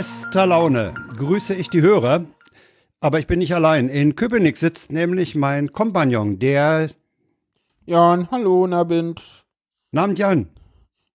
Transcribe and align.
bester 0.00 0.46
Laune 0.46 0.94
grüße 1.18 1.54
ich 1.54 1.68
die 1.68 1.82
Hörer. 1.82 2.24
Aber 3.02 3.18
ich 3.18 3.26
bin 3.26 3.38
nicht 3.38 3.54
allein. 3.54 3.90
In 3.90 4.16
Köpenick 4.16 4.56
sitzt 4.56 4.90
nämlich 4.90 5.34
mein 5.34 5.72
Kompagnon, 5.72 6.38
der. 6.38 6.88
Jan, 7.84 8.30
hallo, 8.30 8.66
Nabend. 8.66 9.20
Namens 9.92 10.18
Jan. 10.18 10.48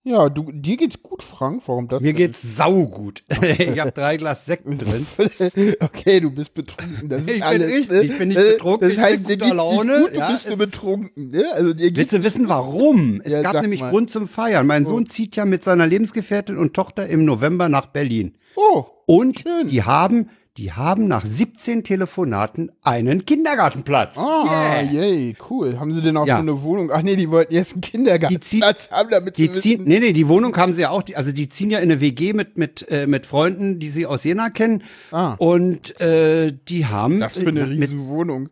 Ja, 0.08 0.30
du, 0.30 0.52
dir 0.52 0.78
geht's 0.78 1.02
gut, 1.02 1.24
Frank. 1.24 1.64
Warum 1.66 1.88
das? 1.88 2.00
Mir 2.00 2.14
geht's 2.14 2.56
saugut. 2.58 3.24
ich 3.58 3.80
habe 3.80 3.92
drei 3.92 4.18
Glas 4.18 4.46
Sekt 4.46 4.66
drin. 4.66 5.04
okay, 5.80 6.20
du 6.20 6.30
bist 6.30 6.54
betrunken. 6.54 7.10
Das 7.10 7.22
ist 7.24 7.32
ich 7.38 7.44
alles, 7.44 7.66
bin 7.68 7.76
richtig, 7.76 7.92
ne? 7.92 8.02
ich 8.04 8.18
bin 8.20 8.28
nicht 8.28 8.38
betrunken, 8.40 8.90
Das 8.90 8.98
heißt, 9.00 9.22
ich 9.22 9.28
bin 9.28 9.40
guter 9.40 9.56
Laune. 9.56 10.02
Gut, 10.02 10.14
du 10.14 10.18
Ja, 10.20 10.32
bist 10.32 10.48
nur 10.48 10.58
betrunken. 10.58 11.32
Ne? 11.32 11.46
Also 11.54 11.74
Willst 11.76 12.14
du 12.14 12.24
wissen, 12.24 12.48
warum? 12.48 13.20
Es 13.24 13.32
Ja, 13.32 13.42
gab 13.42 13.60
nämlich 13.64 13.82
mal. 13.82 13.90
Grund 13.90 14.12
zum 14.12 14.28
Feiern. 14.28 14.68
Mein 14.68 14.86
Sohn 14.86 15.08
zieht 15.08 15.36
ja 15.38 15.46
mit 15.46 15.64
seiner 15.64 15.88
Lebensgefährtin 15.88 16.58
und 16.60 16.76
Tochter 16.76 17.08
im 17.08 17.26
November 17.26 17.68
nach 17.68 17.88
Berlin. 17.88 18.36
Oh, 18.56 18.86
Und 19.08 19.40
Schön. 19.40 19.70
die 19.70 19.82
haben, 19.82 20.30
die 20.58 20.72
haben 20.72 21.08
nach 21.10 21.26
17 21.26 21.84
Telefonaten 21.84 22.72
einen 22.82 23.26
Kindergartenplatz. 23.26 24.18
ah, 24.18 24.82
Yeah. 24.82 24.82
yay, 25.04 25.36
cool. 25.50 25.78
Haben 25.80 25.92
sie 25.92 26.02
denn 26.02 26.16
auch 26.16 26.26
Ja. 26.26 26.38
eine 26.40 26.64
Wohnung? 26.64 26.92
Ach 26.94 27.02
nee, 27.02 27.18
die 27.18 27.30
wollten 27.30 27.54
jetzt 27.54 27.74
einen 27.74 27.82
Kindergarten 27.82 28.34
Die 28.36 28.40
ziehen- 28.40 28.64
haben, 28.64 29.10
damit 29.12 29.38
Die 29.38 29.48
sie 29.50 29.60
ziehen, 29.60 29.84
nee, 29.86 30.00
nee, 30.00 30.14
die 30.14 30.28
Wohnung 30.30 30.56
haben 30.56 30.72
sie 30.72 30.84
ja 30.84 30.92
auch, 30.92 31.04
also 31.14 31.34
die 31.34 31.50
ziehen 31.50 31.72
ja 31.72 31.80
in 31.80 31.92
eine 31.92 32.00
WG 32.00 32.32
mit, 32.32 32.58
mit, 32.58 32.86
äh, 32.90 33.06
mit 33.06 33.26
Freunden, 33.26 33.80
die 33.80 33.90
sie 33.90 34.06
aus 34.06 34.24
Jena 34.24 34.50
kennen. 34.50 34.84
Ah. 35.12 35.34
Und 35.40 36.00
äh, 36.00 36.54
die 36.70 36.86
haben 36.86 37.20
das 37.20 37.34
für 37.36 37.50
eine 37.50 37.62
äh, 37.62 37.66
mit, 37.68 37.90
riesen 37.92 38.08
Wohnung. 38.08 38.50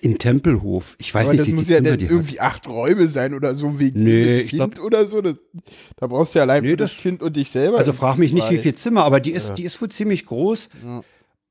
In 0.00 0.18
Tempelhof. 0.18 0.96
Ich 0.98 1.14
weiß 1.14 1.24
Aber 1.24 1.32
nicht, 1.32 1.40
das 1.40 1.46
wie 1.48 1.52
muss 1.52 1.68
ja 1.68 1.76
Zimmer 1.76 1.90
dann 1.90 1.98
die 1.98 2.04
hat. 2.06 2.10
irgendwie 2.12 2.40
acht 2.40 2.66
Räume 2.66 3.08
sein 3.08 3.34
oder 3.34 3.54
so 3.54 3.78
wegen 3.78 4.02
Nee, 4.02 4.40
ich 4.40 4.50
Kind 4.52 4.80
oder 4.80 5.06
so. 5.06 5.20
Das, 5.20 5.36
da 5.96 6.06
brauchst 6.06 6.34
du 6.34 6.38
ja 6.38 6.44
allein 6.44 6.62
Nee, 6.62 6.76
das, 6.76 6.92
das- 6.94 7.00
Kind 7.02 7.22
und 7.22 7.36
dich 7.36 7.50
selber. 7.50 7.78
Also 7.78 7.92
frag 7.92 8.16
mich 8.16 8.32
nicht, 8.32 8.50
wie 8.50 8.58
viel. 8.58 8.74
Zimmer, 8.74 9.04
aber 9.04 9.20
die 9.20 9.32
ist, 9.32 9.54
die 9.54 9.64
ist 9.64 9.80
wohl 9.82 9.90
ziemlich 9.90 10.26
groß. 10.26 10.70
Ja. 10.84 11.02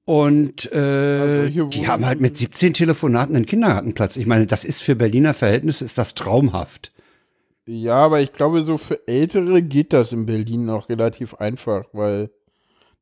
Und 0.06 0.72
äh, 0.74 1.42
solche 1.42 1.66
die 1.68 1.88
haben 1.88 2.06
halt 2.06 2.20
mit 2.20 2.36
17 2.36 2.74
Telefonaten 2.74 3.36
einen 3.36 3.46
Kindergartenplatz. 3.46 4.18
Ich 4.18 4.26
meine, 4.26 4.48
das 4.48 4.66
ist 4.66 4.82
für 4.82 4.96
Berliner 4.96 5.34
Verhältnisse 5.36 5.86
ist 5.86 5.98
das 6.00 6.16
traumhaft. 6.16 6.92
Ja, 7.68 7.94
aber 7.98 8.20
ich 8.22 8.34
glaube, 8.34 8.64
so 8.64 8.78
für 8.80 9.08
Ältere 9.08 9.62
geht 9.62 9.94
das 9.94 10.12
in 10.12 10.26
Berlin 10.26 10.66
noch 10.66 10.90
relativ 10.90 11.36
einfach, 11.36 11.86
weil 11.94 12.32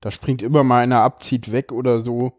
da 0.02 0.12
springt 0.12 0.42
immer 0.42 0.64
mal 0.66 0.82
einer 0.84 1.02
ab, 1.02 1.24
zieht 1.24 1.54
weg 1.54 1.72
oder 1.72 2.04
so. 2.04 2.34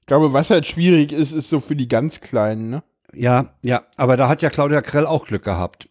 Ich 0.00 0.06
glaube, 0.06 0.32
was 0.32 0.50
halt 0.50 0.66
schwierig 0.66 1.12
ist, 1.12 1.32
ist 1.32 1.48
so 1.50 1.60
für 1.60 1.76
die 1.76 1.88
ganz 1.88 2.20
Kleinen, 2.20 2.70
ne? 2.70 2.82
Ja, 3.14 3.54
ja, 3.62 3.82
aber 3.96 4.16
da 4.16 4.28
hat 4.28 4.42
ja 4.42 4.50
Claudia 4.50 4.82
Krell 4.82 5.06
auch 5.06 5.26
Glück 5.26 5.44
gehabt. 5.44 5.88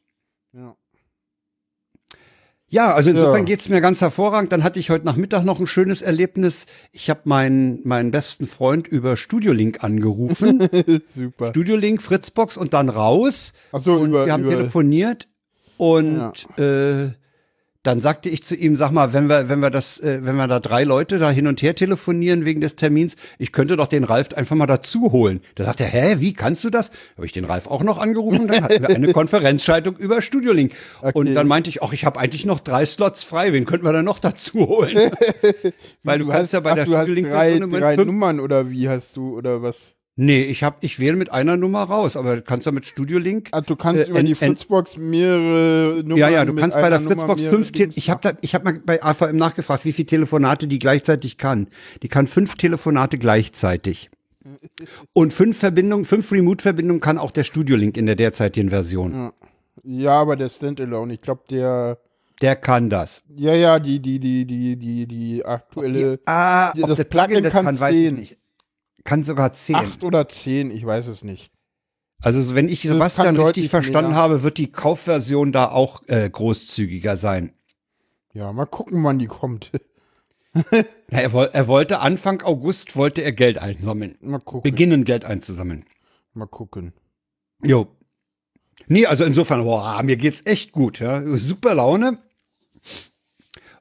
Ja. 0.54 0.76
Ja, 2.72 2.94
also 2.94 3.10
insofern 3.10 3.40
Ja. 3.40 3.44
geht's 3.46 3.68
mir 3.68 3.82
ganz 3.82 4.00
hervorragend. 4.00 4.52
Dann 4.52 4.64
hatte 4.64 4.80
ich 4.80 4.90
heute 4.92 5.06
Nachmittag 5.06 5.44
noch 5.44 5.60
ein 5.60 5.66
schönes 5.68 6.02
Erlebnis. 6.04 6.68
Ich 6.92 7.10
habe 7.10 7.22
meinen, 7.24 7.80
meinen 7.86 8.12
besten 8.12 8.46
Freund 8.46 8.88
über 8.88 9.18
Studiolink 9.18 9.84
angerufen. 9.84 10.70
Super. 11.08 11.50
Studiolink, 11.50 12.02
Fritzbox 12.02 12.58
und 12.58 12.74
dann 12.76 12.90
raus. 12.90 13.54
Achso, 13.72 13.96
Und 13.96 14.10
über, 14.10 14.26
wir 14.28 14.34
haben 14.34 14.44
über 14.44 14.52
telefoniert 14.56 15.28
und 15.78 16.32
äh, 16.60 17.10
dann 17.84 18.02
sagte 18.02 18.28
ich 18.28 18.44
zu 18.44 18.56
ihm, 18.56 18.76
sag 18.76 18.92
mal, 18.92 19.14
wenn 19.14 19.28
wir, 19.30 19.48
wenn 19.48 19.60
wir 19.62 19.70
das, 19.70 20.00
äh, 20.00 20.20
wenn 20.22 20.36
wir 20.36 20.48
da 20.48 20.60
drei 20.60 20.84
Leute 20.84 21.18
da 21.18 21.32
hin 21.32 21.48
und 21.48 21.62
her 21.62 21.76
telefonieren 21.76 22.44
wegen 22.44 22.60
des 22.60 22.76
Termins, 22.76 23.16
ich 23.38 23.54
könnte 23.54 23.78
doch 23.78 23.88
den 23.88 24.04
Ralf 24.04 24.34
einfach 24.34 24.56
mal 24.58 24.66
dazu 24.66 25.12
holen. 25.14 25.40
Da 25.56 25.64
sagt 25.64 25.80
er, 25.80 25.88
hä, 25.88 26.18
wie 26.20 26.34
kannst 26.34 26.64
du 26.66 26.70
das? 26.70 26.92
Habe 27.16 27.26
ich 27.26 27.32
den 27.32 27.46
Ralf 27.46 27.68
auch 27.68 27.82
noch 27.84 27.98
angerufen, 27.98 28.48
dann 28.48 28.64
hatten 28.64 28.82
wir 28.82 28.90
eine 28.90 29.14
Konferenzschaltung 29.14 29.96
über 29.98 30.22
Studiolink. 30.22 30.74
Und 31.02 31.28
Okay. 31.30 31.34
dann 31.34 31.48
meinte 31.48 31.70
ich, 31.70 31.82
ach, 31.82 31.94
ich 31.94 32.04
habe 32.06 32.20
eigentlich 32.20 32.46
noch 32.46 32.60
drei 32.60 32.86
Slots 32.86 33.24
frei, 33.24 33.54
wen 33.54 33.66
könnten 33.66 33.86
wir 33.86 33.94
dann 33.94 34.06
noch 34.06 34.20
dazu 34.20 34.68
holen? 34.68 35.12
Weil 36.04 36.20
du, 36.20 36.26
kannst 36.28 36.42
hast, 36.42 36.54
ja 36.54 36.60
bei 36.60 36.72
ach, 36.72 36.76
der 36.76 36.86
du 36.86 36.92
Studiolink 36.96 37.30
drei, 37.30 37.60
drei 37.60 37.96
fünf- 37.96 38.08
Nummern 38.08 38.40
oder 38.42 38.70
wie 38.70 38.90
hast 38.90 39.16
du 39.16 39.38
oder 39.38 39.62
was? 39.62 39.94
Nee, 40.22 40.42
ich 40.44 40.64
hab, 40.66 40.84
ich 40.84 41.00
wähle 41.00 41.16
mit 41.16 41.32
einer 41.32 41.56
Nummer 41.56 41.84
raus, 41.84 42.18
aber 42.18 42.36
du 42.36 42.42
kannst 42.42 42.66
ja 42.66 42.74
mit 42.74 42.86
Studiolink 42.86 43.48
Ah, 43.54 43.62
du 43.62 43.78
kannst 43.78 44.02
Äh, 44.06 44.10
über 44.10 44.22
die 44.22 44.36
Fritzbox 44.36 44.98
mehrere 44.98 46.02
Nummern 46.04 46.18
Ja, 46.18 46.28
ja, 46.28 46.44
du 46.44 46.54
kannst 46.56 46.76
bei 46.76 46.90
der 46.90 47.00
Fritzbox 47.00 47.42
fünf, 47.44 47.72
Te 47.72 47.84
Dings 47.84 47.96
ich 47.96 48.10
habe 48.10 48.36
ich 48.42 48.54
habe 48.54 48.66
mal 48.66 48.82
bei 48.86 49.02
AVM 49.02 49.38
nachgefragt, 49.38 49.86
wie 49.86 49.94
viele 49.94 50.08
Telefonate 50.08 50.68
die 50.68 50.78
gleichzeitig 50.78 51.38
kann. 51.38 51.68
Die 52.04 52.10
kann 52.10 52.28
fünf 52.28 52.56
Telefonate 52.56 53.18
gleichzeitig. 53.18 54.10
Und 55.14 55.32
fünf 55.32 55.58
Verbindungen, 55.58 56.04
fünf 56.04 56.32
Remote-Verbindungen 56.34 57.00
kann 57.00 57.18
auch 57.18 57.32
der 57.32 57.46
Studio-Link 57.46 57.96
in 57.96 58.06
der 58.06 58.16
derzeitigen 58.16 58.72
Version. 58.72 59.32
Ja, 59.84 60.20
aber 60.20 60.36
der 60.36 60.50
Standalone, 60.50 61.14
ich 61.14 61.22
glaube, 61.22 61.44
der. 61.50 61.98
Der 62.42 62.56
kann 62.58 62.90
das. 62.90 63.22
Ja, 63.36 63.54
ja, 63.54 63.80
die, 63.80 64.00
die, 64.00 64.20
die, 64.20 64.46
die, 64.46 64.76
die, 64.78 65.06
die 65.08 65.46
aktuelle. 65.46 66.18
Die, 66.18 66.24
ah, 66.26 66.74
die- 66.74 66.84
ob 66.84 66.90
das 66.96 67.06
Plugin 67.06 67.28
Plugin 67.28 67.44
das 67.44 67.52
kann 67.54 67.66
kann, 67.66 67.80
weiß 67.80 67.96
ich 67.96 68.12
nicht. 68.14 68.39
Kann 69.10 69.24
sogar 69.24 69.54
zehn. 69.54 69.76
acht 69.76 70.04
oder 70.04 70.28
zehn, 70.30 70.70
ich 70.72 70.86
weiß 70.86 71.08
es 71.08 71.24
nicht. 71.24 71.52
Also 72.22 72.42
so, 72.42 72.54
wenn 72.56 72.68
ich 72.70 72.82
Das 72.84 72.92
Sebastian 72.92 73.38
richtig 73.40 73.70
verstanden 73.70 74.12
mehr. 74.12 74.20
habe, 74.20 74.44
wird 74.44 74.58
die 74.58 74.72
Kaufversion 74.72 75.52
da 75.52 75.70
auch 75.72 76.04
äh, 76.08 76.30
großzügiger 76.30 77.18
sein. 77.18 77.54
Ja, 78.34 78.52
mal 78.54 78.66
gucken, 78.66 79.04
wann 79.04 79.20
die 79.20 79.28
kommt. 79.28 79.72
Ja, 81.12 81.20
er, 81.20 81.34
er 81.54 81.68
wollte 81.68 82.00
Anfang 82.00 82.42
August 82.42 82.96
wollte 82.96 83.22
er 83.22 83.32
Geld 83.32 83.60
einsammeln. 83.60 84.16
mal 84.22 84.40
gucken. 84.40 84.64
Beginnen 84.70 85.04
Geld 85.06 85.24
einzusammeln. 85.24 85.86
Mal 86.34 86.48
gucken. 86.48 86.92
Jo. 87.64 87.88
Nee, 88.88 89.06
also 89.06 89.24
insofern, 89.26 89.64
boah, 89.64 90.02
mir 90.04 90.18
geht's 90.18 90.44
echt 90.46 90.72
gut, 90.72 91.00
ja. 91.00 91.22
Super 91.38 91.76
Laune. 91.76 92.18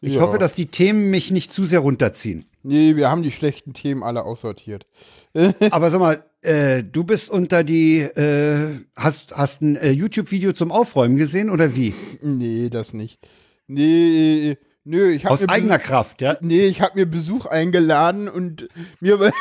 Ich 0.02 0.14
Ja. 0.14 0.20
hoffe, 0.20 0.38
dass 0.38 0.54
die 0.54 0.66
Themen 0.66 1.10
mich 1.10 1.30
nicht 1.30 1.52
zu 1.54 1.64
sehr 1.64 1.80
runterziehen. 1.80 2.44
Nee, 2.68 2.96
wir 2.96 3.08
haben 3.10 3.22
die 3.22 3.32
schlechten 3.32 3.72
Themen 3.72 4.02
alle 4.02 4.24
aussortiert. 4.24 4.84
Aber 5.70 5.90
sag 5.90 6.00
mal, 6.00 6.22
äh, 6.42 6.82
du 6.84 7.02
bist 7.02 7.30
unter 7.30 7.64
die, 7.64 8.00
äh, 8.00 8.78
hast, 8.94 9.34
hast 9.34 9.62
ein 9.62 9.76
äh, 9.76 9.90
YouTube-Video 9.90 10.52
zum 10.52 10.70
Aufräumen 10.70 11.16
gesehen 11.16 11.48
oder 11.48 11.74
wie? 11.74 11.94
Nee, 12.20 12.68
das 12.68 12.92
nicht. 12.92 13.26
Nee, 13.68 14.58
nö, 14.84 15.10
ich 15.10 15.24
habe 15.24 15.32
Aus 15.32 15.48
eigener 15.48 15.78
Kraft, 15.78 16.20
ja? 16.20 16.36
Nee, 16.42 16.66
ich 16.66 16.82
habe 16.82 16.92
mir 16.96 17.06
Besuch 17.06 17.46
eingeladen 17.46 18.28
und 18.28 18.68
mir 19.00 19.18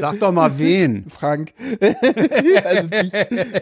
Sag 0.00 0.20
doch 0.20 0.32
mal 0.32 0.58
wen. 0.58 1.04
Frank. 1.10 1.52
also 2.64 2.88
dich, 2.88 3.12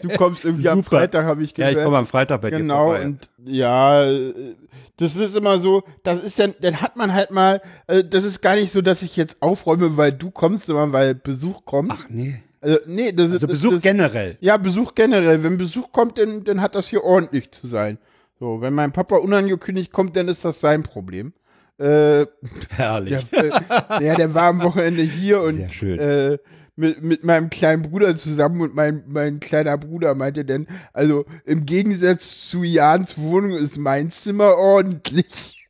du 0.03 0.09
kommst 0.17 0.45
irgendwie 0.45 0.69
am 0.69 0.85
Super. 0.85 0.99
Freitag, 0.99 1.25
habe 1.25 1.43
ich 1.43 1.51
Ja, 1.51 1.57
gehört. 1.57 1.77
ich 1.77 1.85
komme 1.85 1.97
am 1.99 2.07
Freitag 2.07 2.41
bei 2.41 2.51
dir 2.51 2.59
Genau, 2.59 2.95
und 2.95 3.29
ja, 3.45 4.05
äh, 4.05 4.55
das 5.01 5.17
ist 5.17 5.35
immer 5.37 5.61
so, 5.61 5.83
das 6.03 6.23
ist 6.23 6.39
dann, 6.39 6.55
dann 6.61 6.81
hat 6.81 6.97
man 6.97 7.13
halt 7.13 7.31
mal, 7.31 7.63
äh, 7.87 8.05
das 8.05 8.25
ist 8.25 8.43
gar 8.43 8.55
nicht 8.55 8.73
so, 8.73 8.83
dass 8.83 9.03
ich 9.03 9.17
jetzt 9.17 9.37
aufräume, 9.41 9.97
weil 9.97 10.13
du 10.13 10.31
kommst, 10.31 10.67
sondern 10.67 10.93
weil 10.93 11.15
Besuch 11.15 11.65
kommt. 11.65 11.93
Ach 11.93 12.07
nee. 12.09 12.43
Also, 12.61 12.79
nee, 12.87 13.11
das 13.13 13.29
ist 13.29 13.33
Also 13.35 13.47
das, 13.47 13.61
Besuch 13.61 13.73
das, 13.75 13.83
generell. 13.83 14.37
Ja, 14.41 14.57
Besuch 14.59 14.95
generell. 14.95 15.43
Wenn 15.43 15.57
Besuch 15.57 15.93
kommt, 15.93 16.19
dann, 16.19 16.45
dann 16.45 16.61
hat 16.61 16.75
das 16.75 16.89
hier 16.89 17.03
ordentlich 17.03 17.51
zu 17.51 17.67
sein. 17.67 17.99
So, 18.39 18.61
wenn 18.61 18.75
mein 18.75 18.93
Papa 18.93 19.17
unangekündigt 19.17 19.93
kommt, 19.93 20.17
dann 20.17 20.29
ist 20.29 20.45
das 20.45 20.61
sein 20.61 20.83
Problem. 20.83 21.33
Äh, 21.79 22.27
Herrlich. 22.69 23.25
der, 23.31 23.45
äh, 23.45 24.07
ja, 24.07 24.15
der 24.15 24.35
war 24.35 24.45
am 24.45 24.61
Wochenende 24.63 25.03
hier 25.03 25.41
und 25.43 25.57
Sehr 25.57 25.71
schön. 25.71 25.99
Äh, 25.99 26.39
mit, 26.77 27.03
mit 27.03 27.25
meinem 27.25 27.51
kleinen 27.51 27.83
Bruder 27.83 28.17
zusammen 28.17 28.61
und 28.61 28.75
mein, 28.75 29.03
mein 29.07 29.41
kleiner 29.41 29.77
Bruder 29.79 30.15
meinte 30.15 30.45
dann, 30.45 30.67
also 30.93 31.25
im 31.45 31.67
Gegensatz 31.67 32.49
zu 32.49 32.63
Jans 32.63 33.19
Wohnung 33.19 33.53
ist 33.53 33.77
mein 33.77 34.11
Zimmer 34.11 34.57
ordentlich. 34.57 35.57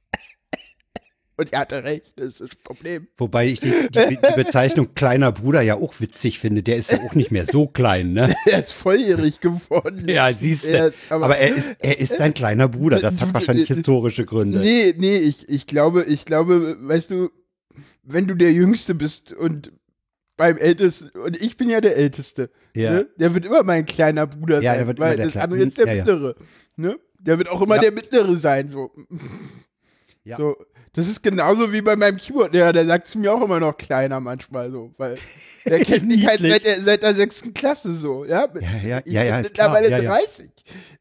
Und 1.37 1.55
er 1.55 1.61
hatte 1.61 1.85
recht, 1.85 2.13
das 2.17 2.29
ist 2.33 2.41
das 2.41 2.51
Problem. 2.63 3.07
Wobei 3.17 3.47
ich 3.47 3.61
die, 3.61 3.71
die, 3.89 4.09
die 4.19 4.19
Bezeichnung 4.37 4.93
kleiner 4.95 5.33
Bruder 5.33 5.63
ja 5.63 5.75
auch 5.77 5.99
witzig 5.99 6.39
finde. 6.39 6.63
Der 6.63 6.77
ist 6.77 6.93
ja 6.93 6.99
auch 7.01 7.15
nicht 7.15 7.31
mehr 7.31 7.47
so 7.47 7.67
klein, 7.67 8.13
ne? 8.13 8.35
Er 8.45 8.59
ist 8.59 8.73
volljährig 8.73 9.41
geworden. 9.41 10.07
Ja, 10.07 10.31
siehst 10.35 10.67
du. 10.67 10.69
ist- 10.89 10.99
Aber, 11.09 11.39
er 11.39 11.55
ist, 11.57 11.77
er 11.79 11.99
ist 11.99 12.21
dein 12.21 12.35
kleiner 12.35 12.69
Bruder. 12.69 13.01
Das 13.01 13.23
hat 13.23 13.33
wahrscheinlich 13.33 13.69
historische 13.69 14.27
Gründe. 14.27 14.59
Nee, 14.59 14.93
nee, 14.99 15.17
ich, 15.17 15.49
ich 15.49 15.67
glaube, 15.67 16.05
ich 16.05 16.27
glaube, 16.27 16.77
weißt 16.79 17.11
du, 17.11 17.31
wenn 18.03 18.27
du 18.27 18.35
der 18.35 18.53
Jüngste 18.53 18.95
bist 18.95 19.33
und 19.33 19.73
beim 20.41 20.57
Ältesten, 20.57 21.11
und 21.11 21.37
ich 21.41 21.57
bin 21.59 21.69
ja 21.69 21.83
der 21.83 21.97
Älteste, 21.97 22.49
Ja. 22.75 22.93
ne? 22.93 23.07
der 23.19 23.35
wird 23.35 23.45
immer 23.45 23.63
mein 23.63 23.85
kleiner 23.85 24.27
Bruder 24.27 24.63
Ja, 24.63 24.71
sein, 24.73 24.79
der 24.79 24.87
wird 24.89 24.99
weil 24.99 25.09
immer 25.15 25.17
der 25.19 25.27
das 25.27 25.37
andere 25.37 25.61
ist 25.61 25.77
der 25.79 25.87
Ja. 25.87 25.95
Mittlere. 25.97 26.35
Ne? 26.77 26.99
Der 27.21 27.37
wird 27.39 27.49
auch 27.51 27.61
immer 27.61 27.79
der 27.79 27.93
Mittlere 27.93 28.37
sein, 28.39 28.71
so. 28.71 28.91
Ja. 30.25 30.37
so. 30.39 30.57
Das 30.95 31.07
ist 31.09 31.23
genauso 31.23 31.73
wie 31.73 31.83
bei 31.83 31.95
meinem 31.95 32.17
Keyboard-Lehrer, 32.17 32.73
der 32.73 32.85
sagt 32.87 33.07
zu 33.09 33.19
mir 33.19 33.33
auch 33.33 33.43
immer 33.43 33.61
noch 33.61 33.77
kleiner 33.77 34.19
manchmal 34.19 34.71
so, 34.73 34.93
weil 34.99 35.17
der 35.67 35.79
kennt 35.81 36.07
mich 36.09 36.27
halt 36.27 36.41
seit 36.41 36.65
der, 36.65 36.81
seit 36.83 37.03
der 37.03 37.15
sechsten 37.15 37.53
Klasse 37.55 37.93
so, 37.95 38.25
ja. 38.25 38.49
Ja, 38.61 38.79
ja, 38.83 39.03
Ich 39.05 39.13
ja, 39.13 39.23
ja, 39.23 39.37
bin 39.37 39.45
ist 39.45 39.55
klar. 39.55 39.69
mittlerweile 39.71 39.91
Ja, 39.91 40.03
ja. 40.03 40.19
30. 40.19 40.51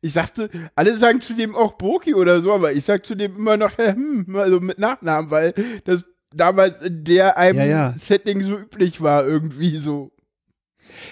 Ich 0.01 0.13
sagte, 0.13 0.49
alle 0.75 0.97
sagen 0.97 1.21
zu 1.21 1.33
dem 1.33 1.55
auch 1.55 1.73
Boki 1.73 2.13
oder 2.13 2.41
so, 2.41 2.53
aber 2.53 2.73
ich 2.73 2.83
sag 2.85 3.05
zu 3.05 3.15
dem 3.15 3.35
immer 3.37 3.55
noch, 3.57 3.77
hm, 3.77 4.27
also 4.35 4.59
mit 4.59 4.77
Nachnamen, 4.79 5.31
weil 5.31 5.53
das 5.85 6.03
damals 6.33 6.81
in 6.83 7.03
der 7.03 7.37
einem 7.37 7.59
Ja, 7.59 7.65
ja. 7.65 7.95
Setting 7.97 8.43
so 8.43 8.57
üblich 8.57 9.01
war, 9.01 9.25
irgendwie 9.25 9.75
so. 9.77 10.11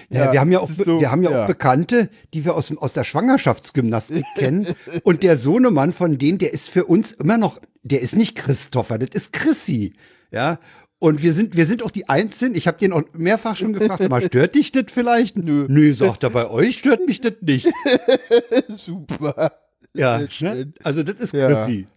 Ja, 0.09 0.25
Ja, 0.25 0.33
wir 0.33 0.39
haben 0.39 0.51
ja 0.51 0.59
auch, 0.59 0.69
so- 0.71 0.99
wir 0.99 1.11
haben 1.11 1.23
ja, 1.23 1.31
ja. 1.31 1.43
auch 1.43 1.47
Bekannte, 1.47 2.09
die 2.33 2.45
wir 2.45 2.55
aus, 2.55 2.75
aus 2.77 2.93
der 2.93 3.03
Schwangerschaftsgymnastik 3.03 4.25
kennen. 4.35 4.75
Und 5.03 5.23
der 5.23 5.37
Sohnemann 5.37 5.93
von 5.93 6.17
denen, 6.17 6.37
der 6.39 6.53
ist 6.53 6.69
für 6.69 6.85
uns 6.85 7.11
immer 7.11 7.37
noch, 7.37 7.59
der 7.83 8.01
ist 8.01 8.15
nicht 8.15 8.35
Christopher, 8.35 8.97
das 8.97 9.09
ist 9.13 9.33
Chrissy. 9.33 9.93
Ja. 10.31 10.59
Und 10.99 11.21
wir 11.21 11.31
sind, 11.31 11.55
wir 11.55 11.67
sind 11.67 11.83
auch 11.85 11.91
die 11.91 12.09
Einzigen, 12.09 12.55
ich 12.55 12.67
habe 12.67 12.79
den 12.79 12.91
auch 12.91 13.03
mehrfach 13.13 13.55
schon 13.55 13.73
gefragt, 13.73 14.09
mal 14.09 14.19
stört 14.21 14.55
dich 14.55 14.71
das 14.71 14.85
vielleicht? 14.89 15.37
Nö. 15.37 15.67
Nö, 15.69 15.93
sagt 15.93 16.23
er, 16.23 16.31
bei 16.31 16.49
euch 16.49 16.79
stört 16.79 17.05
mich 17.05 17.21
das 17.21 17.33
nicht. 17.41 17.67
Super. 18.75 19.51
Ja, 19.93 20.19
ne? 20.41 20.73
also 20.83 21.03
das 21.03 21.15
ist 21.17 21.33
Ja. 21.33 21.47
Chrissy. 21.47 21.87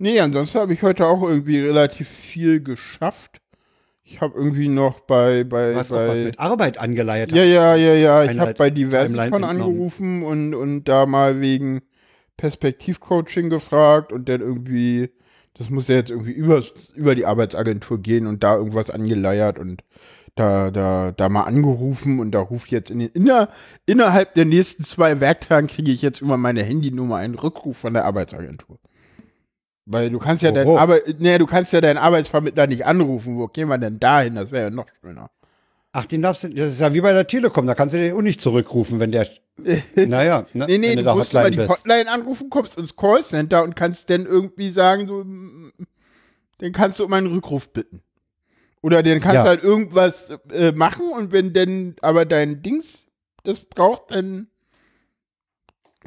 Nee, 0.00 0.18
ansonsten 0.18 0.60
habe 0.60 0.72
ich 0.72 0.82
heute 0.82 1.06
auch 1.06 1.22
irgendwie 1.22 1.60
relativ 1.60 2.08
viel 2.08 2.62
geschafft. 2.62 3.42
Ich 4.02 4.22
habe 4.22 4.34
irgendwie 4.34 4.68
noch 4.68 5.00
bei, 5.00 5.44
bei, 5.44 5.72
Du 5.72 5.76
hast 5.76 5.92
auch 5.92 5.98
was 5.98 6.16
bei 6.16 6.24
mit 6.24 6.40
Arbeit 6.40 6.78
angeleiert. 6.78 7.32
Ja, 7.32 7.44
ja, 7.44 7.74
ja, 7.76 7.94
ja. 7.94 8.24
Ich 8.24 8.38
habe 8.38 8.54
bei 8.54 8.70
Diversicon 8.70 9.20
entnommen. 9.20 9.44
angerufen 9.44 10.22
und, 10.22 10.54
und 10.54 10.84
da 10.84 11.04
mal 11.04 11.42
wegen 11.42 11.82
Perspektivcoaching 12.38 13.50
gefragt 13.50 14.10
und 14.10 14.26
dann 14.30 14.40
irgendwie, 14.40 15.10
das 15.52 15.68
muss 15.68 15.88
ja 15.88 15.96
jetzt 15.96 16.10
irgendwie 16.10 16.32
über, 16.32 16.62
über 16.94 17.14
die 17.14 17.26
Arbeitsagentur 17.26 18.00
gehen 18.00 18.26
und 18.26 18.42
da 18.42 18.56
irgendwas 18.56 18.88
angeleiert 18.88 19.58
und 19.58 19.84
da, 20.34 20.70
da, 20.70 21.12
da 21.12 21.28
mal 21.28 21.42
angerufen 21.42 22.20
und 22.20 22.30
da 22.30 22.40
ruft 22.40 22.70
jetzt 22.70 22.90
in 22.90 23.00
den, 23.00 23.10
inner, 23.10 23.50
innerhalb 23.84 24.32
der 24.32 24.46
nächsten 24.46 24.82
zwei 24.82 25.20
Werktagen 25.20 25.66
kriege 25.66 25.90
ich 25.92 26.00
jetzt 26.00 26.22
über 26.22 26.38
meine 26.38 26.62
Handynummer 26.62 27.16
einen 27.16 27.34
Rückruf 27.34 27.76
von 27.76 27.92
der 27.92 28.06
Arbeitsagentur. 28.06 28.78
Weil 29.92 30.08
du 30.10 30.18
kannst 30.20 30.42
ja 30.44 30.52
dein 30.52 30.66
Oho. 30.68 30.78
Arbeit, 30.78 31.16
nee, 31.18 31.36
du 31.38 31.46
kannst 31.46 31.72
ja 31.72 31.80
deinen 31.80 31.98
Arbeitsvermittler 31.98 32.68
nicht 32.68 32.86
anrufen. 32.86 33.36
Wo 33.38 33.48
gehen 33.48 33.68
wir 33.68 33.76
denn 33.78 33.98
da 33.98 34.20
hin? 34.20 34.36
Das 34.36 34.52
wäre 34.52 34.64
ja 34.64 34.70
noch 34.70 34.86
schöner. 35.00 35.30
Ach, 35.92 36.04
den 36.06 36.22
darfst 36.22 36.44
du, 36.44 36.48
das 36.50 36.72
ist 36.74 36.80
ja 36.80 36.94
wie 36.94 37.00
bei 37.00 37.12
der 37.12 37.26
Telekom, 37.26 37.66
da 37.66 37.74
kannst 37.74 37.96
du 37.96 37.98
den 37.98 38.14
auch 38.14 38.22
nicht 38.22 38.40
zurückrufen, 38.40 39.00
wenn 39.00 39.10
der, 39.10 39.26
naja, 39.96 40.46
ne, 40.52 40.66
Nee, 40.68 40.78
nee, 40.78 40.90
wenn 40.90 40.98
du 40.98 41.02
da 41.02 41.16
musst 41.16 41.32
über 41.32 41.50
die. 41.50 41.58
Hotline 41.66 42.08
anrufen, 42.08 42.48
kommst 42.48 42.78
ins 42.78 42.94
Callcenter 42.94 43.64
und 43.64 43.74
kannst 43.74 44.08
dann 44.08 44.24
irgendwie 44.24 44.70
sagen, 44.70 45.08
so, 45.08 45.24
mm, 45.24 45.72
dann 46.58 46.70
kannst 46.70 47.00
du 47.00 47.04
um 47.06 47.12
einen 47.12 47.26
Rückruf 47.26 47.70
bitten. 47.72 48.02
Oder 48.82 49.02
dann 49.02 49.18
kannst 49.20 49.34
Ja. 49.34 49.42
du 49.42 49.48
halt 49.48 49.64
irgendwas 49.64 50.28
äh, 50.52 50.70
machen 50.70 51.06
und 51.12 51.32
wenn 51.32 51.52
dann 51.52 51.96
aber 52.02 52.24
dein 52.24 52.62
Dings 52.62 53.02
das 53.42 53.58
braucht, 53.58 54.12
dann, 54.12 54.46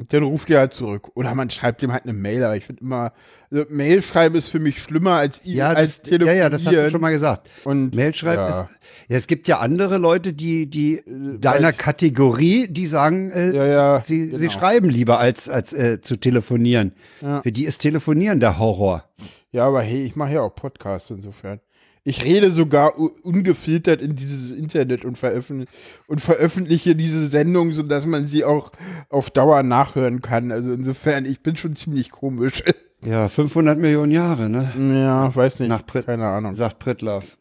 dann 0.08 0.24
ruft 0.24 0.50
ihr 0.50 0.58
halt 0.58 0.74
zurück. 0.74 1.10
Oder 1.14 1.34
man 1.36 1.50
schreibt 1.50 1.82
ihm 1.82 1.92
halt 1.92 2.02
eine 2.04 2.12
Mail, 2.12 2.42
aber 2.44 2.56
ich 2.56 2.64
finde 2.64 2.82
immer, 2.82 3.12
also 3.50 3.64
Mail 3.70 4.02
schreiben 4.02 4.34
ist 4.34 4.48
für 4.48 4.58
mich 4.58 4.82
schlimmer 4.82 5.12
als, 5.12 5.40
I- 5.44 5.54
Ja, 5.54 5.68
als 5.72 6.02
das, 6.02 6.10
ja, 6.10 6.32
ja, 6.32 6.48
das 6.48 6.62
hast 6.62 6.66
du 6.66 6.70
telefonieren. 6.70 6.90
schon 6.90 7.00
mal 7.00 7.10
gesagt. 7.12 7.48
Und 7.62 7.94
Mail 7.94 8.12
schreiben 8.12 8.42
ja. 8.42 8.60
ist. 8.62 8.70
Ja, 9.08 9.16
es 9.16 9.26
gibt 9.28 9.46
ja 9.46 9.58
andere 9.60 9.98
Leute, 9.98 10.32
die, 10.32 10.66
die 10.68 11.02
deiner 11.06 11.66
weil- 11.68 11.72
Kategorie, 11.74 12.66
die 12.68 12.86
sagen, 12.88 13.30
äh, 13.30 13.54
Ja, 13.54 13.66
ja, 13.66 14.02
sie, 14.04 14.26
sie 14.36 14.48
genau. 14.48 14.50
schreiben 14.50 14.88
lieber 14.88 15.20
als, 15.20 15.48
als 15.48 15.72
äh, 15.72 16.00
zu 16.00 16.16
telefonieren. 16.16 16.92
Für 17.20 17.52
die 17.52 17.64
ist 17.64 17.78
Telefonieren 17.80 18.40
der 18.40 18.58
Horror. 18.58 19.04
Ja, 19.52 19.66
aber 19.66 19.82
hey, 19.82 20.04
ich 20.04 20.16
mache 20.16 20.32
ja 20.34 20.40
auch 20.40 20.54
Podcasts 20.54 21.10
insofern. 21.10 21.60
Ich 22.06 22.22
rede 22.22 22.52
sogar 22.52 22.98
ungefiltert 22.98 24.02
in 24.02 24.14
dieses 24.14 24.50
Internet 24.50 25.04
und, 25.06 25.16
veröffentlich 25.16 25.68
und 26.06 26.20
veröffentliche 26.20 26.94
diese 26.94 27.26
Sendung, 27.28 27.72
sodass 27.72 28.04
man 28.04 28.26
sie 28.26 28.44
auch 28.44 28.72
auf 29.08 29.30
Dauer 29.30 29.62
nachhören 29.62 30.20
kann. 30.20 30.52
Also 30.52 30.72
insofern, 30.72 31.24
ich 31.24 31.40
bin 31.42 31.56
schon 31.56 31.76
ziemlich 31.76 32.10
komisch. 32.10 32.62
Ja, 33.02 33.28
500 33.28 33.78
Millionen 33.78 34.12
Jahre, 34.12 34.48
ne? 34.48 34.70
ja, 34.78 35.34
weiß 35.34 35.58
nicht. 35.60 35.68
Nach 35.68 35.84
Prit- 35.84 36.06
Keine 36.06 36.26
Ahnung. 36.26 36.54
Sagt 36.56 36.78
Pritlaff. 36.78 37.38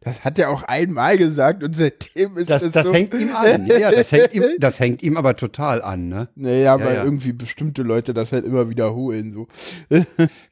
Das 0.00 0.24
hat 0.24 0.38
er 0.38 0.50
auch 0.50 0.62
einmal 0.62 1.18
gesagt 1.18 1.64
und 1.64 1.76
seitdem 1.76 2.36
ist 2.36 2.48
Das, 2.48 2.62
das, 2.62 2.72
das 2.72 2.86
so. 2.86 2.92
hängt 2.94 3.14
ihm 3.14 3.34
an. 3.34 3.66
Ja, 3.66 3.78
ja, 3.78 3.90
das 3.90 4.12
hängt 4.12 4.32
ihm, 4.34 4.44
das 4.58 4.78
hängt 4.78 5.02
ihm 5.02 5.16
aber 5.16 5.36
total 5.36 5.82
an, 5.82 6.08
ne? 6.08 6.28
Naja, 6.36 6.78
weil 6.78 6.94
ja. 6.94 7.04
irgendwie 7.04 7.32
bestimmte 7.32 7.82
Leute 7.82 8.14
das 8.14 8.32
halt 8.32 8.44
immer 8.44 8.70
wiederholen. 8.70 9.32
So. 9.32 9.48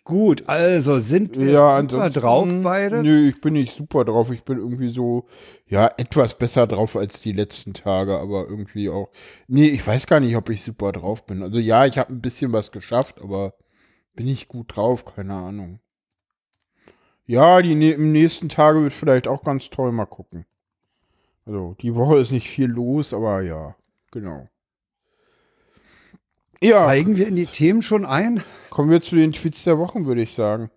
Gut, 0.04 0.48
also 0.48 0.98
sind 0.98 1.38
wir 1.38 1.50
Ja, 1.50 1.81
super 1.81 2.10
drauf 2.10 2.48
beide? 2.62 3.02
Nö, 3.02 3.28
ich 3.28 3.40
bin 3.40 3.54
nicht 3.54 3.76
super 3.76 4.04
drauf. 4.04 4.32
Ich 4.32 4.44
bin 4.44 4.58
irgendwie 4.58 4.88
so, 4.88 5.26
ja, 5.66 5.90
etwas 5.96 6.38
besser 6.38 6.66
drauf 6.66 6.96
als 6.96 7.20
die 7.20 7.32
letzten 7.32 7.75
Tage, 7.75 8.19
aber 8.19 8.46
irgendwie 8.49 8.88
auch. 8.88 9.10
Nee, 9.49 9.69
ich 9.69 9.87
weiß 9.87 10.06
gar 10.06 10.20
nicht, 10.20 10.37
ob 10.37 10.49
ich 10.50 10.62
super 10.64 10.92
drauf 10.92 11.26
bin. 11.26 11.42
Also 11.42 11.58
ja, 11.58 11.87
ich 11.87 11.99
habe 11.99 12.12
ein 12.12 12.20
bisschen 12.20 12.52
was 12.52 12.72
geschafft, 12.72 13.20
aber 13.20 13.54
bin 14.14 14.26
ich 14.26 14.49
gut 14.49 14.76
drauf? 14.76 15.04
Keine 15.04 15.34
Ahnung. 15.34 15.81
Ja, 17.26 17.61
die 17.61 17.75
ne 17.75 17.93
im 17.93 18.12
nächsten 18.12 18.49
Tage 18.49 18.82
wird 18.82 18.93
vielleicht 18.93 19.26
auch 19.28 19.43
ganz 19.43 19.70
toll. 19.70 19.93
Mal 19.93 20.06
gucken. 20.06 20.46
Also, 21.44 21.76
die 21.81 21.94
Woche 21.94 22.19
ist 22.19 22.32
nicht 22.32 22.49
viel 22.49 22.67
los, 22.67 23.12
aber 23.12 23.43
ja, 23.43 23.76
genau. 24.11 24.49
Ja, 26.62 26.84
Steigen 26.84 27.17
wir 27.17 27.28
in 27.28 27.37
die 27.37 27.46
Themen 27.46 27.82
schon 27.82 28.05
ein? 28.06 28.43
kommen 28.70 28.90
wir 28.90 29.00
zu 29.00 29.17
den 29.17 29.32
Tweets 29.32 29.64
der 29.64 29.78
Wochen, 29.78 30.05
würde 30.05 30.20
ich 30.20 30.34
sagen. 30.34 30.70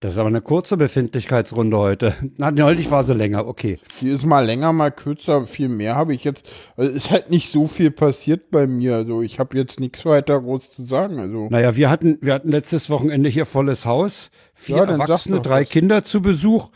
Das 0.00 0.12
ist 0.12 0.18
aber 0.18 0.28
eine 0.28 0.40
kurze 0.40 0.76
Befindlichkeitsrunde 0.76 1.76
heute. 1.76 2.14
Na, 2.36 2.52
neulich 2.52 2.88
war 2.90 3.02
sie 3.02 3.14
länger, 3.14 3.48
okay. 3.48 3.80
Die 4.00 4.10
ist 4.10 4.24
mal 4.24 4.46
länger, 4.46 4.72
mal 4.72 4.92
kürzer, 4.92 5.46
viel 5.48 5.68
mehr 5.68 5.96
habe 5.96 6.14
ich 6.14 6.22
jetzt. 6.22 6.48
Also 6.76 6.92
ist 6.92 7.10
halt 7.10 7.30
nicht 7.30 7.50
so 7.50 7.66
viel 7.66 7.90
passiert 7.90 8.52
bei 8.52 8.68
mir. 8.68 8.94
Also 8.94 9.22
ich 9.22 9.40
habe 9.40 9.56
jetzt 9.58 9.80
nichts 9.80 10.04
weiter 10.04 10.40
groß 10.40 10.70
zu 10.70 10.84
sagen. 10.84 11.18
Also 11.18 11.48
Naja, 11.50 11.74
wir 11.74 11.90
hatten, 11.90 12.18
wir 12.20 12.32
hatten 12.34 12.50
letztes 12.50 12.90
Wochenende 12.90 13.28
hier 13.28 13.44
volles 13.44 13.86
Haus. 13.86 14.30
Vier 14.54 14.76
Ja, 14.76 14.84
Erwachsene, 14.84 15.40
drei 15.40 15.62
was. 15.62 15.68
Kinder 15.68 16.04
zu 16.04 16.22
Besuch. 16.22 16.70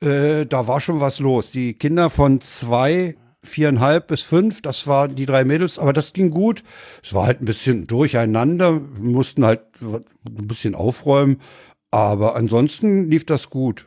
Äh, 0.00 0.44
da 0.46 0.66
war 0.66 0.80
schon 0.80 0.98
was 0.98 1.20
los. 1.20 1.52
Die 1.52 1.74
Kinder 1.74 2.10
von 2.10 2.40
zwei, 2.40 3.14
viereinhalb 3.44 4.08
bis 4.08 4.22
fünf, 4.22 4.62
das 4.62 4.88
waren 4.88 5.14
die 5.14 5.26
drei 5.26 5.44
Mädels, 5.44 5.78
aber 5.78 5.92
das 5.92 6.12
ging 6.12 6.30
gut. 6.30 6.64
Es 7.04 7.14
war 7.14 7.26
halt 7.26 7.40
ein 7.40 7.44
bisschen 7.44 7.86
durcheinander. 7.86 8.80
Wir 8.80 9.10
mussten 9.12 9.44
halt 9.44 9.60
ein 9.80 10.48
bisschen 10.48 10.74
aufräumen. 10.74 11.40
Aber 11.94 12.34
ansonsten 12.34 13.08
lief 13.08 13.24
das 13.24 13.50
gut. 13.50 13.86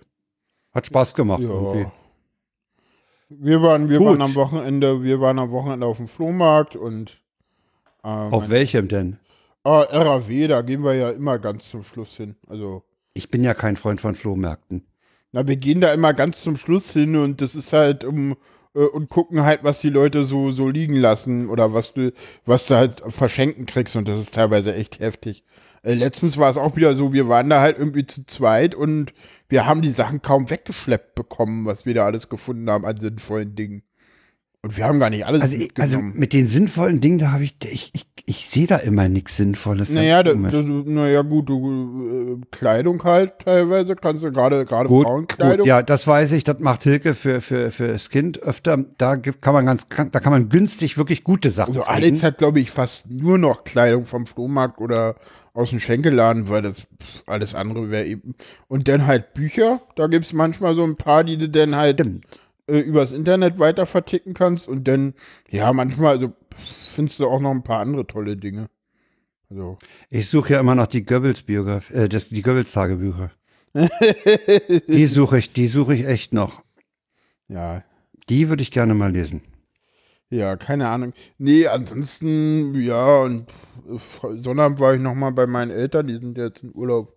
Hat 0.73 0.87
Spaß 0.87 1.13
gemacht. 1.13 1.41
irgendwie. 1.41 1.81
ja. 1.81 1.91
Wir 3.29 3.61
waren, 3.61 3.89
wir 3.89 3.97
Gut. 3.97 4.07
waren 4.07 4.21
am 4.21 4.35
Wochenende, 4.35 5.03
wir 5.03 5.19
waren 5.19 5.37
am 5.39 5.51
Wochenende 5.51 5.85
auf 5.85 5.97
dem 5.97 6.07
Flohmarkt 6.07 6.77
und 6.77 7.19
ähm, 8.05 8.33
Auf 8.33 8.47
welchem 8.47 8.87
denn? 8.87 9.17
ah, 9.65 9.81
RAW, 9.81 10.47
da 10.47 10.61
gehen 10.61 10.85
wir 10.85 10.93
ja 10.93 11.09
immer 11.09 11.37
ganz 11.37 11.69
zum 11.69 11.83
Schluss 11.83 12.15
hin. 12.15 12.37
Also 12.47 12.83
Ich 13.13 13.29
bin 13.29 13.43
ja 13.43 13.53
kein 13.53 13.75
Freund 13.75 13.99
von 13.99 14.15
Flohmärkten. 14.15 14.85
Na, 15.33 15.45
wir 15.45 15.57
gehen 15.57 15.81
da 15.81 15.91
immer 15.91 16.13
ganz 16.13 16.41
zum 16.41 16.55
Schluss 16.55 16.93
hin 16.93 17.17
und 17.17 17.41
das 17.41 17.55
ist 17.55 17.73
halt 17.73 18.05
um 18.05 18.37
äh, 18.73 18.85
und 18.85 19.09
gucken 19.09 19.43
halt, 19.43 19.65
was 19.65 19.81
die 19.81 19.89
Leute 19.89 20.23
so 20.23 20.51
so 20.51 20.69
liegen 20.69 20.95
lassen 20.95 21.49
oder 21.49 21.73
was 21.73 21.93
du 21.93 22.13
was 22.45 22.67
du 22.67 22.75
halt 22.75 23.03
verschenken 23.09 23.65
kriegst 23.65 23.97
und 23.97 24.07
das 24.07 24.17
ist 24.17 24.33
teilweise 24.33 24.73
echt 24.73 25.01
heftig. 25.01 25.43
Äh, 25.83 25.93
letztens 25.93 26.37
war 26.37 26.49
es 26.49 26.57
auch 26.57 26.75
wieder 26.75 26.95
so, 26.95 27.13
wir 27.13 27.29
waren 27.29 27.49
da 27.49 27.61
halt 27.61 27.77
irgendwie 27.77 28.05
zu 28.05 28.25
zweit 28.25 28.75
und 28.75 29.13
wir 29.49 29.65
haben 29.65 29.81
die 29.81 29.91
Sachen 29.91 30.21
kaum 30.21 30.49
weggeschleppt 30.49 31.15
bekommen, 31.15 31.65
was 31.65 31.85
wir 31.85 31.93
da 31.93 32.05
alles 32.05 32.29
gefunden 32.29 32.69
haben 32.69 32.85
an 32.85 32.99
sinnvollen 32.99 33.55
Dingen. 33.55 33.83
Und 34.63 34.75
wir 34.75 34.85
haben 34.85 34.99
gar 34.99 35.09
nicht 35.09 35.25
alles 35.25 35.43
Also, 35.43 35.57
also 35.79 35.99
mit 35.99 36.33
den 36.33 36.47
sinnvollen 36.47 36.99
Dingen, 36.99 37.19
da 37.19 37.31
habe 37.31 37.43
ich, 37.43 37.55
ich, 37.63 37.91
ich, 37.93 38.05
ich 38.25 38.45
sehe 38.47 38.67
da 38.67 38.75
immer 38.77 39.07
nichts 39.07 39.37
Sinnvolles. 39.37 39.91
naja, 39.91 40.21
da, 40.23 40.33
Komisch. 40.33 40.51
da, 40.51 40.61
naja, 40.61 41.21
gut, 41.21 41.47
du, 41.47 42.41
äh, 42.41 42.45
Kleidung 42.51 43.01
halt 43.03 43.39
teilweise, 43.39 43.95
kannst 43.95 44.25
du 44.25 44.31
gerade 44.33 44.65
gerade 44.65 44.89
Frauenkleidung. 44.89 45.59
gut, 45.59 45.67
ja, 45.67 45.81
das 45.83 46.05
weiß 46.07 46.33
ich, 46.33 46.43
das 46.43 46.59
macht 46.59 46.83
Hilke 46.83 47.13
für, 47.13 47.39
für, 47.39 47.71
für 47.71 47.87
das 47.87 48.09
Kind 48.09 48.41
öfter. 48.41 48.83
Da 48.97 49.15
gibt, 49.15 49.41
kann 49.41 49.53
man 49.53 49.65
ganz, 49.65 49.87
kann, 49.87 50.11
da 50.11 50.19
kann 50.19 50.33
man 50.33 50.49
günstig 50.49 50.97
wirklich 50.97 51.23
gute 51.23 51.51
Sachen 51.51 51.69
Also 51.69 51.83
kriegen. 51.83 51.95
Alex 51.95 52.23
hat, 52.23 52.39
glaube 52.39 52.59
ich, 52.59 52.69
fast 52.69 53.09
nur 53.09 53.37
noch 53.37 53.63
Kleidung 53.63 54.05
vom 54.05 54.25
Flohmarkt 54.25 54.81
oder 54.81 55.15
aus 55.57 55.71
dem 55.71 55.79
Schenkelladen, 55.79 56.49
weil 56.49 56.61
das 56.61 56.81
pff, 56.81 57.23
alles 57.25 57.55
andere 57.55 57.89
wäre 57.89 58.05
eben. 58.05 58.35
Und 58.67 58.87
dann 58.87 59.07
halt 59.07 59.33
Bücher. 59.33 59.81
Da 59.95 60.05
gibt 60.05 60.25
es 60.25 60.33
manchmal 60.33 60.75
so 60.75 60.83
ein 60.83 60.97
paar, 60.97 61.23
die 61.23 61.37
du 61.37 61.49
dann 61.49 61.75
halt 61.75 61.99
äh, 62.67 62.79
übers 62.79 63.11
Internet 63.11 63.57
weiter 63.57 63.87
verticken 63.87 64.35
kannst. 64.35 64.67
Und 64.67 64.87
dann, 64.87 65.15
ja, 65.49 65.73
manchmal 65.73 66.17
also, 66.17 66.33
findest 66.57 67.19
du 67.19 67.27
auch 67.27 67.39
noch 67.39 67.49
ein 67.49 67.63
paar 67.63 67.79
andere 67.79 68.05
tolle 68.05 68.37
Dinge. 68.37 68.67
Also, 69.49 69.79
Ich 70.11 70.29
suche 70.29 70.53
ja 70.53 70.59
immer 70.59 70.75
noch 70.75 70.87
die 70.87 71.03
Goebbels-Biografie, 71.03 71.93
äh, 71.93 72.09
das, 72.09 72.29
die 72.29 72.43
Goebbels-Tagebücher. 72.43 73.31
die 74.87 75.07
suche 75.07 75.39
ich, 75.39 75.53
die 75.53 75.67
suche 75.67 75.95
ich 75.95 76.05
echt 76.05 76.33
noch. 76.33 76.63
ja, 77.47 77.83
Die 78.29 78.49
würde 78.49 78.61
ich 78.61 78.69
gerne 78.69 78.93
mal 78.93 79.11
lesen. 79.11 79.41
Ja, 80.29 80.57
keine 80.57 80.89
Ahnung. 80.89 81.13
Nee, 81.37 81.67
ansonsten, 81.67 82.75
ja, 82.75 83.21
und 83.21 83.47
Sonnabend 84.41 84.79
war 84.79 84.93
ich 84.93 84.99
nochmal 84.99 85.31
bei 85.31 85.47
meinen 85.47 85.71
Eltern, 85.71 86.07
die 86.07 86.15
sind 86.15 86.37
jetzt 86.37 86.63
in 86.63 86.75
Urlaub. 86.75 87.13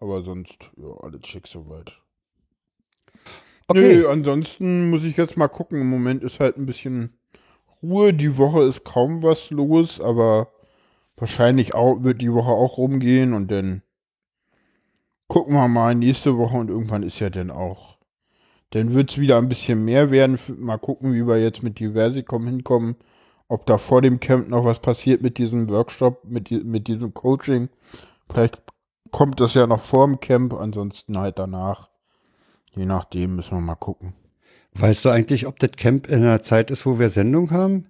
Aber 0.00 0.22
sonst, 0.22 0.70
ja, 0.76 0.88
alles 1.00 1.26
schick 1.26 1.46
soweit. 1.46 1.92
Okay. 3.68 3.98
Nö, 3.98 4.08
ansonsten 4.08 4.90
muss 4.90 5.04
ich 5.04 5.16
jetzt 5.16 5.36
mal 5.36 5.48
gucken. 5.48 5.80
Im 5.80 5.90
Moment 5.90 6.24
ist 6.24 6.40
halt 6.40 6.56
ein 6.56 6.66
bisschen 6.66 7.18
Ruhe. 7.82 8.12
Die 8.12 8.36
Woche 8.36 8.62
ist 8.62 8.84
kaum 8.84 9.22
was 9.22 9.50
los, 9.50 10.00
aber 10.00 10.50
wahrscheinlich 11.16 11.74
auch, 11.74 12.02
wird 12.02 12.20
die 12.20 12.32
Woche 12.32 12.50
auch 12.50 12.78
rumgehen 12.78 13.32
und 13.32 13.50
dann 13.50 13.82
gucken 15.28 15.54
wir 15.54 15.68
mal 15.68 15.94
nächste 15.94 16.36
Woche 16.36 16.56
und 16.56 16.70
irgendwann 16.70 17.04
ist 17.04 17.20
ja 17.20 17.30
dann 17.30 17.50
auch 17.50 17.89
dann 18.70 18.94
wird 18.94 19.10
es 19.10 19.18
wieder 19.18 19.38
ein 19.38 19.48
bisschen 19.48 19.84
mehr 19.84 20.10
werden. 20.10 20.38
Mal 20.58 20.78
gucken, 20.78 21.12
wie 21.12 21.26
wir 21.26 21.40
jetzt 21.40 21.62
mit 21.62 21.78
Diversicom 21.78 22.46
hinkommen. 22.46 22.96
Ob 23.48 23.66
da 23.66 23.78
vor 23.78 24.00
dem 24.00 24.20
Camp 24.20 24.48
noch 24.48 24.64
was 24.64 24.78
passiert 24.78 25.22
mit 25.22 25.38
diesem 25.38 25.68
Workshop, 25.68 26.24
mit, 26.24 26.50
mit 26.64 26.86
diesem 26.86 27.12
Coaching. 27.12 27.68
Vielleicht 28.30 28.62
kommt 29.10 29.40
das 29.40 29.54
ja 29.54 29.66
noch 29.66 29.80
vor 29.80 30.06
dem 30.06 30.20
Camp, 30.20 30.54
ansonsten 30.54 31.18
halt 31.18 31.38
danach. 31.38 31.90
Je 32.70 32.84
nachdem 32.84 33.36
müssen 33.36 33.56
wir 33.56 33.60
mal 33.60 33.74
gucken. 33.74 34.14
Weißt 34.74 35.04
du 35.04 35.08
eigentlich, 35.08 35.48
ob 35.48 35.58
das 35.58 35.72
Camp 35.72 36.06
in 36.06 36.22
einer 36.22 36.44
Zeit 36.44 36.70
ist, 36.70 36.86
wo 36.86 37.00
wir 37.00 37.10
Sendung 37.10 37.50
haben? 37.50 37.86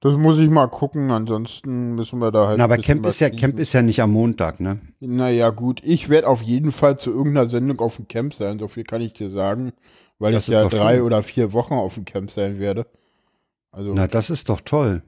Das 0.00 0.16
muss 0.16 0.38
ich 0.38 0.48
mal 0.48 0.68
gucken, 0.68 1.10
ansonsten 1.10 1.96
müssen 1.96 2.20
wir 2.20 2.30
da 2.30 2.46
halt. 2.46 2.58
Na, 2.58 2.64
aber 2.64 2.78
Camp 2.78 3.04
ist 3.06 3.20
ja 3.20 3.30
Camp 3.30 3.58
ist 3.58 3.72
ja 3.72 3.82
nicht 3.82 4.00
am 4.00 4.12
Montag, 4.12 4.60
ne? 4.60 4.80
Naja, 5.00 5.50
gut, 5.50 5.80
ich 5.82 6.08
werde 6.08 6.28
auf 6.28 6.40
jeden 6.40 6.70
Fall 6.70 6.98
zu 6.98 7.10
irgendeiner 7.10 7.48
Sendung 7.48 7.80
auf 7.80 7.96
dem 7.96 8.06
Camp 8.06 8.32
sein, 8.34 8.60
so 8.60 8.68
viel 8.68 8.84
kann 8.84 9.02
ich 9.02 9.12
dir 9.12 9.28
sagen, 9.28 9.72
weil 10.20 10.32
das 10.32 10.44
ich 10.44 10.54
ja 10.54 10.68
drei 10.68 10.96
schön. 10.96 11.04
oder 11.04 11.22
vier 11.24 11.52
Wochen 11.52 11.74
auf 11.74 11.94
dem 11.94 12.04
Camp 12.04 12.30
sein 12.30 12.60
werde. 12.60 12.86
Also, 13.72 13.92
Na, 13.92 14.06
das 14.06 14.30
ist 14.30 14.48
doch 14.48 14.60
toll. 14.60 15.02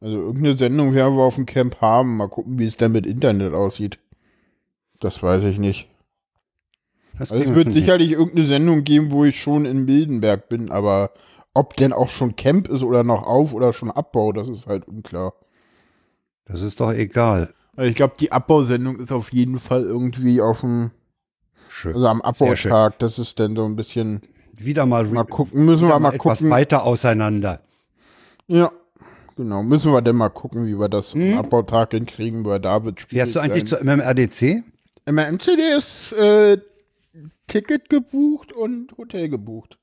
Also 0.00 0.16
irgendeine 0.18 0.56
Sendung 0.56 0.94
werden 0.94 1.16
wir 1.16 1.22
auf 1.22 1.36
dem 1.36 1.46
Camp 1.46 1.80
haben. 1.80 2.16
Mal 2.16 2.28
gucken, 2.28 2.58
wie 2.58 2.66
es 2.66 2.76
dann 2.76 2.92
mit 2.92 3.06
Internet 3.06 3.54
aussieht. 3.54 3.98
Das 5.00 5.22
weiß 5.22 5.44
ich 5.44 5.58
nicht. 5.58 5.88
Also 7.18 7.34
es 7.34 7.54
wird 7.54 7.72
sicherlich 7.72 8.12
irgendeine 8.12 8.46
Sendung 8.46 8.84
geben, 8.84 9.10
wo 9.10 9.24
ich 9.24 9.40
schon 9.40 9.64
in 9.64 9.86
Mildenberg 9.86 10.48
bin, 10.48 10.70
aber 10.70 11.12
ob 11.56 11.74
denn 11.76 11.92
auch 11.92 12.08
schon 12.08 12.36
Camp 12.36 12.68
ist 12.68 12.82
oder 12.82 13.02
noch 13.02 13.22
auf 13.22 13.54
oder 13.54 13.72
schon 13.72 13.90
Abbau, 13.90 14.32
das 14.32 14.48
ist 14.48 14.66
halt 14.66 14.86
unklar. 14.86 15.34
Das 16.44 16.62
ist 16.62 16.80
doch 16.80 16.92
egal. 16.92 17.52
Also 17.76 17.90
ich 17.90 17.96
glaube, 17.96 18.14
die 18.20 18.30
Abbausendung 18.30 18.98
ist 19.00 19.10
auf 19.10 19.32
jeden 19.32 19.58
Fall 19.58 19.82
irgendwie 19.82 20.40
auf 20.40 20.60
dem, 20.60 20.90
schön. 21.68 21.94
also 21.94 22.08
am 22.08 22.20
Abbautag. 22.22 22.98
Das 22.98 23.18
ist 23.18 23.40
dann 23.40 23.56
so 23.56 23.64
ein 23.64 23.74
bisschen. 23.74 24.22
Wieder 24.52 24.86
mal, 24.86 25.04
mal 25.04 25.24
gucken, 25.24 25.66
müssen 25.66 25.88
wir 25.88 25.98
mal 25.98 26.14
etwas 26.14 26.38
gucken. 26.38 26.50
weiter 26.50 26.84
auseinander. 26.84 27.60
Ja, 28.46 28.70
genau. 29.36 29.62
Müssen 29.62 29.92
wir 29.92 30.00
denn 30.00 30.16
mal 30.16 30.30
gucken, 30.30 30.66
wie 30.66 30.78
wir 30.78 30.88
das 30.88 31.12
hm? 31.12 31.34
am 31.34 31.38
Abbautag 31.40 31.92
hinkriegen, 31.92 32.44
weil 32.44 32.60
da 32.60 32.84
wird 32.84 33.00
spielen. 33.00 33.20
Fährst 33.20 33.36
du 33.36 33.40
eigentlich 33.40 33.68
sein. 33.68 33.80
zur 33.80 33.96
MMRDC? 33.96 34.62
MMCD 35.04 35.76
ist 35.76 36.12
äh, 36.12 36.58
Ticket 37.46 37.90
gebucht 37.90 38.52
und 38.52 38.96
Hotel 38.96 39.28
gebucht. 39.28 39.78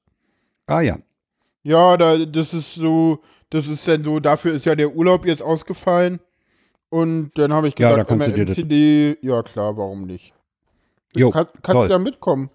Ah 0.65 0.81
ja. 0.81 0.97
Ja, 1.63 1.97
da, 1.97 2.17
das 2.25 2.53
ist 2.53 2.75
so, 2.75 3.19
das 3.49 3.67
ist 3.67 3.87
dann 3.87 4.03
so, 4.03 4.19
dafür 4.19 4.53
ist 4.53 4.65
ja 4.65 4.75
der 4.75 4.95
Urlaub 4.95 5.25
jetzt 5.25 5.41
ausgefallen. 5.41 6.19
Und 6.89 7.31
dann 7.35 7.51
habe 7.51 7.69
ich 7.69 7.75
gesagt, 7.75 7.97
ja, 7.97 8.03
da 8.03 8.03
kannst 8.03 8.37
du 8.37 8.41
MCD, 8.41 9.17
ja 9.21 9.41
klar, 9.41 9.75
warum 9.77 10.05
nicht? 10.05 10.33
Jo, 11.15 11.31
kann, 11.31 11.47
kannst 11.61 11.83
du 11.83 11.87
da 11.87 11.97
mitkommen? 11.97 12.49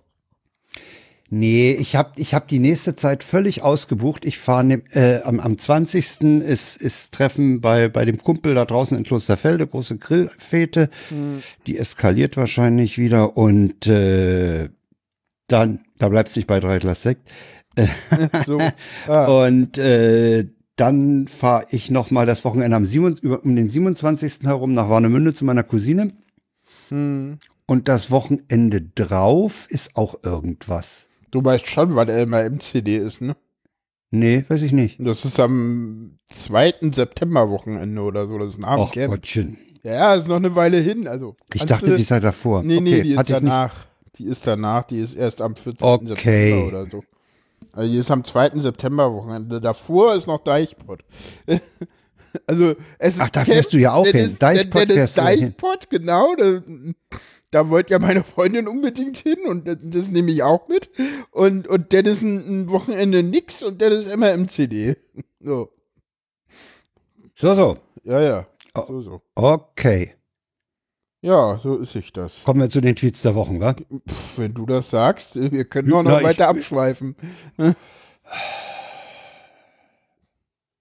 Nee, 1.30 1.72
ich 1.72 1.94
habe 1.94 2.12
ich 2.16 2.34
hab 2.34 2.48
die 2.48 2.58
nächste 2.58 2.96
Zeit 2.96 3.22
völlig 3.22 3.62
ausgebucht. 3.62 4.24
Ich 4.24 4.38
fahre 4.38 4.64
ne, 4.64 4.82
äh, 4.92 5.20
am, 5.22 5.40
am 5.40 5.58
20. 5.58 6.20
ist, 6.40 6.80
ist 6.80 7.12
Treffen 7.12 7.60
bei, 7.60 7.88
bei 7.88 8.06
dem 8.06 8.18
Kumpel 8.18 8.54
da 8.54 8.64
draußen 8.64 8.96
in 8.96 9.04
Klosterfelde, 9.04 9.66
große 9.66 9.98
Grillfete. 9.98 10.88
Hm. 11.10 11.42
Die 11.66 11.76
eskaliert 11.76 12.38
wahrscheinlich 12.38 12.96
wieder 12.96 13.36
und 13.36 13.86
äh, 13.86 14.70
dann, 15.48 15.84
da 15.98 16.08
bleibt 16.08 16.30
es 16.30 16.36
nicht 16.36 16.46
bei 16.46 16.60
drei 16.60 16.78
Glas 16.78 17.02
Sekt. 17.02 17.28
so. 18.46 18.58
ah. 19.06 19.46
Und 19.46 19.78
äh, 19.78 20.46
dann 20.76 21.26
fahre 21.26 21.66
ich 21.70 21.90
noch 21.90 22.10
mal 22.10 22.26
das 22.26 22.44
Wochenende 22.44 22.76
am 22.76 22.84
7, 22.84 23.18
um 23.42 23.56
den 23.56 23.68
27. 23.70 24.40
herum 24.44 24.74
nach 24.74 24.88
Warnemünde 24.88 25.34
zu 25.34 25.44
meiner 25.44 25.64
Cousine. 25.64 26.12
Hm. 26.88 27.38
Und 27.66 27.88
das 27.88 28.10
Wochenende 28.10 28.80
drauf 28.80 29.66
ist 29.68 29.96
auch 29.96 30.22
irgendwas. 30.22 31.06
Du 31.30 31.44
weißt 31.44 31.66
schon, 31.66 31.94
wann 31.94 32.08
er 32.08 32.22
immer 32.22 32.42
MCD 32.42 32.96
ist, 32.96 33.20
ne? 33.20 33.36
Nee, 34.10 34.44
weiß 34.48 34.62
ich 34.62 34.72
nicht. 34.72 34.96
Das 35.00 35.24
ist 35.24 35.38
am 35.38 36.18
2. 36.28 36.76
September-Wochenende 36.92 38.00
oder 38.00 38.26
so. 38.26 38.38
Das 38.38 38.50
ist 38.50 38.58
ein 38.58 38.64
Abendcamp. 38.64 39.10
Gottchen. 39.12 39.58
Ja, 39.82 40.14
ist 40.14 40.28
noch 40.28 40.36
eine 40.36 40.54
Weile 40.54 40.78
hin. 40.78 41.06
Also, 41.06 41.36
ich 41.52 41.66
dachte, 41.66 41.96
die 41.96 42.02
sei 42.04 42.20
davor. 42.20 42.62
Nee, 42.62 42.80
nee, 42.80 42.94
okay, 42.94 43.02
die 43.02 43.14
ist 43.14 43.30
danach. 43.30 43.86
Die 44.16 44.24
ist 44.24 44.46
danach. 44.46 44.84
Die 44.84 44.98
ist 44.98 45.14
erst 45.14 45.42
am 45.42 45.56
14. 45.56 45.86
Okay. 45.86 46.06
September 46.06 46.66
oder 46.68 46.86
so. 46.86 47.02
Also 47.78 47.92
die 47.92 47.98
ist 47.98 48.10
am 48.10 48.24
2. 48.24 48.60
September-Wochenende. 48.60 49.60
Davor 49.60 50.16
ist 50.16 50.26
noch 50.26 50.40
Deichpot. 50.40 51.04
also 52.46 52.74
es 52.98 53.14
ist 53.14 53.20
Ach, 53.20 53.30
da 53.30 53.44
fährst 53.44 53.72
du 53.72 53.78
ja 53.78 53.92
auch 53.92 54.04
hin. 54.04 54.34
Deichpot 54.36 54.88
fährst 54.88 55.16
du 55.16 55.20
Deichpot, 55.20 55.88
genau. 55.88 56.34
Da, 56.34 56.60
da 57.52 57.68
wollte 57.70 57.92
ja 57.92 58.00
meine 58.00 58.24
Freundin 58.24 58.66
unbedingt 58.66 59.18
hin 59.18 59.38
und 59.46 59.68
das, 59.68 59.76
das 59.80 60.08
nehme 60.08 60.32
ich 60.32 60.42
auch 60.42 60.66
mit. 60.66 60.90
Und, 61.30 61.68
und 61.68 61.92
das 61.92 62.02
ist 62.02 62.22
ein, 62.22 62.64
ein 62.64 62.70
Wochenende 62.70 63.22
nix 63.22 63.62
und 63.62 63.80
das 63.80 63.94
ist 63.94 64.10
immer 64.10 64.32
im 64.32 64.48
CD. 64.48 64.96
So. 65.40 65.70
So, 67.36 67.54
so. 67.54 67.76
Ja, 68.02 68.20
ja. 68.20 68.46
So, 68.74 69.02
so. 69.02 69.22
Okay. 69.36 70.17
Ja, 71.20 71.58
so 71.62 71.76
ist 71.78 71.92
sich 71.92 72.12
das. 72.12 72.44
Kommen 72.44 72.60
wir 72.60 72.70
zu 72.70 72.80
den 72.80 72.94
Tweets 72.94 73.22
der 73.22 73.34
Wochen, 73.34 73.60
wa? 73.60 73.74
Pff, 73.74 74.38
wenn 74.38 74.54
du 74.54 74.66
das 74.66 74.90
sagst, 74.90 75.34
wir 75.34 75.64
können 75.64 75.88
noch, 75.88 76.02
noch 76.02 76.22
weiter 76.22 76.44
ich, 76.50 76.58
abschweifen. 76.58 77.16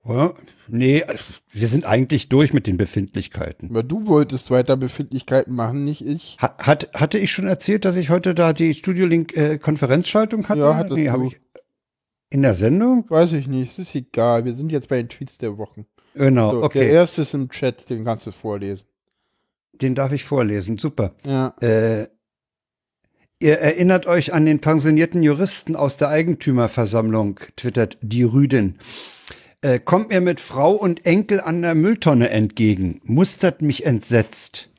Ja, 0.08 0.34
nee, 0.70 1.04
wir 1.52 1.68
sind 1.68 1.86
eigentlich 1.86 2.30
durch 2.30 2.54
mit 2.54 2.66
den 2.66 2.78
Befindlichkeiten. 2.78 3.70
Aber 3.72 3.84
du 3.84 4.08
wolltest 4.08 4.50
weiter 4.52 4.78
Befindlichkeiten 4.78 5.54
machen, 5.54 5.84
nicht 5.84 6.06
ich. 6.06 6.38
Hat, 6.40 6.66
hat, 6.66 6.90
hatte 6.94 7.18
ich 7.18 7.30
schon 7.30 7.46
erzählt, 7.46 7.84
dass 7.84 7.98
ich 7.98 8.10
heute 8.10 8.34
da 8.34 8.54
die 8.54 8.74
Studio-Link-Konferenzschaltung 8.74 10.46
äh, 10.46 10.48
hatte? 10.48 10.62
Ja, 10.62 10.76
hattest 10.76 10.96
nee, 10.96 11.10
habe 11.10 11.28
ich 11.28 11.42
in 12.30 12.42
der 12.44 12.54
Sendung? 12.54 13.06
Weiß 13.10 13.34
ich 13.34 13.48
nicht, 13.48 13.72
es 13.72 13.80
ist 13.80 13.96
egal. 13.96 14.46
Wir 14.46 14.54
sind 14.54 14.72
jetzt 14.72 14.88
bei 14.88 14.96
den 14.96 15.10
Tweets 15.10 15.40
der 15.40 15.58
Wochen. 15.58 15.86
Genau, 16.14 16.52
so, 16.52 16.64
okay. 16.64 16.80
Der 16.80 16.90
erste 16.90 17.24
ist 17.24 17.34
im 17.34 17.50
Chat, 17.50 17.90
den 17.90 18.06
kannst 18.06 18.26
du 18.28 18.32
vorlesen. 18.32 18.86
Den 19.82 19.96
darf 19.96 20.12
ich 20.12 20.24
vorlesen, 20.24 20.78
super. 20.78 21.14
Ja. 21.26 21.54
Äh, 21.62 22.08
ihr 23.40 23.60
erinnert 23.60 24.06
euch 24.08 24.34
an 24.34 24.46
den 24.46 24.60
pensionierten 24.60 25.24
Juristen 25.24 25.76
aus 25.76 25.98
der 25.98 26.10
Eigentümerversammlung, 26.10 27.40
twittert 27.56 27.98
die 28.02 28.24
Rüdin. 28.24 28.78
Äh, 29.62 29.80
kommt 29.80 30.10
mir 30.10 30.22
mit 30.22 30.40
Frau 30.40 30.74
und 30.74 31.06
Enkel 31.06 31.42
an 31.42 31.62
der 31.62 31.76
Mülltonne 31.76 32.30
entgegen, 32.30 33.02
mustert 33.04 33.62
mich 33.62 33.86
entsetzt. 33.86 34.70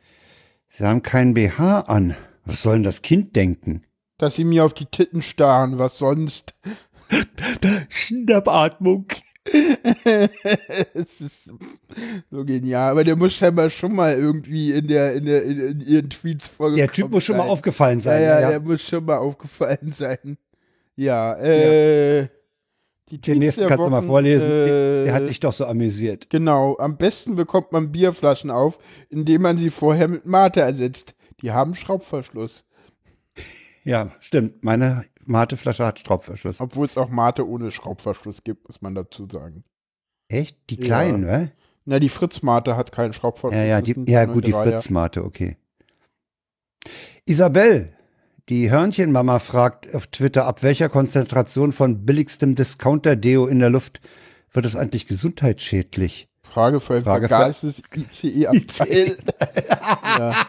Sie 0.68 0.84
haben 0.84 1.02
keinen 1.02 1.34
BH 1.34 1.80
an. 1.80 2.14
Was 2.44 2.62
soll 2.62 2.74
denn 2.74 2.84
das 2.84 3.02
Kind 3.02 3.36
denken? 3.36 3.82
Dass 4.16 4.36
sie 4.36 4.44
mir 4.44 4.64
auf 4.64 4.74
die 4.74 4.86
Titten 4.86 5.22
starren, 5.22 5.78
was 5.78 5.98
sonst? 5.98 6.54
Schnappatmung. 7.88 9.06
es 10.94 11.20
ist 11.20 11.50
so 12.30 12.44
genial. 12.44 12.90
Aber 12.92 13.04
der 13.04 13.16
muss 13.16 13.34
scheinbar 13.34 13.70
schon 13.70 13.94
mal 13.94 14.14
irgendwie 14.14 14.72
in 14.72 14.86
der 14.86 15.14
in 15.14 15.26
der 15.26 15.42
in, 15.42 15.58
in 15.58 15.80
ihren 15.80 16.10
Tweets 16.10 16.48
vorgekommen 16.48 16.76
Der 16.76 16.88
Typ 16.88 17.10
muss 17.10 17.24
schon 17.24 17.36
mal 17.36 17.46
aufgefallen 17.48 18.00
sein. 18.00 18.22
Ja, 18.22 18.28
ja, 18.28 18.40
ja, 18.40 18.50
der 18.50 18.60
muss 18.60 18.82
schon 18.82 19.04
mal 19.04 19.18
aufgefallen 19.18 19.92
sein. 19.92 20.38
Ja, 20.96 21.34
äh. 21.34 22.20
Ja. 22.20 22.28
Den 23.10 23.38
nächsten 23.38 23.66
kannst 23.66 23.78
Wochen, 23.78 23.90
du 23.90 23.96
mal 23.96 24.02
vorlesen. 24.02 24.46
Äh, 24.46 25.04
der 25.04 25.14
hat 25.14 25.28
dich 25.28 25.40
doch 25.40 25.54
so 25.54 25.64
amüsiert. 25.64 26.28
Genau. 26.28 26.76
Am 26.76 26.98
besten 26.98 27.36
bekommt 27.36 27.72
man 27.72 27.90
Bierflaschen 27.90 28.50
auf, 28.50 28.78
indem 29.08 29.42
man 29.42 29.56
sie 29.56 29.70
vorher 29.70 30.08
mit 30.08 30.26
Mate 30.26 30.60
ersetzt. 30.60 31.14
Die 31.40 31.50
haben 31.50 31.74
Schraubverschluss. 31.74 32.64
Ja, 33.84 34.12
stimmt. 34.20 34.62
Meine 34.62 35.06
Mateflasche 35.28 35.84
hat 35.84 36.00
Schraubverschluss. 36.00 36.60
Obwohl 36.60 36.86
es 36.86 36.96
auch 36.96 37.08
Mate 37.08 37.46
ohne 37.46 37.70
Schraubverschluss 37.70 38.42
gibt, 38.44 38.66
muss 38.68 38.80
man 38.80 38.94
dazu 38.94 39.26
sagen. 39.30 39.64
Echt? 40.28 40.58
Die 40.70 40.76
kleinen, 40.76 41.26
ja. 41.26 41.38
ne? 41.38 41.52
Na, 41.84 41.98
die 41.98 42.08
Fritz-Mate 42.08 42.76
hat 42.76 42.92
keinen 42.92 43.12
Schraubverschluss. 43.14 43.58
Ja, 43.58 43.64
ja, 43.64 43.80
die, 43.80 43.94
ja 44.06 44.24
gut, 44.26 44.46
die 44.46 44.52
Fritz-Mate, 44.52 45.24
okay. 45.24 45.56
Isabel, 47.24 47.92
die 48.48 48.70
Hörnchenmama 48.70 49.38
fragt 49.38 49.94
auf 49.94 50.06
Twitter, 50.06 50.46
ab 50.46 50.62
welcher 50.62 50.88
Konzentration 50.88 51.72
von 51.72 52.04
billigstem 52.04 52.54
Discounter-Deo 52.54 53.46
in 53.46 53.58
der 53.58 53.70
Luft 53.70 54.00
wird 54.52 54.66
es 54.66 54.76
eigentlich 54.76 55.06
gesundheitsschädlich? 55.06 56.28
Frage 56.42 56.80
für 56.80 56.96
ein 56.96 57.04
Frage 57.04 57.28
vergastes 57.28 57.82
ICE-Abteil. 57.94 59.16
ja. 60.18 60.46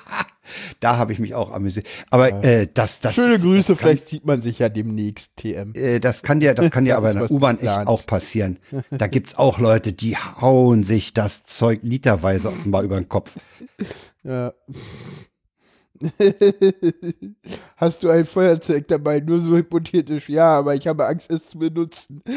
Da 0.79 0.97
habe 0.97 1.13
ich 1.13 1.19
mich 1.19 1.35
auch 1.35 1.51
amüsiert. 1.51 1.87
Aber 2.09 2.29
ja. 2.29 2.41
äh, 2.41 2.67
das, 2.73 2.99
das 2.99 3.15
Schöne 3.15 3.39
Grüße, 3.39 3.73
das 3.73 3.79
kann, 3.79 3.89
vielleicht 3.89 4.09
sieht 4.09 4.25
man 4.25 4.41
sich 4.41 4.59
ja 4.59 4.69
demnächst 4.69 5.35
TM. 5.35 5.73
Äh, 5.75 5.99
das 5.99 6.23
kann 6.23 6.39
dir, 6.39 6.53
das 6.53 6.71
kann 6.71 6.85
dir 6.85 6.97
aber 6.97 7.11
in 7.11 7.17
der 7.17 7.31
U-Bahn 7.31 7.59
echt 7.59 7.87
auch 7.87 8.05
passieren. 8.05 8.59
Da 8.91 9.07
gibt 9.07 9.27
es 9.27 9.37
auch 9.37 9.59
Leute, 9.59 9.93
die 9.93 10.17
hauen 10.17 10.83
sich 10.83 11.13
das 11.13 11.43
Zeug 11.43 11.79
literweise 11.83 12.49
offenbar 12.49 12.83
über 12.83 12.95
den 12.95 13.09
Kopf. 13.09 13.37
Ja. 14.23 14.53
Hast 17.77 18.03
du 18.03 18.09
ein 18.09 18.25
Feuerzeug 18.25 18.87
dabei? 18.87 19.19
Nur 19.19 19.39
so 19.39 19.55
hypothetisch, 19.55 20.29
ja, 20.29 20.57
aber 20.57 20.75
ich 20.75 20.87
habe 20.87 21.05
Angst, 21.05 21.31
es 21.31 21.49
zu 21.49 21.59
benutzen. 21.59 22.21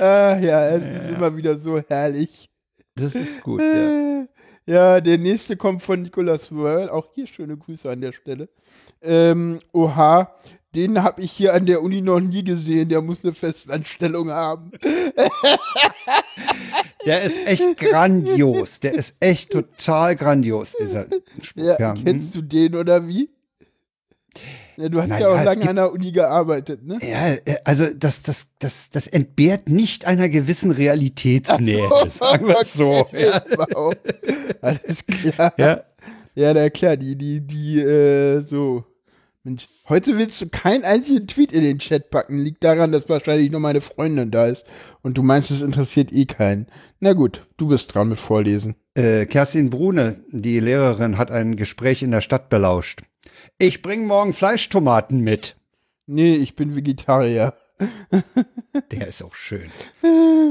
ah, 0.00 0.36
ja, 0.38 0.70
es 0.70 0.82
ist 0.82 1.10
immer 1.10 1.36
wieder 1.36 1.58
so 1.58 1.80
herrlich. 1.80 2.50
Das 2.94 3.14
ist 3.14 3.40
gut, 3.40 3.60
ja. 3.60 4.26
Ja, 4.66 5.00
der 5.00 5.18
nächste 5.18 5.56
kommt 5.56 5.82
von 5.82 6.02
Nicolas 6.02 6.52
Wörl. 6.52 6.88
Auch 6.88 7.08
hier 7.14 7.26
schöne 7.26 7.56
Grüße 7.56 7.90
an 7.90 8.00
der 8.00 8.12
Stelle. 8.12 8.48
Ähm, 9.00 9.60
oha, 9.72 10.34
den 10.74 11.02
habe 11.02 11.20
ich 11.20 11.32
hier 11.32 11.52
an 11.52 11.66
der 11.66 11.82
Uni 11.82 12.00
noch 12.00 12.20
nie 12.20 12.44
gesehen. 12.44 12.88
Der 12.88 13.02
muss 13.02 13.24
eine 13.24 13.34
Festanstellung 13.34 14.30
haben. 14.30 14.70
Der 17.04 17.22
ist 17.22 17.38
echt 17.46 17.78
grandios. 17.78 18.78
Der 18.78 18.94
ist 18.94 19.16
echt 19.18 19.50
total 19.50 20.14
grandios, 20.14 20.74
dieser 20.78 21.06
Spruch. 21.40 21.64
Ja, 21.64 21.76
ja. 21.78 21.94
Kennst 21.94 22.34
du 22.36 22.42
den 22.42 22.76
oder 22.76 23.08
wie? 23.08 23.28
Ja, 24.76 24.88
du 24.88 25.00
hast 25.00 25.08
naja, 25.08 25.28
ja 25.28 25.40
auch 25.40 25.44
lange 25.44 25.68
an 25.68 25.76
der 25.76 25.92
Uni 25.92 26.12
gearbeitet, 26.12 26.84
ne? 26.84 26.98
Ja, 27.02 27.32
äh, 27.32 27.58
also 27.64 27.86
das, 27.94 28.22
das, 28.22 28.48
das, 28.58 28.90
das 28.90 29.06
entbehrt 29.06 29.68
nicht 29.68 30.06
einer 30.06 30.28
gewissen 30.28 30.70
Realitätsnähe, 30.70 31.88
sagen 32.08 32.46
wir 32.46 32.60
es 32.60 32.72
so. 32.72 33.06
Ja. 33.12 33.42
Wow. 33.56 33.94
Alles 34.60 35.04
klar. 35.06 35.52
Ja, 35.58 35.84
ja 36.34 36.54
na 36.54 36.70
klar, 36.70 36.96
die, 36.96 37.16
die, 37.16 37.40
die, 37.40 37.80
äh, 37.80 38.40
so. 38.40 38.84
Mensch, 39.44 39.66
heute 39.88 40.16
willst 40.18 40.40
du 40.40 40.48
keinen 40.48 40.84
einzigen 40.84 41.26
Tweet 41.26 41.50
in 41.50 41.64
den 41.64 41.80
Chat 41.80 42.10
packen. 42.10 42.38
Liegt 42.38 42.62
daran, 42.62 42.92
dass 42.92 43.08
wahrscheinlich 43.08 43.50
nur 43.50 43.58
meine 43.58 43.80
Freundin 43.80 44.30
da 44.30 44.46
ist. 44.46 44.64
Und 45.02 45.18
du 45.18 45.24
meinst, 45.24 45.50
es 45.50 45.62
interessiert 45.62 46.12
eh 46.12 46.26
keinen. 46.26 46.68
Na 47.00 47.12
gut, 47.12 47.44
du 47.56 47.66
bist 47.66 47.92
dran 47.92 48.10
mit 48.10 48.20
Vorlesen. 48.20 48.76
Äh, 48.94 49.26
Kerstin 49.26 49.68
Brune, 49.68 50.22
die 50.30 50.60
Lehrerin, 50.60 51.18
hat 51.18 51.32
ein 51.32 51.56
Gespräch 51.56 52.04
in 52.04 52.12
der 52.12 52.20
Stadt 52.20 52.50
belauscht. 52.50 53.02
Ich 53.58 53.82
bring 53.82 54.06
morgen 54.06 54.32
Fleischtomaten 54.32 55.20
mit. 55.20 55.56
Nee, 56.06 56.34
ich 56.34 56.56
bin 56.56 56.74
Vegetarier. 56.74 57.54
Der 58.90 59.08
ist 59.08 59.22
auch 59.22 59.34
schön. 59.34 59.70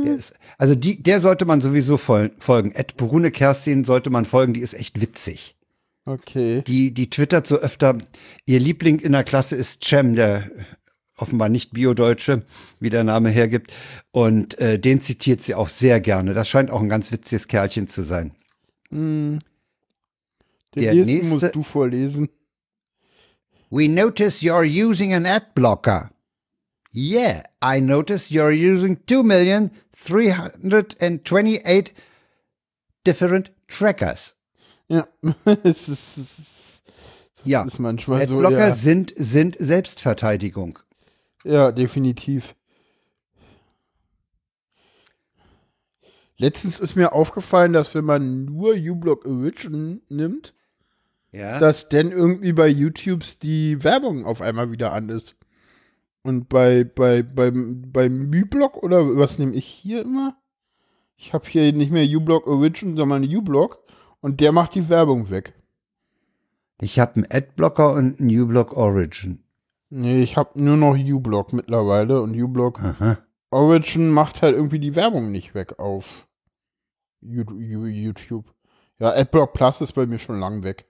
Ist, 0.06 0.34
also 0.58 0.76
die, 0.76 1.02
der 1.02 1.20
sollte 1.20 1.46
man 1.46 1.62
sowieso 1.62 1.98
fol 1.98 2.32
folgen. 2.40 2.72
Ed 2.72 2.98
Brune 2.98 3.32
Kerstin 3.32 3.84
sollte 3.84 4.10
man 4.10 4.26
folgen, 4.26 4.54
die 4.54 4.62
ist 4.62 4.74
echt 4.74 5.00
witzig. 5.00 5.56
Okay. 6.06 6.64
Die, 6.64 6.94
die 6.94 7.10
twittert 7.10 7.48
so 7.48 7.58
öfter, 7.58 7.98
ihr 8.46 8.60
Liebling 8.60 9.00
in 9.00 9.12
der 9.12 9.24
Klasse 9.24 9.56
ist 9.56 9.84
Cem, 9.86 10.16
der 10.16 10.50
offenbar 11.16 11.50
nicht 11.50 11.72
Bio-Deutsche, 11.72 12.44
wie 12.80 12.90
der 12.90 13.04
Name 13.04 13.30
hergibt. 13.30 13.72
Und 14.12 14.58
äh, 14.60 14.80
den 14.80 15.00
zitiert 15.02 15.42
sie 15.42 15.56
auch 15.56 15.70
sehr 15.70 16.02
gerne. 16.02 16.34
Das 16.34 16.50
scheint 16.50 16.72
auch 16.72 16.82
ein 16.82 16.90
ganz 16.90 17.12
witziges 17.12 17.48
Kerlchen 17.48 17.88
zu 17.88 18.02
sein. 18.02 18.32
Mm. 18.90 19.38
Den 20.74 20.84
der 20.84 20.94
nächste 20.94 21.28
musst 21.28 21.56
du 21.56 21.64
vorlesen. 21.64 22.30
We 23.72 23.88
notice 23.88 24.44
you're 24.44 24.66
using 24.66 25.14
an 25.14 25.26
ad 25.26 25.56
blocker. 25.56 26.12
Yeah, 26.94 27.44
I 27.62 27.80
notice 27.80 28.30
you're 28.30 28.52
using 28.52 28.98
2,328 29.08 31.94
different 33.06 33.52
trackers. 33.70 34.34
Ja, 34.90 35.08
es 35.64 35.88
ist, 35.88 36.18
es 36.18 36.82
ja. 37.46 37.64
ist 37.64 37.80
manchmal 37.80 38.24
Adblocker 38.24 38.50
so. 38.50 38.58
Ja. 38.58 38.76
sind, 38.76 39.14
sind 39.16 39.56
Selbstverteidigung. 39.58 40.80
Ja, 41.46 41.72
definitiv. 41.72 42.56
Letztens 46.36 46.82
ist 46.82 46.98
mir 46.98 47.14
aufgefallen, 47.14 47.72
dass 47.72 47.96
wenn 47.96 48.04
man 48.04 48.44
nur 48.46 48.74
uBlock 48.74 49.26
Origin 49.26 50.02
nimmt, 50.10 50.54
ja. 51.32 51.60
dass 51.60 51.90
dann 51.90 52.12
irgendwie 52.12 52.54
bei 52.54 52.68
YouTubes 52.68 53.40
die 53.40 53.84
Werbung 53.84 54.26
auf 54.26 54.42
einmal 54.42 54.72
wieder 54.72 54.94
an 54.94 55.10
ist. 55.10 55.38
Und 56.24 56.50
bei, 56.50 56.84
bei, 56.84 57.24
beim, 57.24 57.92
beim 57.92 58.30
MyBlock 58.30 58.78
oder 58.78 59.18
was 59.18 59.40
nehme 59.40 59.56
ich 59.56 59.66
hier 59.66 60.04
immer? 60.04 60.38
Ich 61.16 61.34
habe 61.34 61.48
hier 61.48 61.72
nicht 61.74 61.92
mehr 61.92 62.06
uBlock 62.06 62.48
Origin, 62.48 62.96
sondern 62.96 63.24
uBlock. 63.24 63.84
Und 64.22 64.40
der 64.40 64.52
macht 64.52 64.76
die 64.76 64.88
Werbung 64.90 65.30
weg. 65.30 65.54
Ich 66.80 67.00
habe 67.00 67.16
einen 67.16 67.28
Adblocker 67.30 67.94
und 67.94 68.20
einen 68.20 68.42
uBlock 68.42 68.76
Origin. 68.76 69.44
Nee, 69.90 70.24
ich 70.24 70.38
habe 70.38 70.62
nur 70.62 70.78
noch 70.78 70.96
uBlock 70.98 71.54
mittlerweile 71.54 72.22
und 72.22 72.36
uBlock 72.36 72.80
Aha. 72.80 73.18
Origin 73.50 74.10
macht 74.10 74.42
halt 74.42 74.56
irgendwie 74.56 74.80
die 74.80 74.96
Werbung 74.96 75.32
nicht 75.32 75.54
weg 75.54 75.80
auf 75.80 76.28
YouTube. 77.22 78.46
Ja, 78.98 79.10
Adblock 79.14 79.54
Plus 79.54 79.82
ist 79.82 79.94
bei 79.94 80.06
mir 80.06 80.20
schon 80.20 80.40
lang 80.40 80.64
weg. 80.64 80.88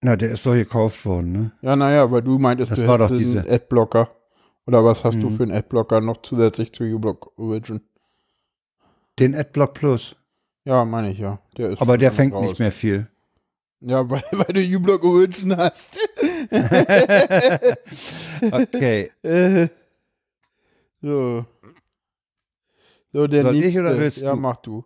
Na, 0.00 0.16
der 0.16 0.30
ist 0.30 0.46
doch 0.46 0.54
gekauft 0.54 1.04
worden, 1.04 1.32
ne? 1.32 1.52
Ja, 1.60 1.74
naja, 1.74 2.04
aber 2.04 2.22
du 2.22 2.38
meintest, 2.38 2.70
das 2.70 2.78
du 2.78 2.86
war 2.86 2.98
doch 2.98 3.08
diese... 3.08 3.40
einen 3.40 3.50
Adblocker. 3.50 4.10
Oder 4.66 4.84
was 4.84 5.02
hast 5.02 5.16
mhm. 5.16 5.20
du 5.20 5.30
für 5.30 5.42
einen 5.42 5.52
Adblocker 5.52 6.00
noch 6.00 6.22
zusätzlich 6.22 6.72
zu 6.72 6.84
uBlock 6.84 7.36
Origin? 7.38 7.80
Den 9.18 9.34
Adblock 9.34 9.74
Plus. 9.74 10.14
Ja, 10.64 10.84
meine 10.84 11.10
ich 11.10 11.18
ja. 11.18 11.40
Der 11.56 11.70
ist 11.70 11.80
Aber 11.80 11.98
der 11.98 12.12
fängt 12.12 12.34
raus. 12.34 12.50
nicht 12.50 12.58
mehr 12.58 12.72
viel. 12.72 13.08
Ja, 13.80 14.00
weil, 14.10 14.22
weil 14.32 14.52
du 14.52 14.76
U-Block 14.76 15.04
Origin 15.04 15.56
hast. 15.56 15.96
okay. 18.52 19.10
so. 21.00 21.46
So, 23.12 23.26
der 23.26 23.44
Soll 23.44 23.54
nächste. 23.54 23.68
ich 23.68 23.78
oder 23.78 23.98
willst 23.98 24.20
ja, 24.20 24.32
du? 24.32 24.36
mach 24.36 24.56
du. 24.56 24.84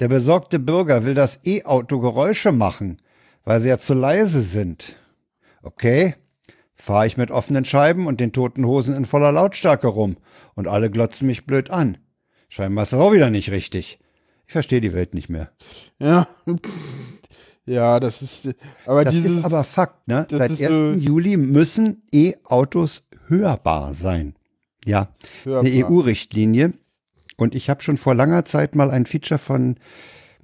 Der 0.00 0.08
besorgte 0.08 0.58
Bürger 0.58 1.04
will 1.04 1.14
das 1.14 1.40
E-Auto 1.46 2.00
Geräusche 2.00 2.52
machen, 2.52 3.00
weil 3.46 3.60
sie 3.60 3.68
ja 3.68 3.78
zu 3.78 3.94
leise 3.94 4.42
sind. 4.42 4.96
Okay. 5.62 6.14
Fahre 6.74 7.06
ich 7.06 7.16
mit 7.16 7.30
offenen 7.30 7.64
Scheiben 7.64 8.06
und 8.06 8.20
den 8.20 8.32
toten 8.32 8.66
Hosen 8.66 8.94
in 8.94 9.06
voller 9.06 9.32
Lautstärke 9.32 9.86
rum 9.86 10.18
und 10.54 10.68
alle 10.68 10.90
glotzen 10.90 11.26
mich 11.26 11.46
blöd 11.46 11.70
an. 11.70 11.96
Scheinbar 12.48 12.82
ist 12.82 12.92
das 12.92 13.00
auch 13.00 13.12
wieder 13.12 13.30
nicht 13.30 13.50
richtig. 13.50 13.98
Ich 14.46 14.52
verstehe 14.52 14.82
die 14.82 14.92
Welt 14.92 15.14
nicht 15.14 15.30
mehr. 15.30 15.50
Ja. 15.98 16.28
Ja, 17.68 17.98
das 17.98 18.22
ist. 18.22 18.48
Aber 18.84 19.04
das 19.04 19.12
dieses, 19.12 19.38
ist 19.38 19.44
aber 19.44 19.64
Fakt, 19.64 20.06
ne? 20.06 20.24
Seit 20.30 20.52
1. 20.52 20.58
So 20.60 20.92
Juli 20.92 21.36
müssen 21.36 22.04
E-Autos 22.12 23.02
hörbar 23.26 23.92
sein. 23.92 24.36
Ja, 24.84 25.08
hörbar. 25.42 25.64
eine 25.64 25.84
EU-Richtlinie. 25.84 26.74
Und 27.36 27.56
ich 27.56 27.68
habe 27.68 27.82
schon 27.82 27.96
vor 27.96 28.14
langer 28.14 28.44
Zeit 28.44 28.76
mal 28.76 28.92
ein 28.92 29.04
Feature 29.04 29.38
von 29.38 29.80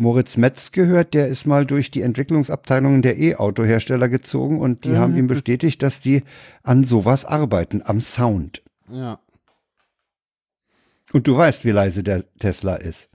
Moritz 0.03 0.37
Metz 0.37 0.73
gehört, 0.73 1.15
der 1.15 1.29
ist 1.29 1.47
mal 1.47 1.65
durch 1.65 1.93
die 1.93 2.03
Entwicklungsabteilungen 2.03 3.03
der 3.03 3.19
E-Auto-Hersteller 3.19 4.09
gezogen 4.09 4.61
und 4.61 4.85
die 4.85 4.91
mhm. 4.91 4.99
haben 4.99 5.17
ihm 5.17 5.29
bestätigt, 5.29 5.81
dass 5.83 6.01
die 6.01 6.25
an 6.65 6.83
sowas 6.83 7.25
arbeiten, 7.25 7.83
am 7.85 8.01
Sound. 8.01 8.63
Ja. 8.91 9.21
Und 11.13 11.29
du 11.29 11.37
weißt, 11.37 11.65
wie 11.65 11.71
leise 11.71 12.03
der 12.03 12.25
Tesla 12.39 12.75
ist. 12.75 13.11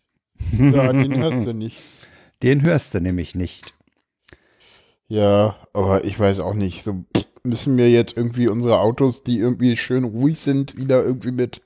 Ja, 0.58 0.94
den 0.94 1.18
hörst 1.22 1.48
du 1.48 1.54
nicht. 1.54 1.82
Den 2.42 2.62
hörst 2.62 2.94
du 2.94 3.02
nämlich 3.02 3.36
nicht. 3.36 3.74
Ja, 5.10 5.58
aber 5.74 6.06
ich 6.06 6.18
weiß 6.18 6.40
auch 6.40 6.54
nicht. 6.54 6.86
So 6.86 7.04
müssen 7.44 7.76
wir 7.76 7.90
jetzt 7.90 8.16
irgendwie 8.16 8.48
unsere 8.48 8.80
Autos, 8.80 9.24
die 9.24 9.40
irgendwie 9.40 9.76
schön 9.76 10.06
ruhig 10.06 10.40
sind, 10.40 10.78
wieder 10.78 11.04
irgendwie 11.04 11.32
mit 11.32 11.62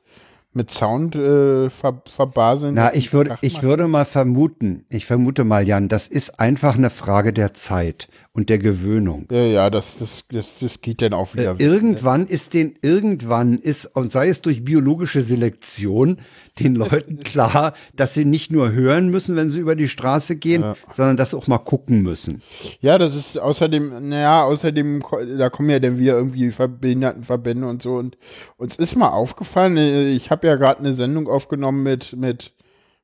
mit 0.53 0.69
Sound 0.69 1.15
äh, 1.15 1.69
ver 1.69 2.01
verbaseln. 2.05 2.75
Na, 2.75 2.93
ich 2.93 3.13
würde, 3.13 3.37
ich 3.41 3.63
würde 3.63 3.87
mal 3.87 4.05
vermuten, 4.05 4.85
ich 4.89 5.05
vermute 5.05 5.43
mal, 5.43 5.65
Jan, 5.65 5.87
das 5.87 6.07
ist 6.07 6.39
einfach 6.39 6.75
eine 6.75 6.89
Frage 6.89 7.33
der 7.33 7.53
Zeit 7.53 8.09
und 8.33 8.49
der 8.49 8.59
Gewöhnung. 8.59 9.27
Ja, 9.29 9.43
ja, 9.43 9.69
das, 9.69 9.97
das, 9.97 10.23
das, 10.31 10.59
das 10.59 10.79
geht 10.79 11.01
dann 11.01 11.13
auch 11.13 11.33
wieder. 11.33 11.59
Äh, 11.59 11.63
irgendwann 11.63 12.21
ne? 12.21 12.27
ist 12.29 12.53
den, 12.53 12.75
irgendwann 12.81 13.57
ist, 13.57 13.85
und 13.87 14.09
sei 14.09 14.29
es 14.29 14.41
durch 14.41 14.63
biologische 14.63 15.21
Selektion, 15.21 16.17
den 16.57 16.75
Leuten 16.75 17.19
klar, 17.23 17.73
dass 17.93 18.13
sie 18.13 18.23
nicht 18.23 18.49
nur 18.49 18.71
hören 18.71 19.09
müssen, 19.09 19.35
wenn 19.35 19.49
sie 19.49 19.59
über 19.59 19.75
die 19.75 19.89
Straße 19.89 20.37
gehen, 20.37 20.61
ja. 20.61 20.75
sondern 20.93 21.17
dass 21.17 21.31
sie 21.31 21.37
auch 21.37 21.47
mal 21.47 21.57
gucken 21.57 22.03
müssen. 22.03 22.41
Ja, 22.79 22.97
das 22.97 23.17
ist 23.17 23.37
außerdem, 23.37 24.07
naja, 24.07 24.43
außerdem, 24.45 25.03
da 25.37 25.49
kommen 25.49 25.69
ja 25.69 25.79
dann 25.79 25.99
wieder 25.99 26.13
irgendwie 26.13 26.49
Behindertenverbände 26.79 27.67
und 27.67 27.81
so. 27.81 27.95
Und 27.95 28.17
uns 28.55 28.77
ist 28.77 28.95
mal 28.95 29.09
aufgefallen, 29.09 29.75
äh, 29.75 30.09
ich 30.09 30.31
habe 30.31 30.47
ja 30.47 30.55
gerade 30.55 30.79
eine 30.79 30.93
Sendung 30.93 31.27
aufgenommen 31.27 31.83
mit, 31.83 32.15
mit, 32.15 32.53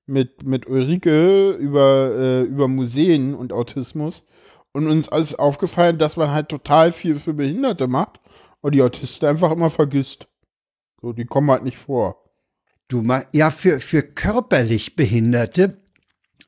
mit, 0.05 0.47
mit 0.47 0.69
Ulrike 0.69 1.51
über, 1.51 2.11
äh, 2.17 2.41
über 2.43 2.69
Museen 2.69 3.35
und 3.35 3.51
Autismus. 3.51 4.23
Und 4.77 4.87
uns 4.87 5.07
ist 5.07 5.39
aufgefallen, 5.39 5.97
dass 5.97 6.17
man 6.17 6.29
halt 6.29 6.49
total 6.49 6.91
viel 6.91 7.15
für 7.15 7.33
Behinderte 7.33 7.87
macht 7.87 8.19
und 8.61 8.75
die 8.75 8.83
Autisten 8.83 9.27
einfach 9.27 9.51
immer 9.51 9.71
vergisst. 9.71 10.27
So, 11.01 11.13
die 11.13 11.25
kommen 11.25 11.49
halt 11.49 11.63
nicht 11.63 11.79
vor. 11.79 12.23
Du 12.87 13.01
mal, 13.01 13.25
ja, 13.33 13.49
für, 13.49 13.79
für 13.79 14.03
körperlich 14.03 14.95
Behinderte, 14.95 15.81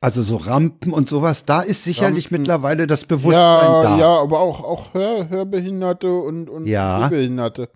also 0.00 0.22
so 0.22 0.36
Rampen 0.36 0.92
und 0.92 1.08
sowas, 1.08 1.44
da 1.44 1.60
ist 1.60 1.82
sicherlich 1.82 2.26
Rampen. 2.26 2.42
mittlerweile 2.42 2.86
das 2.86 3.04
Bewusstsein 3.04 3.72
ja, 3.72 3.82
da. 3.82 3.98
Ja, 3.98 4.20
aber 4.20 4.38
auch, 4.38 4.62
auch 4.62 4.94
Hör, 4.94 5.28
Hörbehinderte 5.28 6.16
und, 6.16 6.48
und 6.48 6.66
ja. 6.66 7.08
Behinderte. 7.08 7.68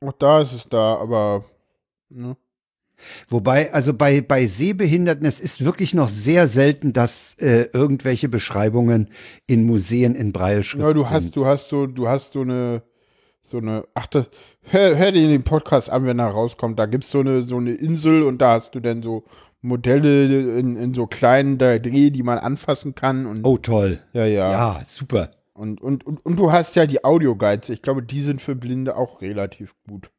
Auch 0.00 0.12
da 0.12 0.40
ist 0.40 0.52
es 0.52 0.68
da, 0.68 0.98
aber. 0.98 1.44
Ne? 2.10 2.36
Wobei, 3.28 3.72
also 3.72 3.92
bei, 3.94 4.20
bei 4.20 4.46
Sehbehinderten, 4.46 5.26
es 5.26 5.40
ist 5.40 5.64
wirklich 5.64 5.94
noch 5.94 6.08
sehr 6.08 6.46
selten, 6.48 6.92
dass 6.92 7.34
äh, 7.40 7.68
irgendwelche 7.72 8.28
Beschreibungen 8.28 9.08
in 9.46 9.64
Museen 9.64 10.14
in 10.14 10.32
Breilschrift 10.32 10.82
Ja, 10.82 10.92
du 10.92 11.08
hast, 11.10 11.22
sind. 11.24 11.36
du 11.36 11.46
hast 11.46 11.68
so, 11.68 11.86
du 11.86 12.08
hast 12.08 12.32
so 12.32 12.40
eine, 12.42 12.82
so 13.42 13.58
eine, 13.58 13.84
ach, 13.94 14.06
das, 14.06 14.26
hör, 14.62 14.96
hör 14.96 15.12
dir 15.12 15.28
den 15.28 15.42
Podcast 15.44 15.90
an, 15.90 16.06
wenn 16.06 16.18
er 16.18 16.28
rauskommt. 16.28 16.78
Da 16.78 16.86
gibt 16.86 17.04
es 17.04 17.10
so 17.10 17.20
eine, 17.20 17.42
so 17.42 17.56
eine 17.58 17.72
Insel 17.74 18.22
und 18.22 18.40
da 18.40 18.52
hast 18.52 18.74
du 18.74 18.80
dann 18.80 19.02
so 19.02 19.24
Modelle 19.60 20.58
in, 20.58 20.76
in 20.76 20.94
so 20.94 21.06
kleinen 21.06 21.58
3D, 21.58 22.10
die 22.10 22.22
man 22.22 22.38
anfassen 22.38 22.94
kann. 22.94 23.26
Und, 23.26 23.44
Oh, 23.44 23.56
toll. 23.58 24.00
ja, 24.12 24.26
ja. 24.26 24.50
Ja, 24.50 24.82
super. 24.86 25.30
Und, 25.54 25.80
und, 25.80 26.04
und, 26.06 26.24
und 26.26 26.36
du 26.38 26.50
hast 26.52 26.74
ja 26.76 26.84
die 26.86 27.04
Audioguides. 27.04 27.68
Ich 27.68 27.80
glaube, 27.80 28.02
die 28.02 28.20
sind 28.22 28.42
für 28.42 28.54
Blinde 28.56 28.96
auch 28.96 29.20
relativ 29.22 29.74
gut. 29.88 30.10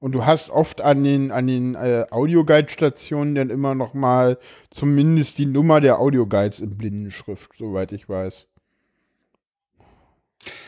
Und 0.00 0.12
du 0.12 0.24
hast 0.24 0.48
oft 0.48 0.80
an 0.80 1.04
den, 1.04 1.30
an 1.30 1.46
den 1.46 1.74
äh, 1.74 2.06
Audioguide-Stationen 2.10 3.34
dann 3.34 3.50
immer 3.50 3.74
noch 3.74 3.92
mal 3.92 4.38
zumindest 4.70 5.36
die 5.38 5.44
Nummer 5.46 5.80
der 5.80 5.98
Audioguides 6.00 6.60
in 6.60 6.76
Blindenschrift, 6.78 7.50
soweit 7.58 7.92
ich 7.92 8.08
weiß. 8.08 8.46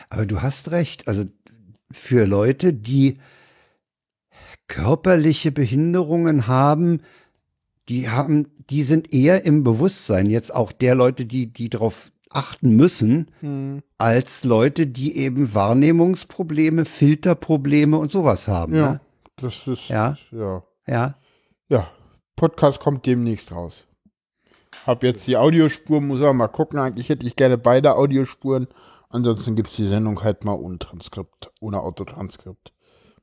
Aber 0.09 0.27
du 0.27 0.43
hast 0.43 0.69
recht. 0.69 1.07
Also 1.07 1.25
für 1.91 2.25
Leute, 2.27 2.73
die 2.73 3.15
körperliche 4.67 5.51
Behinderungen 5.51 6.45
haben, 6.47 7.01
die 7.89 8.09
haben, 8.09 8.47
die 8.69 8.83
sind 8.83 9.13
eher 9.13 9.45
im 9.45 9.63
Bewusstsein 9.63 10.29
jetzt 10.29 10.53
auch 10.53 10.71
der 10.71 10.93
Leute, 10.93 11.25
die, 11.25 11.47
die 11.47 11.69
darauf 11.69 12.11
achten 12.29 12.75
müssen, 12.75 13.31
Hm. 13.41 13.81
als 13.97 14.43
Leute, 14.43 14.87
die 14.87 15.17
eben 15.17 15.53
Wahrnehmungsprobleme, 15.53 16.85
Filterprobleme 16.85 17.97
und 17.97 18.11
sowas 18.11 18.47
haben. 18.47 18.75
Ja, 18.75 18.91
Ne? 18.93 19.01
Das 19.37 19.67
ist, 19.67 19.89
Ja. 19.89 20.17
ja. 20.31 20.63
Ja. 20.87 21.15
Ja, 21.69 21.89
Podcast 22.35 22.79
kommt 22.79 23.05
demnächst 23.05 23.51
raus. 23.51 23.87
Hab 24.85 25.01
jetzt 25.03 25.25
die 25.27 25.37
Audiospur, 25.37 26.01
muss 26.01 26.21
aber 26.21 26.33
mal 26.33 26.49
gucken. 26.49 26.77
Eigentlich 26.79 27.07
hätte 27.09 27.25
ich 27.25 27.35
gerne 27.35 27.57
beide 27.57 27.95
Audiospuren. 27.95 28.67
Ansonsten 29.09 29.55
gibt 29.55 29.69
es 29.69 29.75
die 29.75 29.87
Sendung 29.87 30.23
halt 30.23 30.43
mal 30.43 30.53
ohne 30.55 30.77
Transkript, 30.77 31.51
ohne 31.61 31.79
Autotranskript. 31.81 32.73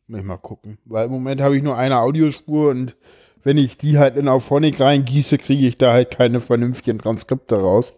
Muss 0.07 0.21
ich 0.21 0.25
mal 0.25 0.39
gucken. 0.39 0.79
Weil 0.85 1.07
im 1.07 1.13
Moment 1.13 1.41
habe 1.43 1.57
ich 1.57 1.63
nur 1.63 1.77
eine 1.77 1.99
Audiospur 1.99 2.71
und 2.71 2.97
wenn 3.43 3.59
ich 3.59 3.77
die 3.77 3.99
halt 3.99 4.17
in 4.17 4.29
Auphonic 4.29 4.81
reingieße, 4.81 5.39
kriege 5.39 5.67
ich 5.67 5.77
da 5.79 5.93
halt 5.93 6.11
keine 6.11 6.41
vernünftigen 6.41 6.99
Transkripte 6.99 7.57
raus. 7.57 7.93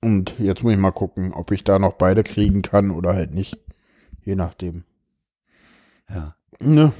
Und 0.00 0.34
jetzt 0.38 0.62
muss 0.62 0.72
ich 0.72 0.78
mal 0.78 0.92
gucken, 0.92 1.32
ob 1.34 1.50
ich 1.50 1.64
da 1.64 1.78
noch 1.78 1.94
beide 1.94 2.22
kriegen 2.22 2.62
kann 2.62 2.90
oder 2.90 3.14
halt 3.14 3.34
nicht. 3.34 3.58
Je 4.24 4.36
nachdem. 4.36 4.84
ja. 6.08 6.34
Ne? 6.60 6.92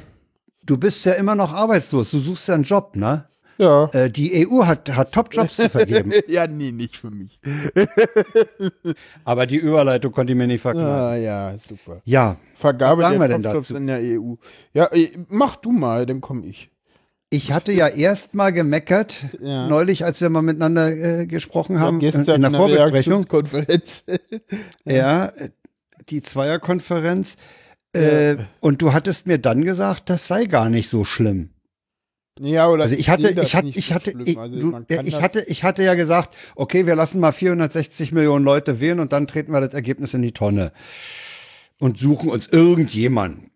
Du 0.69 0.77
bist 0.77 1.03
ja 1.07 1.15
immer 1.15 1.35
noch 1.35 1.55
arbeitslos. 1.55 2.11
Du 2.11 2.19
suchst 2.21 2.47
ja 2.49 2.55
einen 2.55 2.63
Job, 2.63 2.95
ne? 2.95 3.25
Ja. 3.57 3.87
Äh, 3.95 4.11
die 4.11 4.47
EU 4.47 4.67
hat, 4.67 4.95
hat 4.95 5.13
Top-Jobs 5.13 5.57
zu 5.57 5.71
vergeben. 5.71 6.13
ja, 6.29 6.47
nee, 6.47 6.73
nicht 6.73 6.99
für 6.99 7.11
mich. 7.11 7.41
Aber 9.25 9.47
die 9.47 9.57
Überleitung 9.57 10.13
konnte 10.13 10.35
ich 10.35 10.37
mir 10.39 10.47
nicht 10.47 10.61
verknallen. 10.61 10.91
Ah, 10.91 11.17
ja, 11.17 11.55
super. 11.67 12.03
Ja, 12.05 12.37
Vergabe 12.55 12.99
Was 12.99 13.07
sagen 13.09 13.19
der 13.19 13.29
wir 13.29 13.33
denn 13.33 13.43
Topjobs 13.43 13.69
dazu? 13.69 13.79
in 13.79 13.87
der 13.87 14.01
EU. 14.03 14.35
Ja, 14.75 14.93
eh, 14.93 15.09
mach 15.29 15.57
du 15.57 15.71
mal, 15.73 16.05
dann 16.05 16.21
komm 16.21 16.45
ich. 16.45 16.71
ich 17.31 17.51
hatte 17.53 17.73
ja 17.73 17.89
erst 17.89 18.35
mal 18.35 18.53
gemeckert, 18.53 19.25
Ja. 19.41 19.69
neulich, 19.69 20.05
als 20.05 20.21
wir 20.21 20.29
mal 20.29 20.43
miteinander 20.43 20.91
äh, 21.21 21.27
gesprochen 21.27 21.81
haben, 21.81 22.01
Ja, 22.01 22.11
in 22.11 22.43
der 22.43 22.51
Vorbesprechung. 22.51 23.25
Ja, 24.85 25.29
äh, 25.29 25.49
die 26.11 26.21
Zweierkonferenz. 26.21 27.37
Äh, 27.95 28.37
und 28.61 28.83
du 28.83 28.93
hattest 28.93 29.27
mir 29.27 29.39
dann 29.39 29.65
gesagt, 29.65 30.11
das 30.11 30.27
sei 30.29 30.45
gar 30.45 30.69
nicht 30.69 30.91
so 30.91 31.05
schlimm. 31.05 31.51
ja, 32.39 32.69
oder 32.69 32.85
Also 32.85 32.95
ich 32.97 33.09
hatte, 33.09 33.31
ich 33.31 33.55
hatte, 33.57 33.69
ich 33.69 33.93
hatte, 33.93 34.11
ich, 34.25 34.39
Also 34.39 34.61
du, 34.61 34.85
ich 35.05 35.21
hatte, 35.21 35.41
ich 35.43 35.65
hatte 35.65 35.83
ja 35.83 35.95
gesagt, 35.95 36.37
okay, 36.55 36.87
wir 36.87 36.95
lassen 36.95 37.19
mal 37.19 37.33
460 37.33 38.13
Millionen 38.13 38.45
Leute 38.45 38.81
wählen 38.81 39.01
und 39.01 39.13
dann 39.13 39.27
treten 39.27 39.53
wir 39.53 39.61
das 39.61 39.73
Ergebnis 39.75 40.13
in 40.15 40.23
die 40.23 40.33
Tonne 40.33 40.73
und 41.81 41.99
suchen 41.99 42.29
uns 42.31 42.47
irgendjemanden. 42.47 43.51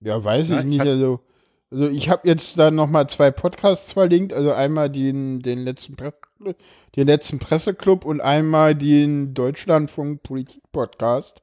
Ja, 0.00 0.22
weiß 0.22 0.48
Ja, 0.48 0.56
ich 0.58 0.60
ich 0.62 0.66
nicht. 0.66 0.80
hat- 0.80 0.88
Also, 0.88 1.20
also 1.70 1.86
ich 1.88 2.08
habe 2.10 2.28
jetzt 2.28 2.58
da 2.58 2.70
noch 2.70 2.88
mal 2.90 3.08
zwei 3.08 3.30
Podcasts 3.30 3.92
verlinkt. 3.92 4.32
Also 4.34 4.52
einmal 4.52 4.90
den, 4.90 5.40
den, 5.40 5.60
letzten, 5.60 5.94
Pre 5.94 6.12
den 6.96 7.06
letzten 7.06 7.38
Presseclub 7.38 8.04
und 8.04 8.20
einmal 8.20 8.74
den 8.74 9.32
Deutschlandfunk 9.32 10.22
Politik-Podcast, 10.24 11.40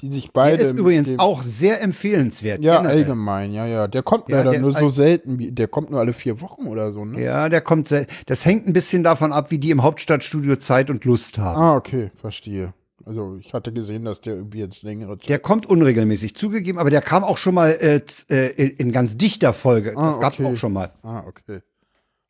die 0.00 0.10
sich 0.10 0.24
Der 0.24 0.30
beide... 0.32 0.62
ist 0.62 0.72
mit 0.72 0.80
übrigens 0.80 1.12
auch 1.18 1.42
sehr 1.42 1.80
empfehlenswert. 1.82 2.62
Ja, 2.62 2.78
generell. 2.78 2.98
allgemein, 2.98 3.52
ja, 3.52 3.66
ja. 3.66 3.88
Der 3.88 4.02
kommt 4.02 4.28
Ja, 4.28 4.38
leider 4.38 4.52
der 4.52 4.60
nur 4.60 4.70
ist 4.70 4.78
so 4.78 4.88
selten. 4.88 5.54
Der 5.54 5.68
kommt 5.68 5.90
nur 5.90 6.00
alle 6.00 6.12
vier 6.12 6.40
Wochen 6.40 6.66
oder 6.66 6.92
so, 6.92 7.04
ne? 7.04 7.22
Ja, 7.22 7.48
der 7.48 7.60
kommt 7.60 7.88
sehr, 7.88 8.06
das 8.26 8.44
hängt 8.44 8.66
ein 8.66 8.72
bisschen 8.72 9.02
davon 9.02 9.32
ab, 9.32 9.50
wie 9.50 9.58
die 9.58 9.70
im 9.70 9.82
Hauptstadtstudio 9.82 10.56
Zeit 10.56 10.90
und 10.90 11.04
Lust 11.04 11.38
haben. 11.38 11.60
Ah, 11.60 11.76
okay, 11.76 12.10
verstehe. 12.16 12.72
Also 13.06 13.38
ich 13.40 13.54
hatte 13.54 13.72
gesehen, 13.72 14.04
dass 14.04 14.20
der 14.20 14.34
irgendwie 14.34 14.58
jetzt 14.58 14.82
längere 14.82 15.18
Zeit. 15.18 15.28
Der 15.28 15.38
kommt 15.38 15.66
unregelmäßig 15.66 16.34
zugegeben, 16.36 16.78
aber 16.78 16.90
der 16.90 17.00
kam 17.00 17.24
auch 17.24 17.38
schon 17.38 17.54
mal 17.54 17.70
äh, 17.70 18.00
äh, 18.28 18.68
in, 18.68 18.92
ganz 18.92 19.16
dichter 19.16 19.52
Folge. 19.52 19.94
Ah, 19.96 20.08
das 20.08 20.20
gab's 20.20 20.38
okay. 20.40 20.52
auch 20.52 20.56
schon 20.56 20.72
mal. 20.72 20.92
Ah, 21.02 21.24
okay. 21.26 21.60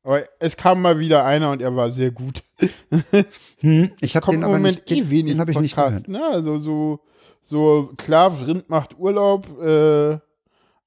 Aber 0.02 0.22
es 0.38 0.56
kam 0.56 0.80
mal 0.82 0.98
wieder 0.98 1.24
einer 1.24 1.50
und 1.50 1.60
er 1.60 1.74
war 1.76 1.90
sehr 1.90 2.10
gut. 2.10 2.42
Hm, 3.60 3.90
ich 4.00 4.16
habe 4.16 4.26
den 4.30 4.42
im 4.42 4.48
Moment 4.50 4.88
nicht, 4.88 4.90
eh 4.90 5.10
wenig 5.10 5.36
den 5.36 5.48
ich 5.48 5.58
nicht 5.60 5.76
gehört. 5.76 6.08
Ne? 6.08 6.22
Also 6.24 6.58
so, 6.58 7.00
so 7.42 7.92
klar, 7.98 8.30
Vrind 8.30 8.70
macht 8.70 8.98
Urlaub, 8.98 9.46
äh, 9.60 10.18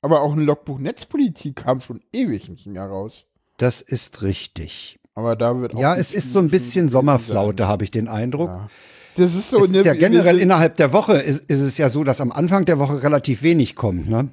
aber 0.02 0.22
auch 0.22 0.34
ein 0.34 0.40
Logbuch 0.42 0.80
Netzpolitik 0.80 1.58
kam 1.58 1.82
schon 1.82 2.02
ewig 2.12 2.50
nicht 2.50 2.66
mehr 2.66 2.86
raus. 2.86 3.26
Das 3.58 3.82
ist 3.82 4.24
richtig. 4.24 5.00
Aber 5.14 5.36
da 5.36 5.60
wird 5.62 5.76
auch 5.76 5.80
Ja, 5.80 5.96
es 5.96 6.12
ist 6.12 6.34
so 6.34 6.40
ein 6.40 6.50
bisschen 6.50 6.90
Sommerflaute, 6.90 7.68
habe 7.68 7.84
ich 7.84 7.92
den 7.92 8.08
Eindruck. 8.08 8.50
Ja. 8.50 8.70
Das 9.16 9.36
ist 9.36 9.52
so 9.52 9.58
es 9.58 9.70
ist 9.70 9.76
eine- 9.78 9.86
ja 9.86 9.94
generell 9.94 10.40
innerhalb 10.40 10.76
der 10.78 10.92
Woche 10.92 11.14
ist, 11.14 11.46
ist 11.46 11.60
es 11.60 11.78
ja 11.78 11.90
so, 11.90 12.04
dass 12.04 12.20
am 12.20 12.32
Anfang 12.32 12.66
der 12.66 12.80
Woche 12.80 13.04
relativ 13.04 13.44
wenig 13.44 13.76
kommt. 13.76 14.10
Ne? 14.10 14.30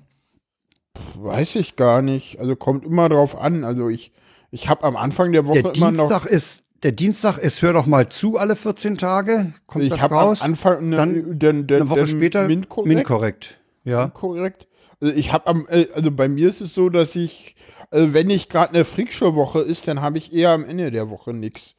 Weiß 1.17 1.57
ich 1.57 1.77
gar 1.77 2.01
nicht. 2.01 2.39
Also 2.41 2.57
kommt 2.57 2.85
immer 2.87 3.09
drauf 3.11 3.39
an. 3.39 3.65
Also 3.65 3.91
ich, 3.91 4.13
ich 4.51 4.69
habe 4.69 4.85
am 4.85 4.97
Anfang 4.97 5.33
der 5.33 5.47
Woche 5.47 5.63
Der 5.63 5.75
immer 5.75 5.91
noch. 5.93 6.09
Dienstag 6.09 6.27
ist, 6.27 6.65
der 6.83 6.93
Dienstag 6.93 7.39
ist, 7.39 7.63
hör 7.63 7.73
doch 7.73 7.87
mal 7.87 8.09
zu, 8.09 8.39
alle 8.39 8.57
14 8.57 8.97
Tage. 8.99 9.55
Kommt 9.67 9.85
Ich 9.85 10.01
habe 10.01 10.17
am? 10.17 10.35
Anfang 10.41 10.79
eine, 10.79 10.97
dann 10.97 11.39
den, 11.39 11.67
den, 11.67 11.81
Eine 11.83 11.91
Woche 11.91 12.07
später 12.07 12.47
MINT-korrekt. 12.47 12.89
MINT-korrekt. 12.89 13.59
Ja. 13.85 14.09
korrekt. 14.09 14.67
Also 15.01 15.15
ich 15.15 15.33
habe 15.33 15.47
am, 15.47 15.67
äh, 15.69 15.87
also 15.95 16.11
bei 16.11 16.29
mir 16.29 16.49
ist 16.49 16.61
es 16.61 16.75
so, 16.75 16.89
dass 16.91 17.17
ich, 17.17 17.57
also 17.91 18.13
wenn 18.13 18.27
nicht 18.27 18.51
gerade 18.51 18.75
eine 18.75 18.85
Freakshow-Woche 18.85 19.61
ist, 19.61 19.89
dann 19.89 20.01
habe 20.01 20.19
ich 20.19 20.33
eher 20.35 20.51
am 20.51 20.65
Ende 20.65 20.91
der 20.91 21.09
Woche 21.11 21.33
nichts. 21.33 21.77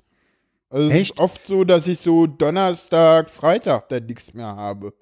Also 0.69 0.89
es 0.89 0.95
Echt? 0.95 1.11
ist 1.13 1.19
oft 1.19 1.45
so, 1.47 1.63
dass 1.63 1.87
ich 1.87 1.99
so 1.99 2.27
Donnerstag, 2.27 3.29
Freitag 3.29 3.89
dann 3.89 4.05
nichts 4.05 4.33
mehr 4.33 4.55
habe. 4.55 4.93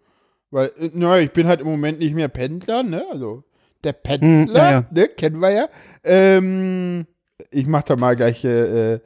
Weil, 0.52 0.72
äh, 0.80 0.90
naja, 0.94 1.22
ich 1.24 1.32
bin 1.32 1.48
halt 1.48 1.62
im 1.62 1.68
Moment 1.68 2.00
nicht 2.00 2.16
mehr 2.16 2.28
Pendler, 2.28 2.84
ne? 2.84 3.06
Also 3.12 3.44
der 3.84 3.94
Pendler, 3.94 4.28
Hm, 4.28 4.56
ja, 4.56 4.72
ja. 4.72 4.86
ne, 4.92 5.08
kennen 5.10 5.40
wir 5.40 5.52
ja. 5.52 5.70
Ähm, 6.04 7.06
ich 7.52 7.68
mach 7.68 7.84
da 7.84 7.96
mal 7.96 8.16
gleich, 8.16 8.44
äh, 8.44 9.00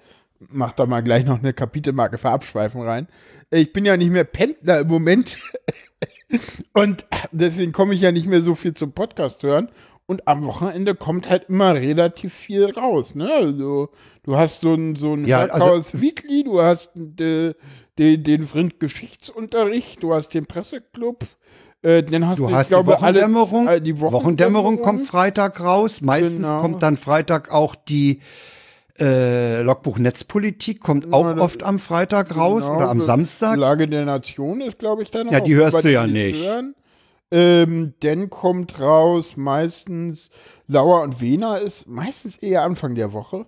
mach 0.49 0.73
da 0.73 0.85
mal 0.85 1.01
gleich 1.01 1.25
noch 1.25 1.39
eine 1.39 1.53
Kapitelmarke 1.53 2.17
für 2.17 2.29
Abschweifen 2.29 2.81
rein. 2.81 3.07
Ich 3.49 3.73
bin 3.73 3.85
ja 3.85 3.97
nicht 3.97 4.11
mehr 4.11 4.23
Pendler 4.23 4.81
im 4.81 4.87
Moment. 4.87 5.37
Und 6.73 7.05
deswegen 7.31 7.71
komme 7.71 7.93
ich 7.93 8.01
ja 8.01 8.11
nicht 8.11 8.27
mehr 8.27 8.41
so 8.41 8.55
viel 8.55 8.73
zum 8.73 8.93
Podcast 8.93 9.43
hören. 9.43 9.69
Und 10.05 10.27
am 10.27 10.43
Wochenende 10.43 10.95
kommt 10.95 11.29
halt 11.29 11.45
immer 11.49 11.75
relativ 11.75 12.33
viel 12.33 12.65
raus. 12.65 13.15
Ne? 13.15 13.31
Also, 13.31 13.89
du 14.23 14.35
hast 14.35 14.61
so 14.61 14.73
ein, 14.73 14.95
so 14.95 15.13
ein 15.13 15.25
Ja, 15.25 15.41
Hörchaos 15.41 16.01
Weekly, 16.01 16.43
du 16.43 16.61
hast 16.61 16.91
de, 16.95 17.55
de, 17.97 18.17
den 18.17 18.43
Vrind 18.43 18.79
Geschichtsunterricht, 18.79 20.03
du 20.03 20.13
hast 20.13 20.33
den 20.33 20.45
Presseclub, 20.45 21.25
äh, 21.83 22.01
dann 22.03 22.27
hast 22.27 22.39
du, 22.39 22.43
Du 22.43 22.49
ich 22.49 22.55
hast 22.55 22.67
glaube, 22.69 22.95
die 22.95 23.01
Wochendämmerung. 23.01 23.67
alle, 23.67 23.77
äh, 23.77 23.81
die 23.81 23.99
Wochendämmerung 24.01 24.81
kommt 24.81 25.05
Freitag 25.05 25.59
raus. 25.61 26.01
Meistens 26.01 26.47
Genau. 26.47 26.61
kommt 26.61 26.81
dann 26.83 26.97
Freitag 26.97 27.51
auch 27.51 27.75
die 27.75 28.21
äh, 28.99 29.61
Logbuch 29.61 29.97
Netzpolitik, 29.97 30.79
kommt 30.79 31.11
auch 31.13 31.35
Ja, 31.35 31.37
oft 31.41 31.63
am 31.63 31.79
Freitag 31.79 32.35
raus 32.35 32.63
Genau, 32.65 32.75
oder 32.77 32.89
am 32.89 33.01
Samstag. 33.01 33.57
Lage 33.57 33.87
der 33.87 34.05
Nation 34.05 34.61
ist, 34.61 34.79
glaube 34.79 35.03
ich, 35.03 35.11
dann 35.11 35.29
Ja, 35.29 35.39
auch, 35.39 35.43
die 35.43 35.55
hörst 35.55 35.83
du 35.83 35.91
ja 35.91 36.05
die 36.05 36.13
nicht. 36.13 36.43
hören. 36.45 36.75
Ähm, 37.31 37.93
dann 38.01 38.29
kommt 38.29 38.79
raus 38.79 39.35
meistens 39.35 40.29
Lauer 40.67 41.01
und 41.01 41.19
Wiener 41.19 41.59
ist 41.59 41.87
meistens 41.87 42.37
eher 42.37 42.61
Anfang 42.61 42.93
der 42.93 43.11
Woche. 43.13 43.47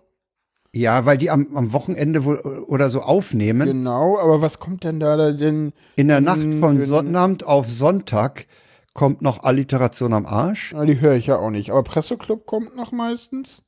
Ja, 0.75 1.05
weil 1.05 1.17
die 1.17 1.29
am, 1.29 1.47
am 1.55 1.71
Wochenende 1.71 2.25
wohl 2.25 2.37
oder 2.67 2.89
so 2.89 2.99
aufnehmen. 2.99 3.65
Genau, 3.65 4.19
aber 4.19 4.41
was 4.41 4.59
kommt 4.59 4.83
denn 4.83 4.99
da, 4.99 5.15
da 5.15 5.31
denn? 5.31 5.71
In 5.95 6.09
der 6.09 6.19
Nacht 6.19 6.53
von 6.59 6.83
Sonnabend 6.83 7.45
auf 7.45 7.69
Sonntag 7.69 8.45
kommt 8.93 9.21
noch 9.21 9.43
Alliteration 9.43 10.11
am 10.11 10.25
Arsch. 10.25 10.73
Na, 10.75 10.83
die 10.83 10.99
höre 10.99 11.13
ich 11.13 11.27
ja 11.27 11.37
auch 11.37 11.49
nicht. 11.49 11.71
Aber 11.71 11.81
Presseclub 11.83 12.45
kommt 12.45 12.75
noch 12.75 12.91
meistens. 12.91 13.61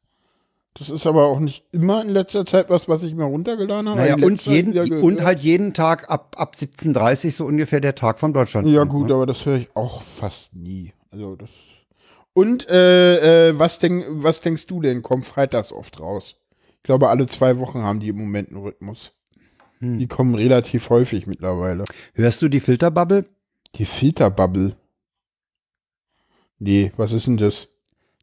Das 0.73 0.89
ist 0.89 1.07
aber 1.07 1.27
auch 1.27 1.39
nicht 1.39 1.63
immer 1.71 2.01
in 2.01 2.09
letzter 2.09 2.45
Zeit 2.45 2.69
was, 2.69 2.89
was 2.89 3.03
ich 3.03 3.15
mir 3.15 3.23
runtergeladen 3.23 3.87
habe. 3.87 4.01
Naja, 4.01 4.15
und, 4.15 4.45
jeden, 4.45 5.01
und 5.01 5.23
halt 5.23 5.39
jeden 5.39 5.73
Tag 5.73 6.09
ab, 6.09 6.35
ab 6.37 6.55
17.30 6.59 7.31
so 7.31 7.45
ungefähr 7.45 7.79
der 7.79 7.95
Tag 7.95 8.19
von 8.19 8.33
Deutschland. 8.33 8.67
Ja, 8.67 8.83
gut, 8.83 9.09
aber 9.13 9.25
das 9.25 9.45
höre 9.45 9.55
ich 9.55 9.69
auch 9.75 10.01
fast 10.03 10.53
nie. 10.53 10.91
Also 11.09 11.37
das. 11.37 11.49
Und 12.33 12.69
äh, 12.69 13.47
äh, 13.47 13.57
was, 13.57 13.79
denk, 13.79 14.05
was 14.09 14.41
denkst 14.41 14.67
du 14.67 14.81
denn? 14.81 15.01
Kommt 15.01 15.25
freitags 15.25 15.71
oft 15.71 16.01
raus? 16.01 16.35
Ich 16.77 16.83
glaube, 16.83 17.09
alle 17.09 17.27
zwei 17.27 17.59
Wochen 17.59 17.79
haben 17.81 17.99
die 17.99 18.09
im 18.09 18.17
Moment 18.17 18.49
einen 18.49 18.61
Rhythmus. 18.61 19.13
Hm. 19.79 19.99
Die 19.99 20.07
kommen 20.07 20.35
relativ 20.35 20.89
häufig 20.89 21.27
mittlerweile. 21.27 21.83
Hörst 22.13 22.41
du 22.41 22.47
die 22.47 22.59
Filterbubble? 22.59 23.25
Die 23.75 23.85
Filterbubble. 23.85 24.75
Nee, 26.59 26.91
was 26.97 27.11
ist 27.11 27.27
denn 27.27 27.37
das? 27.37 27.67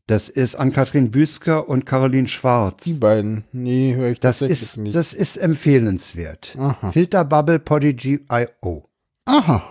Das 0.06 0.28
ist 0.28 0.54
Ann-Kathrin 0.56 1.10
Büsker 1.10 1.66
und 1.68 1.86
Caroline 1.86 2.28
Schwarz. 2.28 2.82
Die 2.84 2.92
beiden. 2.92 3.44
Nee, 3.52 3.94
höre 3.94 4.10
ich 4.10 4.20
Das 4.20 4.42
ist, 4.42 4.76
nicht. 4.76 4.94
das 4.94 5.12
ist 5.14 5.36
empfehlenswert. 5.36 6.56
Aha. 6.58 6.92
Filterbubble 6.92 7.58
Podigy 7.58 8.26
IO. 8.30 8.88
Aha. 9.24 9.62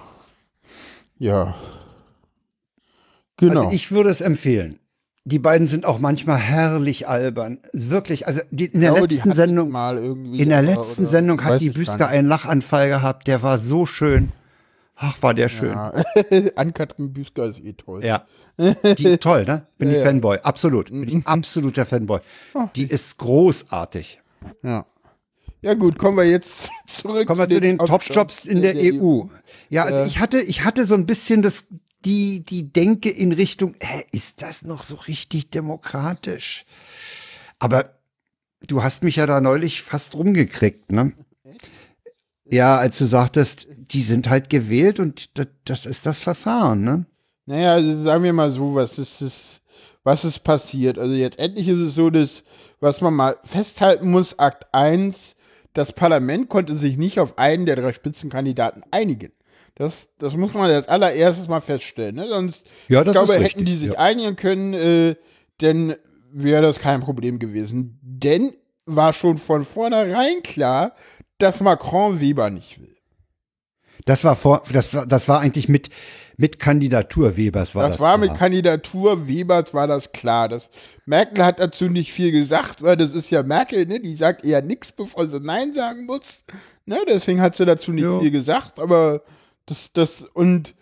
Ja. 1.19 1.55
Genau. 3.37 3.65
Also 3.65 3.75
ich 3.75 3.91
würde 3.91 4.09
es 4.09 4.21
empfehlen. 4.21 4.79
Die 5.25 5.39
beiden 5.39 5.67
sind 5.67 5.85
auch 5.85 5.99
manchmal 5.99 6.37
herrlich 6.37 7.07
albern. 7.07 7.59
Wirklich, 7.71 8.27
also 8.27 8.41
die, 8.51 8.65
in 8.65 8.81
der 8.81 8.91
glaube, 8.91 9.07
die 9.07 9.15
letzten 9.15 9.29
ich 9.29 9.35
Sendung, 9.35 9.73
in 10.33 10.49
der 10.49 10.61
letzten 10.61 11.03
oder- 11.03 11.11
Sendung 11.11 11.43
hat 11.45 11.61
die 11.61 11.69
Büsker 11.69 12.07
einen 12.09 12.27
Lachanfall 12.27 12.89
gehabt, 12.89 13.27
der 13.27 13.41
war 13.41 13.57
so 13.57 13.85
schön. 13.85 14.31
Ach, 14.95 15.21
war 15.21 15.33
der 15.33 15.47
schön. 15.49 15.71
Ja. 15.75 15.93
Ann-Kathrin 16.55 17.13
Büsker 17.13 17.45
ist 17.45 17.63
eh 17.63 17.73
toll. 17.73 18.03
Ja. 18.05 18.25
Die 18.57 19.17
toll, 19.17 19.45
ne? 19.45 19.65
Bin 19.77 19.89
Ja, 19.91 19.97
ich. 19.99 20.03
Fanboy. 20.03 20.37
Absolut. 20.43 20.89
Bin 20.91 21.07
ich 21.07 21.25
absoluter 21.27 21.85
Fanboy. 21.85 22.19
Die 22.75 22.83
ist 22.83 23.17
großartig. 23.17 24.21
Ja. 24.61 24.85
Ja 25.61 25.73
gut, 25.75 25.97
kommen 25.97 26.17
wir 26.17 26.25
jetzt 26.25 26.69
zurück 26.87 27.25
Kommen 27.25 27.39
wir 27.39 27.47
zu 27.47 27.61
den 27.61 27.77
Top-Jobs 27.77 28.43
in 28.43 28.61
der 28.61 28.75
EU. 28.75 29.21
Ja, 29.69 29.85
also 29.85 29.99
Äh. 29.99 30.07
ich 30.07 30.19
hatte, 30.19 30.41
ich 30.41 30.65
hatte 30.65 30.83
so 30.83 30.93
ein 30.95 31.05
bisschen 31.05 31.41
das, 31.41 31.67
die, 32.05 32.41
die 32.41 32.71
Denke 32.71 33.09
in 33.09 33.31
Richtung, 33.31 33.75
hä, 33.81 34.03
ist 34.11 34.41
das 34.41 34.63
noch 34.63 34.83
so 34.83 34.95
richtig 34.95 35.49
demokratisch? 35.49 36.65
Aber 37.59 37.93
du 38.67 38.83
hast 38.83 39.03
mich 39.03 39.17
ja 39.17 39.25
da 39.25 39.41
neulich 39.41 39.81
fast 39.81 40.15
rumgekriegt, 40.15 40.91
ne? 40.91 41.13
Ja, 42.45 42.77
als 42.77 42.97
du 42.97 43.05
sagtest, 43.05 43.67
die 43.69 44.01
sind 44.01 44.29
halt 44.29 44.49
gewählt 44.49 44.99
und 44.99 45.37
das, 45.37 45.47
das 45.65 45.85
ist 45.85 46.05
das 46.05 46.19
Verfahren, 46.19 46.83
ne? 46.83 47.05
Naja, 47.45 47.73
also 47.73 48.03
sagen 48.03 48.23
wir 48.23 48.33
mal 48.33 48.51
so, 48.51 48.75
was 48.75 48.97
ist 48.99 49.21
das, 49.21 49.61
was 50.03 50.23
ist 50.23 50.39
passiert? 50.39 50.97
Also 50.97 51.13
jetzt 51.13 51.39
endlich 51.39 51.67
ist 51.67 51.79
es 51.79 51.95
so, 51.95 52.09
dass, 52.09 52.43
was 52.79 53.01
man 53.01 53.13
mal 53.13 53.37
festhalten 53.43 54.11
muss, 54.11 54.39
Akt 54.39 54.73
1, 54.73 55.35
das 55.73 55.91
Parlament 55.91 56.49
konnte 56.49 56.75
sich 56.75 56.97
nicht 56.97 57.19
auf 57.19 57.37
einen 57.37 57.65
der 57.65 57.75
drei 57.75 57.93
Spitzenkandidaten 57.93 58.83
einigen. 58.91 59.31
Das, 59.75 60.07
das 60.19 60.35
muss 60.35 60.53
man 60.53 60.69
als 60.69 60.87
allererstes 60.87 61.47
mal 61.47 61.59
feststellen. 61.59 62.15
Ne? 62.15 62.27
Sonst, 62.29 62.65
Ja, 62.87 63.01
ich 63.03 63.11
glaube, 63.11 63.33
hätten 63.33 63.43
richtig, 63.43 63.65
die 63.65 63.75
sich 63.75 63.91
ja. 63.93 63.97
einigen 63.99 64.35
können, 64.35 64.73
äh, 64.73 65.15
dann 65.59 65.95
wäre 66.31 66.61
das 66.61 66.79
kein 66.79 67.01
Problem 67.01 67.39
gewesen. 67.39 67.99
Denn 68.01 68.53
war 68.85 69.13
schon 69.13 69.37
von 69.37 69.63
vornherein 69.63 70.43
klar, 70.43 70.93
dass 71.39 71.59
Macron 71.59 72.19
Weber 72.19 72.49
nicht 72.49 72.79
will. 72.81 72.95
Das 74.05 74.23
war 74.23 74.35
vor, 74.35 74.63
das 74.71 74.93
war, 74.93 75.07
das 75.07 75.27
war 75.29 75.39
eigentlich 75.39 75.69
mit, 75.69 75.89
mit 76.37 76.59
Kandidatur 76.59 77.37
Webers 77.37 77.73
war 77.73 77.83
das. 77.83 77.93
das 77.93 78.01
war 78.01 78.17
mit 78.17 78.29
klar. 78.29 78.39
Kandidatur 78.39 79.27
Webers 79.27 79.73
war 79.73 79.87
das 79.87 80.11
klar. 80.11 80.49
Das, 80.49 80.69
Merkel 81.05 81.43
hat 81.45 81.59
dazu 81.59 81.85
nicht 81.85 82.11
viel 82.11 82.31
gesagt, 82.31 82.81
weil 82.81 82.97
das 82.97 83.15
ist 83.15 83.29
ja 83.29 83.43
Merkel, 83.43 83.85
ne? 83.85 83.99
Die 83.99 84.15
sagt 84.15 84.45
eher 84.45 84.61
nichts, 84.61 84.91
bevor 84.91 85.27
sie 85.27 85.39
Nein 85.39 85.73
sagen 85.73 86.05
muss. 86.05 86.43
Ne? 86.85 86.97
Deswegen 87.07 87.39
hat 87.41 87.55
sie 87.55 87.65
dazu 87.65 87.93
nicht 87.93 88.03
Ja. 88.03 88.19
viel 88.19 88.31
gesagt, 88.31 88.79
aber 88.79 89.21
das, 89.65 89.91
das, 89.93 90.21
und 90.33 90.75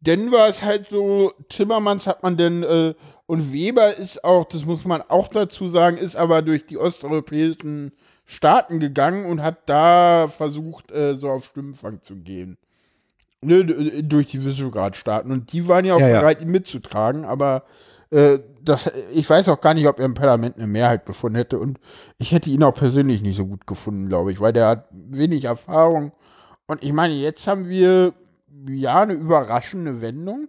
dann 0.00 0.30
war 0.30 0.48
es 0.48 0.62
halt 0.62 0.88
so, 0.88 1.32
Timmermans 1.48 2.06
hat 2.06 2.22
man 2.22 2.36
denn, 2.36 2.62
äh, 2.62 2.94
und 3.26 3.52
Weber 3.52 3.96
ist 3.96 4.24
auch, 4.24 4.44
das 4.44 4.64
muss 4.64 4.84
man 4.84 5.02
auch 5.02 5.28
dazu 5.28 5.68
sagen, 5.68 5.98
ist 5.98 6.16
aber 6.16 6.40
durch 6.42 6.66
die 6.66 6.78
osteuropäischen 6.78 7.92
Staaten 8.24 8.78
gegangen 8.80 9.26
und 9.26 9.42
hat 9.42 9.68
da 9.68 10.28
versucht, 10.28 10.92
äh, 10.92 11.16
so 11.16 11.28
auf 11.30 11.44
Stimmenfang 11.44 12.02
zu 12.02 12.16
gehen. 12.16 12.58
Ne, 13.40 13.64
d- 13.64 14.02
durch 14.02 14.28
die 14.28 14.44
Visegrad-Staaten. 14.44 15.30
Und 15.30 15.52
die 15.52 15.66
waren 15.68 15.84
ja 15.84 15.94
auch 15.94 16.00
Ja, 16.00 16.08
ja. 16.08 16.20
bereit, 16.20 16.40
ihn 16.42 16.50
mitzutragen, 16.50 17.24
aber 17.24 17.64
äh, 18.10 18.38
das, 18.62 18.90
ich 19.12 19.28
weiß 19.28 19.48
auch 19.48 19.60
gar 19.60 19.74
nicht, 19.74 19.86
ob 19.86 19.98
er 19.98 20.06
im 20.06 20.14
Parlament 20.14 20.56
eine 20.56 20.66
Mehrheit 20.66 21.04
befunden 21.04 21.36
hätte. 21.36 21.58
Und 21.58 21.78
ich 22.18 22.32
hätte 22.32 22.50
ihn 22.50 22.62
auch 22.62 22.74
persönlich 22.74 23.22
nicht 23.22 23.36
so 23.36 23.46
gut 23.46 23.66
gefunden, 23.66 24.08
glaube 24.08 24.32
ich, 24.32 24.40
weil 24.40 24.52
der 24.52 24.66
hat 24.68 24.88
wenig 24.90 25.44
Erfahrung. 25.44 26.12
Und 26.66 26.82
ich 26.82 26.92
meine, 26.92 27.14
jetzt 27.14 27.46
haben 27.46 27.68
wir 27.68 28.12
ja 28.68 29.00
eine 29.02 29.14
überraschende 29.14 30.00
Wendung. 30.00 30.48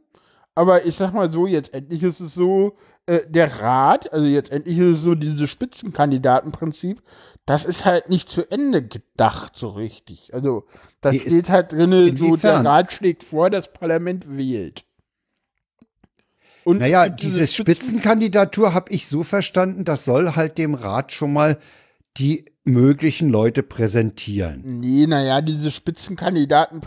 Aber 0.56 0.86
ich 0.86 0.96
sag 0.98 1.14
mal 1.14 1.32
so, 1.32 1.48
jetzt 1.48 1.74
endlich 1.74 2.04
ist 2.04 2.20
es 2.20 2.34
so, 2.34 2.76
äh, 3.06 3.22
der 3.30 3.62
Rat, 3.62 4.12
also 4.12 4.26
jetzt 4.26 4.52
endlich 4.52 4.78
ist 4.78 4.98
es 4.98 5.02
so, 5.04 5.16
dieses 5.16 5.50
Spitzenkandidatenprinzip, 5.50 7.02
das 7.46 7.66
ist 7.66 7.86
halt 7.86 8.10
nicht 8.10 8.30
zu 8.30 8.50
Ende 8.52 8.86
gedacht 8.86 9.54
so 9.56 9.70
richtig. 9.70 10.34
Also, 10.34 10.66
das 11.02 11.14
Wie- 11.14 11.20
steht 11.20 11.50
halt 11.50 11.72
drin, 11.72 12.16
so 12.18 12.36
der? 12.36 12.66
Rat 12.66 12.92
schlägt 12.94 13.24
vor, 13.24 13.50
das 13.50 13.72
Parlament 13.72 14.36
wählt. 14.38 14.84
Und 16.66 16.80
Naja, 16.80 17.10
diese 17.10 17.48
Spitzenkandidatur 17.48 18.74
habe 18.74 18.92
ich 18.92 19.08
so 19.08 19.24
verstanden, 19.24 19.86
das 19.86 20.06
soll 20.06 20.36
halt 20.36 20.58
dem 20.58 20.74
Rat 20.76 21.12
schon 21.12 21.34
mal 21.34 21.58
die 22.18 22.46
möglichen 22.64 23.30
Leute 23.30 23.64
präsentieren. 23.64 24.62
Nee, 24.80 25.08
naja, 25.08 25.42
diese 25.42 25.72
Spitzenkandidaten, 25.72 26.82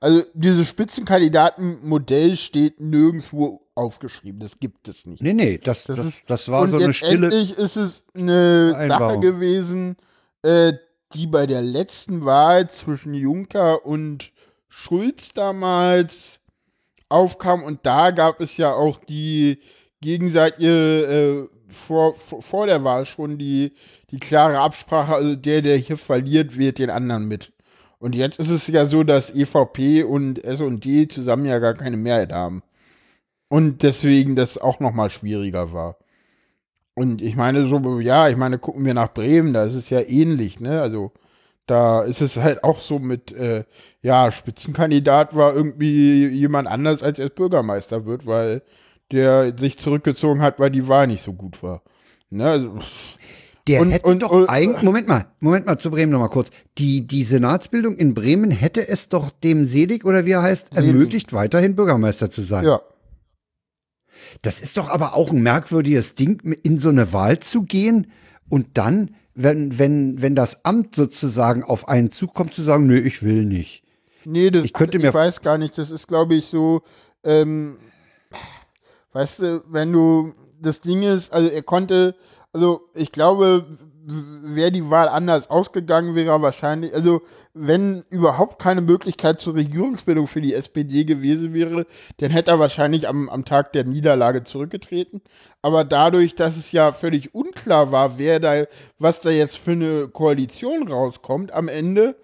also 0.00 0.22
dieses 0.34 0.68
Spitzenkandidatenmodell 0.68 2.36
steht 2.36 2.80
nirgendwo 2.80 3.66
aufgeschrieben. 3.74 4.40
Das 4.40 4.58
gibt 4.58 4.88
es 4.88 5.06
nicht. 5.06 5.22
Nee, 5.22 5.34
nee, 5.34 5.58
das, 5.58 5.84
das, 5.84 5.98
ist- 5.98 6.22
das, 6.26 6.48
war 6.48 6.68
so 6.68 6.76
eine 6.78 6.92
stille. 6.92 7.28
letztendlich 7.28 7.58
ist 7.58 7.76
es 7.76 8.02
eine 8.14 8.70
Sache 8.70 8.86
Vereinbarung. 8.86 9.20
gewesen, 9.20 9.96
äh, 10.42 10.72
die 11.14 11.26
bei 11.26 11.46
der 11.46 11.62
letzten 11.62 12.24
Wahl 12.24 12.70
zwischen 12.70 13.14
Juncker 13.14 13.84
und 13.84 14.32
Schulz 14.68 15.30
damals 15.34 16.40
aufkam. 17.08 17.62
Und 17.62 17.80
da 17.84 18.12
gab 18.12 18.40
es 18.40 18.56
ja 18.56 18.72
auch 18.72 18.98
die 19.04 19.58
gegenseitige, 20.00 21.48
äh, 21.50 21.56
vor, 21.70 22.14
vor, 22.14 22.66
der 22.66 22.84
Wahl 22.84 23.06
schon 23.06 23.38
die, 23.38 23.72
die 24.10 24.18
klare 24.18 24.58
Absprache, 24.58 25.14
also 25.14 25.36
der, 25.36 25.62
der 25.62 25.76
hier 25.76 25.96
verliert, 25.96 26.58
wählt 26.58 26.78
den 26.78 26.90
anderen 26.90 27.28
mit. 27.28 27.52
Und 27.98 28.14
jetzt 28.14 28.38
ist 28.38 28.50
es 28.50 28.66
ja 28.66 28.86
so, 28.86 29.04
dass 29.04 29.34
EVP 29.34 30.04
und 30.04 30.42
S&D 30.44 31.08
zusammen 31.08 31.46
ja 31.46 31.58
gar 31.58 31.74
keine 31.74 31.96
Mehrheit 31.96 32.32
haben. 32.32 32.62
Und 33.48 33.82
deswegen 33.82 34.36
das 34.36 34.58
auch 34.58 34.80
noch 34.80 34.92
mal 34.92 35.10
schwieriger 35.10 35.72
war. 35.72 35.96
Und 36.94 37.22
ich 37.22 37.36
meine, 37.36 37.68
so, 37.68 38.00
ja, 38.00 38.28
ich 38.28 38.36
meine, 38.36 38.58
gucken 38.58 38.84
wir 38.84 38.94
nach 38.94 39.12
Bremen, 39.12 39.52
da 39.54 39.64
ist 39.64 39.74
es 39.74 39.90
ja 39.90 40.00
ähnlich, 40.00 40.60
ne? 40.60 40.80
Also, 40.82 41.12
da 41.66 42.02
ist 42.02 42.20
es 42.20 42.36
halt 42.36 42.64
auch 42.64 42.80
so 42.80 42.98
mit, 42.98 43.32
äh, 43.32 43.64
ja, 44.02 44.30
Spitzenkandidat 44.32 45.34
war 45.36 45.54
irgendwie 45.54 46.26
jemand 46.28 46.68
anders, 46.68 47.02
als 47.02 47.18
er 47.18 47.28
Bürgermeister 47.30 48.06
wird, 48.06 48.26
weil 48.26 48.62
der 49.12 49.56
sich 49.58 49.78
zurückgezogen 49.78 50.40
hat, 50.42 50.58
weil 50.58 50.70
die 50.70 50.86
Wahl 50.88 51.06
nicht 51.06 51.22
so 51.22 51.32
gut 51.32 51.62
war. 51.62 51.82
Ne? 52.30 52.44
Also, 52.44 52.78
Der 53.66 53.80
und- 53.80 53.90
hätte 53.90 54.06
und- 54.06 54.22
doch 54.22 54.48
eigentlich, 54.48 54.82
Moment 54.82 55.08
mal, 55.08 55.26
Moment 55.40 55.66
mal 55.66 55.78
zu 55.78 55.90
Bremen 55.90 56.12
noch 56.12 56.20
mal 56.20 56.28
kurz. 56.28 56.50
Die, 56.78 57.06
die 57.06 57.24
Senatsbildung 57.24 57.96
in 57.96 58.14
Bremen 58.14 58.50
hätte 58.50 58.86
es 58.88 59.08
doch 59.08 59.30
dem 59.30 59.64
Selig 59.64 60.04
oder 60.04 60.24
wie 60.26 60.30
er 60.32 60.42
heißt, 60.42 60.76
ermöglicht, 60.76 61.32
weiterhin 61.32 61.74
Bürgermeister 61.74 62.30
zu 62.30 62.42
sein. 62.42 62.64
ja. 62.64 62.80
Das 64.42 64.60
ist 64.60 64.76
doch 64.76 64.88
aber 64.88 65.14
auch 65.16 65.30
ein 65.32 65.42
merkwürdiges 65.42 66.14
Ding, 66.14 66.40
in 66.62 66.78
so 66.78 66.88
eine 66.90 67.12
Wahl 67.12 67.38
zu 67.40 67.62
gehen 67.62 68.12
und 68.48 68.66
dann, 68.74 69.14
wenn, 69.34 69.78
wenn, 69.78 70.20
wenn 70.22 70.34
das 70.34 70.64
Amt 70.64 70.94
sozusagen 70.94 71.64
auf 71.64 71.88
einen 71.88 72.10
zukommt, 72.10 72.54
zu 72.54 72.62
sagen, 72.62 72.86
nö, 72.86 72.96
ich 72.98 73.22
will 73.22 73.44
nicht. 73.44 73.82
Nee, 74.24 74.50
das, 74.50 74.64
Ich 74.64 74.72
könnte 74.72 74.98
ich 74.98 75.04
mir- 75.04 75.14
weiß 75.14 75.40
gar 75.40 75.58
nicht, 75.58 75.76
das 75.78 75.90
ist, 75.90 76.06
glaube 76.06 76.34
ich, 76.34 76.46
so, 76.46 76.82
ähm, 77.24 77.78
weißt 79.12 79.40
du, 79.40 79.64
wenn 79.68 79.92
du, 79.92 80.34
das 80.60 80.80
Ding 80.80 81.02
ist, 81.02 81.32
also 81.32 81.48
er 81.48 81.62
konnte, 81.62 82.14
also 82.52 82.82
ich 82.94 83.12
glaube, 83.12 83.66
wäre 84.06 84.72
die 84.72 84.88
Wahl 84.90 85.08
anders 85.08 85.50
ausgegangen, 85.50 86.14
wäre 86.14 86.40
wahrscheinlich, 86.42 86.94
also 86.94 87.20
wenn 87.52 88.04
überhaupt 88.10 88.60
keine 88.60 88.80
Möglichkeit 88.80 89.40
zur 89.40 89.54
Regierungsbildung 89.54 90.26
für 90.26 90.40
die 90.40 90.54
SPD 90.54 91.04
gewesen 91.04 91.52
wäre, 91.52 91.86
dann 92.18 92.30
hätte 92.30 92.52
er 92.52 92.58
wahrscheinlich 92.58 93.08
am, 93.08 93.28
am 93.28 93.44
Tag 93.44 93.72
der 93.72 93.84
Niederlage 93.84 94.44
zurückgetreten. 94.44 95.20
Aber 95.62 95.84
dadurch, 95.84 96.34
dass 96.34 96.56
es 96.56 96.72
ja 96.72 96.92
völlig 96.92 97.34
unklar 97.34 97.92
war, 97.92 98.18
wer 98.18 98.40
da, 98.40 98.64
was 98.98 99.20
da 99.20 99.30
jetzt 99.30 99.58
für 99.58 99.72
eine 99.72 100.08
Koalition 100.08 100.88
rauskommt 100.88 101.52
am 101.52 101.68
Ende, 101.68 102.16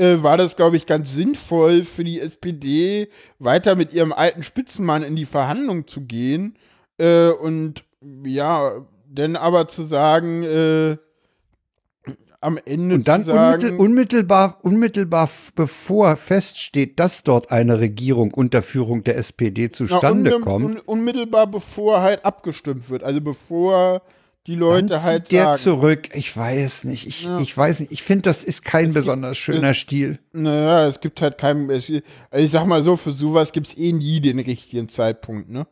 äh, 0.00 0.22
war 0.22 0.36
das, 0.36 0.56
glaube 0.56 0.76
ich, 0.76 0.86
ganz 0.86 1.12
sinnvoll 1.14 1.84
für 1.84 2.04
die 2.04 2.20
SPD, 2.20 3.08
weiter 3.38 3.76
mit 3.76 3.92
ihrem 3.92 4.12
alten 4.12 4.42
Spitzenmann 4.42 5.02
in 5.02 5.14
die 5.14 5.26
Verhandlung 5.26 5.86
zu 5.86 6.00
gehen. 6.02 6.56
Äh, 6.98 7.28
und 7.28 7.84
ja, 8.24 8.86
dann 9.08 9.36
aber 9.36 9.68
zu 9.68 9.84
sagen, 9.84 10.42
äh, 10.42 10.96
am 12.40 12.58
Ende 12.64 12.94
Und 12.94 13.08
dann 13.08 13.24
zu 13.24 13.32
sagen, 13.34 13.62
unmittel, 13.62 13.78
unmittelbar, 13.78 14.58
unmittelbar 14.62 15.28
bevor 15.54 16.16
feststeht, 16.16 16.98
dass 16.98 17.22
dort 17.22 17.50
eine 17.50 17.80
Regierung 17.80 18.32
unter 18.32 18.62
Führung 18.62 19.04
der 19.04 19.18
SPD 19.18 19.66
na, 19.66 19.72
zustande 19.72 20.34
unmi- 20.36 20.40
kommt, 20.40 20.64
un, 20.64 20.78
unmittelbar 20.78 21.46
bevor 21.46 22.00
halt 22.00 22.24
abgestimmt 22.24 22.88
wird, 22.88 23.02
also 23.04 23.20
bevor 23.20 24.00
die 24.50 24.56
Leute 24.56 24.86
dann 24.88 24.98
zieht 24.98 25.06
halt 25.08 25.32
der 25.32 25.44
sagen, 25.44 25.58
zurück. 25.58 26.08
Ich 26.14 26.36
weiß 26.36 26.84
nicht. 26.84 27.06
Ich, 27.06 27.24
Ja. 27.24 27.38
ich 27.40 27.56
weiß 27.56 27.80
nicht. 27.80 27.92
Ich 27.92 28.02
finde, 28.02 28.22
das 28.22 28.44
ist 28.44 28.64
kein 28.64 28.92
besonders 28.92 29.38
schöner 29.38 29.74
Stil. 29.74 30.18
naja, 30.32 30.86
es 30.86 31.00
gibt 31.00 31.22
halt 31.22 31.38
keinen, 31.38 31.70
es, 31.70 31.90
also 32.30 32.44
ich 32.44 32.50
sag 32.50 32.66
mal 32.66 32.82
so, 32.82 32.96
für 32.96 33.12
sowas 33.12 33.52
gibt 33.52 33.68
es 33.68 33.78
eh 33.78 33.92
nie 33.92 34.20
den 34.20 34.38
richtigen 34.40 34.88
Zeitpunkt, 34.88 35.48
ne? 35.50 35.66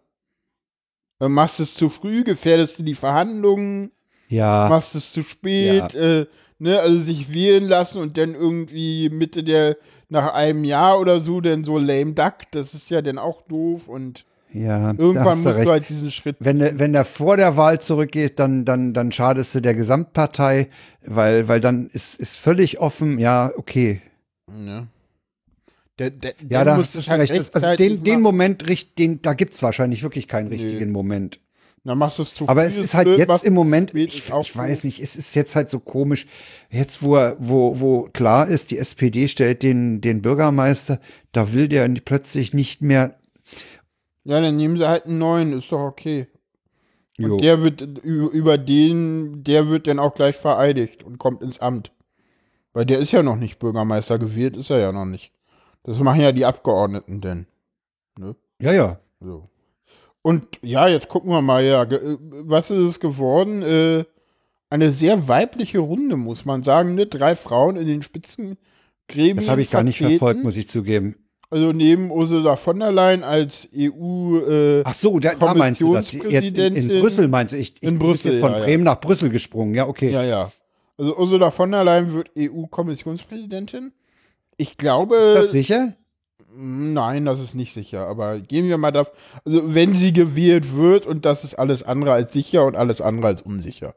Äh, 1.21 1.29
machst 1.29 1.61
es 1.61 1.75
zu 1.75 1.89
früh, 1.89 2.23
gefährdest 2.25 2.79
du 2.79 2.83
die 2.85 2.95
Verhandlungen, 2.95 3.91
Ja, 4.29 4.69
machst 4.69 4.95
es 4.95 5.11
zu 5.13 5.23
spät, 5.23 5.95
äh, 5.95 6.27
ne, 6.59 6.79
also 6.81 7.01
sich 7.01 7.33
wählen 7.33 7.65
lassen 7.67 8.01
und 8.01 8.17
dann 8.17 8.35
irgendwie 8.35 9.09
Mitte 9.11 9.43
der, 9.43 9.77
nach 10.09 10.33
einem 10.33 10.65
Jahr 10.65 11.01
oder 11.01 11.21
so, 11.21 11.41
dann 11.41 11.65
so 11.65 11.77
lame 11.79 12.13
duck, 12.13 12.35
das 12.53 12.73
ist 12.75 12.89
ja 12.91 13.03
dann 13.03 13.19
auch 13.19 13.43
doof 13.43 13.89
und 13.89 14.25
ja. 14.53 14.93
da 14.93 14.99
irgendwann 15.03 15.27
hast 15.27 15.45
du 15.45 15.49
musst 15.49 15.57
recht. 15.59 15.67
du 15.67 15.71
halt 15.71 15.89
diesen 15.89 16.11
Schritt. 16.11 16.37
wenn 16.41 16.59
der, 16.59 16.79
wenn 16.79 16.93
der 16.93 17.05
vor 17.05 17.37
der 17.37 17.57
Wahl 17.57 17.81
zurückgeht, 17.81 18.39
dann, 18.39 18.65
dann, 18.65 18.95
dann 18.95 19.13
schadest 19.13 19.55
du 19.55 19.61
der 19.61 19.75
Gesamtpartei, 19.75 20.69
weil, 21.05 21.49
weil 21.49 21.61
dann 21.61 21.89
ist, 21.93 22.15
ist 22.19 22.37
völlig 22.37 22.79
offen, 22.81 23.19
ja, 23.19 23.53
okay. 23.57 24.01
Ne? 24.51 24.87
Der, 25.99 26.11
der, 26.11 26.35
Ja, 26.49 26.65
da 26.65 26.77
hast 26.77 26.95
du 26.95 26.99
es 27.01 27.05
schon 27.07 27.19
halt 27.19 27.31
recht. 27.31 27.41
Das, 27.55 27.65
also 27.65 27.77
den, 27.77 28.05
den. 28.05 28.21
Moment, 28.21 28.67
richt- 28.69 28.99
den, 28.99 29.21
da 29.21 29.35
gibt's 29.35 29.63
wahrscheinlich 29.63 30.03
wirklich 30.03 30.29
keinen 30.29 30.49
richtigen 30.49 30.93
Moment. 30.93 31.41
Dann 31.85 31.99
machst 31.99 32.19
du 32.19 32.23
es 32.23 32.35
zu 32.35 32.47
Aber 32.49 32.63
früh, 32.63 32.69
es 32.69 32.79
ist 32.79 32.95
halt 32.95 33.07
blöd, 33.07 33.19
jetzt 33.19 33.45
im 33.45 33.55
Moment, 33.55 33.95
ich, 33.95 34.29
ich 34.29 34.57
weiß 34.57 34.85
nicht, 34.85 35.01
es 35.01 35.17
ist 35.17 35.35
jetzt 35.35 35.57
halt 35.57 35.71
so 35.71 35.81
komisch, 35.81 36.27
jetzt 36.71 37.03
wo, 37.03 37.17
er- 37.17 37.37
wo, 37.39 37.81
wo 37.81 38.03
klar 38.13 38.47
ist, 38.49 38.71
die 38.71 38.79
SPD 38.79 39.27
stellt 39.27 39.63
den, 39.63 40.01
den 40.01 40.21
Bürgermeister, 40.21 41.01
da 41.33 41.53
will 41.53 41.67
der 41.69 41.89
plötzlich 42.05 42.53
nicht 42.53 42.83
mehr, 42.83 43.18
Ja, 44.29 44.43
dann 44.43 44.59
nehmen 44.59 44.77
sie 44.77 44.87
halt 44.87 45.07
einen 45.07 45.17
neuen, 45.17 45.55
ist 45.55 45.73
doch 45.73 45.81
okay. 45.81 46.27
Jo. 47.17 47.33
Und 47.33 47.43
der 47.43 47.63
wird 47.63 47.81
über 47.81 48.59
den, 48.59 49.43
der 49.43 49.71
wird 49.71 49.87
dann 49.87 49.99
auch 49.99 50.15
gleich 50.15 50.37
vereidigt 50.37 51.03
und 51.03 51.17
kommt 51.17 51.43
ins 51.43 51.61
Amt. 51.61 51.93
Weil 52.75 52.85
der 52.85 52.99
ist 52.99 53.11
ja 53.11 53.23
noch 53.23 53.37
nicht 53.37 53.59
Bürgermeister 53.59 54.19
gewählt, 54.19 54.55
ist 54.55 54.69
er 54.69 54.81
ja 54.81 54.93
noch 54.93 55.07
nicht. 55.07 55.33
Das 55.83 55.99
machen 56.01 56.21
ja 56.21 56.33
die 56.33 56.45
Abgeordneten 56.45 57.23
denn. 57.23 57.47
ja, 58.61 58.73
ja, 58.73 59.01
So. 59.19 59.49
Und 60.21 60.45
ja, 60.61 60.89
jetzt 60.89 61.09
gucken 61.09 61.31
wir 61.31 61.41
mal, 61.41 61.65
ja, 61.65 61.85
äh, 61.85 62.19
was 62.21 62.71
ist 62.71 62.81
es 62.81 63.01
geworden? 63.01 63.63
Äh, 63.63 64.05
eine 64.69 64.91
sehr 64.91 65.27
weibliche 65.27 65.79
Runde, 65.79 66.19
muss 66.19 66.45
man 66.45 66.65
sagen, 66.65 66.95
ne? 66.95 67.07
Drei 67.07 67.35
Frauen 67.35 67.77
in 67.77 67.87
den 67.87 68.03
Spitzengremien. 68.03 69.37
das 69.37 69.49
habe 69.49 69.63
ich 69.63 69.71
gar 69.71 69.85
nicht 69.85 69.97
verfolgt, 69.97 70.43
muss 70.45 70.59
ich 70.59 70.69
zugeben. 70.69 71.17
Also 71.51 71.73
neben 71.73 72.11
Ursula 72.11 72.57
von 72.57 72.79
der 72.79 72.93
Leyen 72.93 73.25
als 73.25 73.69
EU 73.75 74.39
äh, 74.41 74.83
Ach 74.85 74.93
so, 74.93 75.19
da, 75.19 75.35
da 75.35 75.55
meinst 75.55 75.81
du 75.81 75.95
das. 75.95 76.13
Jetzt 76.13 76.59
in, 76.59 76.77
in 76.77 77.01
Brüssel 77.01 77.27
meinst 77.29 77.55
du? 77.55 77.57
Ich, 77.57 77.77
ich 77.77 77.83
In 77.83 77.99
bin 77.99 78.07
Brüssel, 78.07 78.33
jetzt 78.33 78.41
von 78.41 78.53
ja, 78.53 78.59
ja. 78.59 78.65
Bremen 78.65 78.85
nach 78.85 79.01
Brüssel 79.01 79.31
gesprungen. 79.31 79.75
Ja, 79.75 79.87
okay. 79.87 80.11
Ja, 80.11 80.23
ja. 80.23 80.53
Also 80.99 81.17
Ursula 81.17 81.51
von 81.51 81.71
der 81.71 81.85
Leyen 81.85 82.13
wird 82.13 82.31
EU-Kommissionspräsidentin. 82.37 83.93
Ich 84.59 84.77
glaube. 84.77 85.17
Ist 85.17 85.43
das 85.45 85.51
sicher? 85.53 85.95
Nein, 86.55 87.25
das 87.25 87.41
ist 87.41 87.55
nicht 87.55 87.73
sicher. 87.73 88.09
Aber 88.09 88.41
gehen 88.41 88.69
wir 88.69 88.77
mal 88.77 88.91
davon. 88.91 89.15
Also, 89.45 89.75
wenn 89.75 89.95
sie 89.95 90.13
gewählt 90.13 90.75
wird, 90.75 91.07
und 91.07 91.25
das 91.25 91.45
ist 91.45 91.55
alles 91.55 91.83
andere 91.83 92.13
als 92.13 92.33
sicher 92.33 92.67
und 92.67 92.77
alles 92.77 93.01
andere 93.01 93.29
als 93.29 93.43
unsicher. 93.43 93.95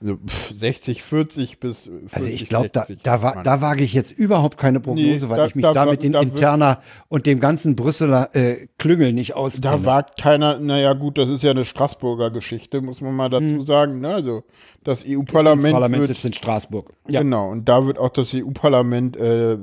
Also 0.00 0.16
pff, 0.16 0.52
60, 0.56 1.02
40 1.02 1.58
bis 1.58 1.78
40, 1.88 2.14
Also 2.14 2.28
ich 2.28 2.48
glaube, 2.48 2.68
da, 2.68 2.80
60, 2.86 3.02
da, 3.02 3.20
wa- 3.20 3.42
da 3.42 3.60
wage 3.60 3.82
ich 3.82 3.92
jetzt 3.94 4.12
überhaupt 4.12 4.56
keine 4.56 4.78
Prognose, 4.78 5.26
Nee, 5.26 5.28
weil 5.30 5.36
da- 5.38 5.46
ich 5.46 5.54
mich 5.56 5.64
da- 5.64 5.86
mit 5.86 6.04
den 6.04 6.14
Interna 6.14 6.80
und 7.08 7.26
dem 7.26 7.40
ganzen 7.40 7.74
Brüsseler 7.74 8.30
äh, 8.36 8.68
Klüngel 8.78 9.12
nicht 9.12 9.34
auskenne. 9.34 9.76
Da 9.76 9.84
wagt 9.84 10.20
keiner, 10.22 10.60
naja 10.60 10.92
gut, 10.92 11.18
das 11.18 11.28
ist 11.28 11.42
ja 11.42 11.50
eine 11.50 11.64
Straßburger 11.64 12.30
Geschichte, 12.30 12.80
muss 12.80 13.00
man 13.00 13.16
mal 13.16 13.28
dazu 13.28 13.60
sagen. 13.62 13.98
Ne? 14.00 14.08
Also 14.14 14.44
das 14.84 15.00
das 15.00 15.08
EU-Parlament 15.08 15.72
Parlament 15.72 16.00
wird 16.02 16.08
sitzt 16.10 16.24
in 16.26 16.32
Straßburg. 16.32 16.92
Ja. 17.08 17.20
Genau, 17.22 17.50
und 17.50 17.68
da 17.68 17.84
wird 17.84 17.98
auch 17.98 18.10
das 18.10 18.32
EU-Parlament 18.32 19.16
äh, 19.16 19.58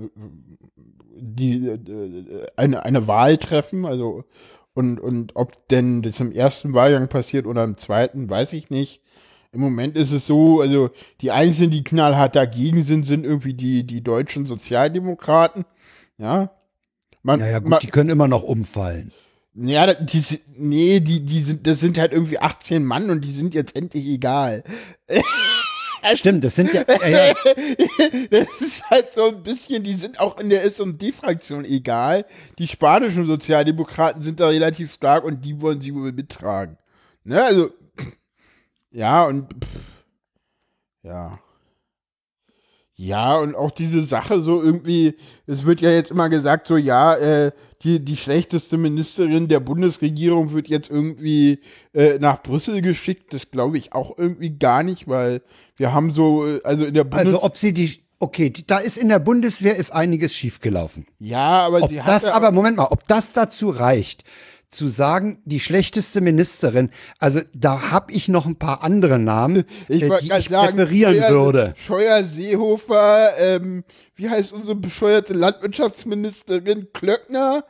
die, 1.17 1.67
äh, 1.67 1.77
eine, 2.57 2.83
eine 2.83 3.07
Wahl 3.07 3.37
treffen. 3.37 3.85
Also, 3.85 4.25
und, 4.73 4.99
und 4.99 5.35
ob 5.35 5.67
denn 5.69 6.01
das 6.01 6.19
im 6.19 6.31
ersten 6.33 6.73
Wahlgang 6.73 7.07
passiert 7.07 7.45
oder 7.47 7.63
im 7.63 7.77
zweiten, 7.77 8.29
weiß 8.29 8.53
ich 8.53 8.69
nicht. 8.69 9.01
Im 9.55 9.61
Moment 9.61 9.95
ist 9.95 10.11
es 10.11 10.27
so, 10.27 10.59
also 10.59 10.89
die 11.21 11.31
Einzigen, 11.31 11.71
die 11.71 11.83
knallhart 11.83 12.35
dagegen 12.35 12.83
sind, 12.83 13.05
sind 13.05 13.25
irgendwie 13.25 13.53
die, 13.53 13.85
die 13.85 14.03
deutschen 14.03 14.45
Sozialdemokraten. 14.45 15.63
Ja. 16.17 16.51
Man, 17.23 17.39
Ja, 17.39 17.47
ja, 17.47 17.59
gut, 17.59 17.69
man, 17.69 17.79
die 17.79 17.87
können 17.87 18.09
immer 18.09 18.27
noch 18.27 18.43
umfallen. 18.43 19.13
ja, 19.55 19.93
die, 19.93 20.23
nee, 20.57 20.99
die, 20.99 21.21
die 21.21 21.41
sind, 21.41 21.65
das 21.65 21.79
sind 21.79 21.97
halt 21.97 22.11
irgendwie 22.11 22.37
18 22.37 22.83
Mann 22.83 23.09
und 23.09 23.23
die 23.23 23.31
sind 23.31 23.53
jetzt 23.53 23.77
endlich 23.77 24.07
egal. 24.07 24.63
Stimmt, 26.15 26.43
das 26.43 26.55
sind 26.55 26.73
ja, 26.73 26.83
ja 27.07 27.33
Das 28.29 28.61
ist 28.61 28.89
halt 28.89 29.07
so 29.15 29.29
ein 29.29 29.41
bisschen, 29.41 29.83
die 29.83 29.95
sind 29.95 30.19
auch 30.19 30.37
in 30.37 30.49
der 30.49 30.65
S&D-Fraktion 30.65 31.63
egal. 31.63 32.25
Die 32.59 32.67
spanischen 32.67 33.25
Sozialdemokraten 33.25 34.21
sind 34.21 34.39
da 34.39 34.49
relativ 34.49 34.93
stark 34.93 35.23
und 35.23 35.45
die 35.45 35.61
wollen 35.61 35.81
sie 35.81 35.95
wohl 35.95 36.11
mittragen. 36.11 36.77
Ne, 37.23 37.43
also, 37.43 37.71
ja, 38.95 39.25
und, 39.25 39.53
pff, 39.53 39.69
ja. 41.03 41.31
Ja, 42.97 43.37
und 43.37 43.55
auch 43.55 43.71
diese 43.71 44.03
Sache 44.03 44.39
so 44.39 44.61
irgendwie, 44.61 45.15
es 45.47 45.65
wird 45.65 45.81
ja 45.81 45.91
jetzt 45.91 46.11
immer 46.11 46.29
gesagt, 46.29 46.65
so, 46.65 46.77
ja, 46.77 47.13
äh, 47.15 47.51
die, 47.83 48.03
die 48.03 48.15
schlechteste 48.15 48.77
Ministerin 48.77 49.49
der 49.49 49.59
Bundesregierung 49.59 50.53
wird 50.53 50.69
jetzt 50.69 50.89
irgendwie 50.89 51.59
äh, 51.93 52.19
nach 52.19 52.41
Brüssel 52.41 52.81
geschickt. 52.81 53.33
Das 53.33 53.51
glaube 53.51 53.77
ich 53.77 53.91
auch 53.91 54.17
irgendwie 54.17 54.57
gar 54.57 54.81
nicht, 54.81 55.09
weil 55.09 55.41
wir 55.75 55.93
haben 55.93 56.13
so, 56.13 56.47
äh, 56.47 56.61
also 56.63 56.85
in 56.85 56.93
der 56.93 57.03
Bundes 57.03 57.27
also 57.27 57.43
ob 57.43 57.57
sie 57.57 57.73
die, 57.73 57.99
okay, 58.19 58.49
die, 58.49 58.65
da 58.65 58.77
ist 58.77 58.95
in 58.95 59.09
der 59.09 59.19
Bundeswehr 59.19 59.75
ist 59.75 59.91
einiges 59.91 60.33
schiefgelaufen. 60.33 61.05
Ja, 61.19 61.65
aber 61.65 61.83
Ob 61.83 61.89
sie 61.89 61.97
das 61.97 62.07
hatte 62.07 62.33
aber, 62.33 62.51
Moment 62.51 62.77
mal, 62.77 62.87
ob 62.89 63.05
das 63.09 63.33
dazu 63.33 63.69
reicht, 63.69 64.23
zu 64.75 64.87
sagen, 64.87 65.41
die 65.45 65.59
schlechteste 65.59 66.21
Ministerin, 66.21 66.89
also 67.19 67.39
da 67.53 67.91
habe 67.91 68.11
ich 68.11 68.27
noch 68.27 68.45
ein 68.45 68.55
paar 68.55 68.83
andere 68.83 69.19
Namen, 69.19 69.65
ich 69.87 70.03
äh, 70.03 70.19
die 70.21 70.31
ich 70.31 70.49
sagen, 70.49 70.77
präferieren 70.77 71.17
Scheuer, 71.17 71.31
würde. 71.31 71.73
Scheuer 71.77 72.23
Seehofer, 72.23 73.37
ähm, 73.37 73.83
wie 74.15 74.29
heißt 74.29 74.53
unsere 74.53 74.75
bescheuerte 74.75 75.33
Landwirtschaftsministerin 75.33 76.87
Klöckner? 76.93 77.65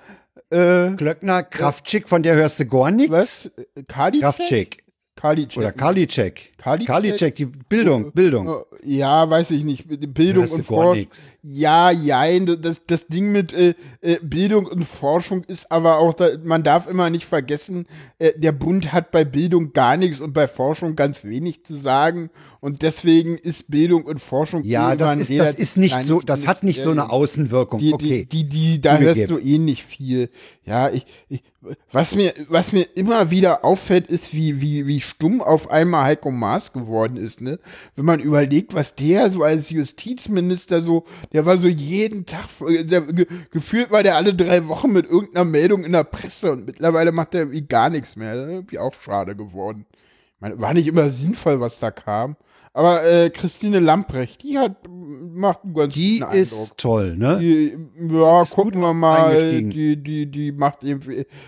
Äh, 0.50 0.92
Klöckner, 0.92 1.44
Kraftschick, 1.44 2.10
von 2.10 2.24
der 2.24 2.36
hörst 2.36 2.60
du 2.60 2.66
gar 2.66 2.92
nichts. 2.92 3.12
was? 3.12 3.52
Karliczek? 3.88 4.22
Kraftschick 4.22 4.86
Karliczek. 5.16 5.58
oder 5.58 5.72
Karliczek. 5.72 6.58
Karliczek? 6.58 6.88
Karliczek, 6.88 7.36
die 7.36 7.46
Bildung, 7.46 8.12
Bildung. 8.12 8.66
Ja, 8.86 9.30
weiß 9.30 9.52
ich 9.52 9.64
nicht. 9.64 9.86
Bildung 10.14 10.48
und 10.48 10.64
Forschung. 10.64 11.08
Ja, 11.42 11.92
jein. 11.92 12.46
Das, 12.62 12.82
das 12.88 13.08
Ding 13.08 13.32
mit 13.32 13.54
äh, 13.54 13.74
äh, 14.02 14.20
Bildung 14.22 14.66
und 14.66 14.86
Forschung 14.86 15.44
ist 15.46 15.72
aber 15.72 15.98
auch, 15.98 16.14
da, 16.14 16.30
man 16.44 16.64
darf 16.64 16.88
immer 16.88 17.10
nicht 17.10 17.26
vergessen, 17.26 17.88
äh, 18.20 18.34
der 18.38 18.52
Bund 18.52 18.94
hat 18.94 19.12
bei 19.12 19.26
Bildung 19.26 19.74
gar 19.74 19.98
nichts 19.98 20.22
und 20.22 20.34
bei 20.34 20.48
Forschung 20.48 20.96
ganz 20.96 21.24
wenig 21.24 21.64
zu 21.64 21.76
sagen. 21.76 22.30
Und 22.62 22.82
deswegen 22.82 23.38
ist 23.38 23.70
Bildung 23.70 24.06
und 24.06 24.20
Forschung 24.20 24.64
Ja, 24.64 24.96
das 24.96 25.30
ist, 25.30 25.40
das 25.40 25.56
ist 25.56 25.78
nicht 25.78 26.04
so, 26.04 26.22
das 26.22 26.48
hat 26.48 26.64
nicht 26.64 26.82
so 26.82 26.92
eine. 26.92 27.12
Außenwirkung. 27.12 27.80
Die, 27.80 27.94
okay. 27.94 28.28
die, 28.32 28.44
die, 28.44 28.50
die, 28.50 28.82
da 28.82 28.98
hörst 28.98 29.30
du 29.30 29.38
eh 29.38 29.58
nicht 29.58 29.84
viel. 29.84 30.30
Ja, 30.66 30.90
ich, 30.90 31.06
ich, 31.30 31.44
was 31.92 32.16
mir, 32.16 32.34
was 32.50 32.72
mir 32.72 32.88
immer 32.96 33.30
wieder 33.30 33.64
auffällt, 33.64 34.08
ist, 34.08 34.34
wie, 34.34 34.62
wie, 34.62 34.88
wie 34.88 35.02
stumm 35.02 35.42
auf 35.42 35.70
einmal 35.70 36.06
Heiko 36.06 36.32
Maas 36.32 36.74
geworden 36.74 37.18
ist, 37.18 37.42
ne? 37.42 37.60
Wenn 37.96 38.06
man 38.06 38.20
überlegt, 38.20 38.74
was 38.76 38.94
der 38.96 39.30
so 39.30 39.44
als 39.44 39.70
Justizminister 39.70 40.82
so, 40.82 41.06
der 41.34 41.46
war 41.46 41.58
so 41.58 41.68
jeden 41.68 42.26
Tag, 42.26 42.46
der, 42.84 43.02
ge, 43.02 43.26
gefühlt 43.52 43.90
war 43.92 44.04
der 44.04 44.16
alle 44.18 44.34
drei 44.34 44.68
Wochen 44.68 44.92
mit 44.94 45.06
irgendeiner 45.10 45.46
Meldung 45.46 45.84
in 45.84 45.92
der 45.94 46.04
Presse 46.04 46.52
und 46.52 46.66
mittlerweile 46.66 47.12
macht 47.12 47.34
er 47.34 47.42
irgendwie 47.42 47.62
gar 47.64 47.90
nichts 47.90 48.16
mehr. 48.16 48.36
Das 48.36 48.46
ist 48.48 48.52
irgendwie 48.54 48.80
auch 48.80 48.94
schade 49.02 49.36
geworden. 49.36 49.86
Ich 50.36 50.42
meine, 50.42 50.62
war 50.62 50.74
nicht 50.74 50.88
immer 50.88 51.10
sinnvoll, 51.10 51.60
was 51.60 51.80
da 51.80 51.92
kam. 51.92 52.36
Aber 52.74 53.06
äh, 53.06 53.30
Christine 53.30 53.80
Lamprecht, 53.80 54.44
die 54.44 54.58
hat, 54.60 54.76
macht 54.90 55.64
einen 55.64 55.74
ganz 55.74 55.94
Die 55.94 56.20
guten 56.20 56.24
Eindruck. 56.32 56.42
ist 56.64 56.78
toll, 56.78 57.16
ne? 57.16 57.38
Die, 57.40 57.78
ja, 58.14 58.42
Ist 58.42 58.54
gucken 58.56 58.82
wir 58.82 58.94
mal. 58.94 59.62
Die, 59.64 59.96
die, 59.96 60.26
die 60.26 60.52
macht 60.52 60.84
eben, 60.84 61.00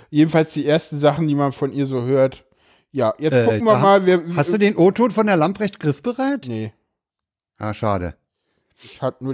jedenfalls 0.10 0.54
die 0.54 0.66
ersten 0.66 1.00
Sachen, 1.02 1.28
die 1.28 1.36
man 1.36 1.52
von 1.52 1.74
ihr 1.74 1.86
so 1.86 2.04
hört. 2.04 2.46
Ja, 2.94 3.14
jetzt 3.20 3.34
Äh, 3.34 3.44
gucken 3.44 3.66
wir 3.66 3.78
mal. 3.78 4.06
Wer, 4.06 4.22
Hast 4.38 4.54
du 4.54 4.58
den 4.58 4.78
O-Ton 4.78 5.12
von 5.12 5.28
der 5.28 5.36
Lamprecht 5.36 5.82
griffbereit? 5.82 6.46
Nee, 6.48 6.72
Ah, 7.58 7.74
schade. 7.74 8.16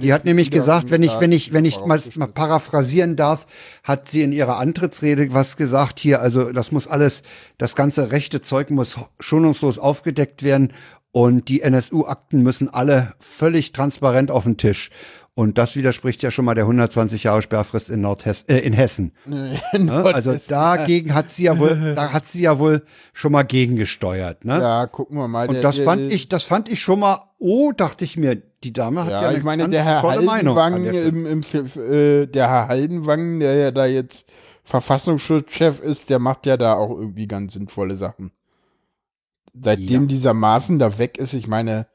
den 0.06 0.12
hat 0.12 0.24
nämlich 0.24 0.50
gesagt, 0.50 0.90
wenn 0.90 1.02
ich, 1.02 1.20
wenn 1.20 1.30
ich, 1.30 1.52
wenn 1.52 1.66
ich 1.66 1.78
mal, 1.84 2.00
mal 2.14 2.28
paraphrasieren 2.28 3.14
darf, 3.14 3.46
hat 3.82 4.08
sie 4.08 4.22
in 4.22 4.32
ihrer 4.32 4.56
Antrittsrede 4.56 5.34
was 5.34 5.58
gesagt 5.58 6.00
hier, 6.00 6.22
also 6.22 6.50
das 6.50 6.72
muss 6.72 6.86
alles, 6.86 7.22
das 7.58 7.76
ganze 7.76 8.10
rechte 8.10 8.40
Zeug 8.40 8.70
muss 8.70 8.98
schonungslos 9.20 9.78
aufgedeckt 9.78 10.42
werden 10.42 10.72
und 11.12 11.48
die 11.48 11.60
NSU-Akten 11.60 12.42
müssen 12.42 12.70
alle 12.70 13.14
völlig 13.20 13.72
transparent 13.72 14.30
auf 14.30 14.44
den 14.44 14.56
Tisch. 14.56 14.90
Und 15.36 15.58
das 15.58 15.74
widerspricht 15.74 16.22
ja 16.22 16.30
schon 16.30 16.44
mal 16.44 16.54
der 16.54 16.62
120 16.64 17.24
Jahre 17.24 17.42
Sperrfrist 17.42 17.90
in 17.90 18.00
Nordhessen, 18.02 18.48
äh, 18.48 18.58
in 18.60 18.72
Hessen. 18.72 19.12
Nee, 19.26 19.58
Ne? 19.76 19.92
Also 20.14 20.36
dagegen 20.48 21.12
hat 21.12 21.28
sie 21.30 21.44
ja 21.44 21.58
wohl, 21.58 21.94
da 21.96 22.12
hat 22.12 22.28
sie 22.28 22.42
ja 22.42 22.60
wohl 22.60 22.84
schon 23.12 23.32
mal 23.32 23.42
gegengesteuert, 23.42 24.44
ne? 24.44 24.60
Ja, 24.60 24.86
gucken 24.86 25.18
wir 25.18 25.26
mal. 25.26 25.48
Und 25.48 25.54
Der- 25.54 25.62
das 25.62 25.76
der- 25.76 25.84
fand 25.86 26.12
ich, 26.12 26.28
das 26.28 26.44
fand 26.44 26.68
ich 26.68 26.80
schon 26.80 27.00
mal, 27.00 27.18
oh, 27.40 27.72
dachte 27.72 28.04
ich 28.04 28.16
mir, 28.16 28.40
die 28.62 28.72
Dame 28.72 29.02
hat 29.04 29.10
ja, 29.10 29.22
Ja, 29.22 29.28
eine 29.30 29.38
ich 29.38 29.44
meine, 29.44 29.62
ganz 29.64 29.72
der 29.72 29.84
Herr 29.84 30.02
Haldenwang, 30.02 30.84
der 30.84 31.04
im, 31.06 31.26
im, 31.26 31.40
äh, 31.42 32.26
der 32.26 32.48
Herr 32.48 32.68
Haldenwang, 32.68 33.40
der 33.40 33.54
ja 33.56 33.70
da 33.72 33.86
jetzt 33.86 34.26
Verfassungsschutzchef 34.62 35.80
ist, 35.80 36.10
der 36.10 36.20
macht 36.20 36.46
ja 36.46 36.56
da 36.56 36.74
auch 36.74 36.90
irgendwie 36.90 37.26
ganz 37.26 37.54
sinnvolle 37.54 37.96
Sachen. 37.96 38.30
seitdem 39.52 40.02
Ja. 40.02 40.08
dieser 40.08 40.34
Maaßen 40.34 40.78
da 40.78 40.98
weg 40.98 41.18
ist, 41.18 41.32
ich 41.32 41.46
meine, 41.48 41.86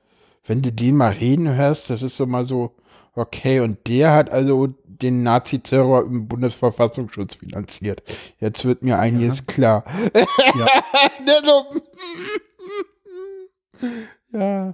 wenn 0.50 0.64
du 0.64 0.72
den 0.72 0.98
mal 0.98 1.12
reden 1.12 1.56
hörst, 1.56 1.92
das 1.92 2.02
ist 2.02 2.18
so 2.18 2.26
mal 2.26 2.44
so, 2.44 2.72
okay, 3.14 3.60
und 3.60 3.88
der 3.88 4.16
hat 4.16 4.32
also 4.32 4.74
den 4.84 5.22
Nazi-Terror 5.22 6.06
im 6.06 6.28
Bundesverfassungsschutz 6.28 7.36
finanziert. 7.36 8.02
Jetzt 8.40 8.66
wird 8.66 8.82
mir 8.82 8.98
einiges 8.98 9.46
klar. 9.46 9.84
Ja. 10.56 10.66
Der 11.28 11.42
so, 11.46 11.66
ja. 14.34 14.74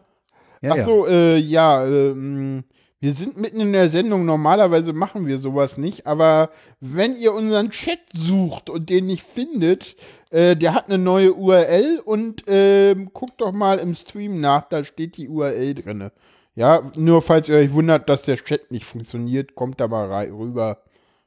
Ja, 0.62 0.72
Ach 0.72 0.78
ja. 0.78 0.86
so, 0.86 1.08
äh, 1.08 1.38
ja, 1.40 1.86
ähm, 1.86 2.64
wir 3.06 3.14
sind 3.14 3.40
mitten 3.40 3.60
in 3.60 3.72
der 3.72 3.92
Sendung. 3.92 4.26
Normalerweise 4.26 4.92
machen 4.92 5.28
wir 5.28 5.38
sowas 5.38 5.78
nicht, 5.78 6.08
aber 6.08 6.50
wenn 6.80 7.16
ihr 7.16 7.34
unseren 7.34 7.70
Chat 7.70 8.00
sucht 8.16 8.68
und 8.68 8.90
den 8.90 9.06
nicht 9.06 9.22
findet, 9.22 9.96
äh, 10.32 10.56
der 10.56 10.74
hat 10.74 10.88
eine 10.88 10.98
neue 10.98 11.36
URL 11.36 12.02
und 12.04 12.46
ähm, 12.48 13.12
guckt 13.14 13.42
doch 13.42 13.52
mal 13.52 13.78
im 13.78 13.94
Stream 13.94 14.42
nach, 14.42 14.68
da 14.70 14.84
steht 14.84 15.18
die 15.18 15.30
URL 15.30 15.76
drinne. 15.76 16.14
Ja, 16.56 16.82
nur 16.96 17.22
falls 17.22 17.48
ihr 17.48 17.58
euch 17.58 17.74
wundert, 17.74 18.10
dass 18.10 18.24
der 18.24 18.38
Chat 18.38 18.72
nicht 18.72 18.86
funktioniert, 18.86 19.54
kommt 19.54 19.80
da 19.80 19.88
mal 19.88 20.10
rüber. 20.32 20.80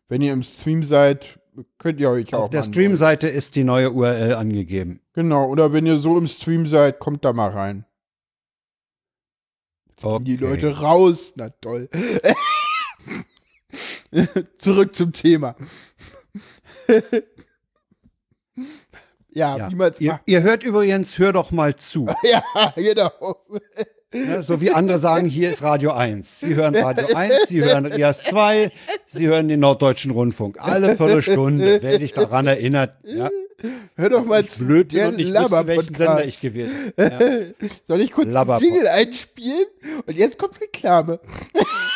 Wenn 0.08 0.20
ihr 0.20 0.32
im 0.32 0.42
Stream 0.42 0.82
seid, 0.82 1.38
könnt 1.78 2.00
ihr 2.00 2.10
euch 2.10 2.34
auch 2.34 2.46
Auf 2.46 2.50
der 2.50 2.64
Streamseite 2.64 3.28
ist 3.28 3.54
die 3.54 3.62
neue 3.62 3.92
URL 3.92 4.34
angegeben. 4.34 4.98
Genau, 5.12 5.48
oder 5.48 5.72
wenn 5.72 5.86
ihr 5.86 6.00
so 6.00 6.18
im 6.18 6.26
Stream 6.26 6.66
seid, 6.66 6.98
kommt 6.98 7.24
da 7.24 7.32
mal 7.32 7.50
rein. 7.50 7.84
Okay. 10.02 10.24
Die 10.24 10.36
Leute 10.36 10.78
raus. 10.80 11.32
Na 11.36 11.50
toll. 11.50 11.88
Zurück 14.58 14.94
zum 14.94 15.12
Thema. 15.12 15.56
ja, 19.30 19.56
Ja. 19.56 19.66
es 19.68 19.72
Ihr, 20.00 20.20
ihr 20.26 20.42
hört 20.42 20.62
übrigens, 20.62 21.18
hör 21.18 21.32
doch 21.32 21.50
mal 21.50 21.76
zu. 21.76 22.06
Ja, 22.22 22.42
genau. 22.76 23.36
Ne? 24.12 24.42
So 24.42 24.60
wie 24.60 24.70
andere 24.70 24.98
sagen, 24.98 25.26
hier 25.28 25.52
ist 25.52 25.62
Radio 25.62 25.92
1. 25.92 26.40
Sie 26.40 26.54
hören 26.54 26.74
Radio 26.74 27.14
1, 27.14 27.48
Sie 27.48 27.62
hören 27.62 27.84
RIAS 27.84 28.24
2, 28.24 28.70
Sie 29.06 29.26
hören 29.26 29.48
den 29.48 29.60
Norddeutschen 29.60 30.12
Rundfunk. 30.12 30.56
Alle 30.60 30.96
Viertelstunde 30.96 31.82
werde 31.82 32.04
ich 32.04 32.14
daran 32.14 32.46
erinnert. 32.46 32.94
Ja, 33.04 33.28
Hör 33.96 34.08
doch 34.08 34.24
mal 34.24 34.46
zu. 34.46 34.64
blöd 34.64 34.92
der 34.92 35.08
und 35.08 35.16
nicht 35.16 35.34
wusste, 35.34 35.66
welchen. 35.66 35.94
Sender 35.94 36.24
ich 36.24 36.40
gewählt 36.40 36.70
habe. 36.96 37.54
Soll 37.86 38.00
ich 38.00 38.12
kurz 38.12 38.28
den 38.32 38.58
Jingle 38.60 38.88
einspielen? 38.88 39.66
Und 40.06 40.16
jetzt 40.16 40.38
kommt 40.38 40.58
Reklame. 40.60 41.20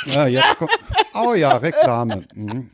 Ja, 0.06 0.26
jetzt 0.26 0.58
kommt, 0.58 0.72
oh 1.14 1.32
ja, 1.34 1.56
Reklame. 1.56 2.24
Mhm. 2.34 2.70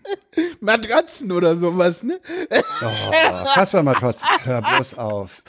Matratzen 0.61 1.31
oder 1.31 1.57
sowas, 1.57 2.03
ne? 2.03 2.19
Oh, 2.51 3.45
Kaspermatrotz, 3.55 4.23
hör 4.45 4.63
bloß 4.63 4.99
auf. 4.99 5.43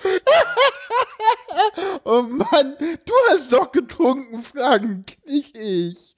Oh 2.04 2.22
Mann, 2.24 2.76
du 2.80 3.14
hast 3.30 3.52
doch 3.52 3.72
getrunken, 3.72 4.42
Fragen, 4.44 5.06
nicht 5.26 5.58
ich. 5.58 6.16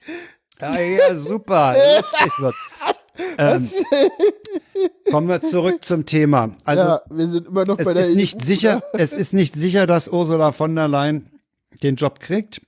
Ja, 0.60 0.78
ja, 0.80 1.18
super. 1.18 1.74
Ähm, 3.36 3.70
kommen 5.10 5.28
wir 5.28 5.42
zurück 5.42 5.84
zum 5.84 6.06
Thema. 6.06 6.56
Also, 6.64 6.82
ja, 6.82 7.02
wir 7.10 7.28
sind 7.28 7.46
immer 7.46 7.66
noch 7.66 7.78
es 7.78 7.84
bei 7.84 7.92
der 7.92 8.08
ist 8.08 8.14
nicht 8.14 8.36
EU, 8.40 8.44
sicher, 8.44 8.76
oder? 8.78 9.00
es 9.02 9.12
ist 9.12 9.34
nicht 9.34 9.54
sicher, 9.54 9.86
dass 9.86 10.08
Ursula 10.08 10.52
von 10.52 10.74
der 10.74 10.88
Leyen 10.88 11.28
den 11.82 11.96
Job 11.96 12.20
kriegt. 12.20 12.62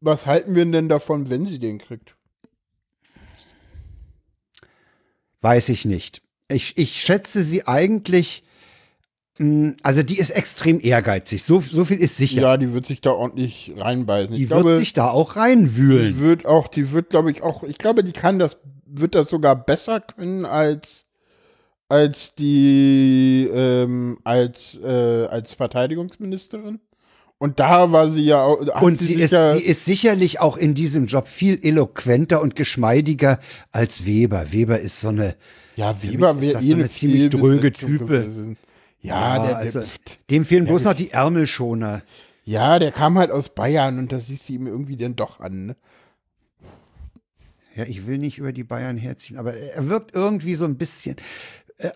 Was 0.00 0.24
halten 0.24 0.54
wir 0.54 0.64
denn 0.64 0.88
davon, 0.88 1.28
wenn 1.28 1.46
sie 1.46 1.58
den 1.58 1.78
kriegt? 1.78 2.14
Weiß 5.40 5.68
ich 5.68 5.84
nicht. 5.84 6.22
Ich, 6.48 6.78
ich 6.78 7.00
schätze 7.00 7.42
sie 7.42 7.66
eigentlich, 7.66 8.44
also 9.82 10.02
die 10.02 10.18
ist 10.18 10.30
extrem 10.30 10.80
ehrgeizig. 10.80 11.44
So, 11.44 11.60
so 11.60 11.84
viel 11.84 11.98
ist 11.98 12.16
sicher. 12.16 12.40
Ja, 12.40 12.56
die 12.56 12.72
wird 12.72 12.86
sich 12.86 13.00
da 13.00 13.10
ordentlich 13.12 13.72
reinbeißen. 13.76 14.34
die 14.34 14.44
ich 14.44 14.50
wird 14.50 14.62
glaube, 14.62 14.78
sich 14.78 14.92
da 14.92 15.10
auch 15.10 15.34
die 15.34 15.38
reinwühlen. 15.38 16.18
wird 16.20 16.44
auch, 16.44 16.66
die 16.66 16.90
wird, 16.90 17.10
glaube 17.10 17.30
ich, 17.30 17.42
auch, 17.42 17.62
ich 17.62 17.78
glaube, 17.78 18.02
die 18.02 18.12
kann 18.12 18.38
das, 18.38 18.60
wird 18.86 19.14
das 19.14 19.28
sogar 19.28 19.54
besser 19.54 20.00
können 20.00 20.44
als, 20.44 21.04
als 21.88 22.34
die, 22.34 23.48
ähm, 23.52 24.18
als, 24.24 24.76
äh, 24.82 25.26
als 25.30 25.54
Verteidigungsministerin. 25.54 26.80
Und 27.38 27.60
da 27.60 27.92
war 27.92 28.10
sie 28.10 28.24
ja 28.24 28.42
auch, 28.42 28.82
Und 28.82 28.98
sie 28.98 29.14
ist, 29.14 29.30
sie 29.30 29.62
ist 29.62 29.84
sicherlich 29.84 30.40
auch 30.40 30.56
in 30.56 30.74
diesem 30.74 31.06
Job 31.06 31.28
viel 31.28 31.60
eloquenter 31.62 32.42
und 32.42 32.56
geschmeidiger 32.56 33.38
als 33.70 34.04
Weber. 34.04 34.50
Weber 34.50 34.80
ist 34.80 35.00
so 35.00 35.08
eine, 35.08 35.36
ja, 35.76 36.02
Weber 36.02 36.40
wäre 36.40 36.60
eh 36.60 36.66
so 36.66 36.74
eine 36.74 36.90
ziemlich 36.90 37.30
dröge 37.30 37.70
Type. 37.70 38.04
gewesen. 38.04 38.56
Ja, 39.00 39.36
Ja, 39.36 39.46
der, 39.46 39.56
also- 39.58 39.82
dem 40.30 40.44
fehlen 40.44 40.66
bloß 40.66 40.82
noch 40.84 40.94
die 40.94 41.10
Ärmelschoner. 41.10 42.02
ja, 42.44 42.78
der 42.78 42.90
kam 42.92 43.18
halt 43.18 43.30
aus 43.30 43.48
Bayern 43.50 43.98
und 43.98 44.10
das 44.12 44.26
siehst 44.26 44.48
du 44.48 44.54
ihm 44.54 44.66
irgendwie 44.66 44.96
dann 44.96 45.16
doch 45.16 45.40
an, 45.40 45.66
ne? 45.66 45.76
Ja, 47.74 47.84
ich 47.84 48.06
will 48.06 48.18
nicht 48.18 48.38
über 48.38 48.52
die 48.52 48.64
Bayern 48.64 48.96
herziehen, 48.96 49.36
aber 49.38 49.54
er 49.54 49.88
wirkt 49.88 50.14
irgendwie 50.14 50.56
so 50.56 50.64
ein 50.64 50.76
bisschen, 50.76 51.14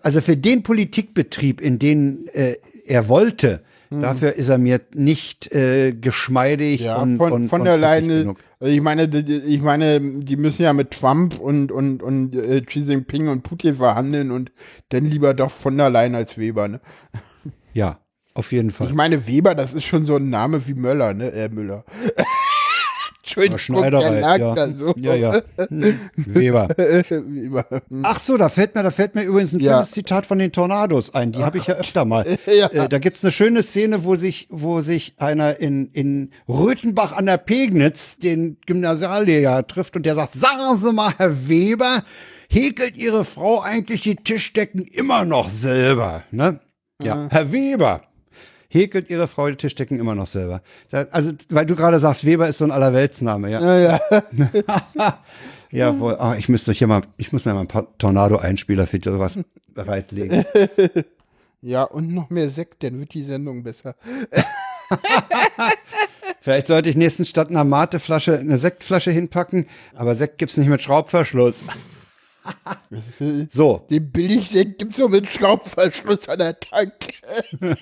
also 0.01 0.21
für 0.21 0.37
den 0.37 0.63
Politikbetrieb, 0.63 1.61
in 1.61 1.79
den 1.79 2.27
äh, 2.33 2.55
er 2.85 3.07
wollte, 3.09 3.61
dafür 3.89 4.33
ist 4.33 4.49
er 4.49 4.57
mir 4.57 4.81
nicht 4.95 5.51
äh, 5.53 5.91
geschmeidig 5.93 6.81
Ja, 6.81 6.95
und, 7.01 7.17
von, 7.17 7.31
und 7.31 7.47
von 7.49 7.61
und 7.61 7.65
der. 7.65 7.73
Also 8.59 8.73
ich 8.73 8.81
meine, 8.81 9.07
die- 9.07 9.35
ich 9.37 9.61
meine, 9.61 9.99
die 10.01 10.35
müssen 10.37 10.63
ja 10.63 10.73
mit 10.73 10.91
Trump 10.91 11.39
und 11.39 11.71
und 11.71 12.01
und 12.01 12.35
äh, 12.35 12.61
Xi 12.61 12.79
Jinping 12.79 13.27
und 13.27 13.43
Putin 13.43 13.75
verhandeln 13.75 14.31
und 14.31 14.51
dann 14.89 15.05
lieber 15.05 15.33
doch 15.35 15.51
von 15.51 15.77
der 15.77 15.89
Leyen 15.91 16.15
als 16.15 16.37
Weber, 16.39 16.67
ne? 16.69 16.81
Ja, 17.73 17.99
auf 18.33 18.51
jeden 18.51 18.71
Fall. 18.71 18.87
Ich 18.87 18.93
meine, 18.93 19.27
Weber, 19.27 19.53
das 19.53 19.73
ist 19.73 19.83
schon 19.83 20.05
so 20.05 20.15
ein 20.15 20.29
Name 20.29 20.65
wie 20.67 20.73
Möller, 20.73 21.13
ne? 21.13 21.31
Äh, 21.31 21.49
Müller. 21.49 21.85
Entschuldigung, 23.23 23.57
Schneider 23.57 23.99
der 23.99 24.11
lag 24.19 24.29
halt, 24.31 24.41
ja. 24.41 24.53
da 24.53 24.67
so. 24.73 24.93
ja, 24.97 25.15
ja. 25.15 25.41
Weber. 25.69 26.67
Weber. 26.75 27.65
Ach 28.03 28.19
so, 28.19 28.35
da 28.35 28.49
fällt 28.49 28.75
mir, 28.75 28.83
da 28.83 28.91
fällt 28.91 29.15
mir 29.15 29.23
übrigens 29.23 29.53
ein 29.53 29.61
Ja. 29.61 29.75
schönes 29.77 29.91
Zitat 29.91 30.25
von 30.25 30.39
den 30.39 30.51
Tornados 30.51 31.13
ein. 31.15 31.31
Die 31.31 31.41
habe 31.41 31.57
ich 31.57 31.67
ja 31.67 31.75
öfter 31.75 32.03
mal. 32.05 32.25
Ja. 32.45 32.67
Äh, 32.67 32.89
da 32.89 32.99
gibt's 32.99 33.23
eine 33.23 33.31
schöne 33.31 33.63
Szene, 33.63 34.03
wo 34.03 34.15
sich, 34.17 34.47
wo 34.49 34.81
sich 34.81 35.15
einer 35.17 35.59
in, 35.61 35.87
in 35.93 36.31
Röthenbach 36.49 37.13
an 37.13 37.25
der 37.25 37.37
Pegnitz 37.37 38.17
den 38.17 38.57
Gymnasiallehrer 38.65 39.65
trifft 39.67 39.95
und 39.95 40.05
der 40.05 40.15
sagt, 40.15 40.33
sagen 40.33 40.75
Sie 40.75 40.91
mal, 40.91 41.13
Herr 41.17 41.47
Weber, 41.47 42.03
häkelt 42.49 42.97
Ihre 42.97 43.23
Frau 43.23 43.61
eigentlich 43.61 44.01
die 44.01 44.17
Tischdecken 44.17 44.81
immer 44.81 45.23
noch 45.23 45.47
selber? 45.47 46.23
Ne? 46.31 46.59
Ja, 47.01 47.27
Herr 47.31 47.51
Weber. 47.53 48.01
Häkelt 48.73 49.11
Ihre 49.11 49.27
Frau 49.27 49.47
die 49.49 49.55
Tischdecken 49.55 49.99
immer 49.99 50.15
noch 50.15 50.25
selber. 50.25 50.63
Da, 50.89 51.05
also, 51.11 51.31
weil 51.49 51.67
du 51.67 51.75
gerade 51.75 51.99
sagst, 51.99 52.25
Weber 52.25 52.47
ist 52.47 52.57
so 52.57 52.65
ein 52.65 52.71
Allerweltsname, 52.71 53.51
ja. 53.51 53.61
Ja, 53.61 53.99
ja. 54.11 54.23
Jawohl. 55.69 56.15
Ah, 56.15 56.35
ich 56.39 56.49
müsste 56.49 56.71
hier 56.71 56.87
mal, 56.87 57.03
ich 57.17 57.31
muss 57.31 57.45
mir 57.45 57.53
mal 57.53 57.61
ein 57.61 57.67
paar 57.67 57.95
Tornado-Einspieler 57.99 58.87
für 58.87 58.99
sowas 59.03 59.37
bereitlegen. 59.75 60.43
ja, 61.61 61.83
und 61.83 62.15
noch 62.15 62.31
mehr 62.31 62.49
Sekt, 62.49 62.81
dann 62.81 62.99
wird 62.99 63.13
die 63.13 63.25
Sendung 63.25 63.61
besser. 63.61 63.93
Vielleicht 66.41 66.65
sollte 66.65 66.89
ich 66.89 66.95
nächstens 66.95 67.29
statt 67.29 67.51
einer 67.51 67.63
Mateflasche 67.63 68.39
eine 68.39 68.57
Sektflasche 68.57 69.11
hinpacken, 69.11 69.67
aber 69.93 70.15
Sekt 70.15 70.39
gibt's 70.39 70.57
nicht 70.57 70.67
mit 70.67 70.81
Schraubverschluss. 70.81 71.67
so, 73.49 73.85
Den 73.89 74.11
Billigsekt 74.11 74.79
gibt's 74.79 74.97
so 74.97 75.07
mit 75.07 75.27
Schraubverschluss 75.27 76.27
an 76.29 76.39
der 76.39 76.59
Tanke. 76.59 77.13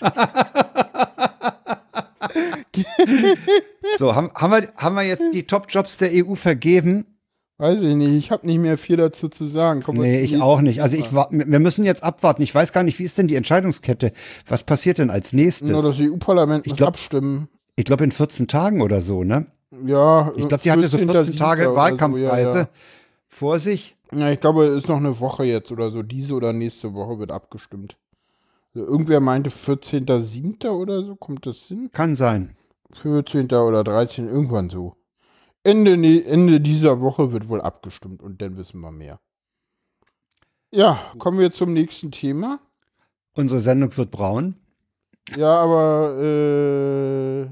so 3.97 4.15
haben, 4.15 4.31
haben, 4.35 4.51
wir, 4.51 4.69
haben 4.77 4.95
wir 4.95 5.03
jetzt 5.03 5.23
die 5.33 5.43
Top-Jobs 5.43 5.97
der 5.97 6.11
EU 6.13 6.35
vergeben? 6.35 7.05
Weiß 7.57 7.81
ich 7.81 7.95
nicht, 7.95 8.15
ich 8.17 8.31
habe 8.31 8.47
nicht 8.47 8.57
mehr 8.57 8.77
viel 8.79 8.97
dazu 8.97 9.29
zu 9.29 9.47
sagen. 9.47 9.83
Wir 9.85 9.93
Nee, 9.93 10.21
ich 10.21 10.41
auch 10.41 10.61
nicht. 10.61 10.81
Also 10.81 10.97
ich 10.97 11.11
wir 11.11 11.59
müssen 11.59 11.85
jetzt 11.85 12.03
abwarten. 12.03 12.41
Ich 12.41 12.55
weiß 12.55 12.73
gar 12.73 12.81
nicht, 12.83 12.97
wie 12.97 13.03
ist 13.03 13.19
denn 13.19 13.27
die 13.27 13.35
Entscheidungskette? 13.35 14.13
Was 14.47 14.63
passiert 14.63 14.97
denn 14.97 15.11
als 15.11 15.31
nächstes? 15.31 15.69
Nur 15.69 15.83
das 15.83 15.99
EU-Parlament 15.99 16.65
muss 16.65 16.77
glaub- 16.77 16.89
abstimmen. 16.89 17.49
Ich 17.75 17.85
glaube 17.85 18.03
in 18.03 18.11
14 18.11 18.47
Tagen 18.47 18.81
oder 18.81 19.01
so, 19.01 19.23
ne? 19.23 19.45
Ja, 19.85 20.31
Ich 20.35 20.47
glaube, 20.47 20.63
die 20.63 20.71
hatte 20.71 20.87
so 20.87 20.97
14 20.97 21.37
Tage 21.37 21.75
Wahlkampfreise 21.75 22.57
ja, 22.57 22.69
vor 23.31 23.59
sich. 23.59 23.95
ja. 24.13 24.29
ich 24.29 24.39
glaube, 24.39 24.65
es 24.65 24.83
ist 24.83 24.89
noch 24.89 24.97
eine 24.97 25.19
Woche 25.19 25.45
jetzt 25.45 25.71
oder 25.71 25.89
so. 25.89 26.03
Diese 26.03 26.35
oder 26.35 26.53
nächste 26.53 26.93
Woche 26.93 27.17
wird 27.17 27.31
abgestimmt. 27.31 27.97
Also 28.75 28.87
irgendwer 28.87 29.19
meinte 29.19 29.49
14.07. 29.49 30.69
oder 30.69 31.03
so, 31.03 31.15
kommt 31.15 31.45
das 31.45 31.57
hin? 31.63 31.89
Kann 31.91 32.15
sein. 32.15 32.55
14. 32.93 33.45
oder 33.45 33.83
13. 33.83 34.27
irgendwann 34.27 34.69
so. 34.69 34.95
Ende, 35.63 35.93
Ende 36.25 36.59
dieser 36.59 37.01
Woche 37.01 37.31
wird 37.31 37.47
wohl 37.47 37.61
abgestimmt 37.61 38.21
und 38.21 38.41
dann 38.41 38.57
wissen 38.57 38.81
wir 38.81 38.91
mehr. 38.91 39.19
Ja, 40.71 40.99
kommen 41.17 41.39
wir 41.39 41.51
zum 41.51 41.73
nächsten 41.73 42.11
Thema. 42.11 42.59
Unsere 43.33 43.59
Sendung 43.59 43.95
wird 43.95 44.11
braun. 44.11 44.55
Ja, 45.35 45.61
aber 45.61 46.17
äh, 46.21 47.49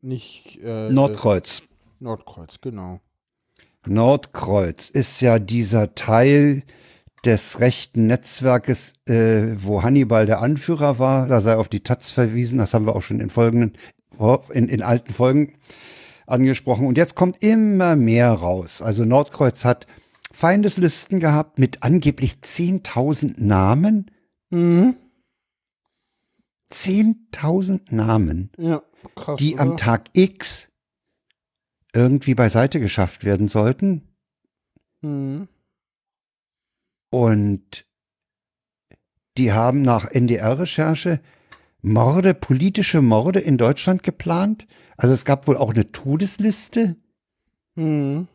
nicht 0.00 0.60
äh, 0.62 0.90
Nordkreuz. 0.90 1.62
Nordkreuz, 1.98 2.60
genau. 2.60 3.00
Nordkreuz 3.86 4.88
ist 4.88 5.20
ja 5.20 5.38
dieser 5.38 5.94
Teil 5.94 6.62
des 7.24 7.60
rechten 7.60 8.06
Netzwerkes, 8.06 8.94
äh, 9.06 9.54
wo 9.56 9.82
Hannibal 9.82 10.26
der 10.26 10.40
Anführer 10.40 10.98
war. 10.98 11.26
Da 11.26 11.40
sei 11.40 11.56
auf 11.56 11.68
die 11.68 11.80
Taz 11.80 12.10
verwiesen. 12.10 12.58
Das 12.58 12.72
haben 12.72 12.86
wir 12.86 12.94
auch 12.94 13.02
schon 13.02 13.20
in 13.20 13.30
folgenden, 13.30 13.76
in, 14.52 14.68
in 14.68 14.82
alten 14.82 15.12
Folgen 15.12 15.54
angesprochen. 16.26 16.86
Und 16.86 16.96
jetzt 16.96 17.14
kommt 17.14 17.42
immer 17.42 17.96
mehr 17.96 18.30
raus. 18.30 18.80
Also 18.80 19.04
Nordkreuz 19.04 19.64
hat 19.64 19.86
Feindeslisten 20.32 21.18
gehabt 21.18 21.58
mit 21.58 21.82
angeblich 21.82 22.36
10.000 22.42 23.34
Namen. 23.38 24.10
Mhm. 24.50 24.96
10.000 26.72 27.94
Namen, 27.94 28.50
ja, 28.58 28.82
krass, 29.14 29.38
die 29.38 29.54
oder? 29.54 29.62
am 29.62 29.76
Tag 29.76 30.10
X 30.14 30.68
irgendwie 31.96 32.34
beiseite 32.34 32.78
geschafft 32.78 33.24
werden 33.24 33.48
sollten. 33.48 34.02
Mhm. 35.00 35.48
Und 37.10 37.86
die 39.38 39.52
haben 39.52 39.82
nach 39.82 40.10
NDR-Recherche 40.10 41.20
Morde, 41.80 42.34
politische 42.34 43.00
Morde 43.00 43.40
in 43.40 43.58
Deutschland 43.58 44.02
geplant. 44.02 44.66
Also 44.96 45.14
es 45.14 45.24
gab 45.24 45.46
wohl 45.46 45.56
auch 45.56 45.72
eine 45.72 45.86
Todesliste. 45.86 46.96
Mhm. 47.76 48.28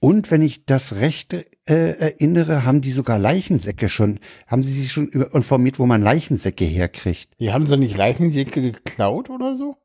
Und 0.00 0.30
wenn 0.32 0.42
ich 0.42 0.66
das 0.66 0.96
recht 0.96 1.32
äh, 1.32 1.44
erinnere, 1.66 2.64
haben 2.64 2.80
die 2.80 2.90
sogar 2.90 3.20
Leichensäcke 3.20 3.88
schon, 3.88 4.18
haben 4.48 4.64
sie 4.64 4.72
sich 4.72 4.90
schon 4.90 5.08
informiert, 5.10 5.78
wo 5.78 5.86
man 5.86 6.02
Leichensäcke 6.02 6.64
herkriegt. 6.64 7.38
Die 7.38 7.52
haben 7.52 7.66
sie 7.66 7.76
nicht 7.76 7.96
Leichensäcke 7.96 8.60
geklaut 8.60 9.30
oder 9.30 9.54
so? 9.54 9.76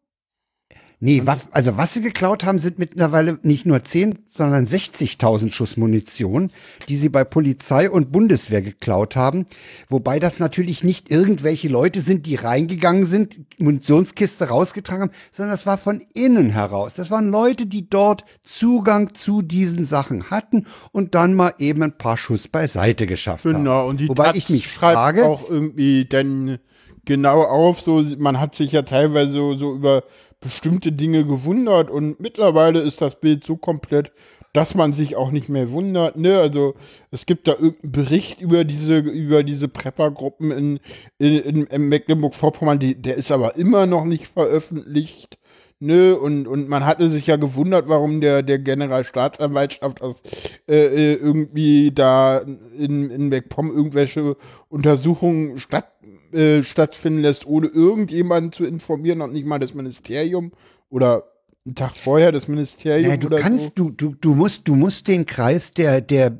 Nee, 0.99 1.21
was, 1.25 1.47
also 1.51 1.77
was 1.77 1.93
sie 1.93 2.01
geklaut 2.01 2.43
haben, 2.43 2.57
sind 2.57 2.79
mittlerweile 2.79 3.37
nicht 3.43 3.67
nur 3.67 3.83
10, 3.83 4.17
sondern 4.25 4.65
60.000 4.65 5.51
Schuss 5.51 5.77
Munition, 5.77 6.49
die 6.89 6.95
sie 6.95 7.09
bei 7.09 7.23
Polizei 7.23 7.87
und 7.87 8.11
Bundeswehr 8.11 8.63
geklaut 8.63 9.15
haben. 9.15 9.45
Wobei 9.89 10.17
das 10.17 10.39
natürlich 10.39 10.83
nicht 10.83 11.11
irgendwelche 11.11 11.67
Leute 11.67 12.01
sind, 12.01 12.25
die 12.25 12.33
reingegangen 12.33 13.05
sind, 13.05 13.37
Munitionskiste 13.59 14.49
rausgetragen 14.49 15.03
haben, 15.03 15.11
sondern 15.31 15.53
das 15.53 15.67
war 15.67 15.77
von 15.77 16.01
innen 16.15 16.49
heraus. 16.49 16.95
Das 16.95 17.11
waren 17.11 17.29
Leute, 17.29 17.67
die 17.67 17.87
dort 17.87 18.25
Zugang 18.41 19.13
zu 19.13 19.43
diesen 19.43 19.85
Sachen 19.85 20.31
hatten 20.31 20.65
und 20.91 21.13
dann 21.13 21.35
mal 21.35 21.53
eben 21.59 21.83
ein 21.83 21.97
paar 21.99 22.17
Schuss 22.17 22.47
beiseite 22.47 23.05
geschafft 23.05 23.43
genau, 23.43 23.55
haben. 23.55 23.63
Genau, 23.63 23.87
und 23.87 23.99
die 23.99 24.09
Wobei 24.09 24.23
Taz 24.25 24.37
ich 24.37 24.49
mich 24.49 24.67
frage, 24.67 25.25
auch 25.27 25.47
irgendwie 25.47 26.05
denn 26.05 26.57
genau 27.05 27.43
auf, 27.43 27.81
so 27.81 28.03
man 28.17 28.39
hat 28.39 28.55
sich 28.55 28.71
ja 28.71 28.81
teilweise 28.83 29.31
so, 29.31 29.55
so 29.55 29.75
über 29.75 30.03
bestimmte 30.39 30.91
Dinge 30.91 31.25
gewundert 31.25 31.89
und 31.89 32.19
mittlerweile 32.19 32.79
ist 32.79 33.01
das 33.01 33.19
Bild 33.19 33.43
so 33.43 33.57
komplett, 33.57 34.11
dass 34.53 34.75
man 34.75 34.93
sich 34.93 35.15
auch 35.15 35.31
nicht 35.31 35.49
mehr 35.49 35.71
wundert. 35.71 36.17
Ne? 36.17 36.39
Also 36.39 36.75
es 37.11 37.25
gibt 37.25 37.47
da 37.47 37.53
irgendeinen 37.53 37.91
Bericht 37.91 38.41
über 38.41 38.63
diese, 38.63 38.99
über 38.99 39.43
diese 39.43 39.67
Prepper-Gruppen 39.67 40.51
in, 40.51 40.79
in, 41.19 41.65
in 41.67 41.89
Mecklenburg-Vorpommern, 41.89 42.79
der 42.79 43.15
ist 43.15 43.31
aber 43.31 43.55
immer 43.55 43.85
noch 43.85 44.05
nicht 44.05 44.27
veröffentlicht. 44.27 45.37
Ne, 45.79 46.17
und, 46.17 46.47
und 46.47 46.69
man 46.69 46.85
hatte 46.85 47.11
sich 47.11 47.27
ja 47.27 47.35
gewundert, 47.35 47.87
warum 47.87 48.19
der, 48.19 48.41
der 48.41 48.57
Generalstaatsanwaltschaft 48.57 50.01
aus, 50.01 50.19
äh, 50.67 50.73
äh 50.73 51.13
irgendwie 51.13 51.91
da 51.91 52.39
in, 52.39 53.11
in 53.11 53.29
MacPom 53.29 53.69
irgendwelche 53.69 54.37
Untersuchungen 54.69 55.59
statt, 55.59 55.91
äh, 56.31 56.63
stattfinden 56.63 57.19
lässt, 57.19 57.45
ohne 57.45 57.67
irgendjemanden 57.67 58.51
zu 58.53 58.65
informieren, 58.65 59.21
und 59.21 59.33
nicht 59.33 59.45
mal 59.45 59.59
das 59.59 59.75
Ministerium 59.75 60.51
oder 60.89 61.25
einen 61.67 61.75
Tag 61.75 61.95
vorher 61.95 62.31
das 62.31 62.47
Ministerium. 62.47 63.11
Ja, 63.11 63.17
du 63.17 63.29
kannst, 63.29 63.77
so. 63.77 63.89
du, 63.89 63.91
du, 63.91 64.15
du 64.19 64.33
musst, 64.33 64.67
du 64.67 64.75
musst 64.75 65.07
den 65.07 65.27
Kreis 65.27 65.73
der, 65.73 66.01
der 66.01 66.35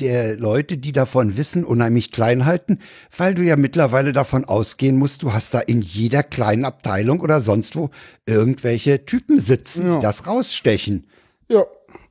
der 0.00 0.36
Leute, 0.36 0.78
die 0.78 0.92
davon 0.92 1.36
wissen, 1.36 1.64
unheimlich 1.64 2.10
klein 2.10 2.44
halten, 2.44 2.80
weil 3.16 3.34
du 3.34 3.42
ja 3.42 3.56
mittlerweile 3.56 4.12
davon 4.12 4.44
ausgehen 4.44 4.96
musst, 4.96 5.22
du 5.22 5.32
hast 5.32 5.54
da 5.54 5.60
in 5.60 5.80
jeder 5.80 6.22
kleinen 6.22 6.64
Abteilung 6.64 7.20
oder 7.20 7.40
sonst 7.40 7.76
wo 7.76 7.90
irgendwelche 8.26 9.04
Typen 9.06 9.38
sitzen, 9.38 9.86
ja. 9.86 9.96
die 9.96 10.02
das 10.02 10.26
rausstechen. 10.26 11.06
Ja, 11.48 11.64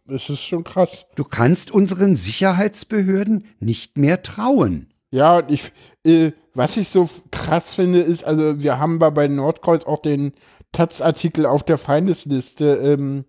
das 0.07 0.29
ist 0.29 0.41
schon 0.41 0.63
krass. 0.63 1.05
Du 1.15 1.23
kannst 1.23 1.71
unseren 1.71 2.15
Sicherheitsbehörden 2.15 3.45
nicht 3.59 3.97
mehr 3.97 4.21
trauen. 4.23 4.87
Ja, 5.11 5.37
und 5.37 5.51
ich, 5.51 5.71
äh, 6.05 6.31
was 6.53 6.77
ich 6.77 6.89
so 6.89 7.09
krass 7.31 7.73
finde, 7.73 8.01
ist, 8.01 8.23
also 8.23 8.61
wir 8.61 8.79
haben 8.79 8.99
bei 8.99 9.27
Nordkreuz 9.27 9.83
auch 9.85 9.99
den 9.99 10.33
Taz-Artikel 10.71 11.45
auf 11.45 11.63
der 11.63 11.77
Feindesliste 11.77 12.65
ähm, 12.75 13.25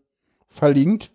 verlinkt. 0.48 1.12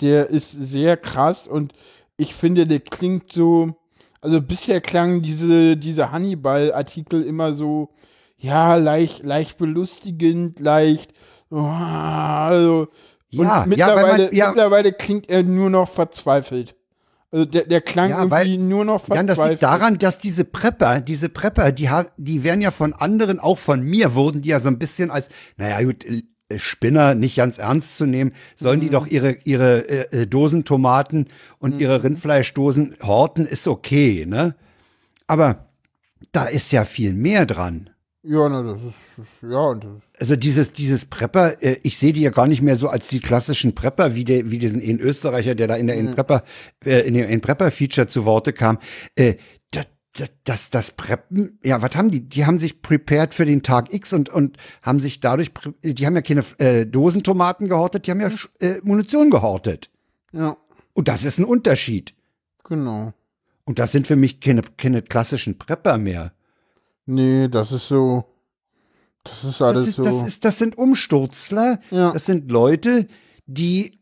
Der 0.00 0.28
ist 0.28 0.50
sehr 0.50 0.96
krass 0.96 1.48
und 1.48 1.72
ich 2.16 2.34
finde, 2.34 2.66
der 2.66 2.80
klingt 2.80 3.32
so, 3.32 3.74
also 4.20 4.40
bisher 4.40 4.80
klangen 4.80 5.22
diese, 5.22 5.76
diese 5.76 6.12
Hannibal-Artikel 6.12 7.22
immer 7.22 7.54
so, 7.54 7.90
ja, 8.38 8.76
leicht, 8.76 9.24
leicht 9.24 9.58
belustigend, 9.58 10.60
leicht, 10.60 11.12
oh, 11.50 11.58
also, 11.58 12.88
ja, 13.30 13.64
mittlerweile, 13.66 14.24
ja, 14.24 14.28
man, 14.28 14.34
ja, 14.34 14.48
mittlerweile 14.48 14.92
klingt 14.92 15.28
er 15.28 15.42
nur 15.42 15.70
noch 15.70 15.88
verzweifelt. 15.88 16.76
Also 17.32 17.46
der, 17.46 17.64
der 17.64 17.80
klang 17.80 18.10
ja, 18.10 18.18
irgendwie 18.18 18.30
weil, 18.32 18.58
nur 18.58 18.84
noch 18.84 19.00
verzweifelt. 19.00 19.28
Ja, 19.28 19.34
das 19.34 19.50
liegt 19.50 19.62
daran, 19.64 19.98
dass 19.98 20.18
diese 20.20 20.44
Prepper, 20.44 21.00
diese 21.00 21.28
Prepper, 21.28 21.72
die, 21.72 21.90
die 22.16 22.44
werden 22.44 22.60
ja 22.60 22.70
von 22.70 22.92
anderen, 22.92 23.40
auch 23.40 23.58
von 23.58 23.82
mir, 23.82 24.14
wurden 24.14 24.42
die 24.42 24.50
ja 24.50 24.60
so 24.60 24.68
ein 24.68 24.78
bisschen 24.78 25.10
als, 25.10 25.30
naja 25.56 25.82
gut, 25.82 26.04
Spinner 26.58 27.14
nicht 27.14 27.36
ganz 27.36 27.58
ernst 27.58 27.96
zu 27.96 28.06
nehmen, 28.06 28.32
sollen 28.56 28.80
mhm. 28.80 28.84
die 28.84 28.90
doch 28.90 29.06
ihre, 29.06 29.38
ihre 29.44 29.88
äh, 29.88 30.22
äh, 30.22 30.26
Dosentomaten 30.26 31.28
und 31.58 31.74
mhm. 31.74 31.80
ihre 31.80 32.04
Rindfleischdosen 32.04 32.96
horten, 33.02 33.46
ist 33.46 33.68
okay, 33.68 34.26
ne? 34.26 34.54
Aber 35.26 35.66
da 36.32 36.44
ist 36.44 36.72
ja 36.72 36.84
viel 36.84 37.12
mehr 37.12 37.46
dran. 37.46 37.90
Ja, 38.26 38.48
ne, 38.48 38.64
das 38.64 38.82
ist, 38.82 39.26
ja. 39.42 39.58
Und 39.58 39.84
also 40.18 40.34
dieses, 40.34 40.72
dieses 40.72 41.04
Prepper, 41.04 41.62
äh, 41.62 41.76
ich 41.82 41.98
sehe 41.98 42.14
die 42.14 42.22
ja 42.22 42.30
gar 42.30 42.46
nicht 42.46 42.62
mehr 42.62 42.78
so 42.78 42.88
als 42.88 43.08
die 43.08 43.20
klassischen 43.20 43.74
Prepper, 43.74 44.14
wie, 44.14 44.24
der, 44.24 44.50
wie 44.50 44.58
diesen 44.58 44.80
in 44.80 44.98
Österreicher, 44.98 45.54
der 45.54 45.68
da 45.68 45.76
in 45.76 45.86
der 45.86 45.96
mhm. 45.96 46.08
in 46.08 46.14
Prepper, 46.14 46.42
äh, 46.86 47.00
in 47.06 47.14
dem 47.14 47.28
in 47.28 47.42
Prepper-Feature 47.42 48.06
zu 48.06 48.24
Worte 48.24 48.54
kam. 48.54 48.78
Äh, 49.14 49.34
das, 49.70 49.86
das 50.44 50.92
Preppen, 50.92 51.58
ja, 51.64 51.82
was 51.82 51.96
haben 51.96 52.10
die? 52.10 52.20
Die 52.20 52.46
haben 52.46 52.58
sich 52.58 52.82
prepared 52.82 53.34
für 53.34 53.46
den 53.46 53.62
Tag 53.62 53.92
X 53.92 54.12
und, 54.12 54.28
und 54.28 54.56
haben 54.82 55.00
sich 55.00 55.20
dadurch, 55.20 55.50
die 55.82 56.06
haben 56.06 56.14
ja 56.14 56.22
keine 56.22 56.44
äh, 56.58 56.86
Dosentomaten 56.86 57.68
gehortet, 57.68 58.06
die 58.06 58.12
haben 58.12 58.20
ja 58.20 58.30
äh, 58.60 58.80
Munition 58.84 59.30
gehortet. 59.30 59.90
Ja. 60.32 60.56
Und 60.92 61.08
das 61.08 61.24
ist 61.24 61.38
ein 61.38 61.44
Unterschied. 61.44 62.14
Genau. 62.62 63.12
Und 63.64 63.78
das 63.78 63.92
sind 63.92 64.06
für 64.06 64.16
mich 64.16 64.40
keine, 64.40 64.62
keine 64.76 65.02
klassischen 65.02 65.58
Prepper 65.58 65.98
mehr. 65.98 66.32
Nee, 67.06 67.48
das 67.48 67.72
ist 67.72 67.88
so, 67.88 68.24
das 69.24 69.42
ist 69.42 69.62
alles 69.62 69.80
das 69.80 69.88
ist, 69.88 69.96
so. 69.96 70.04
Das, 70.04 70.28
ist, 70.28 70.44
das 70.44 70.58
sind 70.58 70.78
Umsturzler. 70.78 71.80
Ja. 71.90 72.12
Das 72.12 72.26
sind 72.26 72.50
Leute, 72.50 73.08
die 73.46 73.98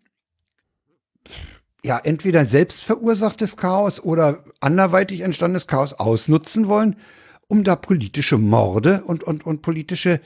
ja 1.85 1.99
entweder 1.99 2.47
selbst 2.47 2.83
verursachtes 2.85 3.57
Chaos 3.57 4.01
oder 4.01 4.45
anderweitig 4.61 5.21
entstandenes 5.21 5.67
Chaos 5.67 5.95
ausnutzen 5.95 6.67
wollen, 6.69 6.97
um 7.49 7.65
da 7.65 7.77
politische 7.77 8.39
Morde 8.39 9.03
und, 9.07 9.25
und, 9.25 9.45
und 9.45 9.63
politische 9.63 10.21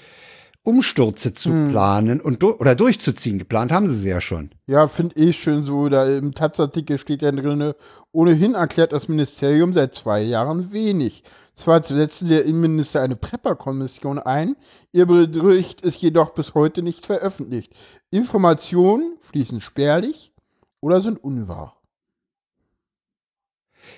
Umstürze 0.63 1.33
zu 1.33 1.51
hm. 1.51 1.71
planen 1.71 2.21
und 2.21 2.43
du 2.43 2.53
oder 2.55 2.75
durchzuziehen. 2.75 3.39
Geplant 3.39 3.71
haben 3.71 3.87
sie 3.87 3.97
sie 3.97 4.09
ja 4.09 4.21
schon. 4.21 4.51
Ja, 4.67 4.89
finde 4.89 5.15
ich 5.15 5.37
schön 5.37 5.65
so. 5.65 5.89
Da 5.89 6.05
im 6.07 6.35
Taz-Artikel 6.35 6.99
steht 6.99 7.23
ja 7.23 7.31
drin, 7.31 7.73
ohnehin 8.11 8.55
erklärt 8.55 8.93
das 8.93 9.09
Ministerium 9.09 9.73
seit 9.73 9.95
zwei 9.95 10.23
Jahren 10.23 10.73
wenig. 10.73 11.23
Zwar 11.55 11.83
setzte 11.83 12.27
der 12.27 12.45
Innenminister 12.45 13.01
eine 13.01 13.17
Prepper-Kommission 13.17 14.19
ein, 14.19 14.57
ihr 14.93 15.07
Bericht 15.07 15.81
ist 15.81 16.03
jedoch 16.03 16.31
bis 16.35 16.55
heute 16.55 16.83
nicht 16.83 17.07
veröffentlicht. 17.07 17.73
Informationen 18.11 19.17
fließen 19.23 19.63
spärlich, 19.63 20.33
oder 20.81 21.01
sind 21.01 21.23
unwahr. 21.23 21.81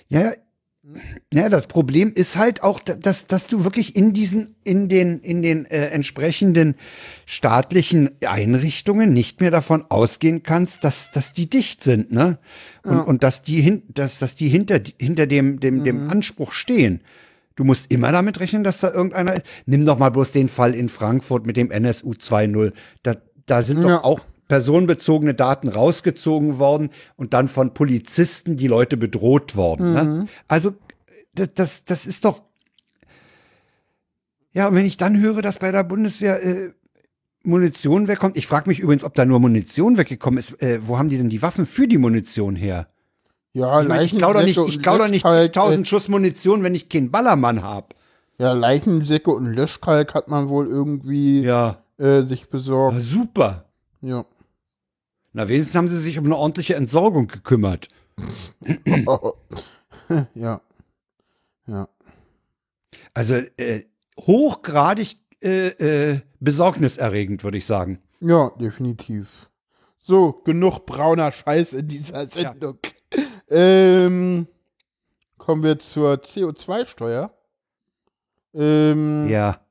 Ja, 0.08 0.32
ja, 1.34 1.48
das 1.50 1.66
Problem 1.66 2.12
ist 2.14 2.38
halt 2.38 2.62
auch, 2.62 2.80
dass, 2.80 3.26
dass 3.26 3.46
du 3.46 3.64
wirklich 3.64 3.94
in 3.94 4.14
diesen, 4.14 4.54
in 4.64 4.88
den, 4.88 5.18
in 5.20 5.42
den 5.42 5.66
äh, 5.66 5.88
entsprechenden 5.88 6.76
staatlichen 7.26 8.10
Einrichtungen 8.24 9.12
nicht 9.12 9.40
mehr 9.40 9.50
davon 9.50 9.84
ausgehen 9.90 10.42
kannst, 10.42 10.84
dass, 10.84 11.10
dass 11.10 11.34
die 11.34 11.50
dicht 11.50 11.82
sind, 11.82 12.10
ne? 12.12 12.38
Und, 12.84 12.96
ja. 12.96 13.02
und 13.02 13.22
dass 13.22 13.42
die 13.42 13.60
hin, 13.60 13.82
dass, 13.88 14.18
dass 14.18 14.34
die 14.34 14.48
hinter, 14.48 14.80
hinter 14.98 15.26
dem, 15.26 15.60
dem, 15.60 15.80
mhm. 15.80 15.84
dem 15.84 16.10
Anspruch 16.10 16.52
stehen. 16.52 17.02
Du 17.54 17.64
musst 17.64 17.90
immer 17.90 18.12
damit 18.12 18.40
rechnen, 18.40 18.64
dass 18.64 18.80
da 18.80 18.90
irgendeiner 18.90 19.34
ist. 19.34 19.42
Nimm 19.66 19.84
doch 19.84 19.98
mal 19.98 20.10
bloß 20.10 20.32
den 20.32 20.48
Fall 20.48 20.74
in 20.74 20.88
Frankfurt 20.88 21.44
mit 21.44 21.56
dem 21.56 21.70
NSU 21.70 22.12
2.0. 22.12 22.72
Da, 23.02 23.16
da 23.46 23.62
sind 23.62 23.82
ja. 23.82 23.88
doch 23.88 24.04
auch 24.04 24.20
personenbezogene 24.48 25.34
Daten 25.34 25.68
rausgezogen 25.68 26.58
worden 26.58 26.90
und 27.16 27.34
dann 27.34 27.48
von 27.48 27.74
Polizisten 27.74 28.56
die 28.56 28.66
Leute 28.66 28.96
bedroht 28.96 29.54
worden. 29.56 29.92
Ne? 29.94 30.02
Mhm. 30.04 30.18
Ne? 30.20 30.26
Also 30.48 30.74
das, 31.34 31.50
das, 31.54 31.84
das 31.84 32.06
ist 32.06 32.24
doch. 32.24 32.42
Ja, 34.52 34.68
und 34.68 34.74
wenn 34.74 34.86
ich 34.86 34.96
dann 34.96 35.20
höre, 35.20 35.42
dass 35.42 35.58
bei 35.58 35.70
der 35.70 35.84
Bundeswehr 35.84 36.42
äh, 36.42 36.70
Munition 37.44 38.08
wegkommt, 38.08 38.36
ich 38.36 38.46
frage 38.46 38.68
mich 38.68 38.80
übrigens, 38.80 39.04
ob 39.04 39.14
da 39.14 39.24
nur 39.24 39.38
Munition 39.38 39.96
weggekommen 39.98 40.38
ist. 40.38 40.60
Äh, 40.62 40.80
wo 40.86 40.98
haben 40.98 41.08
die 41.08 41.18
denn 41.18 41.28
die 41.28 41.42
Waffen 41.42 41.66
für 41.66 41.86
die 41.86 41.98
Munition 41.98 42.56
her? 42.56 42.88
Ja, 43.52 43.80
Ich, 43.82 43.88
mein, 43.88 44.04
ich 44.04 44.16
klau 44.16 44.32
doch 44.32 44.42
nicht, 44.42 44.56
Leichensäcke 44.56 44.68
ich 44.70 44.76
und 44.78 44.82
klau 44.82 44.98
doch 44.98 45.08
nicht 45.08 45.24
Löschkalk, 45.24 45.56
1000 45.56 45.88
Schuss 45.88 46.08
Munition, 46.08 46.62
wenn 46.62 46.74
ich 46.74 46.88
keinen 46.88 47.10
Ballermann 47.10 47.62
hab. 47.62 47.94
Äh, 48.38 48.44
ja, 48.44 48.52
Leichensäcke 48.52 49.30
und 49.30 49.46
Löschkalk 49.46 50.14
hat 50.14 50.28
man 50.28 50.48
wohl 50.48 50.66
irgendwie 50.66 51.42
Ja. 51.42 51.82
äh, 51.98 52.22
sich 52.22 52.42
Na, 52.44 52.48
besorgt. 52.50 53.00
super. 53.00 53.66
Ja. 54.00 54.24
Na, 55.32 55.48
wenigstens 55.48 55.76
haben 55.76 55.88
sie 55.88 56.00
sich 56.00 56.18
um 56.18 56.24
eine 56.24 56.36
ordentliche 56.36 56.74
Entsorgung 56.74 57.28
gekümmert. 57.28 57.88
ja. 60.34 60.60
Ja. 61.66 61.88
Also 63.14 63.34
äh, 63.56 63.84
hochgradig 64.18 65.18
äh, 65.42 65.68
äh, 65.68 66.20
besorgniserregend, 66.40 67.44
würde 67.44 67.58
ich 67.58 67.66
sagen. 67.66 68.00
Ja, 68.20 68.50
definitiv. 68.58 69.50
So, 70.02 70.32
genug 70.32 70.86
brauner 70.86 71.30
Scheiß 71.32 71.72
in 71.74 71.88
dieser 71.88 72.26
Sendung. 72.26 72.78
Ähm, 73.50 74.46
kommen 75.38 75.62
wir 75.62 75.78
zur 75.78 76.16
CO2-Steuer. 76.16 77.32
Ähm, 78.52 79.26
Ja. 79.30 79.62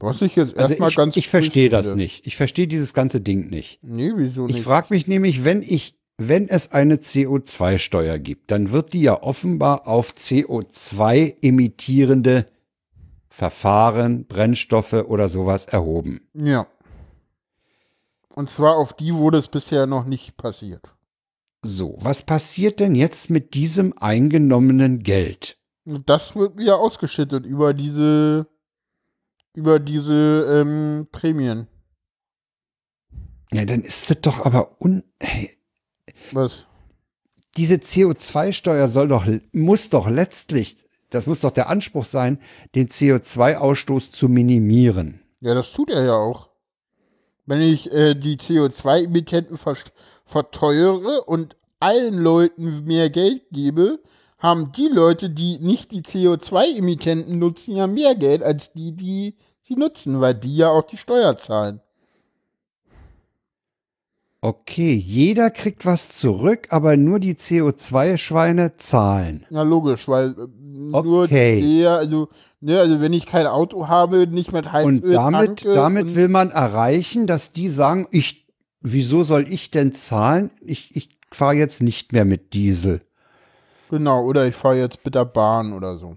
Was 0.00 0.20
ich 0.20 0.34
jetzt 0.34 0.56
Also 0.56 0.70
erstmal 0.70 0.90
ich, 0.90 0.96
ganz 0.96 1.16
ich 1.16 1.28
verstehe 1.28 1.70
das 1.70 1.94
nicht. 1.94 2.26
Ich 2.26 2.36
verstehe 2.36 2.66
dieses 2.66 2.92
ganze 2.92 3.20
Ding 3.20 3.50
nicht. 3.50 3.78
Nee, 3.82 4.10
wieso 4.16 4.46
Ich 4.46 4.54
nicht? 4.54 4.64
frage 4.64 4.88
mich 4.90 5.06
nämlich, 5.06 5.44
wenn 5.44 5.62
ich, 5.62 5.96
wenn 6.28 6.48
es 6.48 6.72
eine 6.72 6.96
CO2-Steuer 6.96 8.18
gibt, 8.18 8.50
dann 8.50 8.72
wird 8.72 8.92
die 8.92 9.02
ja 9.02 9.22
offenbar 9.22 9.86
auf 9.86 10.12
CO2 10.12 11.42
emittierende 11.42 12.46
Verfahren, 13.28 14.26
Brennstoffe 14.26 14.92
oder 14.92 15.28
sowas 15.28 15.64
erhoben. 15.64 16.20
Ja. 16.34 16.66
Und 18.34 18.50
zwar 18.50 18.76
auf 18.76 18.92
die 18.92 19.14
wurde 19.14 19.38
es 19.38 19.48
bisher 19.48 19.86
noch 19.86 20.04
nicht 20.04 20.36
passiert. 20.36 20.94
So, 21.64 21.96
was 22.00 22.22
passiert 22.22 22.80
denn 22.80 22.94
jetzt 22.94 23.30
mit 23.30 23.54
diesem 23.54 23.94
eingenommenen 23.98 25.02
Geld? 25.02 25.58
Das 25.84 26.34
wird 26.34 26.56
wieder 26.56 26.78
ausgeschüttet 26.78 27.46
über 27.46 27.72
diese 27.74 28.46
über 29.54 29.78
diese 29.78 30.46
ähm, 30.48 31.08
Prämien. 31.12 31.68
Ja, 33.52 33.64
dann 33.64 33.82
ist 33.82 34.10
das 34.10 34.20
doch 34.22 34.44
aber 34.44 34.80
un. 34.80 35.04
Hey, 35.20 35.50
Was? 36.32 36.66
diese 37.56 37.76
CO2-Steuer 37.76 38.88
soll 38.88 39.08
doch, 39.08 39.26
muss 39.52 39.90
doch 39.90 40.08
letztlich, 40.08 40.76
das 41.10 41.26
muss 41.26 41.40
doch 41.40 41.50
der 41.50 41.68
Anspruch 41.68 42.04
sein, 42.04 42.38
den 42.74 42.88
CO2-Ausstoß 42.88 44.12
zu 44.12 44.28
minimieren. 44.28 45.20
Ja, 45.40 45.54
das 45.54 45.72
tut 45.72 45.90
er 45.90 46.04
ja 46.04 46.14
auch. 46.14 46.48
Wenn 47.44 47.60
ich 47.60 47.92
äh, 47.92 48.14
die 48.14 48.36
CO2-Emittenten 48.36 49.56
ver 49.56 49.76
verteuere 50.24 51.28
und 51.28 51.56
allen 51.80 52.16
Leuten 52.16 52.84
mehr 52.84 53.10
Geld 53.10 53.42
gebe, 53.50 54.00
haben 54.38 54.72
die 54.72 54.88
Leute, 54.88 55.28
die 55.28 55.58
nicht 55.58 55.90
die 55.90 56.02
CO2-Emittenten 56.02 57.38
nutzen, 57.38 57.76
ja 57.76 57.86
mehr 57.86 58.14
Geld 58.14 58.42
als 58.42 58.72
die, 58.72 58.92
die 58.92 59.36
sie 59.60 59.74
nutzen, 59.74 60.20
weil 60.20 60.34
die 60.34 60.56
ja 60.56 60.70
auch 60.70 60.84
die 60.84 60.96
Steuer 60.96 61.36
zahlen. 61.36 61.80
Okay, 64.44 64.92
jeder 64.94 65.50
kriegt 65.50 65.86
was 65.86 66.08
zurück, 66.08 66.66
aber 66.70 66.96
nur 66.96 67.20
die 67.20 67.34
CO2-Schweine 67.34 68.76
zahlen. 68.76 69.46
Ja, 69.50 69.62
logisch, 69.62 70.08
weil 70.08 70.32
äh, 70.32 70.48
nur 70.58 71.22
Okay. 71.22 71.60
der, 71.60 71.92
also, 71.92 72.28
ne, 72.60 72.80
also 72.80 73.00
wenn 73.00 73.12
ich 73.12 73.26
kein 73.26 73.46
Auto 73.46 73.86
habe, 73.86 74.26
nicht 74.26 74.50
mit 74.52 74.72
Heizöl 74.72 74.94
Und 74.96 75.12
damit, 75.12 75.60
tanke 75.60 75.74
damit 75.74 76.06
und, 76.06 76.14
will 76.16 76.26
man 76.26 76.50
erreichen, 76.50 77.28
dass 77.28 77.52
die 77.52 77.68
sagen, 77.68 78.08
ich, 78.10 78.48
wieso 78.80 79.22
soll 79.22 79.44
ich 79.48 79.70
denn 79.70 79.92
zahlen? 79.92 80.50
Ich, 80.60 80.96
ich 80.96 81.10
fahre 81.30 81.54
jetzt 81.54 81.80
nicht 81.80 82.12
mehr 82.12 82.24
mit 82.24 82.52
Diesel. 82.52 83.00
Genau, 83.90 84.24
oder 84.24 84.48
ich 84.48 84.56
fahre 84.56 84.76
jetzt 84.76 85.04
mit 85.04 85.14
der 85.14 85.24
Bahn 85.24 85.72
oder 85.72 85.98
so. 85.98 86.16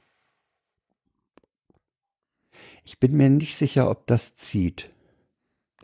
Ich 2.83 2.99
bin 2.99 3.15
mir 3.15 3.29
nicht 3.29 3.55
sicher, 3.55 3.87
ob 3.87 4.07
das 4.07 4.33
zieht. 4.33 4.89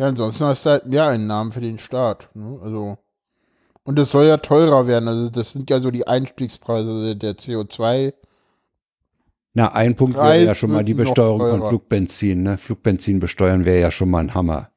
Ja, 0.02 0.08
ansonsten 0.08 0.46
hast 0.46 0.66
du 0.66 0.72
halt 0.72 0.88
Mehreinnahmen 0.88 1.52
für 1.52 1.62
den 1.62 1.78
Staat. 1.78 2.30
Ne? 2.34 2.60
Also. 2.64 2.98
Und 3.84 4.00
es 4.00 4.10
soll 4.10 4.26
ja 4.26 4.38
teurer 4.38 4.88
werden. 4.88 5.08
Also 5.08 5.30
das 5.30 5.54
sind 5.54 5.70
ja 5.70 5.80
so 5.80 5.92
die 5.92 6.08
Einstiegspreise 6.08 7.16
der 7.16 7.38
CO2. 7.38 8.12
Na, 9.54 9.74
ein 9.74 9.96
Punkt 9.96 10.16
wäre 10.16 10.26
Preis 10.26 10.46
ja 10.46 10.56
schon 10.56 10.72
mal 10.72 10.84
die 10.84 10.96
Besteuerung 10.96 11.60
von. 11.60 11.70
Flugbenzin. 11.70 12.42
Ne? 12.42 12.58
Flugbenzin 12.58 13.20
besteuern 13.20 13.64
wäre 13.64 13.80
ja 13.80 13.92
schon 13.92 14.10
mal 14.10 14.22
ein 14.22 14.34
Hammer. 14.34 14.70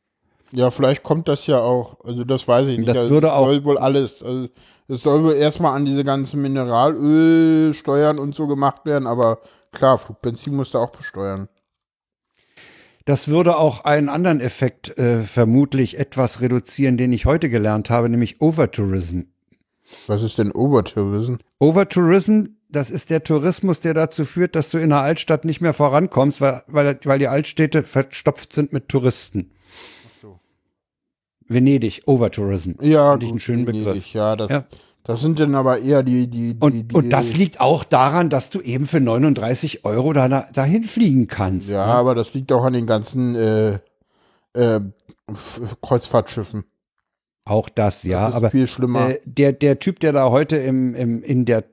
Ja, 0.52 0.70
vielleicht 0.70 1.02
kommt 1.02 1.26
das 1.26 1.46
ja 1.46 1.58
auch. 1.58 2.04
Also 2.04 2.24
das 2.24 2.46
weiß 2.46 2.66
ich 2.68 2.76
nicht. 2.76 2.88
Das 2.90 2.98
also, 2.98 3.08
würde 3.08 3.28
es 3.28 3.32
auch- 3.32 3.46
soll 3.46 3.64
wohl 3.64 3.78
alles. 3.78 4.22
Also 4.22 4.48
es 4.88 5.00
soll 5.00 5.24
wohl 5.24 5.32
erstmal 5.32 5.74
an 5.74 5.86
diese 5.86 6.04
ganzen 6.04 6.42
Mineralölsteuern 6.42 8.18
und 8.18 8.34
so 8.34 8.46
gemacht 8.46 8.84
werden, 8.84 9.06
aber 9.06 9.38
klar, 9.72 9.96
Flugbenzin 9.96 10.54
muss 10.54 10.72
da 10.72 10.80
auch 10.80 10.90
besteuern. 10.90 11.48
Das 13.04 13.28
würde 13.28 13.58
auch 13.58 13.84
einen 13.84 14.08
anderen 14.08 14.40
Effekt 14.40 14.96
äh, 14.96 15.22
vermutlich 15.22 15.98
etwas 15.98 16.40
reduzieren, 16.40 16.96
den 16.96 17.12
ich 17.12 17.26
heute 17.26 17.50
gelernt 17.50 17.90
habe, 17.90 18.08
nämlich 18.08 18.40
Overtourism. 18.40 19.22
Was 20.06 20.22
ist 20.22 20.38
denn 20.38 20.50
Overtourism? 20.52 21.34
Overtourism, 21.58 22.44
das 22.70 22.90
ist 22.90 23.10
der 23.10 23.22
Tourismus, 23.22 23.80
der 23.80 23.92
dazu 23.92 24.24
führt, 24.24 24.56
dass 24.56 24.70
du 24.70 24.78
in 24.78 24.92
einer 24.92 25.02
Altstadt 25.02 25.44
nicht 25.44 25.60
mehr 25.60 25.74
vorankommst, 25.74 26.40
weil, 26.40 26.62
weil, 26.66 26.98
weil 27.04 27.18
die 27.18 27.28
Altstädte 27.28 27.82
verstopft 27.82 28.54
sind 28.54 28.72
mit 28.72 28.88
Touristen. 28.88 29.50
so. 30.22 30.40
Venedig, 31.46 32.02
Overtourism. 32.06 32.72
Ja, 32.80 33.10
Fand 33.10 33.22
ich 33.22 33.30
einen 33.30 33.38
schönen 33.38 33.66
Venedig, 33.66 33.84
Begriff. 33.84 34.12
Ja, 34.14 34.34
das, 34.34 34.50
Ja. 34.50 34.64
Das 35.04 35.20
sind 35.20 35.38
dann 35.38 35.54
aber 35.54 35.80
eher 35.80 36.02
die, 36.02 36.28
die, 36.28 36.54
die, 36.54 36.60
Und, 36.60 36.90
die 36.90 36.96
und 36.96 37.10
das 37.10 37.36
liegt 37.36 37.60
auch 37.60 37.84
daran, 37.84 38.30
dass 38.30 38.48
du 38.48 38.62
eben 38.62 38.86
für 38.86 39.00
39 39.00 39.84
Euro 39.84 40.14
da, 40.14 40.28
dahin 40.28 40.84
fliegen 40.84 41.26
kannst. 41.26 41.70
Ja, 41.70 41.86
ne? 41.86 41.92
aber 41.92 42.14
das 42.14 42.32
liegt 42.32 42.50
auch 42.52 42.64
an 42.64 42.72
den 42.72 42.86
ganzen 42.86 43.34
äh, 43.34 43.78
äh, 44.54 44.80
Kreuzfahrtschiffen. 45.82 46.64
Auch 47.44 47.68
das, 47.68 48.02
ja. 48.04 48.20
das 48.20 48.30
ist 48.30 48.36
aber 48.36 48.50
viel 48.50 48.66
schlimmer. 48.66 49.10
äh, 49.10 49.20
der, 49.26 49.52
der 49.52 49.78
Typ, 49.78 50.00
der 50.00 50.14
da 50.14 50.30
heute 50.30 50.56
im, 50.56 50.94
im, 50.94 51.22
in 51.22 51.44
der, 51.44 51.64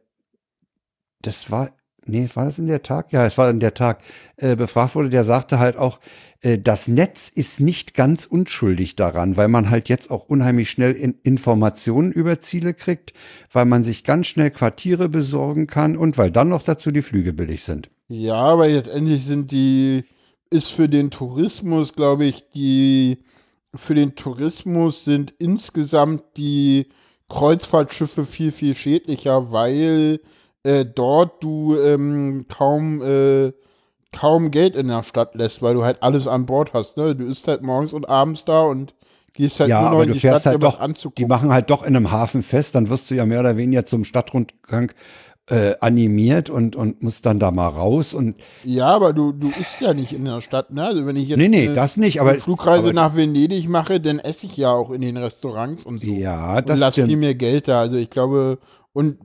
das 1.21 1.49
war, 1.49 1.69
nee, 2.05 2.29
war 2.33 2.45
das 2.45 2.59
in 2.59 2.67
der 2.67 2.83
Tag? 2.83 3.11
Ja, 3.11 3.25
es 3.25 3.37
war 3.37 3.49
in 3.49 3.59
der 3.59 3.73
Tag, 3.73 4.01
äh, 4.37 4.55
befragt 4.55 4.95
wurde, 4.95 5.09
der 5.09 5.23
sagte 5.23 5.59
halt 5.59 5.77
auch, 5.77 5.99
äh, 6.41 6.57
das 6.57 6.87
Netz 6.87 7.29
ist 7.29 7.59
nicht 7.59 7.93
ganz 7.93 8.25
unschuldig 8.25 8.95
daran, 8.95 9.37
weil 9.37 9.47
man 9.47 9.69
halt 9.69 9.89
jetzt 9.89 10.11
auch 10.11 10.27
unheimlich 10.27 10.69
schnell 10.69 10.93
in 10.93 11.15
Informationen 11.23 12.11
über 12.11 12.39
Ziele 12.39 12.73
kriegt, 12.73 13.13
weil 13.51 13.65
man 13.65 13.83
sich 13.83 14.03
ganz 14.03 14.27
schnell 14.27 14.51
Quartiere 14.51 15.09
besorgen 15.09 15.67
kann 15.67 15.95
und 15.97 16.17
weil 16.17 16.31
dann 16.31 16.49
noch 16.49 16.63
dazu 16.63 16.91
die 16.91 17.01
Flüge 17.01 17.33
billig 17.33 17.63
sind. 17.63 17.89
ja, 18.07 18.35
aber 18.35 18.67
jetzt 18.67 18.89
endlich 18.89 19.25
sind 19.25 19.51
die, 19.51 20.03
ist 20.49 20.71
für 20.71 20.89
den 20.89 21.11
Tourismus, 21.11 21.93
glaube 21.93 22.25
ich, 22.25 22.43
die, 22.53 23.19
für 23.73 23.95
den 23.95 24.15
Tourismus 24.15 25.05
sind 25.05 25.33
insgesamt 25.39 26.23
die 26.37 26.87
Kreuzfahrtschiffe 27.29 28.25
viel, 28.25 28.51
viel 28.51 28.75
schädlicher, 28.75 29.51
weil 29.51 30.19
äh, 30.63 30.85
dort 30.85 31.43
du 31.43 31.75
ähm, 31.77 32.45
kaum, 32.47 33.01
äh, 33.01 33.51
kaum 34.11 34.51
Geld 34.51 34.75
in 34.75 34.87
der 34.87 35.03
Stadt 35.03 35.35
lässt, 35.35 35.61
weil 35.61 35.73
du 35.73 35.83
halt 35.83 36.01
alles 36.03 36.27
an 36.27 36.45
Bord 36.45 36.73
hast. 36.73 36.97
Ne? 36.97 37.15
Du 37.15 37.25
isst 37.25 37.47
halt 37.47 37.61
morgens 37.63 37.93
und 37.93 38.07
abends 38.09 38.45
da 38.45 38.63
und 38.63 38.93
gehst 39.33 39.59
halt 39.59 39.69
Ja, 39.69 39.81
nur 39.81 39.89
noch 39.89 39.95
aber 39.95 40.03
in 40.03 40.09
du 40.09 40.13
die 40.13 40.19
fährst 40.19 40.43
Stadt, 40.43 40.53
halt 40.53 40.63
doch, 40.63 40.79
anzugucken. 40.79 41.15
die 41.15 41.25
machen 41.25 41.51
halt 41.51 41.69
doch 41.69 41.83
in 41.83 41.95
einem 41.95 42.11
Hafen 42.11 42.43
fest, 42.43 42.75
dann 42.75 42.89
wirst 42.89 43.09
du 43.11 43.15
ja 43.15 43.25
mehr 43.25 43.39
oder 43.39 43.57
weniger 43.57 43.85
zum 43.85 44.03
Stadtrundgang 44.03 44.91
äh, 45.49 45.75
animiert 45.79 46.49
und, 46.49 46.75
und 46.75 47.01
muss 47.01 47.21
dann 47.21 47.39
da 47.39 47.51
mal 47.51 47.67
raus 47.67 48.13
und. 48.13 48.35
Ja, 48.63 48.87
aber 48.87 49.13
du, 49.13 49.31
du 49.31 49.49
isst 49.59 49.81
ja 49.81 49.93
nicht 49.93 50.13
in 50.13 50.25
der 50.25 50.41
Stadt, 50.41 50.71
ne? 50.71 50.85
Also 50.85 51.05
wenn 51.05 51.15
ich 51.15 51.27
jetzt 51.29 51.39
nee, 51.39 51.49
nee, 51.49 51.73
das 51.73 51.97
nicht, 51.97 52.21
aber. 52.21 52.35
Flugreise 52.35 52.85
aber, 52.85 52.93
nach 52.93 53.15
Venedig 53.15 53.67
mache, 53.67 53.99
dann 53.99 54.19
esse 54.19 54.45
ich 54.45 54.55
ja 54.57 54.71
auch 54.71 54.91
in 54.91 55.01
den 55.01 55.17
Restaurants 55.17 55.83
und 55.85 56.01
so. 56.01 56.07
Ja, 56.11 56.61
das 56.61 56.75
und 56.75 56.79
lass 56.79 56.95
viel 56.95 57.17
mehr 57.17 57.35
Geld 57.35 57.67
da. 57.67 57.81
Also 57.81 57.95
ich 57.97 58.09
glaube, 58.09 58.59
und 58.93 59.17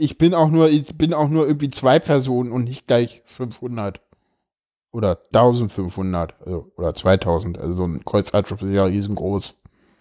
ich 0.00 0.18
bin 0.18 0.34
auch 0.34 0.50
nur, 0.50 0.68
ich 0.68 0.96
bin 0.96 1.14
auch 1.14 1.28
nur 1.28 1.46
irgendwie 1.46 1.70
zwei 1.70 1.98
Personen 1.98 2.52
und 2.52 2.64
nicht 2.64 2.86
gleich 2.86 3.22
500 3.26 4.00
oder 4.92 5.20
1500 5.32 6.34
also, 6.44 6.72
oder 6.76 6.94
2000. 6.94 7.58
Also 7.58 7.74
so 7.74 7.84
ein 7.84 8.04
Kreuzfahrtschiff 8.04 8.62
ist 8.62 8.74
ja 8.74 8.84
riesengroß. 8.84 9.56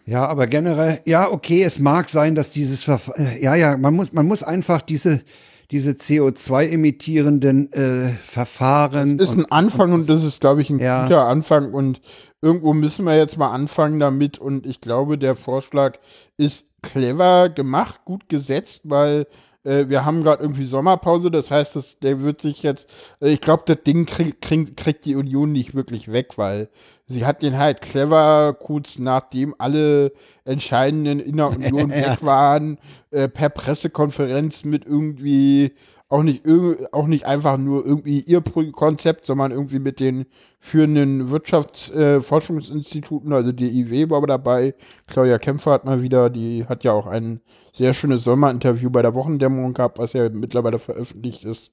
Ja, 0.06 0.26
aber 0.28 0.48
generell, 0.48 1.02
ja, 1.06 1.30
okay, 1.30 1.64
es 1.64 1.78
mag 1.78 2.10
sein, 2.10 2.34
dass 2.34 2.50
dieses 2.50 2.84
Verfahren, 2.84 3.28
äh, 3.28 3.44
ja, 3.44 3.54
ja, 3.54 3.78
man 3.78 3.94
muss, 3.94 4.12
man 4.12 4.26
muss 4.26 4.42
einfach 4.42 4.82
diese, 4.82 5.22
diese 5.70 5.92
CO2-emittierenden 5.92 7.72
äh, 7.74 8.10
Verfahren. 8.24 9.20
Das 9.20 9.30
ist 9.30 9.38
ein 9.38 9.52
Anfang 9.52 9.92
und, 9.92 10.02
und 10.02 10.10
das 10.10 10.24
ist, 10.24 10.42
glaube 10.42 10.64
ich, 10.64 10.72
ein 10.72 10.80
ja. 10.80 11.04
guter 11.04 11.26
Anfang 11.26 11.74
und 11.74 12.02
irgendwo 12.42 12.74
müssen 12.74 13.06
wir 13.06 13.16
jetzt 13.16 13.38
mal 13.38 13.52
anfangen 13.52 14.00
damit 14.00 14.40
und 14.40 14.66
ich 14.66 14.82
glaube, 14.82 15.20
der 15.20 15.36
Vorschlag 15.36 16.00
ist 16.38 16.66
clever 16.82 17.50
gemacht, 17.50 18.02
gut 18.06 18.30
gesetzt, 18.30 18.82
weil 18.86 19.28
äh, 19.70 19.88
wir 19.88 20.04
haben 20.04 20.24
gerade 20.24 20.42
irgendwie 20.42 20.66
Sommerpause, 20.66 21.30
das 21.30 21.52
heißt, 21.52 21.76
das, 21.76 22.00
der 22.00 22.22
wird 22.22 22.42
sich 22.42 22.64
jetzt, 22.64 22.90
äh, 23.22 23.30
ich 23.30 23.42
glaube, 23.42 23.64
das 23.66 23.84
Ding 23.86 24.06
krieg, 24.06 24.42
krieg, 24.42 24.76
kriegt 24.76 25.06
die 25.06 25.16
Union 25.16 25.52
nicht 25.52 25.76
wirklich 25.76 26.12
weg, 26.12 26.38
weil 26.38 26.70
sie 27.06 27.26
hat 27.26 27.42
den 27.44 27.58
halt 27.58 27.82
clever 27.82 28.54
kurz 28.60 28.98
nachdem 28.98 29.54
alle 29.58 30.12
Entscheidenden 30.44 31.20
in 31.20 31.38
der 31.38 31.50
Union 31.50 31.90
weg 31.92 32.18
waren, 32.22 32.80
äh, 33.12 33.30
per 33.30 33.50
Pressekonferenz 33.50 34.64
mit 34.64 34.86
irgendwie 34.86 35.74
auch 36.10 36.24
nicht, 36.24 36.44
auch 36.92 37.06
nicht 37.06 37.26
einfach 37.26 37.58
nur 37.58 37.86
irgendwie 37.86 38.22
ihr 38.22 38.42
Konzept, 38.42 39.28
sondern 39.28 39.52
irgendwie 39.52 39.78
mit 39.78 40.00
den 40.00 40.26
führenden 40.60 41.30
Wirtschaftsforschungsinstituten, 41.30 43.32
äh, 43.32 43.36
also 43.36 43.52
die 43.52 43.70
IW 43.82 44.10
war 44.10 44.26
dabei. 44.26 44.74
Claudia 45.06 45.38
Kämpfer 45.38 45.72
hat 45.72 45.86
mal 45.86 46.02
wieder, 46.02 46.32
die 46.32 46.66
hat 46.66 46.84
ja 46.84 46.94
auch 46.94 47.06
ein 47.06 47.42
sehr 47.74 47.94
schönes 47.94 48.24
Sommerinterview 48.24 48.90
bei 48.90 49.04
der 49.04 49.14
Wochendämmerung 49.14 49.76
gehabt, 49.76 50.00
was 50.00 50.14
ja 50.14 50.30
mittlerweile 50.30 50.80
veröffentlicht 50.80 51.46
ist. 51.46 51.72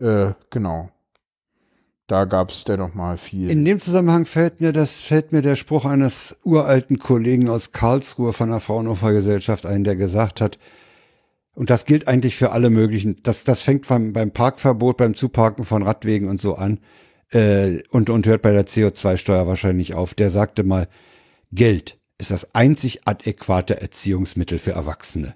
Äh, 0.00 0.32
genau. 0.50 0.90
Da 2.08 2.24
gab 2.24 2.50
es 2.50 2.64
ja 2.66 2.76
noch 2.76 2.94
mal 2.94 3.18
viel. 3.18 3.50
In 3.50 3.64
dem 3.64 3.80
Zusammenhang 3.80 4.26
fällt 4.26 4.60
mir 4.60 4.72
das, 4.72 5.04
fällt 5.04 5.32
mir 5.32 5.42
der 5.42 5.56
Spruch 5.56 5.84
eines 5.84 6.38
uralten 6.44 6.98
Kollegen 6.98 7.48
aus 7.48 7.72
Karlsruhe 7.72 8.32
von 8.32 8.50
der 8.50 8.60
Fraunhofer 8.60 9.12
Gesellschaft 9.12 9.64
ein, 9.64 9.84
der 9.84 9.96
gesagt 9.96 10.40
hat, 10.40 10.58
und 11.56 11.70
das 11.70 11.86
gilt 11.86 12.06
eigentlich 12.06 12.36
für 12.36 12.52
alle 12.52 12.68
möglichen, 12.68 13.16
das, 13.22 13.44
das 13.44 13.62
fängt 13.62 13.88
beim, 13.88 14.12
beim 14.12 14.30
Parkverbot, 14.30 14.98
beim 14.98 15.14
Zuparken 15.14 15.64
von 15.64 15.82
Radwegen 15.82 16.28
und 16.28 16.38
so 16.38 16.54
an, 16.54 16.80
äh, 17.30 17.78
und, 17.90 18.10
und 18.10 18.26
hört 18.26 18.42
bei 18.42 18.52
der 18.52 18.66
CO2-Steuer 18.66 19.46
wahrscheinlich 19.46 19.94
auf. 19.94 20.12
Der 20.12 20.28
sagte 20.28 20.64
mal, 20.64 20.86
Geld 21.50 21.98
ist 22.18 22.30
das 22.30 22.54
einzig 22.54 23.08
adäquate 23.08 23.80
Erziehungsmittel 23.80 24.58
für 24.58 24.72
Erwachsene. 24.72 25.34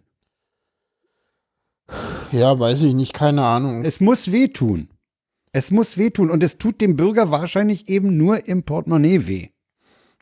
Ja, 2.32 2.58
weiß 2.58 2.82
ich 2.82 2.92
nicht, 2.92 3.14
keine 3.14 3.44
Ahnung. 3.44 3.82
Es 3.84 4.00
muss 4.00 4.30
wehtun. 4.30 4.90
Es 5.52 5.70
muss 5.70 5.96
wehtun 5.96 6.30
und 6.30 6.42
es 6.42 6.58
tut 6.58 6.82
dem 6.82 6.96
Bürger 6.96 7.30
wahrscheinlich 7.30 7.88
eben 7.88 8.18
nur 8.18 8.46
im 8.46 8.62
Portemonnaie 8.62 9.26
weh. 9.26 9.48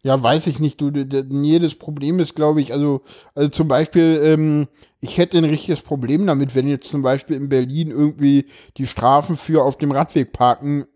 Ja, 0.05 0.21
weiß 0.23 0.47
ich 0.47 0.61
nicht. 0.61 0.81
Du, 0.81 0.91
jedes 0.91 1.75
Problem 1.75 2.21
ist, 2.21 2.35
glaube 2.35 2.61
ich, 2.61 2.73
also, 2.73 3.03
also 3.35 3.51
zum 3.51 3.69
Beispiel, 3.69 4.21
ähm, 4.23 4.69
ich 5.01 5.19
hätte 5.19 5.39
ein 5.39 5.45
richtiges 5.45 5.83
Problem 5.83 6.27
damit, 6.27 6.55
wenn 6.55 6.69
jetzt 6.69 6.89
zum 6.89 7.03
Beispiel 7.03 7.37
in 7.37 7.49
Berlin 7.49 7.91
irgendwie 7.91 8.47
die 8.77 8.87
Strafen 8.87 9.37
für 9.37 9.65
auf 9.65 9.77
dem 9.77 9.91
Radweg 9.91 10.33
parken 10.33 10.87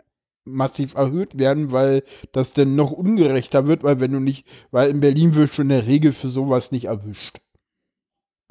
massiv 0.44 0.94
erhöht 0.94 1.38
werden, 1.38 1.72
weil 1.72 2.02
das 2.32 2.52
dann 2.52 2.74
noch 2.74 2.90
ungerechter 2.90 3.66
wird, 3.66 3.84
weil 3.84 4.00
wenn 4.00 4.12
du 4.12 4.20
nicht, 4.20 4.46
weil 4.70 4.90
in 4.90 5.00
Berlin 5.00 5.34
wirst 5.34 5.58
du 5.58 5.62
in 5.62 5.68
der 5.68 5.86
Regel 5.86 6.12
für 6.12 6.30
sowas 6.30 6.72
nicht 6.72 6.86
erwischt. 6.86 7.40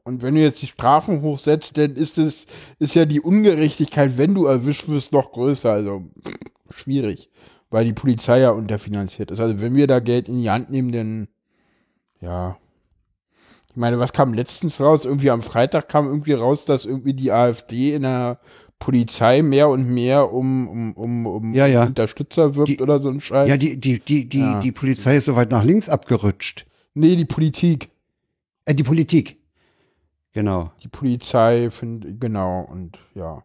Und 0.04 0.22
wenn 0.24 0.36
du 0.36 0.42
jetzt 0.42 0.62
die 0.62 0.68
Strafen 0.68 1.22
hochsetzt, 1.22 1.78
dann 1.78 1.96
ist 1.96 2.18
es, 2.18 2.48
ist 2.80 2.96
ja 2.96 3.06
die 3.06 3.22
Ungerechtigkeit, 3.22 4.18
wenn 4.18 4.34
du 4.34 4.46
erwischt 4.46 4.88
wirst, 4.88 5.12
noch 5.12 5.32
größer. 5.32 5.72
Also 5.72 6.10
schwierig, 6.76 7.30
weil 7.72 7.86
die 7.86 7.94
Polizei 7.94 8.42
ja 8.42 8.52
unterfinanziert 8.52 9.32
ist. 9.32 9.40
Also 9.40 9.60
wenn 9.60 9.76
wir 9.76 9.88
da 9.88 10.00
Geld 10.00 10.28
in 10.28 10.40
die 10.40 10.50
Hand 10.50 10.70
nehmen, 10.70 10.92
dann 10.92 11.28
ja. 12.20 12.58
Ich 13.70 13.78
meine, 13.78 13.98
was 14.00 14.12
kam 14.14 14.34
letztens 14.34 14.80
raus? 14.82 15.06
Irgendwie 15.06 15.32
am 15.32 15.42
Freitag 15.42 15.88
kam 15.88 16.06
irgendwie 16.06 16.34
raus, 16.34 16.66
dass 16.66 16.86
irgendwie 16.86 17.14
die 17.14 17.32
AfD 17.32 17.96
in 17.96 18.02
der 18.02 18.40
Polizei 18.80 19.42
mehr 19.42 19.70
und 19.70 19.88
mehr 19.88 20.34
um, 20.34 20.68
um, 20.68 20.94
um, 20.94 21.26
um 21.26 21.54
ja, 21.54 21.68
ja. 21.68 21.86
Unterstützer 21.86 22.56
wirbt 22.56 22.68
die, 22.68 22.80
oder 22.80 23.00
so 23.00 23.10
ein 23.10 23.22
Scheiß. 23.22 23.48
Ja, 23.48 23.56
die, 23.56 23.80
die, 23.80 24.00
die, 24.00 24.28
die, 24.28 24.40
ja. 24.40 24.60
die 24.60 24.74
Polizei 24.74 25.18
ist 25.18 25.26
so 25.26 25.36
weit 25.38 25.52
nach 25.52 25.64
links 25.64 25.88
abgerutscht. 25.88 26.66
Nee, 26.94 27.16
die 27.16 27.26
Politik. 27.26 27.90
Äh, 28.66 28.74
die 28.74 28.84
Politik. 28.84 29.38
Genau. 30.34 30.72
Die 30.84 30.88
Polizei, 30.90 31.70
find, 31.72 32.20
genau, 32.20 32.68
und 32.70 32.98
ja. 33.16 33.44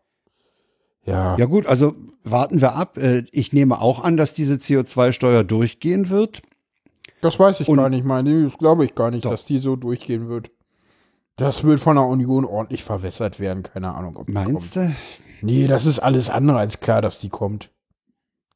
Ja. 1.06 1.36
Ja, 1.38 1.46
gut, 1.46 1.66
also 1.66 1.94
warten 2.24 2.60
wir 2.60 2.74
ab. 2.74 2.98
Äh, 2.98 3.24
ich 3.30 3.52
nehme 3.52 3.80
auch 3.80 4.02
an, 4.02 4.16
dass 4.16 4.34
diese 4.34 4.54
CO2-Steuer 4.54 5.44
durchgehen 5.44 6.10
wird. 6.10 6.42
Das 7.20 7.38
weiß 7.38 7.60
ich 7.60 7.68
und 7.68 7.78
gar 7.78 7.88
nicht, 7.88 8.04
meine. 8.04 8.44
Das 8.44 8.58
glaube 8.58 8.84
ich 8.84 8.94
gar 8.94 9.10
nicht, 9.10 9.24
doch. 9.24 9.30
dass 9.30 9.44
die 9.44 9.58
so 9.58 9.76
durchgehen 9.76 10.28
wird. 10.28 10.50
Das 11.36 11.64
wird 11.64 11.80
von 11.80 11.96
der 11.96 12.06
Union 12.06 12.44
ordentlich 12.44 12.82
verwässert 12.82 13.40
werden, 13.40 13.62
keine 13.62 13.94
Ahnung. 13.94 14.16
Ob 14.16 14.28
Meinst 14.28 14.76
du? 14.76 14.94
Nee, 15.42 15.66
das 15.66 15.84
ist 15.84 15.98
alles 15.98 16.30
andere 16.30 16.58
als 16.58 16.80
klar, 16.80 17.02
dass 17.02 17.18
die 17.18 17.28
kommt. 17.28 17.70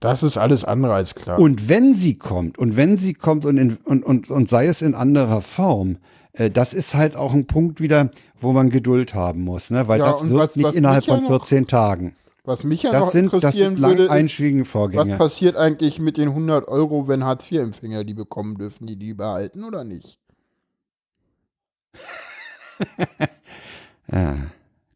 Das 0.01 0.23
ist 0.23 0.39
alles 0.39 0.65
andere 0.65 0.95
als 0.95 1.15
klar. 1.15 1.39
Und 1.39 1.69
wenn 1.69 1.93
sie 1.93 2.17
kommt, 2.17 2.57
und 2.57 2.77
wenn 2.77 2.97
sie 2.97 3.13
kommt 3.13 3.45
und, 3.45 3.59
in, 3.59 3.77
und, 3.85 4.03
und, 4.03 4.31
und 4.31 4.49
sei 4.49 4.67
es 4.67 4.81
in 4.81 4.95
anderer 4.95 5.43
Form, 5.43 5.99
äh, 6.33 6.49
das 6.49 6.73
ist 6.73 6.95
halt 6.95 7.17
auch 7.17 7.35
ein 7.35 7.47
Punkt 7.47 7.83
wieder, 7.83 8.11
wo 8.35 8.53
man 8.53 8.71
Geduld 8.71 9.15
haben 9.15 9.43
muss, 9.43 9.71
ne? 9.71 9.87
weil 9.89 10.01
ja, 10.01 10.07
das 10.07 10.23
wird 10.23 10.41
was, 10.41 10.57
nicht 10.57 10.65
was 10.65 10.75
innerhalb 10.75 11.05
von 11.05 11.27
14 11.27 11.63
noch, 11.63 11.69
Tagen. 11.69 12.17
Was 12.51 12.65
mich 12.65 12.83
ja 12.83 12.91
das 12.91 13.01
noch 13.01 13.11
sind, 13.13 13.25
interessieren 13.27 13.77
das 13.77 13.81
sind 13.81 13.99
würde, 13.99 14.11
einschwierige 14.11 14.65
Vorgänge. 14.65 15.13
Was 15.13 15.19
passiert 15.19 15.55
eigentlich 15.57 16.01
mit 16.01 16.17
den 16.17 16.31
100 16.31 16.67
Euro, 16.67 17.07
wenn 17.07 17.23
Hartz-IV-Empfänger 17.23 18.03
die 18.03 18.15
bekommen 18.15 18.59
dürfen, 18.59 18.89
die 18.89 18.97
die 18.97 19.15
behalten 19.15 19.63
oder 19.63 19.85
nicht? 19.85 20.19
ja, 24.13 24.37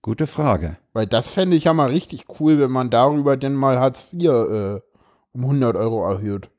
gute 0.02 0.26
Frage. 0.26 0.78
Weil 0.94 1.06
das 1.06 1.30
fände 1.30 1.56
ich 1.56 1.62
ja 1.62 1.74
mal 1.74 1.90
richtig 1.90 2.24
cool, 2.40 2.58
wenn 2.58 2.72
man 2.72 2.90
darüber 2.90 3.36
denn 3.36 3.54
mal 3.54 3.78
Hartz 3.78 4.12
IV 4.12 4.24
äh, 4.24 4.80
um 5.30 5.42
100 5.42 5.76
Euro 5.76 6.04
erhöht. 6.10 6.50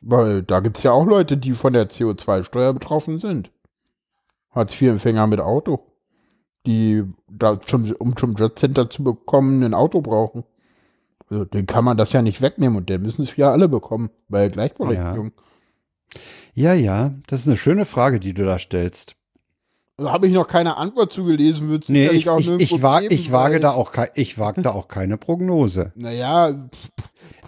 Weil 0.00 0.44
da 0.44 0.60
gibt 0.60 0.76
es 0.76 0.84
ja 0.84 0.92
auch 0.92 1.04
Leute, 1.04 1.36
die 1.36 1.50
von 1.50 1.72
der 1.72 1.90
CO2-Steuer 1.90 2.72
betroffen 2.72 3.18
sind. 3.18 3.50
Hartz-IV-Empfänger 4.52 5.26
mit 5.26 5.40
Auto, 5.40 5.84
die 6.66 7.04
da 7.28 7.60
zum, 7.60 7.90
um 7.98 8.16
zum 8.16 8.34
Jobcenter 8.34 8.90
zu 8.90 9.04
bekommen, 9.04 9.62
ein 9.62 9.74
Auto 9.74 10.00
brauchen. 10.00 10.44
Also, 11.28 11.44
den 11.44 11.66
kann 11.66 11.84
man 11.84 11.96
das 11.96 12.12
ja 12.12 12.22
nicht 12.22 12.40
wegnehmen 12.40 12.76
und 12.76 12.88
der 12.88 12.98
müssen 12.98 13.22
es 13.22 13.36
ja 13.36 13.50
alle 13.50 13.68
bekommen, 13.68 14.10
bei 14.28 14.48
Gleichberechtigung. 14.48 15.32
Ja. 16.54 16.74
ja, 16.74 16.74
ja, 16.74 17.14
das 17.26 17.40
ist 17.40 17.46
eine 17.48 17.56
schöne 17.56 17.86
Frage, 17.86 18.20
die 18.20 18.34
du 18.34 18.44
da 18.44 18.58
stellst. 18.58 19.16
Also, 19.96 20.12
Habe 20.12 20.26
ich 20.26 20.34
noch 20.34 20.46
keine 20.46 20.76
Antwort 20.76 21.12
zugelesen, 21.12 21.68
wird 21.68 21.84
es 21.84 21.88
nee, 21.88 22.08
ich, 22.08 22.28
auch 22.28 22.38
ich, 22.38 22.48
ich, 22.48 22.82
wag, 22.82 23.00
geben, 23.00 23.14
ich 23.14 23.32
wage 23.32 23.60
da 23.60 23.70
auch 23.70 23.92
ich 24.14 24.38
wage 24.38 24.62
da 24.62 24.70
auch 24.72 24.88
keine 24.88 25.16
Prognose. 25.16 25.92
Naja, 25.96 26.68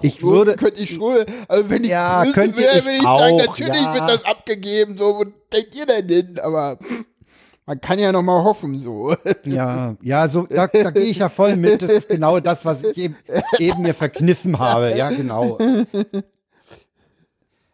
ich 0.00 0.22
würde 0.22 0.54
könnte 0.54 0.82
ich 0.82 0.94
schon, 0.94 1.24
also 1.46 1.70
wenn 1.70 1.84
ich 1.84 1.90
ja, 1.90 2.24
könnte 2.32 2.58
wäre, 2.58 2.84
würde 2.84 2.96
ich 2.96 3.06
auch, 3.06 3.20
sagen, 3.20 3.36
natürlich 3.36 3.82
ja. 3.82 3.94
wird 3.94 4.08
das 4.08 4.24
abgegeben, 4.24 4.96
so 4.96 5.18
wo 5.18 5.24
denkt 5.24 5.74
ihr 5.74 5.86
denn 5.86 6.08
hin? 6.08 6.40
Aber 6.42 6.78
man 7.68 7.82
kann 7.82 7.98
ja 7.98 8.12
noch 8.12 8.22
mal 8.22 8.42
hoffen, 8.44 8.80
so. 8.80 9.14
Ja, 9.44 9.94
ja, 10.00 10.26
so 10.28 10.46
da, 10.46 10.68
da 10.68 10.90
gehe 10.90 11.02
ich 11.02 11.18
ja 11.18 11.28
voll 11.28 11.54
mit. 11.56 11.82
Das 11.82 11.90
ist 11.90 12.08
genau 12.08 12.40
das, 12.40 12.64
was 12.64 12.82
ich 12.82 12.96
eben, 12.96 13.16
eben 13.58 13.82
mir 13.82 13.92
verkniffen 13.92 14.58
habe. 14.58 14.96
Ja, 14.96 15.10
genau. 15.10 15.58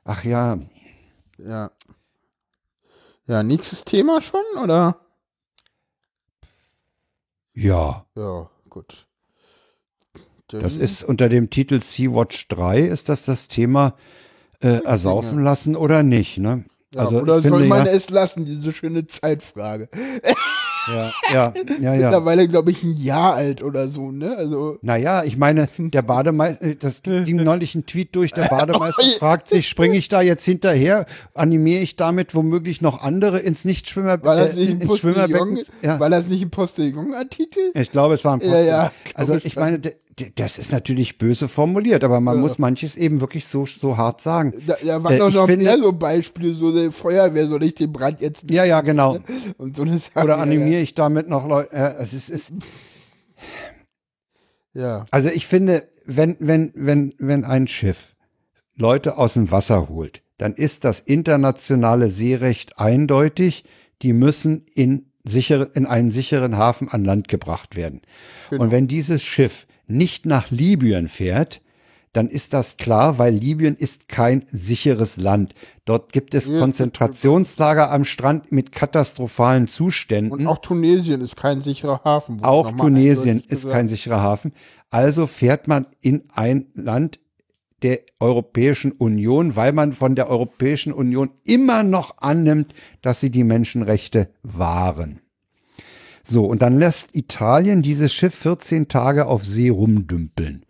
Ach 0.04 0.24
ja. 0.24 0.58
Ja. 1.38 1.70
Ja, 3.28 3.42
nächstes 3.44 3.84
Thema 3.84 4.20
schon, 4.20 4.42
oder? 4.60 4.98
Ja. 7.54 8.04
Ja, 8.16 8.50
gut. 8.68 9.06
Das 10.48 10.74
ist 10.76 11.04
unter 11.04 11.28
dem 11.28 11.50
Titel 11.50 11.80
Sea-Watch 11.80 12.48
3, 12.48 12.80
ist 12.80 13.08
das 13.08 13.24
das 13.24 13.46
Thema 13.46 13.94
äh, 14.60 14.82
ersaufen 14.84 15.40
lassen 15.42 15.76
oder 15.76 16.02
nicht, 16.02 16.38
ne? 16.38 16.64
Ja, 16.94 17.00
also, 17.00 17.20
oder 17.20 17.42
soll 17.42 17.66
man 17.66 17.86
ja, 17.86 17.92
es 17.92 18.10
lassen, 18.10 18.44
diese 18.44 18.72
schöne 18.72 19.06
Zeitfrage? 19.06 19.88
Ja, 20.86 21.12
ja, 21.32 21.54
ja, 21.80 21.94
ja. 21.94 22.00
Mittlerweile, 22.10 22.46
glaube 22.48 22.70
ich, 22.70 22.82
ein 22.82 22.94
Jahr 22.94 23.34
alt 23.34 23.62
oder 23.62 23.88
so, 23.88 24.10
ne? 24.10 24.36
Also. 24.36 24.78
Naja, 24.82 25.24
ich 25.24 25.38
meine, 25.38 25.66
der 25.78 26.02
Bademeister, 26.02 26.62
äh, 26.62 26.76
das 26.76 27.02
ging 27.02 27.42
neulich 27.42 27.74
ein 27.74 27.86
Tweet 27.86 28.14
durch, 28.14 28.32
der 28.32 28.48
Bademeister 28.48 29.02
fragt 29.18 29.48
sich, 29.48 29.66
springe 29.68 29.96
ich 29.96 30.08
da 30.08 30.20
jetzt 30.20 30.44
hinterher, 30.44 31.06
animiere 31.32 31.80
ich 31.80 31.96
damit 31.96 32.34
womöglich 32.34 32.82
noch 32.82 33.02
andere 33.02 33.38
ins 33.38 33.64
Nichtschwimmer, 33.64 34.22
War 34.22 34.36
das 34.36 34.52
äh, 34.52 34.56
nicht 34.56 34.70
ein 34.72 34.80
ins 34.82 34.98
Schwimmerbecken? 34.98 35.54
Postillon? 35.56 35.80
Ja. 35.82 36.00
War 36.00 36.10
das 36.10 36.26
nicht 36.26 36.42
ein 36.42 36.50
Postillon-Artikel? 36.50 37.62
Ich 37.74 37.90
glaube, 37.90 38.14
es 38.14 38.24
war 38.24 38.34
ein 38.34 38.40
Ja, 38.40 38.60
ja, 38.60 38.92
glaub 39.04 39.18
Also 39.18 39.34
ich 39.36 39.46
ich 39.46 39.56
meine, 39.56 39.78
d- 39.78 39.90
d- 39.90 39.96
das 40.36 40.58
ist 40.58 40.70
natürlich 40.72 41.18
böse 41.18 41.48
formuliert, 41.48 42.04
aber 42.04 42.20
man 42.20 42.36
Ja. 42.36 42.40
muss 42.42 42.58
manches 42.58 42.96
eben 42.96 43.20
wirklich 43.20 43.46
so, 43.46 43.66
so 43.66 43.96
hart 43.96 44.20
sagen. 44.20 44.54
Da, 44.66 44.76
da 44.84 45.02
waren 45.02 45.14
Äh, 45.14 45.18
doch 45.18 45.32
noch 45.32 45.46
finde- 45.46 45.64
mehr 45.64 45.78
so 45.78 45.92
Beispiele, 45.92 46.54
so 46.54 46.68
eine 46.68 46.92
Feuerwehr 46.92 47.46
soll 47.46 47.64
ich 47.64 47.74
den 47.74 47.92
Brand 47.92 48.20
jetzt 48.20 48.42
Ja, 48.50 48.64
ja, 48.64 48.80
genau. 48.80 49.18
so. 49.58 49.82
Oder 50.20 50.38
animiere 50.38 50.80
ich 50.80 50.94
damit 50.94 51.28
noch 51.28 51.48
Leute? 51.48 51.74
Ja, 51.74 51.88
es 51.92 52.12
ist, 52.12 52.28
ist, 52.30 52.52
Ja, 54.74 55.04
also 55.10 55.28
ich 55.28 55.46
finde, 55.46 55.88
wenn, 56.06 56.36
wenn, 56.40 56.72
wenn, 56.74 57.14
wenn 57.18 57.44
ein 57.44 57.68
Schiff 57.68 58.14
Leute 58.76 59.18
aus 59.18 59.34
dem 59.34 59.50
Wasser 59.50 59.88
holt, 59.88 60.22
dann 60.36 60.54
ist 60.54 60.84
das 60.84 60.98
internationale 61.00 62.10
Seerecht 62.10 62.78
eindeutig. 62.78 63.64
Die 64.02 64.12
müssen 64.12 64.66
in, 64.74 65.06
sichere, 65.24 65.70
in 65.74 65.86
einen 65.86 66.10
sicheren 66.10 66.56
Hafen 66.56 66.88
an 66.88 67.04
Land 67.04 67.28
gebracht 67.28 67.76
werden. 67.76 68.02
Genau. 68.50 68.64
Und 68.64 68.70
wenn 68.72 68.88
dieses 68.88 69.22
Schiff 69.22 69.66
nicht 69.86 70.26
nach 70.26 70.50
Libyen 70.50 71.08
fährt, 71.08 71.60
dann 72.12 72.28
ist 72.28 72.52
das 72.52 72.76
klar, 72.76 73.18
weil 73.18 73.34
Libyen 73.34 73.74
ist 73.74 74.08
kein 74.08 74.44
sicheres 74.52 75.16
Land. 75.16 75.54
Dort 75.84 76.12
gibt 76.12 76.32
es 76.34 76.46
Ja, 76.46 76.60
Konzentrationslager 76.60 77.90
am 77.90 78.04
Strand 78.04 78.52
mit 78.52 78.70
katastrophalen 78.70 79.66
Zuständen. 79.66 80.32
und 80.32 80.46
auch 80.46 80.58
Tunesien 80.58 81.20
ist 81.20 81.36
kein 81.36 81.60
sicherer 81.62 82.02
Hafen. 82.04 82.42
Auch 82.44 82.70
Tunesien 82.76 83.40
ist 83.40 83.48
gesagt. 83.48 83.74
kein 83.74 83.88
sicherer 83.88 84.22
Hafen. 84.22 84.52
Also 84.90 85.26
fährt 85.26 85.66
man 85.66 85.86
in 86.00 86.22
ein 86.32 86.66
Land 86.74 87.18
der 87.82 88.00
Europäischen 88.20 88.92
Union, 88.92 89.56
weil 89.56 89.72
man 89.72 89.92
von 89.92 90.14
der 90.14 90.30
Europäischen 90.30 90.92
Union 90.92 91.30
immer 91.44 91.82
noch 91.82 92.18
annimmt, 92.18 92.72
dass 93.02 93.20
sie 93.20 93.30
die 93.30 93.44
Menschenrechte 93.44 94.30
wahren. 94.42 95.20
So, 96.26 96.46
und 96.46 96.62
dann 96.62 96.78
lässt 96.78 97.14
Italien 97.14 97.82
dieses 97.82 98.12
Schiff 98.12 98.34
14 98.34 98.88
Tage 98.88 99.26
auf 99.26 99.44
See 99.44 99.68
rumdümpeln. 99.68 100.64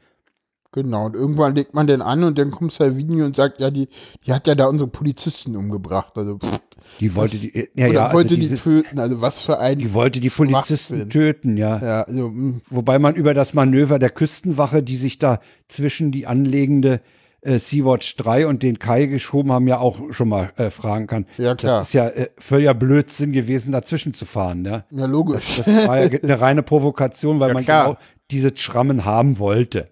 Genau, 0.72 1.06
und 1.06 1.14
irgendwann 1.14 1.54
legt 1.54 1.72
man 1.72 1.86
den 1.86 2.02
an 2.02 2.24
und 2.24 2.36
dann 2.36 2.50
kommt 2.50 2.72
Salvini 2.72 3.22
und 3.22 3.36
sagt, 3.36 3.60
ja, 3.60 3.70
die, 3.70 3.88
die 4.26 4.32
hat 4.32 4.48
ja 4.48 4.56
da 4.56 4.66
unsere 4.66 4.90
Polizisten 4.90 5.54
umgebracht. 5.54 6.14
Also, 6.16 6.38
pff, 6.38 6.58
Die 6.98 7.14
wollte 7.14 7.36
die, 7.36 7.68
ja, 7.76 7.86
oder 7.86 7.94
ja, 7.94 8.02
also 8.06 8.14
wollte 8.14 8.34
die 8.34 8.40
diese, 8.40 8.56
töten. 8.56 8.98
Also 8.98 9.20
was 9.20 9.40
für 9.40 9.60
ein. 9.60 9.78
die 9.78 9.94
wollte 9.94 10.18
die 10.18 10.30
Polizisten 10.30 11.08
töten, 11.08 11.56
ja. 11.56 11.80
ja, 11.80 12.02
also, 12.02 12.28
mh, 12.28 12.60
Wobei 12.70 12.98
man 12.98 13.14
über 13.14 13.34
das 13.34 13.54
Manöver 13.54 14.00
der 14.00 14.10
Küstenwache, 14.10 14.82
die 14.82 14.96
sich 14.96 15.20
da 15.20 15.38
zwischen 15.68 16.10
die 16.10 16.26
anlegende 16.26 17.00
äh, 17.44 17.58
Sea-Watch 17.58 18.16
3 18.16 18.46
und 18.46 18.62
den 18.62 18.78
Kai 18.78 19.06
geschoben 19.06 19.52
haben, 19.52 19.68
ja 19.68 19.78
auch 19.78 20.00
schon 20.12 20.28
mal 20.28 20.52
äh, 20.56 20.70
fragen 20.70 21.06
kann. 21.06 21.26
Ja, 21.38 21.54
klar. 21.54 21.78
Das 21.78 21.88
ist 21.88 21.92
ja 21.92 22.08
äh, 22.08 22.30
völliger 22.38 22.74
Blödsinn 22.74 23.32
gewesen, 23.32 23.72
dazwischen 23.72 24.14
zu 24.14 24.24
fahren. 24.26 24.64
Ja? 24.64 24.84
ja, 24.90 25.06
logisch. 25.06 25.56
Das 25.58 25.66
war 25.66 26.00
ja 26.04 26.18
eine 26.22 26.40
reine 26.40 26.62
Provokation, 26.62 27.40
weil 27.40 27.48
Ja, 27.48 27.54
man 27.54 27.64
klar. 27.64 27.84
genau 27.84 27.98
diese 28.30 28.56
Schrammen 28.56 29.04
haben 29.04 29.38
wollte. 29.38 29.90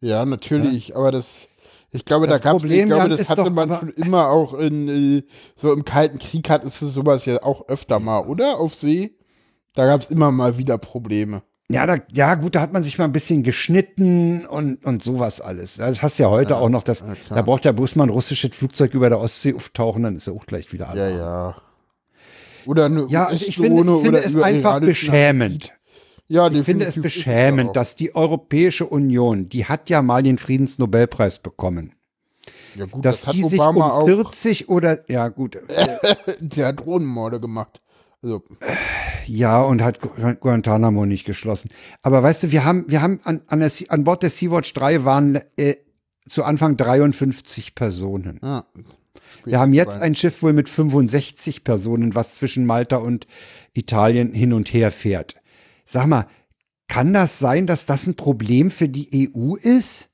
Ja, 0.00 0.24
natürlich, 0.24 0.94
aber 0.94 1.10
das, 1.10 1.48
ich 1.90 2.04
glaube, 2.04 2.26
Das 2.26 2.40
da 2.40 2.50
gab 2.52 2.62
es, 2.62 2.70
ich 2.70 2.84
glaube, 2.86 3.08
das 3.08 3.28
hatte 3.30 3.44
doch 3.44 3.50
man 3.50 3.74
schon 3.74 3.88
immer 3.90 4.28
auch 4.28 4.54
in, 4.54 4.88
äh, 4.88 5.22
so 5.56 5.72
im 5.72 5.84
Kalten 5.84 6.18
Krieg 6.18 6.48
hat 6.50 6.62
es 6.64 6.78
sowas 6.78 7.24
ja 7.24 7.42
auch 7.42 7.68
öfter 7.68 7.98
mal, 7.98 8.20
oder? 8.26 8.58
Auf 8.58 8.74
See? 8.74 9.16
Da 9.74 9.86
gab 9.86 10.00
es 10.02 10.10
immer 10.10 10.30
mal 10.30 10.58
wieder 10.58 10.76
Probleme. 10.78 11.42
Ja, 11.70 11.86
da, 11.86 11.96
ja, 12.14 12.34
gut, 12.34 12.54
da 12.54 12.62
hat 12.62 12.72
man 12.72 12.82
sich 12.82 12.96
mal 12.96 13.04
ein 13.04 13.12
bisschen 13.12 13.42
geschnitten 13.42 14.46
und, 14.46 14.82
und 14.86 15.02
sowas 15.02 15.42
alles. 15.42 15.76
Ja, 15.76 15.88
Das 15.88 16.02
hast 16.02 16.18
du 16.18 16.22
ja 16.22 16.30
heute 16.30 16.56
auch 16.56 16.70
noch. 16.70 16.82
Das, 16.82 17.00
ja, 17.00 17.14
da 17.28 17.42
braucht 17.42 17.66
ja 17.66 17.72
bloß 17.72 17.94
mal 17.96 18.04
ein 18.04 18.10
russisches 18.10 18.56
Flugzeug 18.56 18.94
über 18.94 19.10
der 19.10 19.20
Ostsee 19.20 19.54
auftauchen, 19.54 20.02
dann 20.02 20.16
ist 20.16 20.28
er 20.28 20.32
auch 20.32 20.46
gleich 20.46 20.72
wieder 20.72 20.86
Ja, 20.86 20.90
alle. 20.90 21.18
ja. 21.18 21.56
Oder 22.64 22.86
eine 22.86 23.06
Ja, 23.08 23.26
also 23.26 23.46
ich 23.46 23.56
finde, 23.56 23.82
ich 23.82 24.02
finde 24.02 24.18
es 24.20 24.34
einfach 24.36 24.80
beschämend. 24.80 25.72
Ja, 26.26 26.48
Ich 26.48 26.64
finde 26.64 26.86
es 26.86 27.00
beschämend, 27.00 27.70
auch. 27.70 27.72
dass 27.72 27.96
die 27.96 28.14
Europäische 28.14 28.86
Union, 28.86 29.48
die 29.48 29.64
hat 29.66 29.88
ja 29.88 30.02
mal 30.02 30.22
den 30.22 30.36
Friedensnobelpreis 30.38 31.38
bekommen, 31.38 31.94
ja, 32.74 32.84
gut, 32.86 33.04
dass 33.04 33.20
das 33.20 33.26
hat 33.28 33.34
die 33.34 33.44
sich 33.44 33.60
um 33.60 33.80
auch, 33.80 34.04
40 34.06 34.68
oder, 34.68 35.10
ja 35.10 35.28
gut, 35.28 35.58
der 36.40 36.66
hat 36.66 36.80
Drohnenmorde 36.80 37.40
gemacht. 37.40 37.80
Also, 38.22 38.42
ja 39.26 39.62
und 39.62 39.82
hat 39.82 40.00
Gu- 40.00 40.34
Guantanamo 40.40 41.06
nicht 41.06 41.24
geschlossen. 41.24 41.70
Aber 42.02 42.22
weißt 42.22 42.44
du, 42.44 42.50
wir 42.50 42.64
haben, 42.64 42.84
wir 42.88 43.00
haben 43.00 43.20
an, 43.24 43.42
an, 43.46 43.60
der, 43.60 43.70
an 43.88 44.04
Bord 44.04 44.22
der 44.22 44.30
Sea-Watch 44.30 44.74
3 44.74 45.04
waren 45.04 45.40
äh, 45.56 45.76
zu 46.28 46.44
Anfang 46.44 46.76
53 46.76 47.74
Personen. 47.74 48.40
ja. 48.42 48.64
Wir 49.44 49.60
haben 49.60 49.74
jetzt 49.74 49.98
ein 49.98 50.14
Schiff 50.14 50.42
wohl 50.42 50.54
mit 50.54 50.70
65 50.70 51.62
Personen, 51.62 52.14
was 52.14 52.34
zwischen 52.36 52.64
Malta 52.64 52.96
und 52.96 53.26
Italien 53.74 54.32
hin 54.32 54.54
und 54.54 54.72
her 54.72 54.90
fährt. 54.90 55.36
Sag 55.84 56.06
mal, 56.06 56.26
kann 56.88 57.12
das 57.12 57.38
sein, 57.38 57.66
dass 57.66 57.84
das 57.84 58.06
ein 58.06 58.14
Problem 58.14 58.70
für 58.70 58.88
die 58.88 59.30
EU 59.36 59.54
ist? 59.56 60.08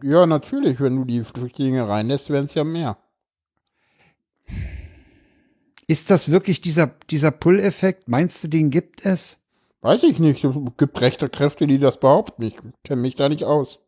Ja, 0.00 0.26
natürlich, 0.26 0.80
wenn 0.80 0.94
du 0.94 1.04
die 1.04 1.24
Flüchtlinge 1.24 1.88
reinlässt, 1.88 2.30
werden 2.30 2.46
es 2.46 2.54
ja 2.54 2.62
mehr. 2.62 2.96
Ist 5.88 6.10
das 6.10 6.30
wirklich 6.30 6.60
dieser, 6.60 6.88
dieser 7.10 7.30
Pull-Effekt? 7.30 8.08
Meinst 8.08 8.42
du, 8.42 8.48
den 8.48 8.70
gibt 8.70 9.04
es? 9.06 9.38
Weiß 9.82 10.02
ich 10.02 10.18
nicht. 10.18 10.42
Es 10.42 10.54
gibt 10.76 11.00
rechte 11.00 11.28
Kräfte, 11.28 11.66
die 11.66 11.78
das 11.78 12.00
behaupten. 12.00 12.42
Ich 12.42 12.56
kenne 12.82 13.02
mich 13.02 13.14
da 13.14 13.28
nicht 13.28 13.44
aus. 13.44 13.78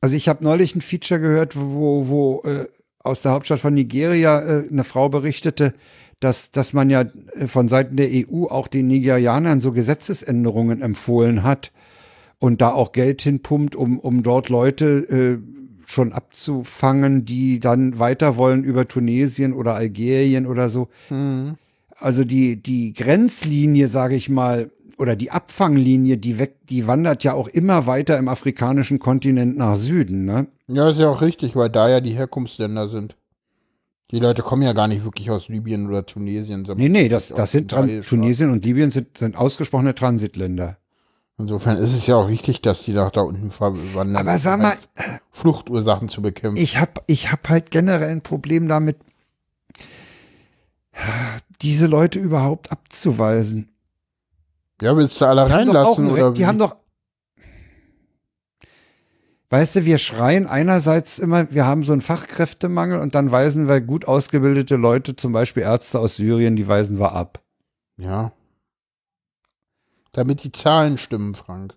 Also 0.00 0.16
ich 0.16 0.28
habe 0.28 0.42
neulich 0.42 0.74
ein 0.74 0.80
Feature 0.80 1.20
gehört, 1.20 1.54
wo, 1.56 2.08
wo 2.08 2.42
äh, 2.44 2.66
aus 3.00 3.22
der 3.22 3.32
Hauptstadt 3.32 3.60
von 3.60 3.74
Nigeria 3.74 4.40
äh, 4.40 4.68
eine 4.68 4.82
Frau 4.82 5.08
berichtete, 5.08 5.74
dass, 6.20 6.50
dass 6.50 6.72
man 6.72 6.90
ja 6.90 7.02
äh, 7.02 7.46
von 7.46 7.68
Seiten 7.68 7.96
der 7.96 8.08
EU 8.10 8.46
auch 8.46 8.66
den 8.66 8.88
Nigerianern 8.88 9.60
so 9.60 9.72
Gesetzesänderungen 9.72 10.80
empfohlen 10.82 11.42
hat 11.42 11.70
und 12.38 12.60
da 12.62 12.72
auch 12.72 12.92
Geld 12.92 13.22
hinpumpt, 13.22 13.76
um, 13.76 13.98
um 14.00 14.22
dort 14.22 14.48
Leute 14.48 14.86
äh, 14.86 15.59
schon 15.90 16.12
abzufangen, 16.12 17.24
die 17.24 17.60
dann 17.60 17.98
weiter 17.98 18.36
wollen 18.36 18.64
über 18.64 18.86
Tunesien 18.86 19.52
oder 19.52 19.74
Algerien 19.74 20.46
oder 20.46 20.68
so. 20.68 20.88
Hm. 21.08 21.56
Also 21.96 22.24
die, 22.24 22.56
die 22.62 22.92
Grenzlinie, 22.92 23.88
sage 23.88 24.14
ich 24.14 24.28
mal, 24.28 24.70
oder 24.96 25.16
die 25.16 25.30
Abfanglinie, 25.30 26.18
die 26.18 26.38
weg, 26.38 26.56
die 26.68 26.86
wandert 26.86 27.24
ja 27.24 27.32
auch 27.34 27.48
immer 27.48 27.86
weiter 27.86 28.18
im 28.18 28.28
afrikanischen 28.28 28.98
Kontinent 28.98 29.56
nach 29.56 29.76
Süden, 29.76 30.24
ne? 30.24 30.46
Ja, 30.68 30.90
ist 30.90 31.00
ja 31.00 31.08
auch 31.08 31.22
richtig, 31.22 31.56
weil 31.56 31.70
da 31.70 31.88
ja 31.88 32.00
die 32.00 32.12
Herkunftsländer 32.12 32.86
sind. 32.86 33.16
Die 34.10 34.18
Leute 34.18 34.42
kommen 34.42 34.62
ja 34.62 34.72
gar 34.72 34.88
nicht 34.88 35.04
wirklich 35.04 35.30
aus 35.30 35.48
Libyen 35.48 35.86
oder 35.88 36.04
Tunesien. 36.04 36.64
sondern 36.64 36.78
Nee, 36.78 36.88
nee, 36.88 37.08
das, 37.08 37.28
das 37.28 37.52
sind 37.52 37.70
Tunesien 37.70 38.50
und 38.50 38.64
Libyen 38.64 38.90
sind, 38.90 39.18
sind 39.18 39.36
ausgesprochene 39.36 39.94
Transitländer. 39.94 40.76
Insofern 41.40 41.78
ist 41.78 41.94
es 41.94 42.06
ja 42.06 42.16
auch 42.16 42.28
richtig, 42.28 42.60
dass 42.62 42.82
die 42.82 42.92
nach 42.92 43.10
da 43.10 43.22
unten 43.22 43.50
verwandern. 43.50 44.16
Aber 44.16 44.38
sag 44.38 44.60
mal, 44.60 44.76
Fluchtursachen 45.30 46.08
zu 46.08 46.22
bekämpfen. 46.22 46.62
ich 46.62 46.78
hab, 46.78 47.02
ich 47.06 47.32
hab 47.32 47.48
halt 47.48 47.70
generell 47.70 48.10
ein 48.10 48.22
Problem 48.22 48.68
damit, 48.68 48.96
diese 51.62 51.86
Leute 51.86 52.18
überhaupt 52.18 52.70
abzuweisen. 52.72 53.70
ja, 54.82 54.96
willst 54.96 55.20
du 55.20 55.26
alle 55.26 55.46
Die 55.46 55.52
haben 55.52 55.70
reinlassen 55.70 56.06
ein 56.06 56.10
oder 56.12 56.30
die 56.32 56.40
wie? 56.40 56.46
haben 56.46 56.58
doch. 56.58 56.76
Weißt 59.52 59.76
du, 59.76 59.84
wir 59.84 59.98
schreien 59.98 60.46
einerseits 60.46 61.18
immer, 61.18 61.50
wir 61.52 61.66
haben 61.66 61.82
so 61.82 61.92
einen 61.92 62.02
Fachkräftemangel 62.02 63.00
und 63.00 63.14
dann 63.16 63.32
weisen 63.32 63.66
wir 63.66 63.80
gut 63.80 64.06
ausgebildete 64.06 64.76
Leute, 64.76 65.16
zum 65.16 65.32
Beispiel 65.32 65.64
Ärzte 65.64 65.98
aus 65.98 66.16
Syrien, 66.16 66.54
die 66.54 66.68
weisen 66.68 67.00
wir 67.00 67.12
ab. 67.12 67.40
Ja. 67.96 68.30
Damit 70.12 70.44
die 70.44 70.52
Zahlen 70.52 70.98
stimmen, 70.98 71.34
Frank. 71.34 71.76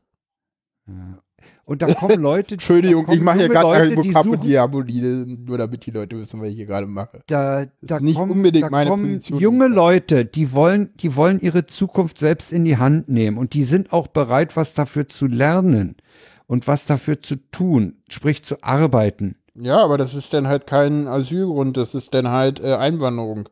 Und 1.65 1.81
da 1.81 1.93
kommen 1.93 2.21
Leute, 2.21 2.55
Entschuldigung, 2.55 3.05
kommen 3.05 3.17
ich 3.17 3.23
mache 3.23 3.38
hier 3.38 3.47
junge 3.47 3.59
gerade 3.59 3.67
Leute, 3.67 3.93
eine 3.93 4.01
die 4.01 4.09
Vokabel 4.09 4.31
suchen, 4.31 4.47
Diaboli, 4.47 5.38
nur 5.45 5.57
damit 5.57 5.86
die 5.86 5.91
Leute 5.91 6.19
wissen, 6.19 6.41
was 6.41 6.49
ich 6.49 6.55
hier 6.55 6.65
gerade 6.65 6.88
mache. 6.88 7.21
da, 7.27 7.65
da 7.81 7.99
nicht 7.99 8.17
kommen, 8.17 8.31
unbedingt 8.31 8.65
da 8.65 8.69
meine 8.69 8.89
kommen 8.89 9.15
Position. 9.15 9.39
junge 9.39 9.67
Leute, 9.67 10.25
die 10.25 10.51
wollen, 10.51 10.91
die 10.95 11.15
wollen 11.15 11.39
ihre 11.39 11.65
Zukunft 11.65 12.17
selbst 12.17 12.51
in 12.51 12.65
die 12.65 12.77
Hand 12.77 13.07
nehmen 13.07 13.38
und 13.38 13.53
die 13.53 13.63
sind 13.63 13.93
auch 13.93 14.07
bereit, 14.07 14.57
was 14.57 14.73
dafür 14.73 15.07
zu 15.07 15.27
lernen 15.27 15.95
und 16.47 16.67
was 16.67 16.86
dafür 16.86 17.21
zu 17.21 17.38
tun, 17.51 17.95
sprich 18.09 18.43
zu 18.43 18.61
arbeiten. 18.61 19.36
Ja, 19.55 19.77
aber 19.77 19.97
das 19.97 20.15
ist 20.15 20.34
dann 20.34 20.47
halt 20.47 20.67
kein 20.67 21.07
Asylgrund, 21.07 21.77
das 21.77 21.95
ist 21.95 22.13
dann 22.13 22.27
halt 22.27 22.59
äh, 22.59 22.75
Einwanderung. 22.75 23.47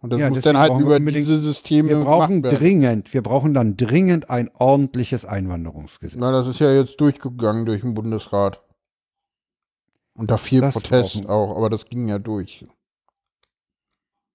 Und 0.00 0.10
das 0.12 0.20
Ja, 0.20 0.28
muss 0.30 0.40
dann 0.42 0.56
halt 0.56 0.78
über 0.80 1.00
diese 1.00 1.38
Systeme 1.38 1.88
Wir 1.88 2.00
brauchen 2.00 2.42
dringend, 2.42 3.12
wir 3.12 3.22
brauchen 3.22 3.52
dann 3.52 3.76
dringend 3.76 4.30
ein 4.30 4.48
ordentliches 4.56 5.24
Einwanderungsgesetz. 5.24 6.18
Na, 6.18 6.30
das 6.30 6.46
ist 6.46 6.60
ja 6.60 6.72
jetzt 6.72 7.00
durchgegangen 7.00 7.66
durch 7.66 7.80
den 7.80 7.94
Bundesrat. 7.94 8.62
Unter 10.14 10.38
viel 10.38 10.60
Das 10.60 10.74
Protest 10.74 11.14
brauchen- 11.14 11.26
auch, 11.28 11.56
aber 11.56 11.70
das 11.70 11.84
ging 11.86 12.08
ja 12.08 12.18
durch. 12.18 12.64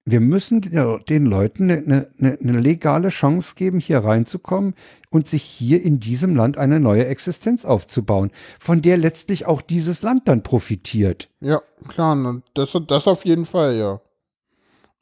wir 0.05 0.19
müssen 0.19 0.59
den 0.59 1.25
Leuten 1.25 1.71
eine, 1.71 2.07
eine, 2.17 2.37
eine, 2.41 2.59
legale 2.59 3.07
Chance 3.07 3.55
geben, 3.55 3.79
hier 3.79 3.99
reinzukommen 3.99 4.75
und 5.11 5.27
sich 5.27 5.43
hier 5.43 5.81
in 5.81 6.01
diesem 6.01 6.35
Land 6.35 6.57
eine 6.57 6.81
neue 6.81 7.05
Existenz 7.05 7.63
aufzubauen, 7.63 8.31
von 8.59 8.81
der 8.81 8.97
letztlich 8.97 9.45
auch 9.45 9.61
dieses 9.61 10.01
Land 10.01 10.27
dann 10.27 10.43
profitiert. 10.43 11.29
Ja, 11.39 11.61
klar, 11.87 12.41
das, 12.53 12.77
das 12.87 13.07
auf 13.07 13.23
jeden 13.23 13.45
Fall, 13.45 13.77
ja. 13.77 14.01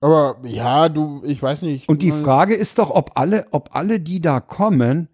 Aber 0.01 0.39
ja, 0.43 0.89
du, 0.89 1.21
ich 1.23 1.41
weiß 1.41 1.61
nicht. 1.61 1.87
Und 1.87 2.01
die 2.01 2.11
Frage 2.11 2.55
ist 2.55 2.79
doch, 2.79 2.89
ob 2.89 3.11
alle, 3.15 3.45
ob 3.51 3.75
alle, 3.75 3.99
die 3.99 4.19
da 4.19 4.39
kommen, 4.39 5.07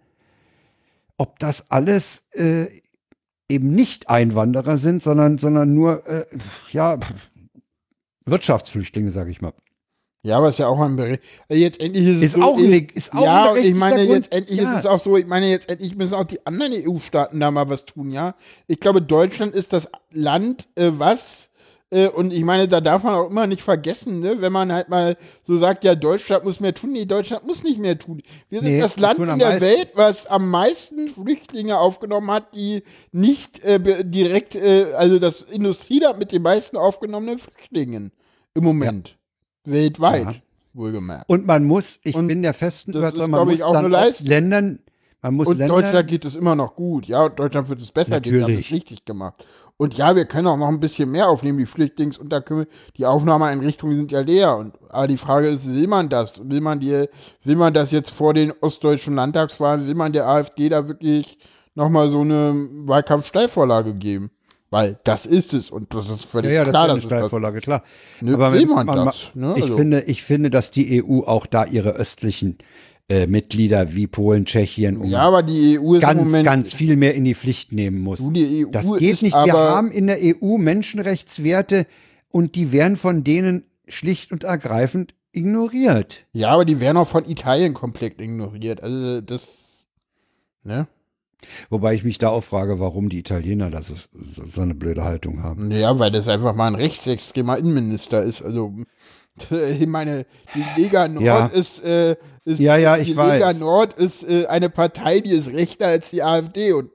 ob 1.17 1.39
das 1.39 1.69
alles 1.69 2.27
äh, 2.31 2.67
eben 3.49 3.71
nicht 3.71 4.09
Einwanderer 4.09 4.77
sind, 4.77 5.03
sondern, 5.03 5.37
sondern 5.37 5.73
nur, 5.73 6.07
äh, 6.07 6.25
ja, 6.71 6.97
Wirtschaftsflüchtlinge, 8.25 9.11
sage 9.11 9.29
ich 9.29 9.41
mal. 9.41 9.53
Ja, 10.23 10.37
aber 10.37 10.49
ist 10.49 10.59
ja 10.59 10.67
auch 10.67 10.79
ein 10.79 10.95
Bericht. 10.95 11.23
Jetzt 11.47 11.79
endlich 11.79 12.05
ist 12.05 12.17
es 12.17 12.21
ist 12.23 12.31
so, 12.33 12.41
auch 12.41 12.57
ich, 12.57 12.95
ist 12.95 13.13
auch 13.13 13.23
Ja, 13.23 13.55
ich 13.55 13.75
meine, 13.75 14.03
jetzt 14.03 14.31
endlich 14.33 14.59
ja. 14.59 14.73
ist 14.73 14.79
es 14.79 14.85
auch 14.85 14.99
so, 14.99 15.15
ich 15.15 15.27
meine, 15.27 15.49
jetzt 15.49 15.69
endlich 15.69 15.95
müssen 15.95 16.15
auch 16.15 16.25
die 16.25 16.45
anderen 16.45 16.73
EU-Staaten 16.73 17.39
da 17.39 17.51
mal 17.51 17.69
was 17.69 17.85
tun, 17.85 18.11
ja. 18.11 18.35
Ich 18.67 18.79
glaube, 18.79 19.01
Deutschland 19.01 19.53
ist 19.53 19.73
das 19.73 19.87
Land, 20.11 20.67
äh, 20.75 20.91
was, 20.93 21.46
äh, 21.89 22.07
und 22.07 22.33
ich 22.33 22.43
meine, 22.43 22.67
da 22.67 22.81
darf 22.81 23.03
man 23.03 23.13
auch 23.13 23.29
immer 23.29 23.47
nicht 23.47 23.61
vergessen, 23.61 24.19
ne, 24.19 24.41
wenn 24.41 24.51
man 24.51 24.71
halt 24.71 24.89
mal 24.89 25.17
so 25.45 25.57
sagt, 25.57 25.83
ja, 25.83 25.95
Deutschland 25.95 26.43
muss 26.43 26.59
mehr 26.59 26.73
tun. 26.73 26.91
Nee, 26.91 27.05
Deutschland 27.05 27.45
muss 27.45 27.63
nicht 27.63 27.79
mehr 27.79 27.97
tun. 27.97 28.21
Wir 28.49 28.59
sind 28.59 28.69
nee, 28.69 28.79
das 28.79 28.97
Land 28.97 29.19
in 29.19 29.39
der 29.39 29.61
Welt, 29.61 29.89
was 29.95 30.27
am 30.27 30.49
meisten 30.49 31.09
Flüchtlinge 31.09 31.77
aufgenommen 31.77 32.29
hat, 32.31 32.55
die 32.55 32.83
nicht 33.11 33.63
äh, 33.63 34.03
direkt, 34.03 34.55
äh, 34.55 34.93
also 34.95 35.19
das 35.19 35.41
Industrieland 35.41 36.19
mit 36.19 36.31
den 36.31 36.41
meisten 36.41 36.77
aufgenommenen 36.77 37.37
Flüchtlingen 37.37 38.11
im 38.53 38.63
Moment. 38.63 39.09
Ja 39.09 39.17
weltweit, 39.67 40.25
ja. 40.25 40.35
wohlgemerkt. 40.73 41.29
Und 41.29 41.45
man 41.45 41.63
muss, 41.65 41.99
ich 42.03 42.15
und 42.15 42.27
bin 42.27 42.41
der 42.41 42.53
festen 42.53 42.91
Überzeugung, 42.91 43.31
man 43.31 43.47
muss 43.47 43.59
dann 43.59 44.13
Ländern, 44.21 44.79
man 45.21 45.33
muss 45.35 45.47
und 45.47 45.57
Ländern, 45.57 45.81
Deutschland 45.81 46.07
geht 46.07 46.25
es 46.25 46.35
immer 46.35 46.55
noch 46.55 46.75
gut, 46.75 47.05
ja, 47.05 47.25
und 47.25 47.37
Deutschland 47.37 47.69
wird 47.69 47.81
es 47.81 47.91
besser 47.91 48.11
Natürlich. 48.11 48.45
gehen, 48.45 48.55
haben 48.55 48.61
es 48.61 48.71
richtig 48.71 49.05
gemacht. 49.05 49.45
Und 49.79 49.93
ja, 49.95 50.15
wir 50.15 50.25
können 50.25 50.47
auch 50.47 50.57
noch 50.57 50.69
ein 50.69 50.79
bisschen 50.79 51.11
mehr 51.11 51.29
aufnehmen, 51.29 51.59
die 51.59 51.67
Flüchtlingsunterkünfte, 51.67 52.71
die 52.97 53.05
Aufnahmeeinrichtungen 53.05 53.95
sind 53.95 54.11
ja 54.11 54.21
leer. 54.21 54.57
Und 54.57 54.73
aber 54.89 55.07
die 55.07 55.17
Frage 55.17 55.49
ist, 55.49 55.67
will 55.67 55.87
man 55.87 56.09
das? 56.09 56.41
Will 56.43 56.61
man 56.61 56.79
die, 56.79 57.07
will 57.43 57.55
man 57.55 57.73
das 57.75 57.91
jetzt 57.91 58.09
vor 58.09 58.33
den 58.33 58.51
ostdeutschen 58.59 59.13
Landtagswahlen, 59.15 59.87
will 59.87 59.93
man 59.93 60.13
der 60.13 60.27
AfD 60.27 60.69
da 60.69 60.87
wirklich 60.87 61.37
nochmal 61.75 62.09
so 62.09 62.21
eine 62.21 62.55
Wahlkampfsteilvorlage 62.85 63.93
geben? 63.93 64.31
Weil 64.69 64.99
das 65.03 65.25
ist 65.25 65.53
es 65.53 65.69
und 65.69 65.93
das 65.93 66.09
ist 66.09 66.25
völlig 66.25 66.51
ja, 66.51 66.63
ja, 66.63 66.69
klar. 66.69 66.87
Das 66.87 66.97
ist 66.97 67.03
eine 67.05 67.19
Steilvorlage, 67.19 67.61
klar. 67.61 67.83
Ne, 68.19 68.33
Aber 68.33 68.49
man, 68.49 68.85
man 68.85 69.05
das? 69.05 69.31
Ne? 69.33 69.53
Ich, 69.55 69.63
also. 69.63 69.77
finde, 69.77 70.01
ich 70.01 70.23
finde, 70.23 70.49
dass 70.49 70.71
die 70.71 71.03
EU 71.03 71.21
auch 71.21 71.45
da 71.45 71.63
ihre 71.65 71.91
östlichen 71.91 72.57
äh, 73.09 73.27
Mitglieder 73.27 73.93
wie 73.93 74.07
Polen, 74.07 74.45
Tschechien 74.45 74.97
um 74.97 75.09
ja, 75.09 75.21
aber 75.21 75.43
die 75.43 75.79
EU 75.79 75.99
ganz, 75.99 76.31
ganz 76.43 76.73
viel 76.73 76.97
mehr 76.97 77.15
in 77.15 77.23
die 77.23 77.35
Pflicht 77.35 77.71
nehmen 77.71 77.99
muss. 77.99 78.19
Du, 78.19 78.31
die 78.31 78.65
EU 78.65 78.69
das 78.71 78.85
geht 78.97 79.21
nicht. 79.21 79.33
Wir 79.33 79.53
haben 79.53 79.91
in 79.91 80.07
der 80.07 80.19
EU 80.21 80.57
Menschenrechtswerte 80.57 81.87
und 82.29 82.55
die 82.55 82.71
werden 82.71 82.97
von 82.97 83.23
denen 83.23 83.63
schlicht 83.87 84.31
und 84.31 84.43
ergreifend 84.43 85.13
ignoriert. 85.31 86.25
Ja, 86.33 86.49
aber 86.49 86.65
die 86.65 86.79
werden 86.79 86.97
auch 86.97 87.07
von 87.07 87.25
Italien 87.25 87.73
komplett 87.73 88.19
ignoriert. 88.19 88.81
Also 88.83 89.21
das, 89.21 89.87
ne? 90.63 90.87
Wobei 91.69 91.93
ich 91.93 92.03
mich 92.03 92.17
da 92.17 92.29
auch 92.29 92.43
frage, 92.43 92.79
warum 92.79 93.09
die 93.09 93.19
Italiener 93.19 93.69
da 93.69 93.81
so, 93.81 93.93
so, 94.13 94.45
so 94.45 94.61
eine 94.61 94.75
blöde 94.75 95.03
Haltung 95.03 95.43
haben. 95.43 95.71
Ja, 95.71 95.97
weil 95.99 96.11
das 96.11 96.27
einfach 96.27 96.55
mal 96.55 96.67
ein 96.67 96.75
rechtsextremer 96.75 97.57
Innenminister 97.57 98.23
ist. 98.23 98.41
Also, 98.41 98.73
ich 99.49 99.87
meine, 99.87 100.25
die 100.55 100.81
Lega 100.81 101.07
Nord 101.07 101.23
ja. 101.23 101.45
ist, 101.45 101.83
äh, 101.83 102.17
ist, 102.47 102.59
ja, 102.59 102.77
ja, 102.77 102.95
ich 102.95 103.09
die 103.09 103.17
weiß. 103.17 103.33
Lega 103.33 103.53
Nord 103.53 103.93
ist 103.95 104.23
äh, 104.23 104.45
eine 104.47 104.69
Partei, 104.69 105.19
die 105.19 105.31
ist 105.31 105.49
rechter 105.49 105.87
als 105.87 106.09
die 106.11 106.23
AfD 106.23 106.71
und, 106.71 106.89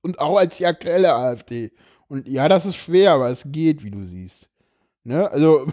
und 0.00 0.20
auch 0.20 0.38
als 0.38 0.58
die 0.58 0.66
aktuelle 0.66 1.12
AfD. 1.12 1.72
Und 2.06 2.28
ja, 2.28 2.48
das 2.48 2.66
ist 2.66 2.76
schwer, 2.76 3.12
aber 3.12 3.28
es 3.28 3.42
geht, 3.46 3.82
wie 3.82 3.90
du 3.90 4.04
siehst. 4.04 4.48
Ne? 5.02 5.28
Also, 5.28 5.66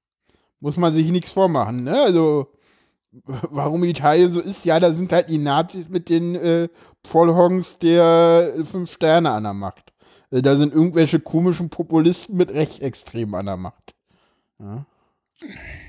muss 0.60 0.76
man 0.76 0.92
sich 0.92 1.10
nichts 1.10 1.30
vormachen. 1.30 1.84
Ne? 1.84 1.98
Also, 1.98 2.52
warum 3.24 3.82
Italien 3.84 4.32
so 4.32 4.40
ist, 4.40 4.66
ja, 4.66 4.78
da 4.78 4.92
sind 4.92 5.10
halt 5.10 5.30
die 5.30 5.38
Nazis 5.38 5.88
mit 5.88 6.10
den 6.10 6.34
äh, 6.34 6.68
Vollhongs 7.02 7.78
der 7.78 8.56
fünf 8.64 8.92
Sterne 8.92 9.30
an 9.30 9.44
der 9.44 9.54
Macht. 9.54 9.94
Äh, 10.30 10.42
da 10.42 10.56
sind 10.56 10.74
irgendwelche 10.74 11.18
komischen 11.18 11.70
Populisten 11.70 12.36
mit 12.36 12.50
Rechtsextremen 12.50 13.36
an 13.36 13.46
der 13.46 13.56
Macht. 13.56 13.94
Ja, 14.58 14.84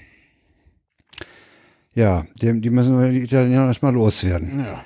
ja 1.97 2.25
die, 2.41 2.61
die 2.61 2.69
müssen 2.69 2.99
wir 2.99 3.09
die 3.09 3.23
Italiener 3.23 3.67
erstmal 3.67 3.93
loswerden. 3.93 4.59
Ja. 4.59 4.83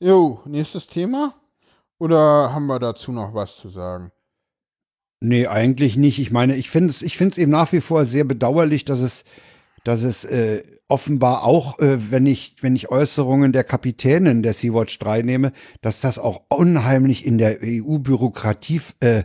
Jo, 0.00 0.40
nächstes 0.44 0.86
Thema? 0.86 1.34
Oder 1.98 2.52
haben 2.52 2.66
wir 2.66 2.78
dazu 2.78 3.12
noch 3.12 3.34
was 3.34 3.56
zu 3.56 3.68
sagen? 3.68 4.10
Nee, 5.20 5.46
eigentlich 5.46 5.96
nicht. 5.96 6.18
Ich 6.18 6.30
meine, 6.30 6.56
ich 6.56 6.68
finde 6.68 6.90
es 6.90 7.00
ich 7.02 7.20
eben 7.20 7.50
nach 7.50 7.72
wie 7.72 7.80
vor 7.80 8.04
sehr 8.04 8.24
bedauerlich, 8.24 8.84
dass 8.84 9.00
es 9.00 9.24
dass 9.84 10.02
es 10.02 10.24
äh, 10.24 10.62
offenbar 10.88 11.44
auch, 11.44 11.78
äh, 11.78 12.10
wenn 12.10 12.26
ich 12.26 12.56
wenn 12.60 12.74
ich 12.74 12.90
Äußerungen 12.90 13.52
der 13.52 13.64
Kapitänin 13.64 14.42
der 14.42 14.54
Sea-Watch 14.54 14.98
3 14.98 15.22
nehme, 15.22 15.52
dass 15.82 16.00
das 16.00 16.18
auch 16.18 16.42
unheimlich 16.48 17.24
in 17.24 17.38
der 17.38 17.58
EU-Bürokratie 17.62 18.80
äh, 19.00 19.24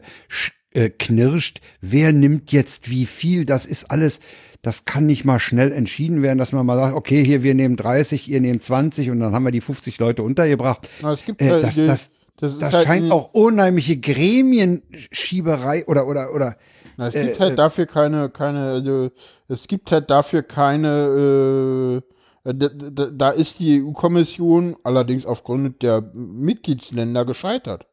äh, 0.71 0.89
knirscht. 0.89 1.61
Wer 1.81 2.13
nimmt 2.13 2.51
jetzt 2.51 2.89
wie 2.89 3.05
viel? 3.05 3.45
Das 3.45 3.65
ist 3.65 3.91
alles, 3.91 4.19
das 4.61 4.85
kann 4.85 5.05
nicht 5.05 5.25
mal 5.25 5.39
schnell 5.39 5.71
entschieden 5.71 6.21
werden, 6.21 6.37
dass 6.37 6.51
man 6.51 6.65
mal 6.65 6.75
sagt, 6.77 6.95
okay, 6.95 7.23
hier 7.23 7.43
wir 7.43 7.55
nehmen 7.55 7.77
30, 7.77 8.27
ihr 8.27 8.41
nehmt 8.41 8.61
20 8.63 9.09
und 9.09 9.19
dann 9.19 9.33
haben 9.33 9.43
wir 9.43 9.51
die 9.51 9.61
50 9.61 9.99
Leute 9.99 10.23
untergebracht. 10.23 10.87
Na, 11.01 11.13
es 11.13 11.23
gibt 11.25 11.41
äh, 11.41 11.49
halt 11.49 11.63
das, 11.63 11.75
das, 11.75 12.11
das, 12.37 12.59
das 12.59 12.73
halt 12.73 12.87
scheint 12.87 13.11
auch 13.11 13.33
unheimliche 13.33 13.97
Gremienschieberei 13.97 15.85
oder 15.87 16.07
oder 16.07 16.33
oder 16.33 16.55
na, 16.99 17.07
es 17.07 17.13
gibt 17.13 17.37
äh, 17.37 17.39
halt 17.39 17.53
äh, 17.53 17.55
dafür 17.55 17.85
keine, 17.85 18.29
keine, 18.29 18.71
also, 18.71 19.09
es 19.47 19.67
gibt 19.67 19.89
halt 19.89 20.09
dafür 20.09 20.43
keine, 20.43 22.01
äh, 22.43 22.53
da, 22.53 23.05
da 23.05 23.29
ist 23.29 23.59
die 23.59 23.81
EU-Kommission 23.81 24.75
allerdings 24.83 25.25
aufgrund 25.25 25.81
der 25.81 26.01
Mitgliedsländer 26.13 27.23
gescheitert. 27.23 27.85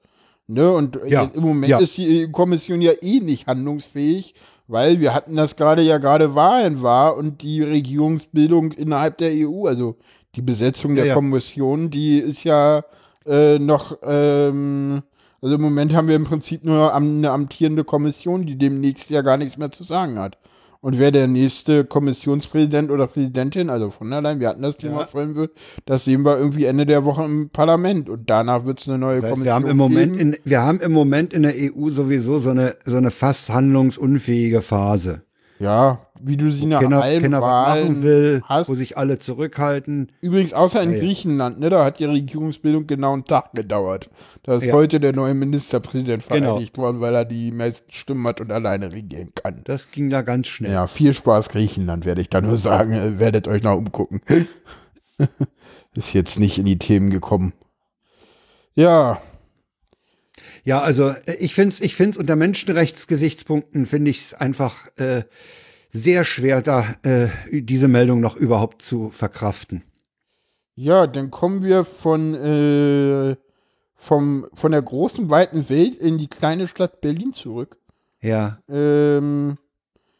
Ne? 0.49 0.73
Und 0.73 0.99
ja, 1.07 1.31
im 1.33 1.43
Moment 1.43 1.71
ja. 1.71 1.79
ist 1.79 1.97
die 1.99 2.27
EU-Kommission 2.27 2.81
ja 2.81 2.93
eh 3.01 3.21
nicht 3.21 3.47
handlungsfähig, 3.47 4.35
weil 4.69 5.01
wir 5.01 5.14
hatten 5.14 5.37
das 5.37 5.57
gerade 5.57 5.83
ja 5.83 5.99
gerade 5.99 6.35
Wahlen 6.35 6.83
war 6.83 7.17
und 7.17 7.43
die 7.43 7.62
Regierungsbildung 7.62 8.73
innerhalb 8.73 9.19
der 9.19 9.31
EU, 9.33 9.67
also 9.67 9.97
die 10.35 10.43
Besetzung 10.43 10.95
der 10.95 11.07
ja, 11.07 11.14
Kommission, 11.14 11.91
die 11.91 12.19
ist 12.19 12.45
ja 12.45 12.85
äh, 13.27 13.59
noch 13.59 13.99
ähm, 14.03 15.03
also 15.43 15.55
im 15.55 15.62
Moment 15.62 15.95
haben 15.95 16.09
wir 16.09 16.17
im 16.17 16.25
Prinzip 16.25 16.64
nur 16.64 16.95
eine 16.95 17.31
amtierende 17.31 17.85
Kommission, 17.85 18.47
die 18.47 18.57
demnächst 18.57 19.11
ja 19.11 19.23
gar 19.23 19.37
nichts 19.37 19.57
mehr 19.57 19.71
zu 19.71 19.85
sagen 19.85 20.19
hat. 20.19 20.39
Und 20.87 21.01
wer 21.01 21.11
der 21.11 21.26
nächste 21.26 21.84
Kommissionspräsident 21.84 22.93
oder 22.93 23.09
Präsidentin, 23.09 23.70
also 23.70 23.91
von 23.91 24.09
der 24.09 24.22
Leyen, 24.22 24.39
wir 24.39 24.51
hatten 24.51 24.62
das 24.62 24.76
Thema 24.76 25.01
ja. 25.01 25.07
vorhin, 25.07 25.34
wird, 25.34 25.51
das 25.84 26.05
sehen 26.05 26.24
wir 26.24 26.39
irgendwie 26.39 26.64
Ende 26.64 26.87
der 26.87 27.05
Woche 27.05 27.24
im 27.24 27.51
Parlament. 27.51 28.09
Und 28.09 28.30
danach 28.30 28.64
wird 28.66 28.78
es 28.78 28.89
eine 28.89 28.97
neue 28.97 29.16
das 29.16 29.24
heißt, 29.24 29.32
Kommission 29.32 29.45
wir 29.47 29.55
haben 29.55 29.66
im 29.66 29.76
Moment 29.76 30.16
geben. 30.16 30.32
In, 30.34 30.39
wir 30.45 30.62
haben 30.62 30.78
im 30.78 30.93
Moment 30.93 31.32
in 31.32 31.43
der 31.43 31.55
EU 31.57 31.91
sowieso 31.91 32.39
so 32.39 32.51
eine, 32.51 32.76
so 32.84 32.97
eine 32.97 33.11
fast 33.11 33.49
handlungsunfähige 33.49 34.61
Phase. 34.61 35.22
Ja, 35.59 36.06
wie 36.21 36.37
du 36.37 36.51
sie 36.51 36.67
nach 36.67 36.81
keiner, 36.81 37.03
allen 37.03 37.23
keiner 37.23 37.41
Wahlen 37.41 37.89
machen 37.89 38.03
will, 38.03 38.43
hast. 38.45 38.69
wo 38.69 38.75
sich 38.75 38.97
alle 38.97 39.19
zurückhalten. 39.19 40.12
Übrigens, 40.21 40.53
außer 40.53 40.83
in 40.83 40.93
ja, 40.93 40.99
Griechenland, 40.99 41.61
ne, 41.61 41.71
da 41.71 41.85
hat 41.85 41.99
die 41.99 42.05
Regierungsbildung 42.05 42.87
genau 42.87 43.12
einen 43.12 43.25
Tag 43.25 43.53
gedauert. 43.55 44.11
Da 44.43 44.57
ist 44.57 44.64
ja. 44.64 44.73
heute 44.75 45.01
der 45.01 45.14
neue 45.14 45.35
Ministerpräsident 45.35 46.23
vereinigt 46.23 46.75
genau. 46.75 46.87
worden, 46.87 47.01
weil 47.01 47.14
er 47.14 47.25
die 47.25 47.53
meisten 47.53 47.91
Stimmen 47.93 48.27
hat 48.27 48.41
und 48.41 48.51
alleine 48.53 48.93
regieren 48.93 49.33
kann. 49.35 49.62
Das 49.64 49.91
ging 49.91 50.11
da 50.11 50.23
ganz 50.23 50.49
schnell. 50.49 50.73
Ja, 50.73 50.87
viel 50.87 51.14
Spaß 51.14 51.49
Griechenland, 51.49 52.05
werde 52.05 52.21
ich 52.21 52.31
da 52.31 52.41
nur 52.41 52.57
sagen. 52.57 53.19
Werdet 53.19 53.49
euch 53.49 53.62
noch 53.62 53.77
umgucken. 53.77 54.21
ist 55.95 56.12
jetzt 56.12 56.39
nicht 56.39 56.59
in 56.59 56.64
die 56.64 56.79
Themen 56.79 57.11
gekommen. 57.11 57.53
Ja, 58.75 59.21
ja, 60.67 60.81
also 60.81 61.11
äh, 61.11 61.37
ich 61.39 61.55
finde 61.55 61.69
es 61.69 61.81
ich 61.81 61.95
find's 61.95 62.17
unter 62.17 62.35
Menschenrechtsgesichtspunkten 62.35 63.87
finde 63.87 64.11
ich 64.11 64.19
es 64.19 64.35
einfach 64.35 64.89
äh, 64.97 65.23
sehr 65.97 66.25
schwer, 66.25 66.63
da 66.63 66.97
äh, 67.03 67.29
diese 67.51 67.89
Meldung 67.89 68.21
noch 68.21 68.37
überhaupt 68.37 68.83
zu 68.83 69.11
verkraften. 69.11 69.83
Ja, 70.75 71.07
dann 71.07 71.31
kommen 71.31 71.63
wir 71.63 71.85
von, 71.85 72.35
äh, 72.35 73.37
vom, 73.95 74.47
von 74.53 74.73
der 74.73 74.83
großen, 74.83 75.31
weiten 75.31 75.69
Welt 75.71 75.97
in 75.97 76.19
die 76.19 76.29
kleine 76.29 76.69
Stadt 76.69 77.01
Berlin 77.01 77.33
zurück. 77.33 77.79
Ja. 78.21 78.59
Ähm, 78.69 79.57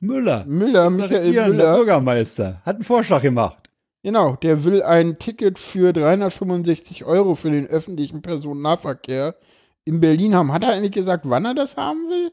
Müller. 0.01 0.45
Müller, 0.47 0.89
Michael 0.91 1.31
Müller. 1.31 1.53
Der 1.53 1.74
Bürgermeister 1.74 2.62
hat 2.64 2.77
einen 2.77 2.85
Vorschlag 2.85 3.22
gemacht. 3.22 3.70
Genau, 4.03 4.37
der 4.37 4.64
will 4.64 4.83
ein 4.83 5.18
Ticket 5.18 5.59
für 5.59 5.93
365 5.93 7.05
Euro 7.05 7.35
für 7.35 7.51
den 7.51 7.66
öffentlichen 7.66 8.22
Personennahverkehr 8.22 9.35
in 9.85 10.01
Berlin 10.01 10.35
haben. 10.35 10.53
Hat 10.53 10.62
er 10.62 10.70
eigentlich 10.70 10.93
gesagt, 10.93 11.29
wann 11.29 11.45
er 11.45 11.55
das 11.55 11.77
haben 11.77 12.09
will? 12.09 12.33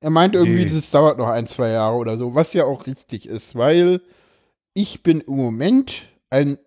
Er 0.00 0.10
meint 0.10 0.34
irgendwie, 0.34 0.66
Nee. 0.66 0.74
das 0.74 0.90
dauert 0.90 1.18
noch 1.18 1.28
ein, 1.28 1.46
zwei 1.46 1.70
Jahre 1.70 1.96
oder 1.96 2.16
so, 2.18 2.34
was 2.34 2.52
ja 2.52 2.64
auch 2.64 2.86
richtig 2.86 3.26
ist, 3.26 3.54
weil 3.54 4.00
ich 4.74 5.02
bin 5.02 5.20
im 5.22 5.36
Moment 5.36 6.08
ein 6.30 6.58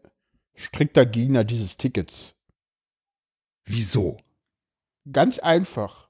strikter 0.56 1.06
Gegner 1.06 1.44
dieses 1.44 1.78
Tickets. 1.78 2.34
Wieso? 3.66 4.18
Ganz 5.12 5.40
einfach. 5.40 6.10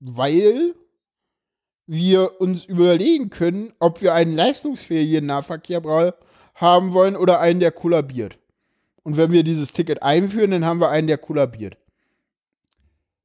Weil 0.00 0.74
wir 1.86 2.40
uns 2.40 2.64
überlegen 2.64 3.30
können, 3.30 3.72
ob 3.80 4.00
wir 4.00 4.14
einen 4.14 4.34
leistungsfähigen 4.34 5.26
Nahverkehr 5.26 5.82
haben 6.54 6.92
wollen 6.92 7.16
oder 7.16 7.40
einen, 7.40 7.58
der 7.60 7.72
kollabiert. 7.72 8.38
Und 9.02 9.16
wenn 9.16 9.32
wir 9.32 9.42
dieses 9.42 9.72
Ticket 9.72 10.02
einführen, 10.02 10.52
dann 10.52 10.64
haben 10.64 10.80
wir 10.80 10.90
einen, 10.90 11.08
der 11.08 11.18
kollabiert. 11.18 11.76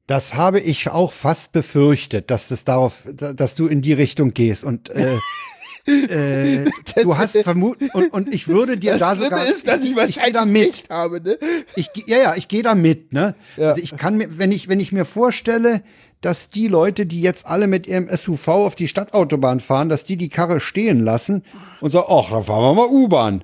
Das 0.07 0.35
habe 0.35 0.59
ich 0.59 0.89
auch 0.89 1.13
fast 1.13 1.51
befürchtet, 1.51 2.29
dass 2.29 2.47
das 2.47 2.63
darauf, 2.63 2.99
da- 3.11 3.33
dass 3.33 3.55
du 3.55 3.67
in 3.67 3.81
die 3.81 3.93
Richtung 3.93 4.33
gehst 4.33 4.63
und 4.63 4.89
äh, 4.89 5.17
äh, 5.87 6.69
du 7.03 7.17
hast 7.17 7.37
vermutet 7.37 7.93
und, 7.93 8.11
und 8.13 8.33
ich 8.33 8.47
würde 8.47 8.77
dir 8.77 8.97
da 8.97 9.11
Schlimme 9.15 9.25
sogar 9.31 9.45
ist, 9.45 9.67
dass 9.67 9.81
ich 9.81 9.89
ich 9.89 9.95
gehe 9.95 9.97
wahrscheinlich 9.97 10.33
da 10.33 10.45
mit. 10.45 10.83
habe, 10.89 11.21
ne? 11.21 11.37
Ich, 11.75 11.89
ja, 12.07 12.17
ja, 12.17 12.35
ich 12.35 12.47
gehe 12.47 12.63
da 12.63 12.75
mit, 12.75 13.13
ne? 13.13 13.35
Ja. 13.57 13.69
Also 13.69 13.81
ich 13.81 13.95
kann 13.95 14.17
mir, 14.17 14.37
wenn 14.37 14.51
ich, 14.51 14.67
wenn 14.67 14.79
ich 14.79 14.91
mir 14.91 15.05
vorstelle, 15.05 15.81
dass 16.21 16.49
die 16.49 16.67
Leute, 16.67 17.05
die 17.05 17.21
jetzt 17.21 17.45
alle 17.45 17.67
mit 17.67 17.85
ihrem 17.87 18.07
SUV 18.09 18.47
auf 18.47 18.75
die 18.75 18.87
Stadtautobahn 18.87 19.59
fahren, 19.59 19.89
dass 19.89 20.05
die 20.05 20.17
die 20.17 20.29
Karre 20.29 20.59
stehen 20.59 20.99
lassen 20.99 21.43
und 21.81 21.91
sagen, 21.91 22.07
ach, 22.09 22.29
dann 22.31 22.43
fahren 22.43 22.63
wir 22.63 22.73
mal 22.73 22.87
U-Bahn. 22.89 23.43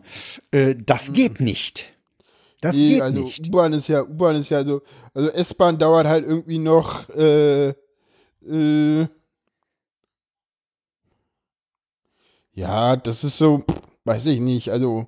Äh, 0.51 0.75
das 0.83 1.13
geht 1.13 1.39
nicht. 1.41 1.93
Das 2.61 2.75
Nee, 2.75 2.89
geht 2.89 3.01
also 3.01 3.21
nicht. 3.23 3.47
U-Bahn 3.47 3.73
ist 3.73 3.87
ja, 3.87 4.03
U-Bahn 4.03 4.35
ist 4.35 4.49
ja 4.49 4.63
so, 4.63 4.81
also 5.15 5.29
S-Bahn 5.29 5.79
dauert 5.79 6.05
halt 6.07 6.25
irgendwie 6.25 6.59
noch, 6.59 7.09
äh, 7.09 7.69
äh, 8.47 9.07
ja, 12.53 12.95
das 12.95 13.23
ist 13.23 13.37
so, 13.37 13.63
weiß 14.05 14.25
ich 14.27 14.39
nicht, 14.39 14.69
also, 14.69 15.07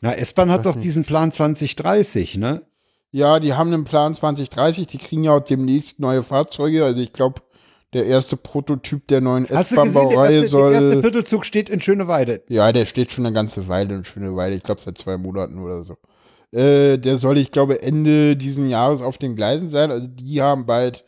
Na, 0.00 0.12
S-Bahn 0.14 0.50
hat 0.50 0.66
doch 0.66 0.74
nicht. 0.74 0.84
diesen 0.84 1.04
Plan 1.04 1.30
2030, 1.30 2.36
ne? 2.38 2.62
ja, 3.12 3.38
die 3.40 3.54
haben 3.54 3.72
einen 3.72 3.84
Plan 3.84 4.14
2030, 4.14 4.86
die 4.86 4.98
kriegen 4.98 5.24
ja 5.24 5.32
auch 5.36 5.40
demnächst 5.44 6.00
neue 6.00 6.22
Fahrzeuge, 6.22 6.84
also 6.84 7.00
ich 7.00 7.12
glaube, 7.12 7.42
der 7.92 8.06
erste 8.06 8.36
Prototyp 8.36 9.06
der 9.08 9.20
neuen 9.20 9.46
S-Bahn-Baureihe 9.46 10.42
erste, 10.42 10.56
der 10.56 10.70
erste 10.70 10.92
soll, 10.92 11.02
Viertelzug 11.02 11.44
steht 11.44 11.68
in 11.68 11.80
Schöneweide. 11.80 12.42
ja, 12.48 12.72
der 12.72 12.86
steht 12.86 13.12
schon 13.12 13.26
eine 13.26 13.34
ganze 13.34 13.68
Weile, 13.68 13.94
eine 13.94 14.04
schöne 14.04 14.34
Weile, 14.36 14.56
ich 14.56 14.62
glaube 14.62 14.80
seit 14.80 14.98
zwei 14.98 15.16
Monaten 15.18 15.58
oder 15.60 15.84
so. 15.84 15.96
Äh, 16.52 16.98
der 16.98 17.18
soll, 17.18 17.38
ich 17.38 17.50
glaube, 17.50 17.82
Ende 17.82 18.36
diesen 18.36 18.68
Jahres 18.68 19.02
auf 19.02 19.18
den 19.18 19.36
Gleisen 19.36 19.68
sein. 19.68 19.90
Also 19.90 20.06
die 20.06 20.42
haben 20.42 20.66
bald, 20.66 21.04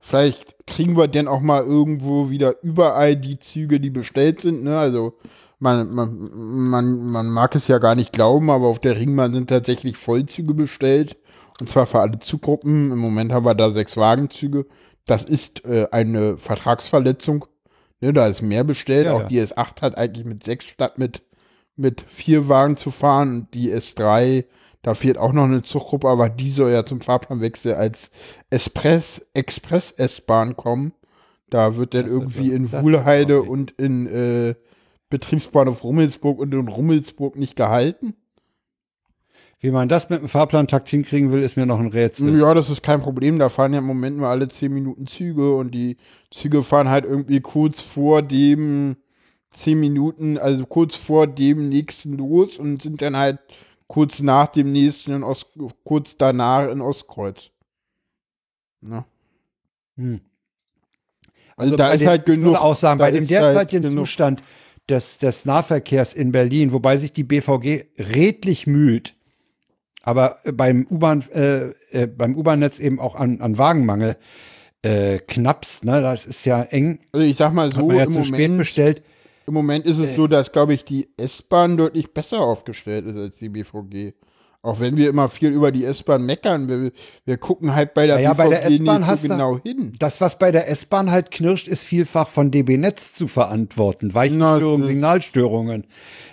vielleicht 0.00 0.66
kriegen 0.66 0.96
wir 0.96 1.08
denn 1.08 1.28
auch 1.28 1.40
mal 1.40 1.62
irgendwo 1.62 2.30
wieder 2.30 2.62
überall 2.62 3.16
die 3.16 3.38
Züge, 3.38 3.80
die 3.80 3.90
bestellt 3.90 4.40
sind. 4.40 4.64
Ne? 4.64 4.78
Also 4.78 5.14
man, 5.58 5.94
man, 5.94 6.30
man, 6.34 7.06
man 7.06 7.30
mag 7.30 7.54
es 7.54 7.68
ja 7.68 7.78
gar 7.78 7.94
nicht 7.94 8.12
glauben, 8.12 8.50
aber 8.50 8.66
auf 8.66 8.80
der 8.80 8.96
Ringbahn 8.96 9.32
sind 9.32 9.48
tatsächlich 9.48 9.96
Vollzüge 9.96 10.54
bestellt. 10.54 11.16
Und 11.60 11.70
zwar 11.70 11.86
für 11.86 12.00
alle 12.00 12.18
Zuggruppen. 12.18 12.90
Im 12.90 12.98
Moment 12.98 13.32
haben 13.32 13.46
wir 13.46 13.54
da 13.54 13.70
sechs 13.70 13.96
Wagenzüge. 13.96 14.66
Das 15.06 15.24
ist 15.24 15.64
äh, 15.64 15.86
eine 15.92 16.36
Vertragsverletzung. 16.36 17.46
Ne, 18.00 18.12
da 18.12 18.26
ist 18.26 18.42
mehr 18.42 18.64
bestellt. 18.64 19.06
Ja, 19.06 19.12
auch 19.14 19.20
ja. 19.20 19.28
die 19.28 19.40
S8 19.40 19.80
hat 19.80 19.96
eigentlich 19.96 20.24
mit 20.24 20.42
sechs 20.42 20.64
statt 20.64 20.98
mit, 20.98 21.22
mit 21.76 22.02
vier 22.08 22.48
Wagen 22.48 22.76
zu 22.76 22.90
fahren. 22.90 23.32
Und 23.32 23.54
die 23.54 23.72
S3, 23.72 24.44
da 24.82 24.94
fehlt 24.94 25.16
auch 25.16 25.32
noch 25.32 25.44
eine 25.44 25.62
Zuggruppe, 25.62 26.08
aber 26.08 26.28
die 26.28 26.50
soll 26.50 26.72
ja 26.72 26.84
zum 26.84 27.00
Fahrplanwechsel 27.00 27.74
als 27.74 28.10
Express, 28.50 29.24
Express 29.32 29.92
S-Bahn 29.92 30.56
kommen. 30.56 30.92
Da 31.50 31.76
wird 31.76 31.94
dann 31.94 32.06
irgendwie 32.06 32.52
in 32.52 32.70
Wuhlheide 32.72 33.42
und 33.42 33.72
in 33.72 34.06
äh, 34.06 34.54
Betriebsbahnhof 35.10 35.84
Rummelsburg 35.84 36.38
und 36.38 36.52
in 36.52 36.66
Rummelsburg 36.66 37.36
nicht 37.36 37.56
gehalten. 37.56 38.14
Wie 39.60 39.70
man 39.70 39.88
das 39.88 40.10
mit 40.10 40.20
dem 40.20 40.28
Fahrplantakt 40.28 40.88
hinkriegen 40.88 41.30
will, 41.30 41.42
ist 41.42 41.56
mir 41.56 41.66
noch 41.66 41.78
ein 41.78 41.86
Rätsel. 41.86 42.36
Ja, 42.40 42.52
das 42.52 42.68
ist 42.68 42.82
kein 42.82 43.00
Problem. 43.00 43.38
Da 43.38 43.48
fahren 43.48 43.72
ja 43.72 43.78
im 43.78 43.86
Moment 43.86 44.16
nur 44.16 44.26
alle 44.26 44.48
10 44.48 44.74
Minuten 44.74 45.06
Züge 45.06 45.54
und 45.54 45.72
die 45.72 45.98
Züge 46.32 46.64
fahren 46.64 46.88
halt 46.88 47.04
irgendwie 47.04 47.40
kurz 47.40 47.80
vor 47.80 48.22
dem 48.22 48.96
10 49.54 49.78
Minuten, 49.78 50.36
also 50.36 50.66
kurz 50.66 50.96
vor 50.96 51.28
dem 51.28 51.68
nächsten 51.68 52.14
los 52.16 52.58
und 52.58 52.82
sind 52.82 53.02
dann 53.02 53.16
halt 53.16 53.38
kurz 53.92 54.20
nach 54.20 54.48
dem 54.48 54.72
nächsten 54.72 55.12
in 55.12 55.22
Ost, 55.22 55.48
kurz 55.84 56.16
danach 56.16 56.70
in 56.70 56.80
Ostkreuz. 56.80 57.50
Ne? 58.80 59.04
Hm. 59.98 60.22
Also, 61.58 61.76
da 61.76 61.88
bei 61.90 61.96
ist 61.96 62.06
halt 62.06 62.22
Ich 62.22 62.24
genug. 62.24 62.44
würde 62.46 62.62
auch 62.62 62.74
sagen, 62.74 62.98
da 62.98 63.04
bei 63.04 63.10
dem 63.10 63.24
halt 63.24 63.30
derzeitigen 63.30 63.82
genug. 63.82 64.06
Zustand 64.06 64.42
des, 64.88 65.18
des 65.18 65.44
Nahverkehrs 65.44 66.14
in 66.14 66.32
Berlin, 66.32 66.72
wobei 66.72 66.96
sich 66.96 67.12
die 67.12 67.22
BVG 67.22 67.84
redlich 67.98 68.66
müht, 68.66 69.14
aber 70.02 70.38
beim 70.50 70.86
U-Bahn, 70.88 71.22
äh, 71.30 71.72
äh, 71.90 72.06
beim 72.06 72.34
U-Bahn-Netz 72.34 72.78
eben 72.78 72.98
auch 72.98 73.14
an, 73.14 73.42
an 73.42 73.58
Wagenmangel 73.58 74.16
äh, 74.80 75.18
knappst, 75.18 75.84
ne? 75.84 76.00
Das 76.00 76.24
ist 76.24 76.46
ja 76.46 76.62
eng. 76.62 77.00
Also 77.12 77.26
ich 77.26 77.36
sag 77.36 77.52
mal 77.52 77.66
Hat 77.66 77.74
so, 77.74 77.86
man 77.88 77.96
ja 77.98 78.04
im 78.04 78.12
zu 78.12 78.24
spät 78.24 78.48
Moment, 78.48 78.58
bestellt. 78.58 79.02
Im 79.46 79.54
Moment 79.54 79.86
ist 79.86 79.98
es 79.98 80.14
so, 80.16 80.26
dass, 80.26 80.52
glaube 80.52 80.74
ich, 80.74 80.84
die 80.84 81.08
S-Bahn 81.16 81.76
deutlich 81.76 82.12
besser 82.12 82.40
aufgestellt 82.40 83.06
ist 83.06 83.16
als 83.16 83.36
die 83.38 83.48
BVG. 83.48 84.12
Auch 84.64 84.78
wenn 84.78 84.96
wir 84.96 85.08
immer 85.08 85.28
viel 85.28 85.50
über 85.50 85.72
die 85.72 85.84
S-Bahn 85.84 86.24
meckern, 86.24 86.68
wir, 86.68 86.92
wir 87.24 87.36
gucken 87.36 87.74
halt 87.74 87.94
bei 87.94 88.06
der 88.06 88.16
Ja, 88.16 88.30
ja, 88.30 88.32
bei 88.34 88.46
der 88.46 88.64
S-Bahn 88.64 89.02
so 89.02 89.28
genau 89.28 89.58
hin. 89.58 89.92
Das, 89.98 90.20
was 90.20 90.38
bei 90.38 90.52
der 90.52 90.68
S-Bahn 90.70 91.10
halt 91.10 91.32
knirscht, 91.32 91.66
ist 91.66 91.82
vielfach 91.82 92.28
von 92.28 92.52
DB 92.52 92.76
Netz 92.76 93.12
zu 93.12 93.26
verantworten. 93.26 94.14
Weichenstörungen, 94.14 94.86
Signalstörungen. 94.86 95.84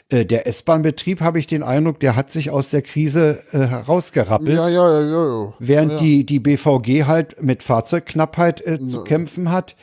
Äh, 0.10 0.26
der 0.26 0.46
S-Bahn-Betrieb, 0.46 1.22
habe 1.22 1.40
ich 1.40 1.48
den 1.48 1.64
Eindruck, 1.64 2.00
der 2.00 2.16
hat 2.16 2.30
sich 2.30 2.52
aus 2.52 2.70
der 2.70 2.84
Krise 2.84 3.40
äh, 3.52 3.60
herausgerappelt. 3.66 4.56
Ja, 4.56 4.70
ja, 4.70 5.02
ja, 5.02 5.02
ja. 5.02 5.44
ja. 5.44 5.54
Während 5.58 5.92
ja, 5.94 5.98
die, 5.98 6.24
die 6.24 6.40
BVG 6.40 7.06
halt 7.06 7.42
mit 7.42 7.64
Fahrzeugknappheit 7.64 8.62
äh, 8.62 8.78
zu 8.86 8.98
Ja. 8.98 9.04
kämpfen 9.06 9.52
hat. 9.52 9.76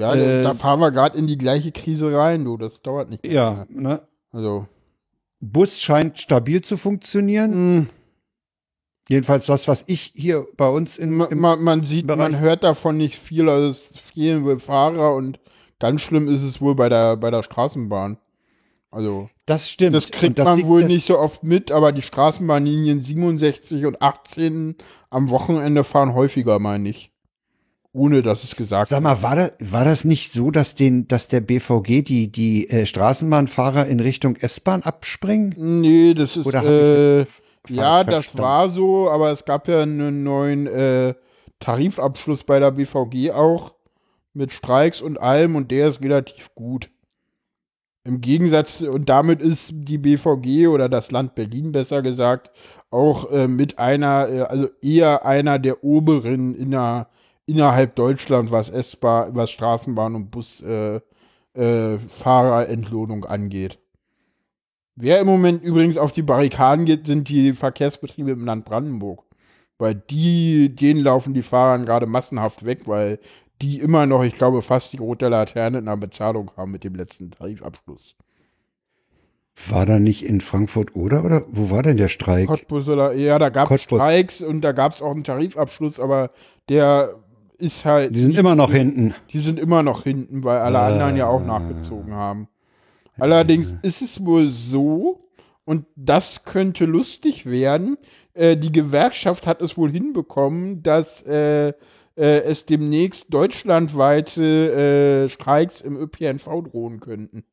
Ja, 0.00 0.14
äh, 0.14 0.42
da 0.42 0.54
fahren 0.54 0.80
wir 0.80 0.90
gerade 0.90 1.16
in 1.18 1.26
die 1.26 1.38
gleiche 1.38 1.72
Krise 1.72 2.16
rein, 2.16 2.44
du. 2.44 2.56
Das 2.56 2.82
dauert 2.82 3.10
nicht. 3.10 3.26
Ja, 3.26 3.66
lange. 3.68 3.80
ne? 3.82 4.02
Also. 4.32 4.66
Bus 5.40 5.78
scheint 5.80 6.18
stabil 6.18 6.60
zu 6.62 6.76
funktionieren. 6.76 7.76
mh, 7.78 7.86
Jedenfalls 9.08 9.46
das, 9.46 9.66
was 9.66 9.82
ich 9.88 10.12
hier 10.14 10.46
bei 10.56 10.68
uns 10.68 10.96
in, 10.96 11.12
man, 11.16 11.36
man, 11.36 11.62
man 11.62 11.84
sieht, 11.84 12.06
Bereich- 12.06 12.18
man 12.18 12.38
hört 12.40 12.62
davon 12.62 12.96
nicht 12.96 13.16
viel. 13.18 13.48
Also 13.48 13.70
es 13.70 13.80
fehlen 14.00 14.44
wohl 14.44 14.58
Fahrer 14.60 15.14
und 15.14 15.40
ganz 15.80 16.02
schlimm 16.02 16.28
ist 16.28 16.42
es 16.42 16.60
wohl 16.60 16.74
bei 16.76 16.88
der, 16.88 17.16
bei 17.16 17.30
der 17.30 17.42
Straßenbahn. 17.42 18.18
Also. 18.92 19.28
das 19.46 19.68
stimmt. 19.68 19.94
Das 19.96 20.10
kriegt 20.10 20.38
das 20.38 20.44
man 20.44 20.56
liegt- 20.58 20.68
wohl 20.68 20.84
nicht 20.84 21.06
so 21.06 21.18
oft 21.18 21.42
mit, 21.42 21.70
aber 21.72 21.92
die 21.92 22.02
Straßenbahnlinien 22.02 23.00
67 23.00 23.84
und 23.86 24.00
18 24.02 24.76
am 25.10 25.30
Wochenende 25.30 25.82
fahren 25.84 26.14
häufiger, 26.14 26.58
meine 26.58 26.88
ich. 26.88 27.09
Ohne 27.92 28.22
dass 28.22 28.44
es 28.44 28.54
gesagt 28.54 28.88
Sag 28.88 29.02
mal, 29.02 29.22
war 29.22 29.34
das, 29.34 29.56
war 29.60 29.84
das 29.84 30.04
nicht 30.04 30.32
so, 30.32 30.52
dass 30.52 30.76
den, 30.76 31.08
dass 31.08 31.26
der 31.26 31.40
BVG 31.40 32.02
die, 32.02 32.30
die 32.30 32.70
äh, 32.70 32.86
Straßenbahnfahrer 32.86 33.86
in 33.86 33.98
Richtung 33.98 34.36
S-Bahn 34.36 34.82
abspringen? 34.82 35.54
Nee, 35.80 36.14
das 36.14 36.36
ist, 36.36 36.46
Oder 36.46 36.64
äh, 36.64 37.18
das 37.24 37.28
ja, 37.68 38.04
das 38.04 38.38
war 38.38 38.68
so, 38.68 39.10
aber 39.10 39.32
es 39.32 39.44
gab 39.44 39.66
ja 39.68 39.80
einen 39.82 40.22
neuen 40.22 40.66
äh, 40.66 41.14
Tarifabschluss 41.58 42.44
bei 42.44 42.58
der 42.60 42.70
BVG 42.70 43.32
auch 43.32 43.74
mit 44.32 44.52
Streiks 44.52 45.02
und 45.02 45.20
allem 45.20 45.56
und 45.56 45.70
der 45.70 45.88
ist 45.88 46.00
relativ 46.00 46.54
gut. 46.54 46.90
Im 48.04 48.20
Gegensatz, 48.20 48.80
und 48.80 49.08
damit 49.08 49.42
ist 49.42 49.72
die 49.74 49.98
BVG 49.98 50.68
oder 50.68 50.88
das 50.88 51.10
Land 51.10 51.34
Berlin 51.34 51.72
besser 51.72 52.00
gesagt 52.00 52.50
auch 52.90 53.30
äh, 53.30 53.46
mit 53.46 53.78
einer, 53.78 54.28
äh, 54.28 54.40
also 54.42 54.68
eher 54.80 55.24
einer 55.24 55.58
der 55.58 55.84
oberen 55.84 56.54
inner, 56.54 57.08
innerhalb 57.50 57.96
Deutschland, 57.96 58.50
was 58.50 58.70
S-Bahn, 58.70 59.34
was 59.34 59.50
Straßenbahn 59.50 60.14
und 60.14 60.30
Busfahrerentlohnung 60.30 61.02
äh, 61.54 61.98
Fahrerentlohnung 62.08 63.24
angeht. 63.24 63.78
Wer 64.96 65.20
im 65.20 65.26
Moment 65.26 65.62
übrigens 65.62 65.96
auf 65.96 66.12
die 66.12 66.22
Barrikaden 66.22 66.84
geht, 66.84 67.06
sind 67.06 67.28
die 67.28 67.52
Verkehrsbetriebe 67.54 68.32
im 68.32 68.44
Land 68.44 68.64
Brandenburg. 68.64 69.24
Weil 69.78 69.94
die, 69.94 70.74
denen 70.74 71.00
laufen 71.00 71.32
die 71.32 71.42
Fahrer 71.42 71.82
gerade 71.84 72.06
massenhaft 72.06 72.66
weg, 72.66 72.80
weil 72.86 73.18
die 73.62 73.78
immer 73.78 74.06
noch, 74.06 74.22
ich 74.22 74.34
glaube, 74.34 74.60
fast 74.60 74.92
die 74.92 74.98
rote 74.98 75.28
Laterne 75.28 75.78
in 75.78 75.86
der 75.86 75.96
Bezahlung 75.96 76.50
haben 76.56 76.72
mit 76.72 76.84
dem 76.84 76.94
letzten 76.94 77.30
Tarifabschluss. 77.30 78.14
War 79.68 79.86
da 79.86 79.98
nicht 79.98 80.24
in 80.24 80.40
Frankfurt 80.40 80.94
oder? 80.96 81.24
Oder 81.24 81.44
wo 81.50 81.70
war 81.70 81.82
denn 81.82 81.96
der 81.96 82.08
Streik? 82.08 82.46
Cottbus 82.48 82.88
oder, 82.88 83.12
ja, 83.12 83.38
da 83.38 83.48
gab 83.48 83.70
es. 83.70 83.82
Streiks 83.82 84.40
und 84.40 84.62
da 84.62 84.72
gab 84.72 84.94
es 84.94 85.02
auch 85.02 85.12
einen 85.12 85.24
Tarifabschluss, 85.24 86.00
aber 86.00 86.30
der 86.68 87.14
ist 87.60 87.84
halt. 87.84 88.14
Die 88.14 88.20
sind 88.20 88.36
immer 88.36 88.54
noch 88.54 88.70
hinten. 88.70 89.14
Die 89.32 89.38
sind 89.38 89.58
immer 89.58 89.82
noch 89.82 90.04
hinten, 90.04 90.44
weil 90.44 90.58
alle 90.58 90.80
anderen 90.80 91.16
ja 91.16 91.26
auch 91.26 91.44
nachgezogen 91.44 92.12
haben. 92.12 92.48
Allerdings 93.18 93.76
ist 93.82 94.00
es 94.00 94.24
wohl 94.24 94.48
so, 94.48 95.28
und 95.64 95.84
das 95.94 96.44
könnte 96.44 96.86
lustig 96.86 97.46
werden, 97.46 97.98
äh, 98.32 98.56
die 98.56 98.72
Gewerkschaft 98.72 99.46
hat 99.46 99.60
es 99.60 99.76
wohl 99.76 99.90
hinbekommen, 99.90 100.82
dass 100.82 101.22
äh, 101.26 101.68
äh, 101.68 101.72
äh, 102.20 102.42
es 102.42 102.66
demnächst 102.66 103.32
deutschlandweite 103.32 105.24
äh, 105.24 105.28
Streiks 105.30 105.80
im 105.80 105.96
ÖPNV 105.96 106.44
drohen 106.64 107.00
könnten. 107.00 107.44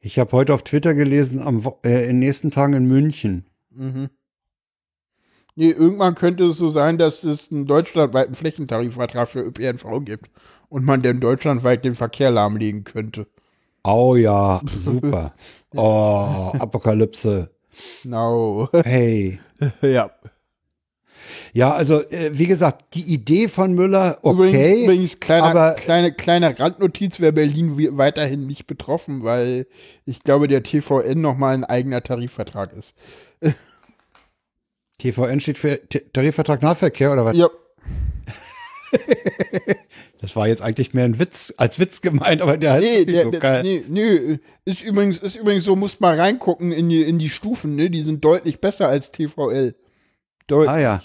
Ich 0.00 0.18
habe 0.18 0.32
heute 0.32 0.54
auf 0.54 0.62
Twitter 0.62 0.94
gelesen, 0.94 1.42
am, 1.42 1.62
äh, 1.84 2.04
in 2.04 2.08
den 2.08 2.18
nächsten 2.20 2.50
Tagen 2.50 2.72
in 2.72 2.86
München. 2.86 3.46
Mhm. 3.70 4.08
Nee, 5.58 5.70
irgendwann 5.70 6.14
könnte 6.14 6.44
es 6.44 6.58
so 6.58 6.68
sein, 6.68 6.98
dass 6.98 7.24
es 7.24 7.50
einen 7.50 7.66
deutschlandweiten 7.66 8.34
Flächentarifvertrag 8.34 9.26
für 9.28 9.40
ÖPNV 9.40 10.04
gibt 10.04 10.30
und 10.68 10.84
man 10.84 11.00
dann 11.00 11.18
deutschlandweit 11.18 11.84
den 11.84 11.94
Verkehr 11.94 12.30
lahmlegen 12.30 12.84
könnte. 12.84 13.26
Oh 13.82 14.16
ja, 14.16 14.60
super. 14.76 15.34
Oh, 15.74 16.52
Apokalypse. 16.58 17.50
Genau. 18.02 18.68
Hey. 18.84 19.40
ja. 19.82 20.10
Ja, 21.52 21.72
also 21.72 22.02
äh, 22.02 22.30
wie 22.32 22.46
gesagt, 22.46 22.94
die 22.94 23.02
Idee 23.12 23.48
von 23.48 23.72
Müller, 23.72 24.18
okay. 24.22 24.34
Übrigens, 24.34 24.82
übrigens 24.84 25.20
kleiner, 25.20 25.46
aber- 25.46 25.72
kleine, 25.74 26.12
kleine 26.12 26.58
Randnotiz 26.58 27.18
wäre 27.18 27.32
Berlin 27.32 27.96
weiterhin 27.96 28.46
nicht 28.46 28.66
betroffen, 28.66 29.24
weil 29.24 29.66
ich 30.04 30.22
glaube, 30.22 30.48
der 30.48 30.62
TVN 30.62 31.20
nochmal 31.22 31.54
ein 31.54 31.64
eigener 31.64 32.02
Tarifvertrag 32.02 32.74
ist. 32.74 32.94
TVN 34.98 35.40
steht 35.40 35.58
für 35.58 35.86
T 35.88 36.00
Tarifvertrag 36.12 36.62
Nahverkehr 36.62 37.12
oder 37.12 37.24
was? 37.24 37.36
Ja, 37.36 37.48
Das 40.20 40.34
war 40.34 40.48
jetzt 40.48 40.62
eigentlich 40.62 40.94
mehr 40.94 41.04
ein 41.04 41.18
Witz, 41.18 41.52
als 41.56 41.78
Witz 41.78 42.00
gemeint, 42.00 42.40
aber 42.40 42.56
der 42.56 42.72
heißt 42.74 42.84
nee, 42.84 43.04
der, 43.04 43.24
so 43.24 43.30
geil. 43.32 43.62
nee, 43.62 43.84
nee, 43.86 44.38
ist 44.64 44.82
übrigens, 44.82 45.18
ist 45.18 45.36
übrigens 45.36 45.64
so, 45.64 45.76
musst 45.76 46.00
mal 46.00 46.18
reingucken 46.18 46.72
in 46.72 46.88
die, 46.88 47.02
in 47.02 47.18
die 47.18 47.28
Stufen, 47.28 47.74
ne? 47.76 47.90
Die 47.90 48.02
sind 48.02 48.24
deutlich 48.24 48.60
besser 48.60 48.88
als 48.88 49.12
TVL. 49.12 49.74
Deutlich. 50.46 50.70
Ah 50.70 50.78
ja. 50.78 51.02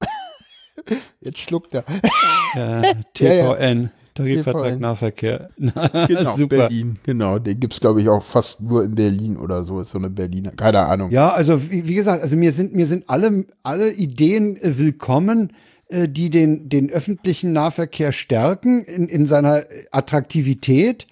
Jetzt 1.20 1.40
schluckt 1.40 1.74
er. 1.74 1.84
ja 2.54 2.82
Ja, 3.18 3.32
ja. 3.32 3.80
Tarifvertrag. 4.18 4.80
Nahverkehr. 4.80 5.50
Genau, 6.08 6.36
Super. 6.36 6.56
Berlin. 6.68 6.98
Genau, 7.02 7.38
den 7.38 7.58
gibt's 7.60 7.80
glaube 7.80 8.00
ich 8.02 8.08
auch 8.08 8.22
fast 8.22 8.60
nur 8.60 8.84
in 8.84 8.94
Berlin 8.94 9.36
oder 9.36 9.62
so. 9.64 9.80
Ist 9.80 9.90
so 9.90 9.98
eine 9.98 10.10
Berliner, 10.10 10.52
keine 10.52 10.80
Ahnung. 10.80 11.10
Ja, 11.10 11.30
also 11.30 11.70
wie, 11.70 11.86
wie 11.88 11.94
gesagt, 11.94 12.22
also 12.22 12.36
mir 12.36 12.52
sind 12.52 12.74
mir 12.74 12.86
sind 12.86 13.04
alle 13.08 13.46
alle 13.62 13.90
Ideen 13.92 14.56
äh, 14.56 14.78
willkommen, 14.78 15.52
äh, 15.88 16.08
die 16.08 16.30
den 16.30 16.68
den 16.68 16.90
öffentlichen 16.90 17.52
Nahverkehr 17.52 18.12
stärken 18.12 18.82
in, 18.84 19.08
in 19.08 19.26
seiner 19.26 19.62
Attraktivität. 19.90 21.06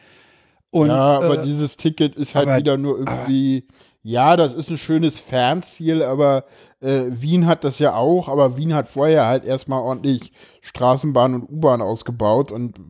Und 0.70 0.88
ja, 0.88 0.94
aber 1.20 1.40
äh, 1.42 1.44
dieses 1.44 1.76
Ticket 1.76 2.16
ist 2.16 2.34
halt 2.34 2.48
aber- 2.48 2.58
wieder 2.58 2.76
nur 2.76 2.98
irgendwie, 2.98 3.64
ja, 4.02 4.36
das 4.36 4.54
ist 4.54 4.70
ein 4.70 4.78
schönes 4.78 5.18
Fernziel, 5.18 6.02
aber 6.02 6.44
äh, 6.80 7.06
Wien 7.10 7.46
hat 7.46 7.64
das 7.64 7.78
ja 7.78 7.94
auch, 7.94 8.28
aber 8.28 8.56
Wien 8.56 8.74
hat 8.74 8.88
vorher 8.88 9.26
halt 9.26 9.44
erstmal 9.44 9.80
ordentlich 9.80 10.32
Straßenbahn 10.60 11.34
und 11.34 11.50
U-Bahn 11.50 11.82
ausgebaut 11.82 12.52
und 12.52 12.80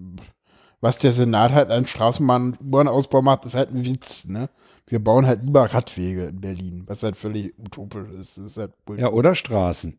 was 0.80 0.98
der 0.98 1.12
Senat 1.12 1.52
halt 1.52 1.70
an 1.70 1.86
Straßenbahn 1.86 2.52
und 2.52 2.60
U-Bahn-Ausbau 2.60 3.22
macht, 3.22 3.44
ist 3.44 3.54
halt 3.54 3.70
ein 3.70 3.84
Witz, 3.84 4.24
ne? 4.26 4.48
Wir 4.86 5.02
bauen 5.02 5.26
halt 5.26 5.42
lieber 5.42 5.62
Radwege 5.62 6.26
in 6.26 6.40
Berlin, 6.40 6.84
was 6.86 7.02
halt 7.02 7.16
völlig 7.16 7.58
utopisch 7.58 8.08
ist. 8.10 8.38
Ist 8.38 8.56
halt 8.56 8.72
ja, 8.96 9.10
oder 9.10 9.34
Straßen. 9.34 9.98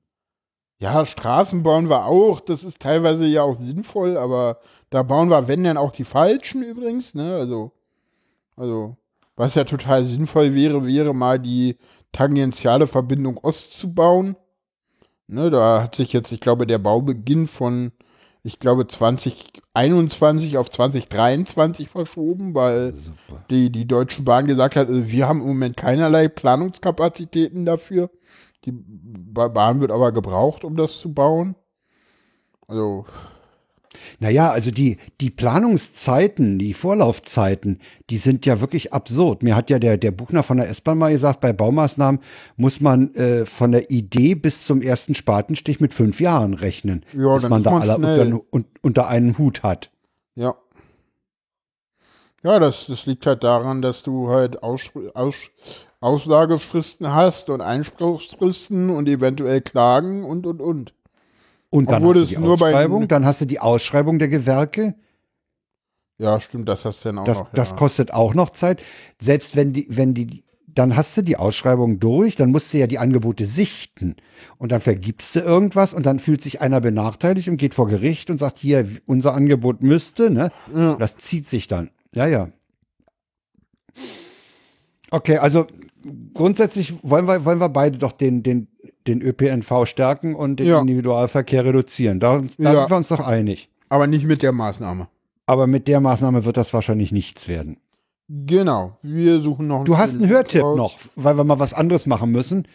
Ja, 0.79 1.03
Straßen 1.05 1.63
bauen 1.63 1.89
wir 1.89 2.05
auch. 2.05 2.39
Das 2.39 2.63
ist 2.63 2.79
teilweise 2.79 3.25
ja 3.25 3.41
auch 3.41 3.59
sinnvoll, 3.59 4.15
aber 4.17 4.59
da 4.89 5.03
bauen 5.03 5.29
wir, 5.29 5.47
wenn 5.47 5.63
dann 5.63 5.75
auch 5.75 5.91
die 5.91 6.05
falschen 6.05 6.63
übrigens, 6.63 7.15
ne? 7.15 7.35
Also, 7.35 7.73
also, 8.55 8.95
was 9.35 9.55
ja 9.55 9.65
total 9.65 10.05
sinnvoll 10.05 10.53
wäre, 10.55 10.85
wäre 10.85 11.13
mal 11.13 11.39
die 11.39 11.77
tangentiale 12.11 12.87
Verbindung 12.87 13.37
Ost 13.37 13.73
zu 13.73 13.93
bauen. 13.93 14.35
Ne, 15.27 15.49
da 15.49 15.83
hat 15.83 15.95
sich 15.95 16.13
jetzt, 16.13 16.31
ich 16.31 16.39
glaube, 16.39 16.65
der 16.65 16.77
Baubeginn 16.77 17.47
von, 17.47 17.91
ich 18.43 18.59
glaube, 18.59 18.87
2021 18.87 20.57
auf 20.57 20.69
2023 20.69 21.89
verschoben, 21.89 22.55
weil 22.55 22.93
Super. 22.95 23.43
die, 23.49 23.69
die 23.69 23.85
Deutsche 23.87 24.21
Bahn 24.21 24.47
gesagt 24.47 24.77
hat, 24.77 24.87
also 24.87 25.09
wir 25.09 25.27
haben 25.27 25.41
im 25.41 25.47
Moment 25.47 25.75
keinerlei 25.75 26.29
Planungskapazitäten 26.29 27.65
dafür. 27.65 28.09
Die 28.63 28.71
Ba- 28.73 29.49
Bahn 29.49 29.81
wird 29.81 29.91
aber 29.91 30.11
gebraucht, 30.13 30.63
um 30.63 30.77
das 30.77 30.97
zu 30.99 31.13
bauen. 31.13 31.55
Also, 32.67 33.05
Naja, 34.19 34.49
also 34.51 34.71
die, 34.71 34.97
die 35.21 35.29
Planungszeiten, 35.29 36.59
die 36.59 36.73
Vorlaufzeiten, 36.73 37.79
die 38.09 38.17
sind 38.17 38.45
ja 38.45 38.61
wirklich 38.61 38.93
absurd. 38.93 39.43
Mir 39.43 39.55
hat 39.55 39.69
ja 39.69 39.79
der, 39.79 39.97
der 39.97 40.11
Buchner 40.11 40.43
von 40.43 40.57
der 40.57 40.69
S-Bahn 40.69 40.97
mal 40.97 41.11
gesagt, 41.11 41.41
bei 41.41 41.53
Baumaßnahmen 41.53 42.21
muss 42.55 42.81
man 42.81 43.13
äh, 43.15 43.45
von 43.45 43.71
der 43.71 43.89
Idee 43.91 44.35
bis 44.35 44.65
zum 44.65 44.81
ersten 44.81 45.15
Spatenstich 45.15 45.79
mit 45.79 45.93
fünf 45.93 46.19
Jahren 46.19 46.53
rechnen, 46.53 47.05
Ja, 47.13 47.35
bis 47.35 47.47
man 47.47 47.63
da 47.63 47.71
man 47.71 47.81
alle 47.81 47.95
unter, 47.97 48.41
un, 48.51 48.65
unter 48.81 49.07
einen 49.07 49.37
Hut 49.37 49.63
hat. 49.63 49.91
ja. 50.35 50.55
Ja, 52.43 52.59
das, 52.59 52.85
das 52.87 53.05
liegt 53.07 53.25
halt 53.25 53.43
daran, 53.43 53.81
dass 53.81 54.03
du 54.03 54.29
halt 54.29 54.61
Aus, 54.61 54.91
Aus, 55.15 55.35
Auslagefristen 55.99 57.13
hast 57.13 57.49
und 57.49 57.61
Einspruchsfristen 57.61 58.89
und 58.91 59.09
eventuell 59.09 59.61
Klagen 59.61 60.23
und, 60.23 60.45
und, 60.45 60.61
und. 60.61 60.93
Und 61.69 61.91
dann 61.91 62.03
Obwohl 62.03 62.21
hast 62.21 62.31
du 62.31 62.35
es 62.35 62.41
die 62.41 62.47
Ausschreibung, 62.47 63.07
dann 63.07 63.25
hast 63.25 63.41
du 63.41 63.45
die 63.45 63.59
Ausschreibung 63.59 64.19
der 64.19 64.29
Gewerke. 64.29 64.95
Ja, 66.17 66.39
stimmt, 66.39 66.67
das 66.67 66.85
hast 66.85 67.03
du 67.03 67.09
dann 67.09 67.19
auch 67.19 67.25
Das, 67.25 67.39
noch. 67.39 67.51
das 67.53 67.69
ja. 67.71 67.75
kostet 67.75 68.13
auch 68.13 68.33
noch 68.33 68.49
Zeit. 68.49 68.81
Selbst 69.21 69.55
wenn 69.55 69.73
die, 69.73 69.87
wenn 69.89 70.13
die, 70.13 70.43
dann 70.65 70.95
hast 70.95 71.15
du 71.17 71.21
die 71.21 71.37
Ausschreibung 71.37 71.99
durch, 71.99 72.35
dann 72.35 72.51
musst 72.51 72.73
du 72.73 72.77
ja 72.77 72.87
die 72.87 72.97
Angebote 72.99 73.45
sichten. 73.45 74.15
Und 74.57 74.71
dann 74.71 74.81
vergibst 74.81 75.35
du 75.35 75.41
irgendwas 75.41 75.93
und 75.93 76.05
dann 76.05 76.19
fühlt 76.19 76.41
sich 76.41 76.61
einer 76.61 76.81
benachteiligt 76.81 77.49
und 77.49 77.57
geht 77.57 77.75
vor 77.75 77.87
Gericht 77.87 78.29
und 78.29 78.37
sagt, 78.37 78.59
hier, 78.59 78.87
unser 79.05 79.33
Angebot 79.33 79.81
müsste, 79.81 80.31
ne? 80.31 80.51
Ja. 80.73 80.95
Das 80.95 81.17
zieht 81.17 81.47
sich 81.47 81.67
dann. 81.67 81.89
Ja, 82.15 82.25
ja. 82.27 82.49
Okay, 85.11 85.37
also 85.37 85.67
grundsätzlich 86.33 86.93
wollen 87.03 87.27
wir, 87.27 87.45
wollen 87.45 87.59
wir 87.59 87.69
beide 87.69 87.97
doch 87.97 88.11
den, 88.11 88.43
den, 88.43 88.67
den 89.07 89.21
ÖPNV 89.21 89.85
stärken 89.85 90.35
und 90.35 90.59
den 90.59 90.67
Ja. 90.67 90.79
Individualverkehr 90.79 91.65
reduzieren. 91.65 92.19
Da, 92.19 92.37
da 92.39 92.73
Ja. 92.73 92.79
sind 92.81 92.89
wir 92.89 92.97
uns 92.97 93.07
doch 93.09 93.19
einig. 93.19 93.69
Aber 93.89 94.07
nicht 94.07 94.25
mit 94.25 94.41
der 94.43 94.51
Maßnahme. 94.51 95.07
Aber 95.45 95.65
mit 95.67 95.87
der 95.87 96.01
Maßnahme 96.01 96.43
wird 96.45 96.57
das 96.57 96.73
wahrscheinlich 96.73 97.11
nichts 97.11 97.47
werden. 97.47 97.77
Genau. 98.29 98.97
Wir 99.01 99.39
suchen 99.39 99.67
noch 99.67 99.85
Du 99.85 99.97
hast 99.97 100.15
einen 100.15 100.27
Hörtipp 100.27 100.61
raus. 100.63 100.77
noch, 100.77 100.95
weil 101.15 101.37
wir 101.37 101.43
mal 101.45 101.59
was 101.59 101.73
anderes 101.73 102.05
machen 102.05 102.31
müssen. 102.31 102.67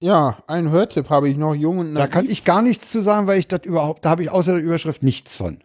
Ja, 0.00 0.36
einen 0.46 0.70
Hörtipp 0.70 1.08
habe 1.08 1.28
ich 1.30 1.38
noch, 1.38 1.54
Jung 1.54 1.78
und 1.78 1.94
Da 1.94 2.00
Naiv. 2.00 2.10
kann 2.10 2.26
ich 2.28 2.44
gar 2.44 2.60
nichts 2.60 2.90
zu 2.90 3.00
sagen, 3.00 3.26
weil 3.26 3.38
ich 3.38 3.48
das 3.48 3.60
überhaupt, 3.64 4.04
da 4.04 4.10
habe 4.10 4.22
ich 4.22 4.30
außer 4.30 4.52
der 4.52 4.62
Überschrift 4.62 5.02
nichts 5.02 5.36
von. 5.36 5.58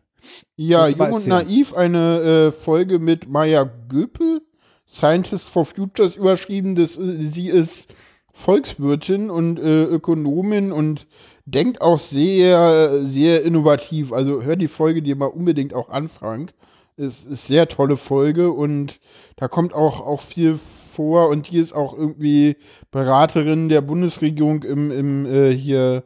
Ja, 0.55 0.87
Jung 0.87 1.11
und. 1.11 1.27
Naiv, 1.27 1.73
eine 1.73 2.19
äh, 2.47 2.51
Folge 2.51 2.99
mit 2.99 3.27
Maya 3.27 3.69
Göpel, 3.89 4.41
Scientist 4.87 5.49
for 5.49 5.65
Futures 5.65 6.15
überschrieben. 6.15 6.75
Das, 6.75 6.97
äh, 6.97 7.29
sie 7.33 7.49
ist 7.49 7.93
Volkswirtin 8.39 9.29
und 9.29 9.59
äh, 9.59 9.83
Ökonomin 9.83 10.71
und 10.71 11.07
denkt 11.45 11.81
auch 11.81 11.99
sehr, 11.99 13.03
sehr 13.05 13.43
innovativ. 13.43 14.13
Also 14.13 14.43
hör 14.43 14.55
die 14.55 14.69
Folge 14.69 15.01
dir 15.01 15.17
mal 15.17 15.25
unbedingt 15.25 15.73
auch 15.73 15.89
an, 15.89 16.07
Frank. 16.07 16.53
Es 16.95 17.23
ist 17.23 17.47
sehr 17.47 17.67
tolle 17.67 17.97
Folge 17.97 18.51
und 18.51 19.01
da 19.35 19.49
kommt 19.49 19.73
auch, 19.73 19.99
auch 20.05 20.21
viel 20.21 20.55
vor 20.57 21.27
und 21.27 21.51
die 21.51 21.57
ist 21.57 21.73
auch 21.73 21.93
irgendwie 21.93 22.55
Beraterin 22.91 23.67
der 23.67 23.81
Bundesregierung 23.81 24.63
im, 24.63 24.89
im 24.91 25.25
äh, 25.25 25.51
hier 25.51 26.05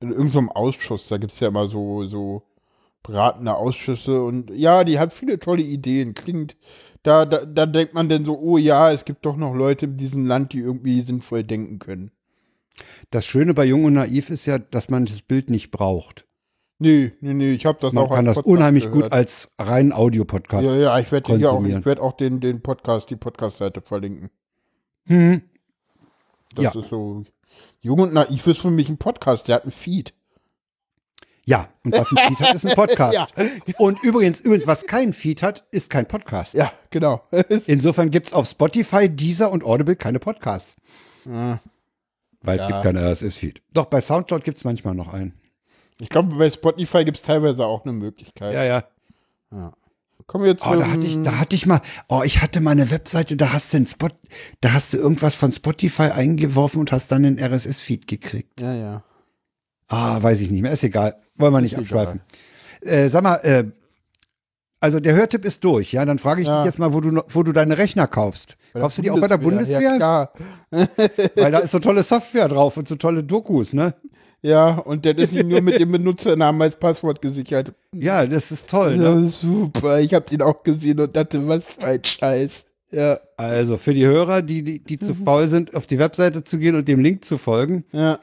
in 0.00 0.12
irgendeinem 0.12 0.50
Ausschuss. 0.50 1.08
Da 1.08 1.18
gibt 1.18 1.32
es 1.34 1.40
ja 1.40 1.48
immer 1.48 1.68
so, 1.68 2.06
so 2.06 2.42
beratende 3.02 3.54
Ausschüsse 3.54 4.22
und 4.22 4.50
ja, 4.50 4.82
die 4.82 4.98
hat 4.98 5.12
viele 5.12 5.38
tolle 5.38 5.62
Ideen. 5.62 6.14
Klingt, 6.14 6.56
da, 7.06 7.24
da, 7.24 7.44
da 7.44 7.66
denkt 7.66 7.94
man 7.94 8.08
dann 8.08 8.24
so, 8.24 8.38
oh 8.38 8.58
ja, 8.58 8.90
es 8.90 9.04
gibt 9.04 9.24
doch 9.24 9.36
noch 9.36 9.54
Leute 9.54 9.86
in 9.86 9.96
diesem 9.96 10.26
Land, 10.26 10.52
die 10.52 10.58
irgendwie 10.58 11.00
sinnvoll 11.02 11.44
denken 11.44 11.78
können. 11.78 12.10
Das 13.10 13.24
Schöne 13.24 13.54
bei 13.54 13.64
Jung 13.64 13.84
und 13.84 13.94
Naiv 13.94 14.30
ist 14.30 14.46
ja, 14.46 14.58
dass 14.58 14.90
man 14.90 15.06
das 15.06 15.22
Bild 15.22 15.48
nicht 15.48 15.70
braucht. 15.70 16.26
Nee, 16.78 17.12
nee, 17.20 17.32
nee, 17.32 17.52
ich 17.52 17.64
habe 17.64 17.78
das 17.80 17.94
Man 17.94 18.04
auch 18.04 18.14
kann 18.14 18.28
als 18.28 18.36
das 18.36 18.44
unheimlich 18.44 18.84
gehört. 18.84 19.04
gut 19.04 19.12
als 19.12 19.54
reinen 19.58 19.92
Audiopodcast. 19.92 20.64
Ja, 20.66 20.76
ja, 20.76 20.98
ich 20.98 21.10
werde 21.10 21.34
ja 21.38 21.48
auch, 21.50 21.64
ich 21.64 21.84
werd 21.86 22.00
auch 22.00 22.12
den, 22.18 22.40
den 22.40 22.60
Podcast, 22.60 23.08
die 23.08 23.16
Podcast-Seite 23.16 23.80
verlinken. 23.80 24.28
Hm. 25.06 25.40
Das 26.54 26.64
Ja. 26.74 26.80
ist 26.80 26.88
so. 26.90 27.24
Jung 27.80 28.00
und 28.00 28.12
Naiv 28.12 28.46
ist 28.46 28.60
für 28.60 28.70
mich 28.70 28.88
ein 28.90 28.98
Podcast, 28.98 29.48
der 29.48 29.54
hat 29.56 29.62
einen 29.62 29.72
Feed. 29.72 30.12
Ja, 31.48 31.68
und 31.84 31.92
was 31.92 32.10
ein 32.10 32.16
Feed 32.18 32.40
hat, 32.40 32.54
ist 32.56 32.66
ein 32.66 32.74
Podcast. 32.76 33.14
Ja. 33.14 33.28
Und 33.78 34.02
übrigens, 34.02 34.40
übrigens, 34.40 34.66
was 34.66 34.84
kein 34.86 35.12
Feed 35.12 35.42
hat, 35.42 35.64
ist 35.70 35.90
kein 35.90 36.06
Podcast. 36.06 36.54
Ja, 36.54 36.72
genau. 36.90 37.22
Insofern 37.66 38.10
gibt 38.10 38.26
es 38.26 38.32
auf 38.32 38.48
Spotify, 38.48 39.08
Deezer 39.08 39.50
und 39.52 39.62
Audible 39.64 39.94
keine 39.96 40.18
Podcasts. 40.18 40.76
Ja. 41.24 41.60
Weil 42.42 42.58
Ja. 42.58 42.64
es 42.66 42.68
gibt 42.72 42.82
kein 42.82 42.96
RSS-Feed. 42.96 43.62
Doch, 43.72 43.84
bei 43.86 44.00
Soundcloud 44.00 44.42
gibt 44.44 44.58
es 44.58 44.64
manchmal 44.64 44.94
noch 44.94 45.12
einen. 45.14 45.34
ich 46.00 46.08
glaube, 46.08 46.34
bei 46.36 46.50
Spotify 46.50 47.04
gibt 47.04 47.18
es 47.18 47.22
teilweise 47.22 47.64
auch 47.64 47.84
eine 47.84 47.92
Möglichkeit. 47.92 48.52
Ja, 48.52 48.64
ja. 48.64 48.84
Kommen 50.26 50.42
wir 50.44 50.50
jetzt 50.50 50.66
Oh, 50.66 50.74
da 50.74 50.88
hatte 50.90 51.06
ich, 51.06 51.22
da 51.22 51.38
hatte 51.38 51.54
ich 51.54 51.66
mal, 51.66 51.80
oh, 52.08 52.22
ich 52.24 52.42
hatte 52.42 52.60
mal 52.60 52.72
eine 52.72 52.90
Webseite, 52.90 53.36
da 53.36 53.52
hast 53.52 53.72
du 53.72 53.76
einen 53.76 53.86
Spot, 53.86 54.08
da 54.60 54.72
hast 54.72 54.92
du 54.92 54.96
irgendwas 54.98 55.36
von 55.36 55.52
Spotify 55.52 56.10
eingeworfen 56.10 56.80
und 56.80 56.90
hast 56.90 57.12
dann 57.12 57.22
den 57.22 57.38
RSS-Feed 57.38 58.08
gekriegt. 58.08 58.60
Ja, 58.60 58.74
ja. 58.74 59.04
Ah, 59.88 60.22
weiß 60.22 60.40
ich 60.40 60.50
nicht 60.50 60.62
mehr, 60.62 60.72
ist 60.72 60.82
egal. 60.84 61.14
Wollen 61.36 61.52
wir 61.52 61.60
nicht 61.60 61.72
Ist 61.74 61.78
abschweifen. 61.80 62.20
Äh, 62.80 63.08
sag 63.08 63.22
mal, 63.22 63.36
äh, 63.36 63.64
also 64.80 65.00
der 65.00 65.14
Hörtipp 65.14 65.44
ist 65.44 65.62
durch, 65.64 65.92
ja? 65.92 66.04
Dann 66.04 66.18
frage 66.18 66.42
ich 66.42 66.48
Ja. 66.48 66.58
dich 66.62 66.66
jetzt 66.66 66.78
mal, 66.78 66.92
wo 66.92 67.00
du, 67.00 67.22
wo 67.28 67.42
du 67.42 67.52
deine 67.52 67.78
Rechner 67.78 68.06
kaufst. 68.06 68.56
Kaufst 68.74 68.98
du 68.98 69.02
die 69.02 69.10
auch 69.10 69.20
bei 69.20 69.28
der 69.28 69.38
Bundeswehr? 69.38 69.80
Ja, 69.80 69.96
klar. 69.96 70.32
Weil 70.70 71.52
da 71.52 71.58
ist 71.60 71.70
so 71.70 71.78
tolle 71.78 72.02
Software 72.02 72.48
drauf 72.48 72.76
und 72.76 72.88
so 72.88 72.96
tolle 72.96 73.22
Dokus, 73.24 73.72
ne? 73.72 73.94
Ja, 74.42 74.76
und 74.78 75.06
dann 75.06 75.16
ist 75.16 75.30
sie 75.30 75.42
nur 75.42 75.60
mit 75.62 75.80
dem 75.80 75.90
Benutzernamen 75.92 76.60
als 76.62 76.76
Passwort 76.76 77.22
gesichert. 77.22 77.72
Ja, 77.94 78.26
das 78.26 78.52
ist 78.52 78.68
toll, 78.68 78.96
ne? 78.96 79.04
Ja, 79.04 79.28
super. 79.28 79.98
Ich 80.00 80.12
habe 80.14 80.28
den 80.28 80.42
auch 80.42 80.62
gesehen 80.62 81.00
und 81.00 81.16
dachte, 81.16 81.48
was 81.48 81.64
für 81.64 81.82
ein 81.84 82.04
Scheiß. 82.04 82.64
Ja, 82.92 83.18
Also 83.36 83.78
für 83.78 83.94
die 83.94 84.06
Hörer, 84.06 84.42
die, 84.42 84.62
die, 84.62 84.78
die 84.84 84.98
zu 84.98 85.14
faul 85.24 85.48
sind, 85.48 85.74
auf 85.74 85.86
die 85.86 85.98
Webseite 85.98 86.44
zu 86.44 86.58
gehen 86.58 86.76
und 86.76 86.86
dem 86.86 87.00
Link 87.00 87.24
zu 87.24 87.38
folgen. 87.38 87.84
ja. 87.92 88.18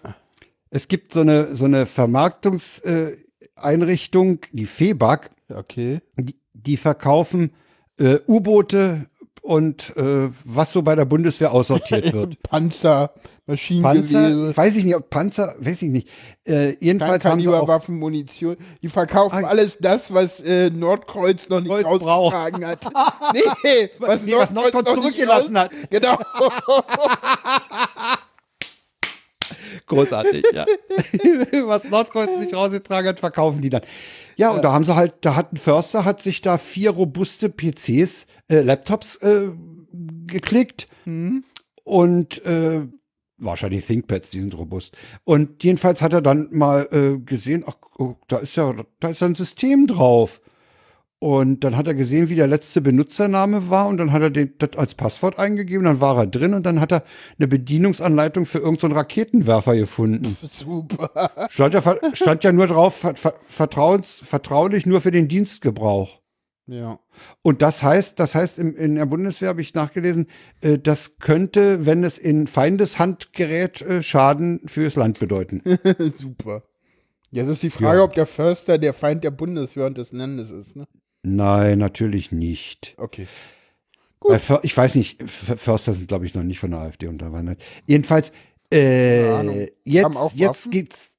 Es 0.76 0.88
gibt 0.88 1.14
so 1.14 1.20
eine, 1.22 1.56
so 1.56 1.66
eine 1.66 1.86
Vermarktungseinrichtung, 1.86 4.34
äh, 4.36 4.40
die 4.52 4.66
FEBAG, 4.66 5.30
Okay. 5.54 6.02
die, 6.18 6.36
die 6.54 6.78
verkaufen 6.78 7.52
äh, 8.00 8.18
U-Boote 8.28 9.06
und 9.44 9.96
äh, 9.98 10.30
was 10.46 10.74
so 10.74 10.82
bei 10.82 10.96
der 10.96 11.06
Bundeswehr 11.06 11.52
aussortiert 11.52 12.12
wird. 12.14 12.42
Panzer, 12.42 13.10
Panzer, 13.46 13.46
Maschinengewehre, 13.46 14.56
weiß 14.58 14.76
ich 14.78 14.86
nicht, 14.86 14.96
ob 14.96 15.10
Panzer, 15.12 15.54
weiß 15.60 15.82
ich 15.84 15.90
nicht. 15.90 16.08
Äh, 16.48 16.76
jedenfalls 16.80 17.24
haben 17.26 17.40
sie 17.42 17.48
auch 17.50 17.52
Kleinkaliberwaffen, 17.52 18.00
Munition. 18.00 18.56
Die 18.82 18.90
verkaufen 18.90 19.44
Ah. 19.46 19.50
alles 19.50 19.78
das, 19.80 20.12
was 20.14 20.40
äh, 20.40 20.70
Nordkreuz 20.72 21.50
noch 21.50 21.60
nicht 21.62 21.70
Kreuz 21.70 22.02
ausgetragen 22.02 22.66
hat. 22.66 22.80
Nee, 23.34 23.90
was, 24.00 24.22
Nee, 24.24 24.36
was 24.38 24.52
Nordkreuz 24.54 24.86
noch 24.86 24.96
nicht 24.96 25.02
zurückgelassen 25.04 25.60
hat. 25.60 25.70
Genau. 25.92 26.18
Großartig, 29.88 30.46
ja. 30.54 30.66
Was 31.68 31.84
Nordkreuz 31.84 32.30
nicht 32.40 32.54
rausgetragen 32.54 33.10
hat, 33.10 33.20
verkaufen 33.20 33.62
die 33.62 33.70
dann. 33.70 33.82
Ja, 34.36 34.52
und 34.52 34.64
da 34.64 34.74
haben 34.74 34.84
sie 34.84 34.96
halt, 34.96 35.14
da 35.22 35.36
hat 35.36 35.54
ein 35.54 35.58
Förster, 35.58 36.06
hat 36.06 36.22
sich 36.22 36.42
da 36.42 36.58
vier 36.58 36.92
robuste 36.92 37.50
PCs, 37.50 38.28
äh, 38.48 38.62
Laptops 38.62 39.18
äh, 39.18 39.52
geklickt 40.26 40.88
und 41.84 42.46
äh, 42.46 42.88
wahrscheinlich 43.38 43.86
ThinkPads, 43.86 44.30
die 44.30 44.42
sind 44.42 44.58
robust. 44.58 44.96
Und 45.24 45.64
jedenfalls 45.64 46.02
hat 46.02 46.14
er 46.14 46.22
dann 46.22 46.48
mal 46.52 46.88
äh, 46.92 47.20
gesehen, 47.20 47.64
ach, 47.68 47.76
oh, 47.98 48.16
da 48.28 48.38
ist 48.38 48.56
ja, 48.56 48.74
da 49.00 49.10
ist 49.10 49.22
ja 49.22 49.28
ein 49.28 49.36
System 49.36 49.88
drauf. 49.88 50.42
Und 51.24 51.64
dann 51.64 51.78
hat 51.78 51.88
er 51.88 51.94
gesehen, 51.94 52.28
wie 52.28 52.36
der 52.36 52.48
letzte 52.48 52.82
Benutzername 52.82 53.70
war 53.70 53.88
und 53.88 53.96
dann 53.98 54.12
hat 54.12 54.22
er 54.24 54.30
den 54.30 54.56
das 54.58 54.72
als 54.76 54.94
Passwort 54.94 55.40
eingegeben, 55.40 55.86
dann 55.86 56.02
war 56.02 56.18
er 56.18 56.28
drin 56.28 56.54
und 56.54 56.66
dann 56.66 56.82
hat 56.82 56.92
er 56.92 57.06
eine 57.40 57.48
Bedienungsanleitung 57.48 58.44
für 58.44 58.58
irgendeinen 58.58 58.92
so 58.92 58.98
Raketenwerfer 58.98 59.74
gefunden. 59.78 60.26
Super. 60.42 61.32
Stand 61.48 61.76
ja, 61.76 61.82
stand 62.12 62.44
ja 62.44 62.52
nur 62.52 62.68
drauf, 62.68 62.96
ver, 62.98 63.16
ver, 63.16 63.36
vertrauens, 63.48 64.20
vertraulich 64.22 64.86
nur 64.86 65.00
für 65.00 65.12
den 65.12 65.30
Dienstgebrauch. 65.30 66.20
Ja. 66.68 67.00
Und 67.42 67.62
das 67.62 67.82
heißt, 67.84 68.20
das 68.20 68.36
heißt, 68.36 68.60
im, 68.60 68.76
in 68.76 68.96
der 68.96 69.06
Bundeswehr 69.06 69.48
habe 69.48 69.62
ich 69.62 69.74
nachgelesen, 69.74 70.28
äh, 70.60 70.78
das 70.78 71.20
könnte, 71.20 71.86
wenn 71.86 72.04
es 72.04 72.18
in 72.18 72.48
Feindeshand 72.48 73.32
gerät, 73.32 73.82
äh, 73.82 74.04
Schaden 74.04 74.60
fürs 74.66 74.98
Land 74.98 75.20
bedeuten. 75.20 75.62
Super. 76.18 76.64
Jetzt 77.32 77.48
ist 77.48 77.64
die 77.64 77.70
Frage, 77.70 78.00
Ja. 78.00 78.04
ob 78.04 78.14
der 78.14 78.26
Förster 78.26 78.78
der 78.78 78.94
Feind 78.94 79.24
der 79.24 79.32
Bundeswehr 79.32 79.86
und 79.86 79.98
des 79.98 80.12
Landes 80.12 80.52
ist, 80.52 80.76
ne? 80.76 80.86
Nein, 81.24 81.80
natürlich 81.80 82.32
nicht. 82.32 82.96
Okay. 82.98 83.28
Weil 84.22 84.40
För, 84.40 84.60
ich 84.64 84.76
weiß 84.76 84.96
nicht, 84.96 85.22
Förster 85.30 85.94
sind, 85.94 86.08
glaube 86.08 86.26
ich, 86.26 86.34
noch 86.34 86.44
nicht 86.44 86.60
von 86.60 86.72
der 86.72 86.82
AfD 86.82 87.08
unterwandert. 87.08 87.62
Jedenfalls, 87.86 88.32
äh, 88.74 89.70
jetzt, 89.84 90.36
jetzt 90.36 90.72
geht's. 90.72 91.12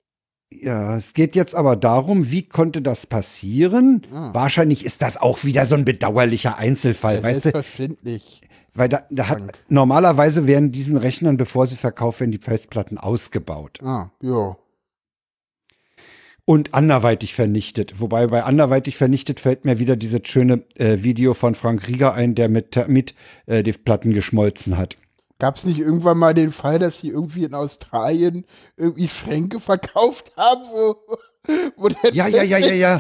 Ja, 0.52 0.96
es 0.96 1.14
geht 1.14 1.34
jetzt 1.34 1.54
aber 1.54 1.74
darum, 1.74 2.30
wie 2.30 2.48
konnte 2.48 2.80
das 2.80 3.06
passieren? 3.06 4.02
Ah. 4.12 4.32
Wahrscheinlich 4.32 4.84
ist 4.84 5.02
das 5.02 5.16
auch 5.16 5.42
wieder 5.42 5.66
so 5.66 5.74
ein 5.74 5.84
bedauerlicher 5.84 6.56
Einzelfall, 6.56 7.16
Ja, 7.16 7.22
weißt 7.24 7.46
du? 7.46 7.50
Selbstverständlich. 7.50 8.40
Weil 8.72 8.88
da, 8.88 9.02
da 9.10 9.28
hat 9.28 9.52
normalerweise 9.68 10.46
werden 10.46 10.70
diesen 10.72 10.96
Rechnern, 10.96 11.36
bevor 11.36 11.66
sie 11.66 11.76
verkauft 11.76 12.20
werden, 12.20 12.32
die 12.32 12.38
Festplatten 12.38 12.98
ausgebaut 12.98 13.78
Ah, 13.82 14.10
ja. 14.20 14.56
Und 16.44 16.74
anderweitig 16.74 17.34
vernichtet. 17.34 18.00
Wobei 18.00 18.26
bei 18.26 18.44
anderweitig 18.44 18.96
vernichtet 18.96 19.40
fällt 19.40 19.64
mir 19.64 19.78
wieder 19.78 19.96
dieses 19.96 20.20
schöne 20.24 20.64
äh, 20.76 20.98
Video 21.02 21.34
von 21.34 21.54
Frank 21.54 21.88
Rieger 21.88 22.14
ein, 22.14 22.34
der 22.34 22.48
mit 22.48 22.72
Thermit 22.72 23.14
äh, 23.46 23.62
die 23.62 23.72
Platten 23.72 24.12
geschmolzen 24.12 24.76
hat. 24.76 24.96
Gab 25.38 25.56
es 25.56 25.64
nicht 25.64 25.78
irgendwann 25.78 26.18
mal 26.18 26.34
den 26.34 26.52
Fall, 26.52 26.78
dass 26.78 26.98
sie 26.98 27.08
irgendwie 27.08 27.44
in 27.44 27.54
Australien 27.54 28.44
irgendwie 28.76 29.08
Schränke 29.08 29.58
verkauft 29.58 30.32
haben, 30.36 30.64
wo, 30.70 30.96
wo 31.76 31.88
der 31.88 32.14
Ja, 32.14 32.28
ja, 32.28 32.42
ja, 32.42 32.58
ja, 32.58 32.74
ja. 32.74 32.98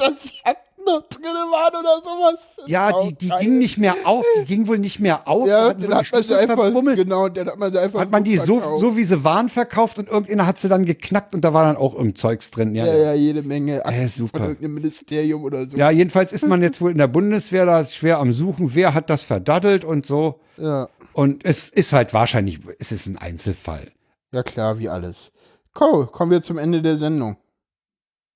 Noch 0.86 1.08
drin 1.08 1.22
waren 1.24 1.74
oder 1.80 2.02
sowas? 2.02 2.40
Ja, 2.66 3.02
die, 3.02 3.14
die 3.14 3.30
ging 3.40 3.58
nicht 3.58 3.78
mehr 3.78 3.94
auf, 4.04 4.24
die 4.40 4.44
ging 4.44 4.66
wohl 4.66 4.78
nicht 4.78 5.00
mehr 5.00 5.26
auf. 5.28 5.46
Ja, 5.46 5.66
wohl 5.66 5.74
die 5.74 5.88
hat 5.88 6.10
man 6.12 6.22
sie 6.22 6.34
einfach, 6.38 6.56
verbummelt. 6.56 6.96
genau, 6.96 7.28
dann 7.28 7.48
hat 7.48 7.58
man 7.58 7.72
sie 7.72 7.78
einfach 7.80 8.00
hat 8.00 8.10
man 8.10 8.24
die 8.24 8.36
so, 8.38 8.60
verkauft. 8.60 8.80
so 8.80 8.96
wie 8.96 9.04
sie 9.04 9.24
waren 9.24 9.48
verkauft 9.48 9.98
und 9.98 10.08
irgendeiner 10.08 10.46
hat 10.46 10.58
sie 10.58 10.68
dann 10.68 10.84
geknackt 10.84 11.34
und 11.34 11.42
da 11.44 11.52
war 11.54 11.64
dann 11.66 11.76
auch 11.76 11.94
irgendein 11.94 12.16
Zeugs 12.16 12.50
drin. 12.50 12.74
Ja, 12.74 12.86
Ja, 12.86 12.94
ja. 12.96 13.12
jede 13.14 13.42
Menge 13.42 13.84
Akten 13.84 14.00
Äh, 14.00 14.08
super. 14.08 14.38
von 14.38 14.46
irgendeinem 14.48 14.74
Ministerium 14.74 15.42
oder 15.44 15.66
so. 15.66 15.76
ja, 15.76 15.90
jedenfalls 15.90 16.32
ist 16.32 16.46
man 16.46 16.62
jetzt 16.62 16.80
wohl 16.80 16.90
in 16.92 16.98
der 16.98 17.08
Bundeswehr 17.08 17.66
da 17.66 17.84
schwer 17.88 18.18
am 18.18 18.32
Suchen, 18.32 18.74
wer 18.74 18.94
hat 18.94 19.10
das 19.10 19.22
verdaddelt 19.22 19.84
und 19.84 20.06
so. 20.06 20.40
Ja, 20.56 20.88
Und 21.12 21.44
es 21.44 21.68
ist 21.68 21.92
halt 21.92 22.12
wahrscheinlich, 22.14 22.60
es 22.78 22.92
ist 22.92 23.06
ein 23.06 23.18
Einzelfall. 23.18 23.90
ja 24.32 24.42
klar, 24.42 24.78
wie 24.78 24.88
alles. 24.88 25.30
Cool, 25.78 26.06
kommen 26.06 26.30
wir 26.30 26.42
zum 26.42 26.58
Ende 26.58 26.82
der 26.82 26.98
Sendung. 26.98 27.36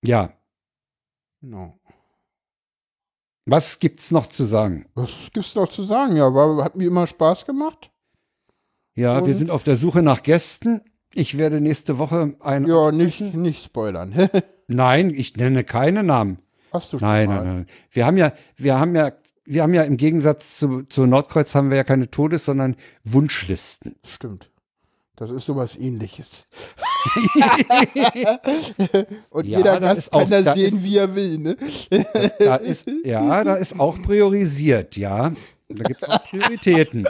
Ja, 0.03 0.31
Genau. 1.41 1.78
Was 3.51 3.79
gibt's 3.79 4.11
noch 4.11 4.27
zu 4.27 4.45
sagen? 4.45 4.87
Was 4.95 5.11
gibt's 5.33 5.55
noch 5.55 5.69
zu 5.69 5.83
sagen? 5.83 6.17
Ja, 6.17 6.33
war, 6.35 6.63
hat 6.65 6.77
mir 6.77 6.87
immer 6.87 7.07
Spaß 7.07 7.47
gemacht. 7.47 7.91
Ja, 8.95 9.17
wir 9.25 9.33
Und? 9.33 9.39
sind 9.39 9.51
auf 9.51 9.63
der 9.63 9.77
Suche 9.77 10.03
nach 10.03 10.23
Gästen. 10.23 10.83
Ich 11.15 11.39
werde 11.39 11.61
nächste 11.61 11.99
Woche 11.99 12.35
ein. 12.41 12.67
Ja, 12.67 12.93
nicht, 12.93 13.21
nicht 13.21 13.65
spoilern. 13.65 14.29
Nein, 14.67 15.11
ich 15.11 15.37
nenne 15.37 15.65
keine 15.65 16.03
Namen. 16.03 16.39
Hast 16.73 16.93
du 16.93 16.99
schon 16.99 17.09
Nein, 17.09 17.29
mal. 17.29 17.45
nein, 17.45 17.55
nein. 17.57 17.67
Wir 17.91 18.05
haben 18.07 18.17
ja, 18.19 18.33
wir 18.57 18.79
haben 18.79 18.95
ja, 18.95 19.13
wir 19.47 19.63
haben 19.63 19.73
ja 19.73 19.83
im 19.85 19.97
Gegensatz 19.97 20.59
zu, 20.59 20.83
zu 20.83 21.07
Nordkreuz 21.07 21.55
haben 21.55 21.71
wir 21.71 21.79
ja 21.79 21.85
keine 21.85 22.11
Todes, 22.11 22.45
sondern 22.45 22.77
Wunschlisten. 23.05 23.97
Stimmt. 24.05 24.51
Das 25.17 25.31
ist 25.31 25.47
sowas 25.47 25.77
ähnliches. 25.77 26.47
Und 29.31 29.47
Ja, 29.47 29.59
jeder 29.59 29.81
Gast 29.81 29.99
ist 29.99 30.13
auch- 30.13 30.21
kann 30.21 30.31
das 30.31 30.45
da 30.45 30.55
sehen, 30.55 30.67
ist- 30.67 30.83
wie 30.83 30.97
er 30.97 31.15
will, 31.15 31.39
ne? 31.39 31.57
Da 32.39 32.57
ist, 32.57 32.87
ja, 33.05 33.45
da 33.45 33.55
ist 33.57 33.79
auch 33.79 34.01
priorisiert, 34.03 34.97
ja. 34.97 35.33
Da 35.69 35.85
gibt 35.85 36.03
es 36.03 36.09
auch 36.09 36.25
Prioritäten. 36.25 37.07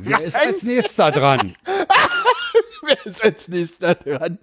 Wer 0.00 0.20
ist 0.20 0.36
als 0.36 0.62
nächster 0.64 1.10
dran? 1.12 1.54
Wer 2.86 3.06
ist 3.06 3.24
als 3.24 3.48
nächster 3.48 3.94
dran? 3.94 4.38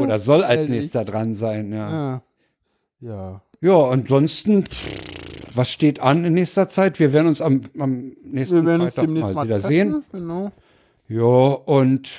Oder 0.00 0.18
soll 0.18 0.42
als 0.42 0.68
nächster 0.68 1.04
dran 1.04 1.34
sein, 1.34 1.72
ja. 1.72 1.88
Ah. 1.88 2.22
Ja. 3.00 3.42
Ja, 3.60 3.84
ansonsten, 3.88 4.64
was 5.54 5.70
steht 5.70 6.00
an 6.00 6.24
in 6.24 6.34
nächster 6.34 6.68
Zeit? 6.68 6.98
Wir 7.00 7.12
werden 7.12 7.28
uns 7.28 7.40
am, 7.40 7.62
am 7.78 8.12
nächsten 8.22 8.56
Wir 8.56 8.66
werden 8.66 8.82
uns 8.82 8.94
Freitag 8.94 9.06
demnächst 9.06 9.24
mal 9.26 9.34
mal 9.34 9.44
wieder 9.46 9.58
treffen. 9.60 9.68
sehen. 9.68 10.04
Genau. 10.12 10.52
Ja, 11.08 11.24
und 11.24 12.10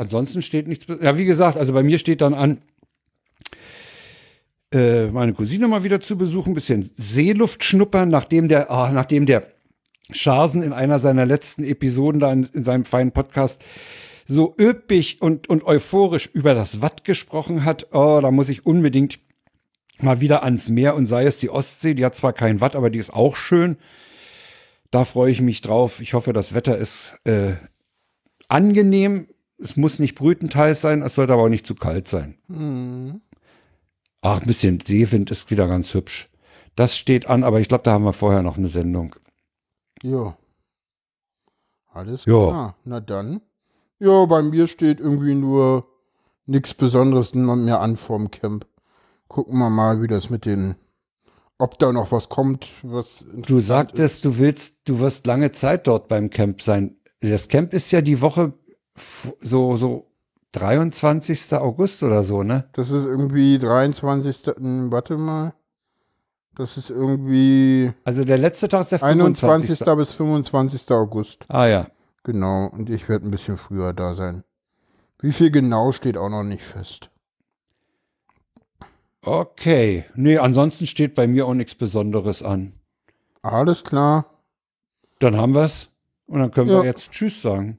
ansonsten 0.00 0.42
steht 0.42 0.66
nichts. 0.66 0.86
Ja, 1.00 1.16
wie 1.16 1.24
gesagt, 1.24 1.56
also 1.56 1.72
bei 1.72 1.82
mir 1.82 1.98
steht 1.98 2.20
dann 2.20 2.34
an, 2.34 2.58
äh, 4.72 5.06
meine 5.08 5.32
Cousine 5.34 5.68
mal 5.68 5.84
wieder 5.84 6.00
zu 6.00 6.16
besuchen, 6.16 6.52
ein 6.52 6.54
bisschen 6.54 6.88
Seeluft 6.96 7.64
schnuppern, 7.64 8.08
nachdem 8.08 8.48
der, 8.48 8.70
ah, 8.70 8.90
nachdem 8.92 9.26
der 9.26 9.46
Scharsen 10.12 10.62
in 10.62 10.72
einer 10.72 10.98
seiner 10.98 11.26
letzten 11.26 11.64
Episoden 11.64 12.20
da 12.20 12.32
in, 12.32 12.48
in 12.52 12.64
seinem 12.64 12.84
feinen 12.84 13.12
Podcast 13.12 13.64
so 14.26 14.54
üppig 14.58 15.20
und, 15.20 15.48
und 15.48 15.64
euphorisch 15.64 16.30
über 16.32 16.54
das 16.54 16.80
Watt 16.80 17.04
gesprochen 17.04 17.64
hat. 17.64 17.88
Oh, 17.92 18.20
da 18.22 18.30
muss 18.30 18.48
ich 18.48 18.64
unbedingt 18.64 19.18
mal 19.98 20.20
wieder 20.20 20.44
ans 20.44 20.68
Meer 20.68 20.94
und 20.94 21.06
sei 21.06 21.24
es 21.24 21.38
die 21.38 21.50
Ostsee. 21.50 21.94
Die 21.94 22.04
hat 22.04 22.14
zwar 22.14 22.32
kein 22.32 22.60
Watt, 22.60 22.76
aber 22.76 22.90
die 22.90 22.98
ist 22.98 23.12
auch 23.12 23.34
schön. 23.34 23.76
Da 24.90 25.04
freue 25.04 25.30
ich 25.30 25.40
mich 25.40 25.62
drauf. 25.62 26.00
Ich 26.00 26.14
hoffe, 26.14 26.32
das 26.32 26.54
Wetter 26.54 26.76
ist 26.78 27.18
äh, 27.24 27.54
angenehm. 28.48 29.28
Es 29.62 29.76
muss 29.76 29.98
nicht 29.98 30.14
brütenteils 30.14 30.80
sein, 30.80 31.02
es 31.02 31.14
sollte 31.14 31.32
aber 31.34 31.42
auch 31.44 31.48
nicht 31.48 31.66
zu 31.66 31.74
kalt 31.74 32.08
sein. 32.08 32.36
Mhm. 32.48 33.20
Ach, 34.22 34.40
ein 34.40 34.46
bisschen 34.46 34.80
Seewind 34.80 35.30
ist 35.30 35.50
wieder 35.50 35.66
ganz 35.68 35.94
hübsch. 35.94 36.28
Das 36.76 36.96
steht 36.96 37.26
an, 37.28 37.44
aber 37.44 37.60
ich 37.60 37.68
glaube, 37.68 37.84
da 37.84 37.92
haben 37.92 38.04
wir 38.04 38.12
vorher 38.12 38.42
noch 38.42 38.56
eine 38.56 38.68
Sendung. 38.68 39.14
Ja. 40.02 40.36
Alles 41.92 42.24
Ja. 42.24 42.48
klar. 42.48 42.76
Na 42.84 43.00
dann. 43.00 43.40
Ja, 43.98 44.24
bei 44.26 44.42
mir 44.42 44.66
steht 44.66 45.00
irgendwie 45.00 45.34
nur 45.34 45.86
nichts 46.46 46.74
Besonderes 46.74 47.34
mehr 47.34 47.80
an 47.80 47.96
vorm 47.96 48.30
Camp. 48.30 48.66
Gucken 49.28 49.58
wir 49.58 49.70
mal, 49.70 50.00
wie 50.02 50.08
das 50.08 50.30
mit 50.30 50.44
den, 50.46 50.74
ob 51.58 51.78
da 51.78 51.92
noch 51.92 52.10
was 52.12 52.28
kommt, 52.28 52.66
was 52.82 53.24
Du 53.46 53.60
sagtest, 53.60 54.24
du 54.24 54.38
willst, 54.38 54.76
du 54.86 55.00
wirst 55.00 55.26
lange 55.26 55.52
Zeit 55.52 55.86
dort 55.86 56.08
beim 56.08 56.30
Camp 56.30 56.62
sein. 56.62 56.96
Das 57.20 57.48
Camp 57.48 57.74
ist 57.74 57.90
ja 57.90 58.00
die 58.00 58.20
Woche 58.22 58.54
so, 59.40 59.76
so 59.76 60.06
23. 60.52 61.52
August 61.54 62.02
oder 62.02 62.22
so, 62.22 62.42
ne? 62.42 62.68
Das 62.72 62.90
ist 62.90 63.06
irgendwie 63.06 63.58
23. 63.58 64.42
hm, 64.56 64.90
Warte 64.90 65.16
mal. 65.16 65.54
Das 66.56 66.76
ist 66.76 66.90
irgendwie 66.90 67.92
Also 68.04 68.24
der 68.24 68.36
letzte 68.36 68.68
Tag 68.68 68.82
ist 68.82 68.92
der 68.92 69.02
21. 69.02 69.78
25. 69.78 69.96
bis 69.96 70.12
25. 70.14 70.90
August. 70.90 71.44
Ah 71.48 71.66
ja. 71.66 71.86
Genau. 72.24 72.66
Und 72.66 72.90
ich 72.90 73.08
werde 73.08 73.26
ein 73.26 73.30
bisschen 73.30 73.56
früher 73.56 73.92
da 73.94 74.14
sein. 74.14 74.44
Wie 75.20 75.32
viel 75.32 75.50
genau 75.50 75.92
steht 75.92 76.18
auch 76.18 76.28
noch 76.28 76.42
nicht 76.42 76.64
fest. 76.64 77.10
Okay. 79.22 80.04
Nee, 80.14 80.38
ansonsten 80.38 80.86
steht 80.86 81.14
bei 81.14 81.26
mir 81.26 81.46
auch 81.46 81.54
nichts 81.54 81.74
Besonderes 81.74 82.42
an. 82.42 82.72
Alles 83.42 83.84
klar. 83.84 84.26
Dann 85.18 85.36
haben 85.36 85.54
wir's. 85.54 85.88
Und 86.26 86.40
dann 86.40 86.50
können 86.50 86.70
Ja. 86.70 86.78
wir 86.82 86.84
jetzt 86.84 87.10
Tschüss 87.10 87.42
sagen. 87.42 87.78